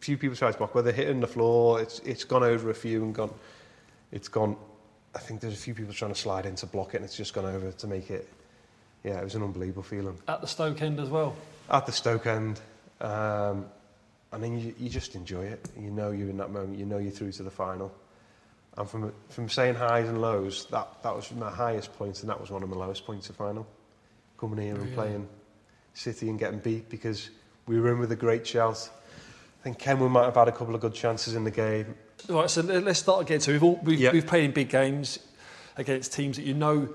Few 0.00 0.16
people 0.16 0.36
tried 0.36 0.52
to 0.52 0.60
mock 0.60 0.74
whether 0.74 0.92
hitting 0.92 1.20
the 1.20 1.26
floor. 1.26 1.80
It's 1.80 1.98
it's 2.00 2.24
gone 2.24 2.42
over 2.42 2.70
a 2.70 2.74
few 2.74 3.02
and 3.02 3.14
gone. 3.14 3.32
It's 4.12 4.28
gone. 4.28 4.56
I 5.14 5.18
think 5.18 5.40
there's 5.40 5.54
a 5.54 5.58
few 5.62 5.74
people 5.74 5.92
trying 5.92 6.12
to 6.12 6.18
slide 6.18 6.46
in 6.46 6.54
to 6.56 6.66
block 6.66 6.94
it, 6.94 6.98
and 6.98 7.04
it's 7.04 7.16
just 7.16 7.34
gone 7.34 7.44
over 7.44 7.70
to 7.70 7.86
make 7.86 8.10
it. 8.10 8.28
Yeah, 9.04 9.20
it 9.20 9.24
was 9.24 9.34
an 9.34 9.42
unbelievable 9.42 9.82
feeling 9.82 10.18
at 10.28 10.40
the 10.40 10.46
Stoke 10.46 10.82
end 10.82 11.00
as 11.00 11.08
well. 11.08 11.34
at 11.70 11.86
the 11.86 11.92
Stoke 11.92 12.26
end. 12.26 12.60
Um, 13.00 13.66
and 14.32 14.42
then 14.44 14.58
you, 14.58 14.74
you 14.78 14.88
just 14.88 15.14
enjoy 15.14 15.44
it. 15.44 15.68
You 15.78 15.90
know 15.90 16.10
you're 16.12 16.28
in 16.30 16.36
that 16.36 16.50
moment. 16.50 16.78
You 16.78 16.86
know 16.86 16.98
you're 16.98 17.10
through 17.10 17.32
to 17.32 17.42
the 17.42 17.50
final. 17.50 17.92
And 18.76 18.88
from 18.88 19.12
from 19.28 19.48
saying 19.48 19.74
highs 19.74 20.08
and 20.08 20.20
lows, 20.22 20.66
that, 20.70 21.02
that 21.02 21.14
was 21.14 21.30
my 21.32 21.50
highest 21.50 21.92
point, 21.98 22.20
and 22.20 22.30
that 22.30 22.40
was 22.40 22.50
one 22.50 22.62
of 22.62 22.68
my 22.68 22.76
lowest 22.76 23.04
points 23.04 23.28
of 23.28 23.36
final. 23.36 23.66
Coming 24.38 24.64
here 24.64 24.74
and 24.74 24.94
playing 24.94 25.28
City 25.92 26.28
and 26.30 26.38
getting 26.38 26.60
beat 26.60 26.88
because 26.88 27.30
we 27.66 27.80
were 27.80 27.90
in 27.92 27.98
with 27.98 28.12
a 28.12 28.16
great 28.16 28.46
shout. 28.46 28.88
I 29.60 29.62
think 29.62 29.78
Kenwyne 29.78 30.10
might 30.10 30.24
have 30.24 30.34
had 30.36 30.48
a 30.48 30.52
couple 30.52 30.74
of 30.74 30.80
good 30.80 30.94
chances 30.94 31.34
in 31.34 31.44
the 31.44 31.50
game. 31.50 31.94
Right, 32.28 32.48
so 32.48 32.62
let- 32.62 32.82
let's 32.84 32.98
start 32.98 33.22
again. 33.22 33.40
So 33.40 33.52
we've 33.52 33.62
all 33.62 33.78
we've, 33.82 34.00
Yeah. 34.00 34.12
we've 34.12 34.26
played 34.26 34.44
in 34.44 34.52
big 34.52 34.70
games 34.70 35.18
against 35.76 36.12
teams 36.12 36.36
that 36.36 36.44
you 36.44 36.54
know 36.54 36.88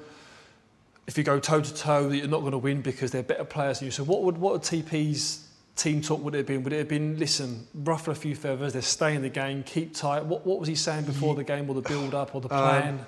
if 1.07 1.17
you 1.17 1.23
go 1.23 1.39
toe 1.39 1.61
to 1.61 1.73
toe 1.75 2.09
that 2.09 2.17
you're 2.17 2.27
not 2.27 2.39
going 2.39 2.51
to 2.53 2.57
win 2.57 2.81
because 2.81 3.11
they're 3.11 3.21
better 3.23 3.43
players 3.43 3.79
than 3.79 3.85
you. 3.87 3.91
So 3.91 4.03
what 4.03 4.23
would 4.23 4.37
what 4.39 4.53
would 4.53 4.61
TP's 4.63 5.45
team 5.75 6.01
talk 6.01 6.23
would 6.23 6.33
it 6.33 6.39
have 6.39 6.47
been? 6.47 6.63
Would 6.63 6.73
it 6.73 6.79
have 6.79 6.87
been 6.87 7.19
listen, 7.19 7.67
ruffle 7.75 8.11
a 8.11 8.15
few 8.15 8.35
feathers, 8.35 8.73
they're 8.73 8.81
staying 8.81 9.17
in 9.17 9.21
the 9.21 9.29
game, 9.29 9.61
keep 9.63 9.93
tight? 9.93 10.25
What 10.25 10.45
what 10.47 10.59
was 10.59 10.67
he 10.67 10.75
saying 10.75 11.05
before 11.05 11.35
the 11.35 11.43
game 11.43 11.69
or 11.69 11.75
the 11.75 11.81
build 11.87 12.15
up 12.15 12.33
or 12.33 12.41
the 12.41 12.51
Um, 12.53 12.59
plan? 12.59 13.05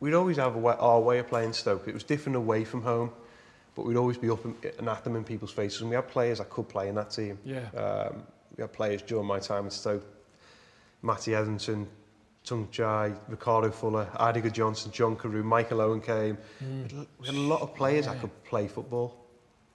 We'd 0.00 0.12
always 0.12 0.36
have 0.36 0.54
a 0.54 0.58
way, 0.58 0.74
our 0.78 1.00
way 1.00 1.18
of 1.20 1.28
playing 1.28 1.54
Stoke. 1.54 1.88
It 1.88 1.94
was 1.94 2.02
different 2.04 2.36
away 2.36 2.64
from 2.64 2.82
home, 2.82 3.12
but 3.76 3.84
we'd 3.86 3.96
always 3.96 4.16
be 4.18 4.30
up 4.30 4.44
and, 4.44 4.56
and 4.78 4.88
at 4.88 5.04
them 5.04 5.14
in 5.16 5.22
people's 5.22 5.52
faces. 5.52 5.82
And 5.82 5.90
we 5.90 5.96
had 5.96 6.08
players 6.08 6.38
that 6.38 6.48
could 6.50 6.68
play 6.68 6.88
in 6.88 6.94
that 6.96 7.10
team. 7.10 7.38
yeah. 7.44 7.68
Um, 7.76 8.22
we 8.56 8.62
had 8.62 8.72
players 8.72 9.02
during 9.02 9.26
my 9.26 9.38
time 9.38 9.66
at 9.66 9.72
Stoke, 9.74 10.04
Matty 11.02 11.34
Etherington, 11.34 11.86
Tung 12.42 12.68
Chai, 12.72 13.12
Ricardo 13.28 13.70
Fuller, 13.70 14.08
Eidur 14.14 14.42
Gudjohnsen, 14.44 14.90
John 14.92 15.14
Carew, 15.14 15.42
Michael 15.42 15.82
Owen 15.82 16.00
came. 16.00 16.38
Mm. 16.64 17.06
We 17.20 17.26
had 17.26 17.34
a 17.36 17.38
lot 17.38 17.60
of 17.60 17.74
players 17.74 18.06
Yeah. 18.06 18.14
that 18.14 18.20
could 18.22 18.44
play 18.44 18.66
football. 18.66 19.14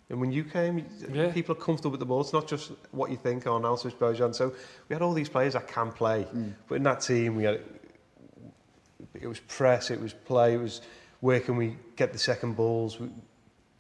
And 0.10 0.20
when 0.20 0.32
you 0.32 0.44
came, 0.44 0.84
Yeah. 1.14 1.32
people 1.32 1.54
are 1.56 1.60
comfortable 1.60 1.92
with 1.92 2.00
the 2.00 2.06
ball. 2.08 2.22
It's 2.22 2.34
not 2.34 2.48
just 2.48 2.72
what 2.92 3.12
you 3.12 3.18
think 3.18 3.46
on 3.46 3.64
Alswich 3.66 3.98
Bojan. 4.00 4.34
So 4.34 4.54
we 4.90 4.94
had 4.96 5.02
all 5.04 5.14
these 5.14 5.30
players 5.30 5.54
that 5.54 5.68
can 5.68 5.92
play. 5.92 6.26
But 6.68 6.76
in 6.76 6.84
that 6.84 7.02
team, 7.02 7.36
we 7.36 7.44
had 7.44 7.62
it 9.14 9.28
was 9.28 9.40
press, 9.42 9.92
it 9.92 10.02
was 10.02 10.14
play, 10.14 10.56
it 10.56 10.62
was 10.62 10.82
where 11.20 11.40
can 11.40 11.56
we 11.56 11.78
get 11.96 12.14
the 12.14 12.20
second 12.20 12.56
balls. 12.56 13.00
We, 13.00 13.10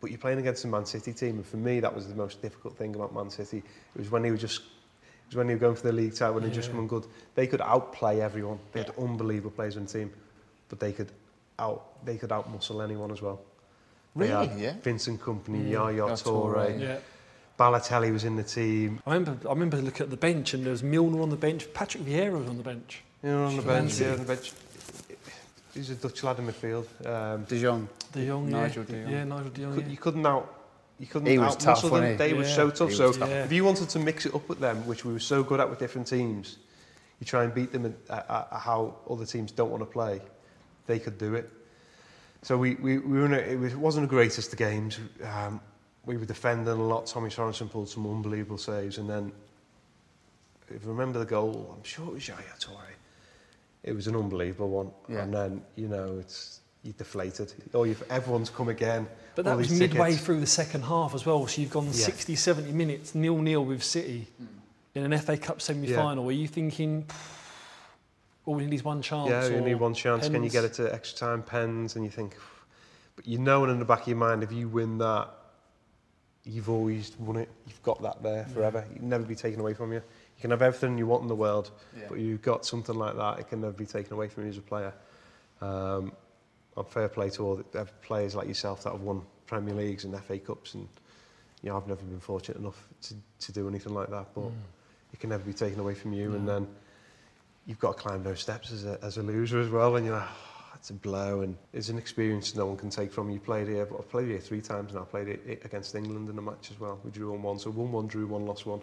but 0.01 0.09
you're 0.09 0.19
playing 0.19 0.39
against 0.39 0.65
a 0.65 0.67
Man 0.67 0.85
City 0.85 1.13
team, 1.13 1.35
and 1.35 1.45
for 1.45 1.57
me, 1.57 1.79
that 1.79 1.93
was 1.93 2.07
the 2.07 2.15
most 2.15 2.41
difficult 2.41 2.75
thing 2.75 2.95
about 2.95 3.13
Man 3.13 3.29
City. 3.29 3.59
It 3.59 3.99
was 3.99 4.09
when 4.09 4.23
they 4.23 4.31
were 4.31 4.37
just, 4.37 4.59
it 4.61 5.27
was 5.27 5.35
when 5.35 5.47
they 5.47 5.53
were 5.53 5.59
going 5.59 5.75
for 5.75 5.83
the 5.83 5.93
league 5.93 6.15
title, 6.15 6.33
when 6.35 6.43
they 6.43 6.49
just 6.49 6.69
Yeah. 6.69 6.75
won 6.77 6.87
good. 6.87 7.05
They 7.35 7.47
could 7.47 7.61
outplay 7.61 8.19
everyone. 8.19 8.59
They 8.73 8.81
had 8.81 8.91
unbelievable 8.97 9.51
players 9.51 9.77
in 9.77 9.85
the 9.85 9.91
team, 9.93 10.11
but 10.69 10.79
they 10.79 10.91
could 10.91 11.11
out, 11.59 12.03
they 12.03 12.17
could 12.17 12.31
outmuscle 12.31 12.83
anyone 12.83 13.11
as 13.11 13.21
well. 13.21 13.39
Really? 14.15 14.47
had 14.47 14.59
Yeah. 14.59 14.73
Vincent 14.81 15.21
Kompany, 15.21 15.63
Mm. 15.65 15.69
Yaya 15.69 15.97
Yaya 15.97 16.13
Toure, 16.15 16.55
Toure. 16.55 16.79
Yeah. 16.81 16.97
Balotelli 17.59 18.11
was 18.11 18.23
in 18.23 18.35
the 18.37 18.43
team. 18.43 18.99
I 19.05 19.13
remember, 19.13 19.47
I 19.47 19.53
remember 19.53 19.77
looking 19.77 20.03
at 20.03 20.09
the 20.09 20.17
bench 20.17 20.53
and 20.55 20.63
there 20.65 20.71
was 20.71 20.81
Milner 20.81 21.21
on 21.21 21.29
the 21.29 21.35
bench, 21.35 21.71
Patrick 21.73 22.03
Vieira 22.03 22.39
was 22.39 22.49
on 22.49 22.57
the 22.57 22.63
bench. 22.63 23.03
You 23.23 23.29
know, 23.29 23.45
on 23.45 23.55
the 23.55 23.61
bench, 23.61 23.99
yeah, 24.01 24.13
on 24.13 24.17
the 24.19 24.25
bench. 24.25 24.51
He's 25.73 25.89
a 25.89 25.95
Dutch 25.95 26.23
lad 26.23 26.39
in 26.39 26.47
midfield. 26.47 26.85
Um, 27.05 27.43
De 27.45 27.59
Jong. 27.59 27.87
De 28.11 28.25
Jong, 28.25 28.49
Nigel. 28.49 28.83
De 28.83 28.93
Jong. 29.03 29.11
Yeah, 29.11 29.23
Nigel 29.23 29.49
De 29.51 29.61
Jong, 29.61 29.73
could- 29.75 29.85
yeah. 29.85 29.91
you 29.91 29.97
couldn't 29.97 30.25
out. 30.25 30.57
You 30.99 31.07
couldn't 31.07 31.29
He 31.29 31.37
was 31.39 31.53
out 31.53 31.59
tough, 31.59 31.75
muscle 31.77 31.89
wasn't 31.91 32.17
them. 32.17 32.27
he? 32.27 32.33
They 32.33 32.37
were 32.37 32.45
Yeah. 32.47 32.55
so 32.55 32.69
tough. 32.69 32.89
He 32.89 32.95
So 32.95 33.07
was 33.07 33.17
tough. 33.17 33.29
Yeah. 33.29 33.43
if 33.45 33.51
you 33.51 33.63
wanted 33.63 33.89
to 33.89 33.99
mix 33.99 34.25
it 34.25 34.35
up 34.35 34.47
with 34.47 34.59
them, 34.59 34.85
which 34.85 35.03
we 35.05 35.13
were 35.13 35.19
so 35.19 35.41
good 35.43 35.59
at 35.59 35.69
with 35.69 35.79
different 35.79 36.07
teams, 36.07 36.57
you 37.19 37.25
try 37.25 37.43
and 37.43 37.53
beat 37.53 37.71
them 37.71 37.85
at, 37.85 37.93
at, 38.09 38.29
at 38.29 38.59
how 38.59 38.95
other 39.09 39.25
teams 39.25 39.51
don't 39.51 39.71
want 39.71 39.81
to 39.81 39.85
play. 39.87 40.21
They 40.87 40.99
could 40.99 41.17
do 41.17 41.33
it. 41.35 41.49
So 42.43 42.57
we, 42.57 42.75
we, 42.75 42.97
we 42.99 43.19
were 43.19 43.25
in 43.25 43.33
a, 43.33 43.37
it 43.37 43.59
was, 43.59 43.75
wasn't 43.75 44.07
the 44.07 44.15
greatest 44.15 44.51
of 44.51 44.59
games. 44.59 44.99
Um, 45.23 45.59
we 46.05 46.17
were 46.17 46.25
defending 46.25 46.67
a 46.67 46.75
lot. 46.75 47.05
Tommy 47.07 47.29
Sorensen 47.29 47.69
pulled 47.71 47.89
some 47.89 48.05
unbelievable 48.07 48.57
saves, 48.57 48.97
and 48.97 49.09
then 49.09 49.31
if 50.69 50.83
you 50.83 50.89
remember 50.89 51.19
the 51.19 51.25
goal, 51.25 51.73
I'm 51.77 51.83
sure 51.83 52.07
it 52.07 52.13
was 52.13 52.27
Yaya 52.27 52.39
Toure. 52.59 52.77
It 53.83 53.93
was 53.93 54.07
an 54.07 54.15
unbelievable 54.15 54.69
one, 54.69 54.91
Yeah. 55.07 55.23
and 55.23 55.33
then 55.33 55.61
you 55.75 55.87
know 55.87 56.17
it's 56.19 56.61
you 56.83 56.93
deflated. 56.93 57.53
Oh, 57.73 57.83
you've, 57.83 58.03
everyone's 58.09 58.49
come 58.49 58.69
again. 58.69 59.07
But 59.35 59.45
that 59.45 59.55
was 59.55 59.71
midway 59.71 60.09
tickets. 60.09 60.25
through 60.25 60.39
the 60.39 60.47
second 60.47 60.83
half 60.83 61.13
as 61.13 61.25
well. 61.25 61.45
So 61.47 61.61
you've 61.61 61.71
gone 61.71 61.85
Yeah. 61.85 61.91
60, 61.91 62.35
70 62.35 62.71
minutes 62.71 63.13
nil-nil 63.13 63.63
with 63.63 63.83
City 63.83 64.27
hmm. 64.37 64.45
in 64.95 65.11
an 65.11 65.19
FA 65.19 65.37
Cup 65.37 65.61
semi-final. 65.61 66.27
Are 66.27 66.31
you 66.31 66.47
thinking, 66.47 67.05
all 68.45 68.55
we 68.55 68.65
need 68.65 68.81
one 68.81 69.01
chance? 69.01 69.29
Yeah, 69.29 69.47
you 69.47 69.61
need 69.61 69.75
one 69.75 69.93
chance. 69.93 70.27
Can 70.27 70.43
you 70.43 70.49
get 70.49 70.63
it 70.63 70.73
to 70.73 70.91
extra 70.91 71.19
time 71.19 71.43
pens? 71.43 71.95
And 71.95 72.03
you 72.03 72.09
think, 72.09 72.35
but 73.15 73.27
you 73.27 73.37
know, 73.37 73.63
and 73.63 73.71
in 73.71 73.79
the 73.79 73.85
back 73.85 74.01
of 74.01 74.07
your 74.07 74.17
mind, 74.17 74.41
if 74.41 74.51
you 74.51 74.67
win 74.67 74.97
that, 74.97 75.29
you've 76.43 76.69
always 76.69 77.15
won 77.19 77.37
it. 77.37 77.49
You've 77.67 77.83
got 77.83 78.01
that 78.01 78.23
there 78.23 78.45
forever. 78.45 78.85
You 78.93 78.99
can 78.99 79.09
never 79.09 79.23
be 79.23 79.35
taken 79.35 79.59
away 79.59 79.73
from 79.73 79.91
you. 79.91 79.99
You 79.99 80.41
can 80.41 80.51
have 80.51 80.61
everything 80.61 80.97
you 80.97 81.05
want 81.07 81.21
in 81.21 81.27
the 81.27 81.35
world, 81.35 81.69
Yeah. 81.97 82.05
but 82.09 82.19
you've 82.19 82.41
got 82.41 82.65
something 82.65 82.95
like 82.95 83.15
that. 83.15 83.39
It 83.39 83.49
can 83.49 83.61
never 83.61 83.73
be 83.73 83.85
taken 83.85 84.13
away 84.13 84.27
from 84.27 84.43
you 84.43 84.49
as 84.49 84.57
a 84.57 84.61
player. 84.61 84.93
Um, 85.61 86.11
and 86.77 86.87
fair 86.87 87.09
play 87.09 87.29
to 87.31 87.45
all 87.45 87.55
the 87.57 87.85
players 88.01 88.33
like 88.33 88.47
yourself 88.47 88.83
that 88.83 88.91
have 88.93 89.01
won 89.01 89.21
Premier 89.45 89.73
Leagues 89.75 90.05
and 90.05 90.17
FA 90.23 90.39
Cups, 90.39 90.73
and 90.73 90.87
you 91.61 91.69
know, 91.69 91.77
I've 91.77 91.87
never 91.87 92.01
been 92.01 92.19
fortunate 92.21 92.57
enough 92.57 92.87
to, 93.03 93.13
to 93.41 93.51
do 93.51 93.67
anything 93.67 93.93
like 93.93 94.09
that. 94.09 94.27
But 94.33 94.51
it 95.13 95.19
can 95.19 95.29
never 95.29 95.43
be 95.43 95.53
taken 95.53 95.79
away 95.79 95.93
from 95.93 96.13
you, 96.13 96.33
and 96.33 96.47
then 96.47 96.67
you've 97.67 97.77
got 97.79 97.97
to 97.97 98.01
climb 98.01 98.23
those 98.23 98.39
steps 98.39 98.71
as 98.71 98.85
a, 98.85 98.97
as 99.03 99.17
a 99.17 99.21
loser 99.21 99.59
as 99.59 99.69
well. 99.69 99.95
And 99.97 100.05
you're 100.05 100.15
like, 100.15 100.27
it's 100.81 100.89
a 100.89 100.93
blow, 100.93 101.41
and 101.41 101.55
it's 101.73 101.89
an 101.89 101.99
experience 101.99 102.55
no 102.55 102.65
one 102.65 102.75
can 102.75 102.89
take 102.89 103.11
from 103.11 103.29
you. 103.29 103.39
Played 103.39 103.67
here, 103.67 103.85
but 103.85 103.99
I've 103.99 104.09
played 104.09 104.29
here 104.29 104.39
three 104.39 104.61
times 104.61 104.95
now. 104.95 105.01
I 105.01 105.05
played 105.05 105.27
it, 105.27 105.61
against 105.63 105.93
England 105.93 106.27
in 106.27 106.35
a 106.39 106.41
match 106.41 106.71
as 106.71 106.79
well. 106.79 106.99
We 107.03 107.11
drew 107.11 107.35
on 107.35 107.43
one, 107.43 107.59
so 107.59 107.69
one 107.69 107.91
one, 107.91 108.07
drew 108.07 108.25
one, 108.25 108.47
lost 108.47 108.65
one. 108.65 108.81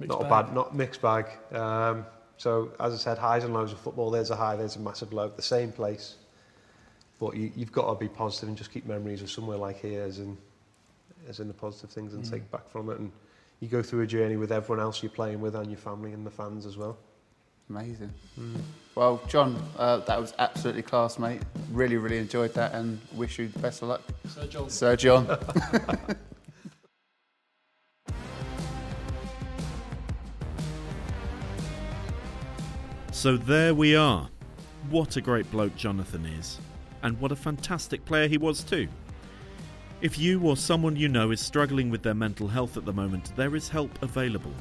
Mixed 0.00 0.08
not 0.08 0.22
bag. 0.22 0.26
a 0.26 0.42
bad, 0.46 0.54
not 0.56 0.74
mixed 0.74 1.00
bag. 1.00 1.26
Um, 1.52 2.04
so 2.36 2.72
as 2.80 2.94
I 2.94 2.96
said, 2.96 3.16
highs 3.16 3.44
and 3.44 3.54
lows 3.54 3.70
of 3.70 3.78
football. 3.78 4.10
There's 4.10 4.30
a 4.30 4.34
high, 4.34 4.56
there's 4.56 4.74
a 4.74 4.80
massive 4.80 5.12
low, 5.12 5.28
the 5.28 5.40
same 5.40 5.70
place. 5.70 6.16
But 7.20 7.36
you, 7.36 7.52
you've 7.54 7.70
got 7.70 7.92
to 7.92 7.94
be 7.94 8.08
positive 8.08 8.48
and 8.48 8.58
just 8.58 8.72
keep 8.72 8.84
memories 8.84 9.22
of 9.22 9.30
somewhere 9.30 9.56
like 9.56 9.80
here 9.80 10.02
as 10.02 10.18
in, 10.18 10.36
as 11.28 11.38
in 11.38 11.46
the 11.46 11.54
positive 11.54 11.90
things 11.90 12.12
and 12.14 12.28
take 12.28 12.50
back 12.50 12.68
from 12.68 12.90
it. 12.90 12.98
And 12.98 13.12
you 13.60 13.68
go 13.68 13.84
through 13.84 14.00
a 14.00 14.06
journey 14.08 14.36
with 14.36 14.50
everyone 14.50 14.84
else 14.84 15.00
you're 15.00 15.10
playing 15.12 15.40
with 15.40 15.54
and 15.54 15.68
your 15.68 15.78
family 15.78 16.12
and 16.12 16.26
the 16.26 16.32
fans 16.32 16.66
as 16.66 16.76
well. 16.76 16.98
Amazing. 17.70 18.10
Well, 18.94 19.20
John, 19.26 19.60
uh, 19.78 19.98
that 19.98 20.20
was 20.20 20.34
absolutely 20.38 20.82
class, 20.82 21.18
mate. 21.18 21.40
Really, 21.72 21.96
really 21.96 22.18
enjoyed 22.18 22.54
that 22.54 22.74
and 22.74 23.00
wish 23.14 23.38
you 23.38 23.48
the 23.48 23.58
best 23.58 23.82
of 23.82 23.88
luck. 23.88 24.02
Sir 24.28 24.46
John. 24.46 24.70
Sir 24.70 24.96
John. 24.96 25.26
So 33.24 33.38
there 33.38 33.74
we 33.74 33.96
are. 33.96 34.28
What 34.90 35.16
a 35.16 35.22
great 35.22 35.50
bloke 35.50 35.74
Jonathan 35.76 36.26
is. 36.26 36.58
And 37.02 37.18
what 37.18 37.32
a 37.32 37.36
fantastic 37.36 38.04
player 38.04 38.28
he 38.28 38.36
was 38.36 38.62
too. 38.62 38.86
If 40.02 40.18
you 40.18 40.42
or 40.42 40.58
someone 40.58 40.94
you 40.94 41.08
know 41.08 41.30
is 41.30 41.40
struggling 41.40 41.88
with 41.88 42.02
their 42.02 42.12
mental 42.12 42.48
health 42.48 42.76
at 42.76 42.84
the 42.84 42.92
moment, 42.92 43.32
there 43.34 43.56
is 43.56 43.66
help 43.66 43.90
available. 44.02 44.52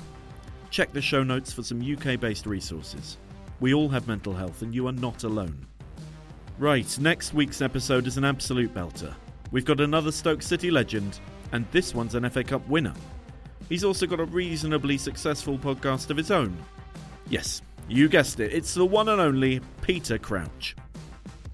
Check 0.73 0.91
the 0.91 1.03
show 1.03 1.21
notes 1.21 1.53
for 1.53 1.61
some 1.61 1.79
UK 1.79 2.19
based 2.19 2.47
resources. 2.47 3.19
We 3.59 3.75
all 3.75 3.89
have 3.89 4.07
mental 4.07 4.33
health 4.33 4.63
and 4.63 4.73
you 4.73 4.87
are 4.87 4.91
not 4.91 5.23
alone. 5.23 5.67
Right, 6.57 6.97
next 6.97 7.31
week's 7.31 7.61
episode 7.61 8.07
is 8.07 8.17
an 8.17 8.25
absolute 8.25 8.73
belter. 8.73 9.13
We've 9.51 9.65
got 9.65 9.79
another 9.79 10.11
Stoke 10.11 10.41
City 10.41 10.71
legend, 10.71 11.19
and 11.51 11.67
this 11.71 11.93
one's 11.93 12.15
an 12.15 12.27
FA 12.27 12.43
Cup 12.43 12.67
winner. 12.67 12.95
He's 13.69 13.83
also 13.83 14.07
got 14.07 14.19
a 14.19 14.25
reasonably 14.25 14.97
successful 14.97 15.59
podcast 15.59 16.09
of 16.09 16.17
his 16.17 16.31
own. 16.31 16.57
Yes, 17.29 17.61
you 17.87 18.09
guessed 18.09 18.39
it, 18.39 18.51
it's 18.51 18.73
the 18.73 18.83
one 18.83 19.09
and 19.09 19.21
only 19.21 19.61
Peter 19.83 20.17
Crouch. 20.17 20.75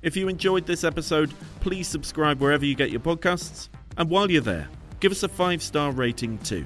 If 0.01 0.15
you 0.15 0.29
enjoyed 0.29 0.65
this 0.65 0.85
episode, 0.85 1.33
please 1.59 1.89
subscribe 1.89 2.39
wherever 2.39 2.65
you 2.65 2.73
get 2.73 2.89
your 2.89 3.01
podcasts, 3.01 3.67
and 3.97 4.09
while 4.09 4.31
you're 4.31 4.41
there, 4.41 4.69
give 5.01 5.11
us 5.11 5.23
a 5.23 5.27
five 5.27 5.61
star 5.61 5.91
rating 5.91 6.37
too. 6.37 6.65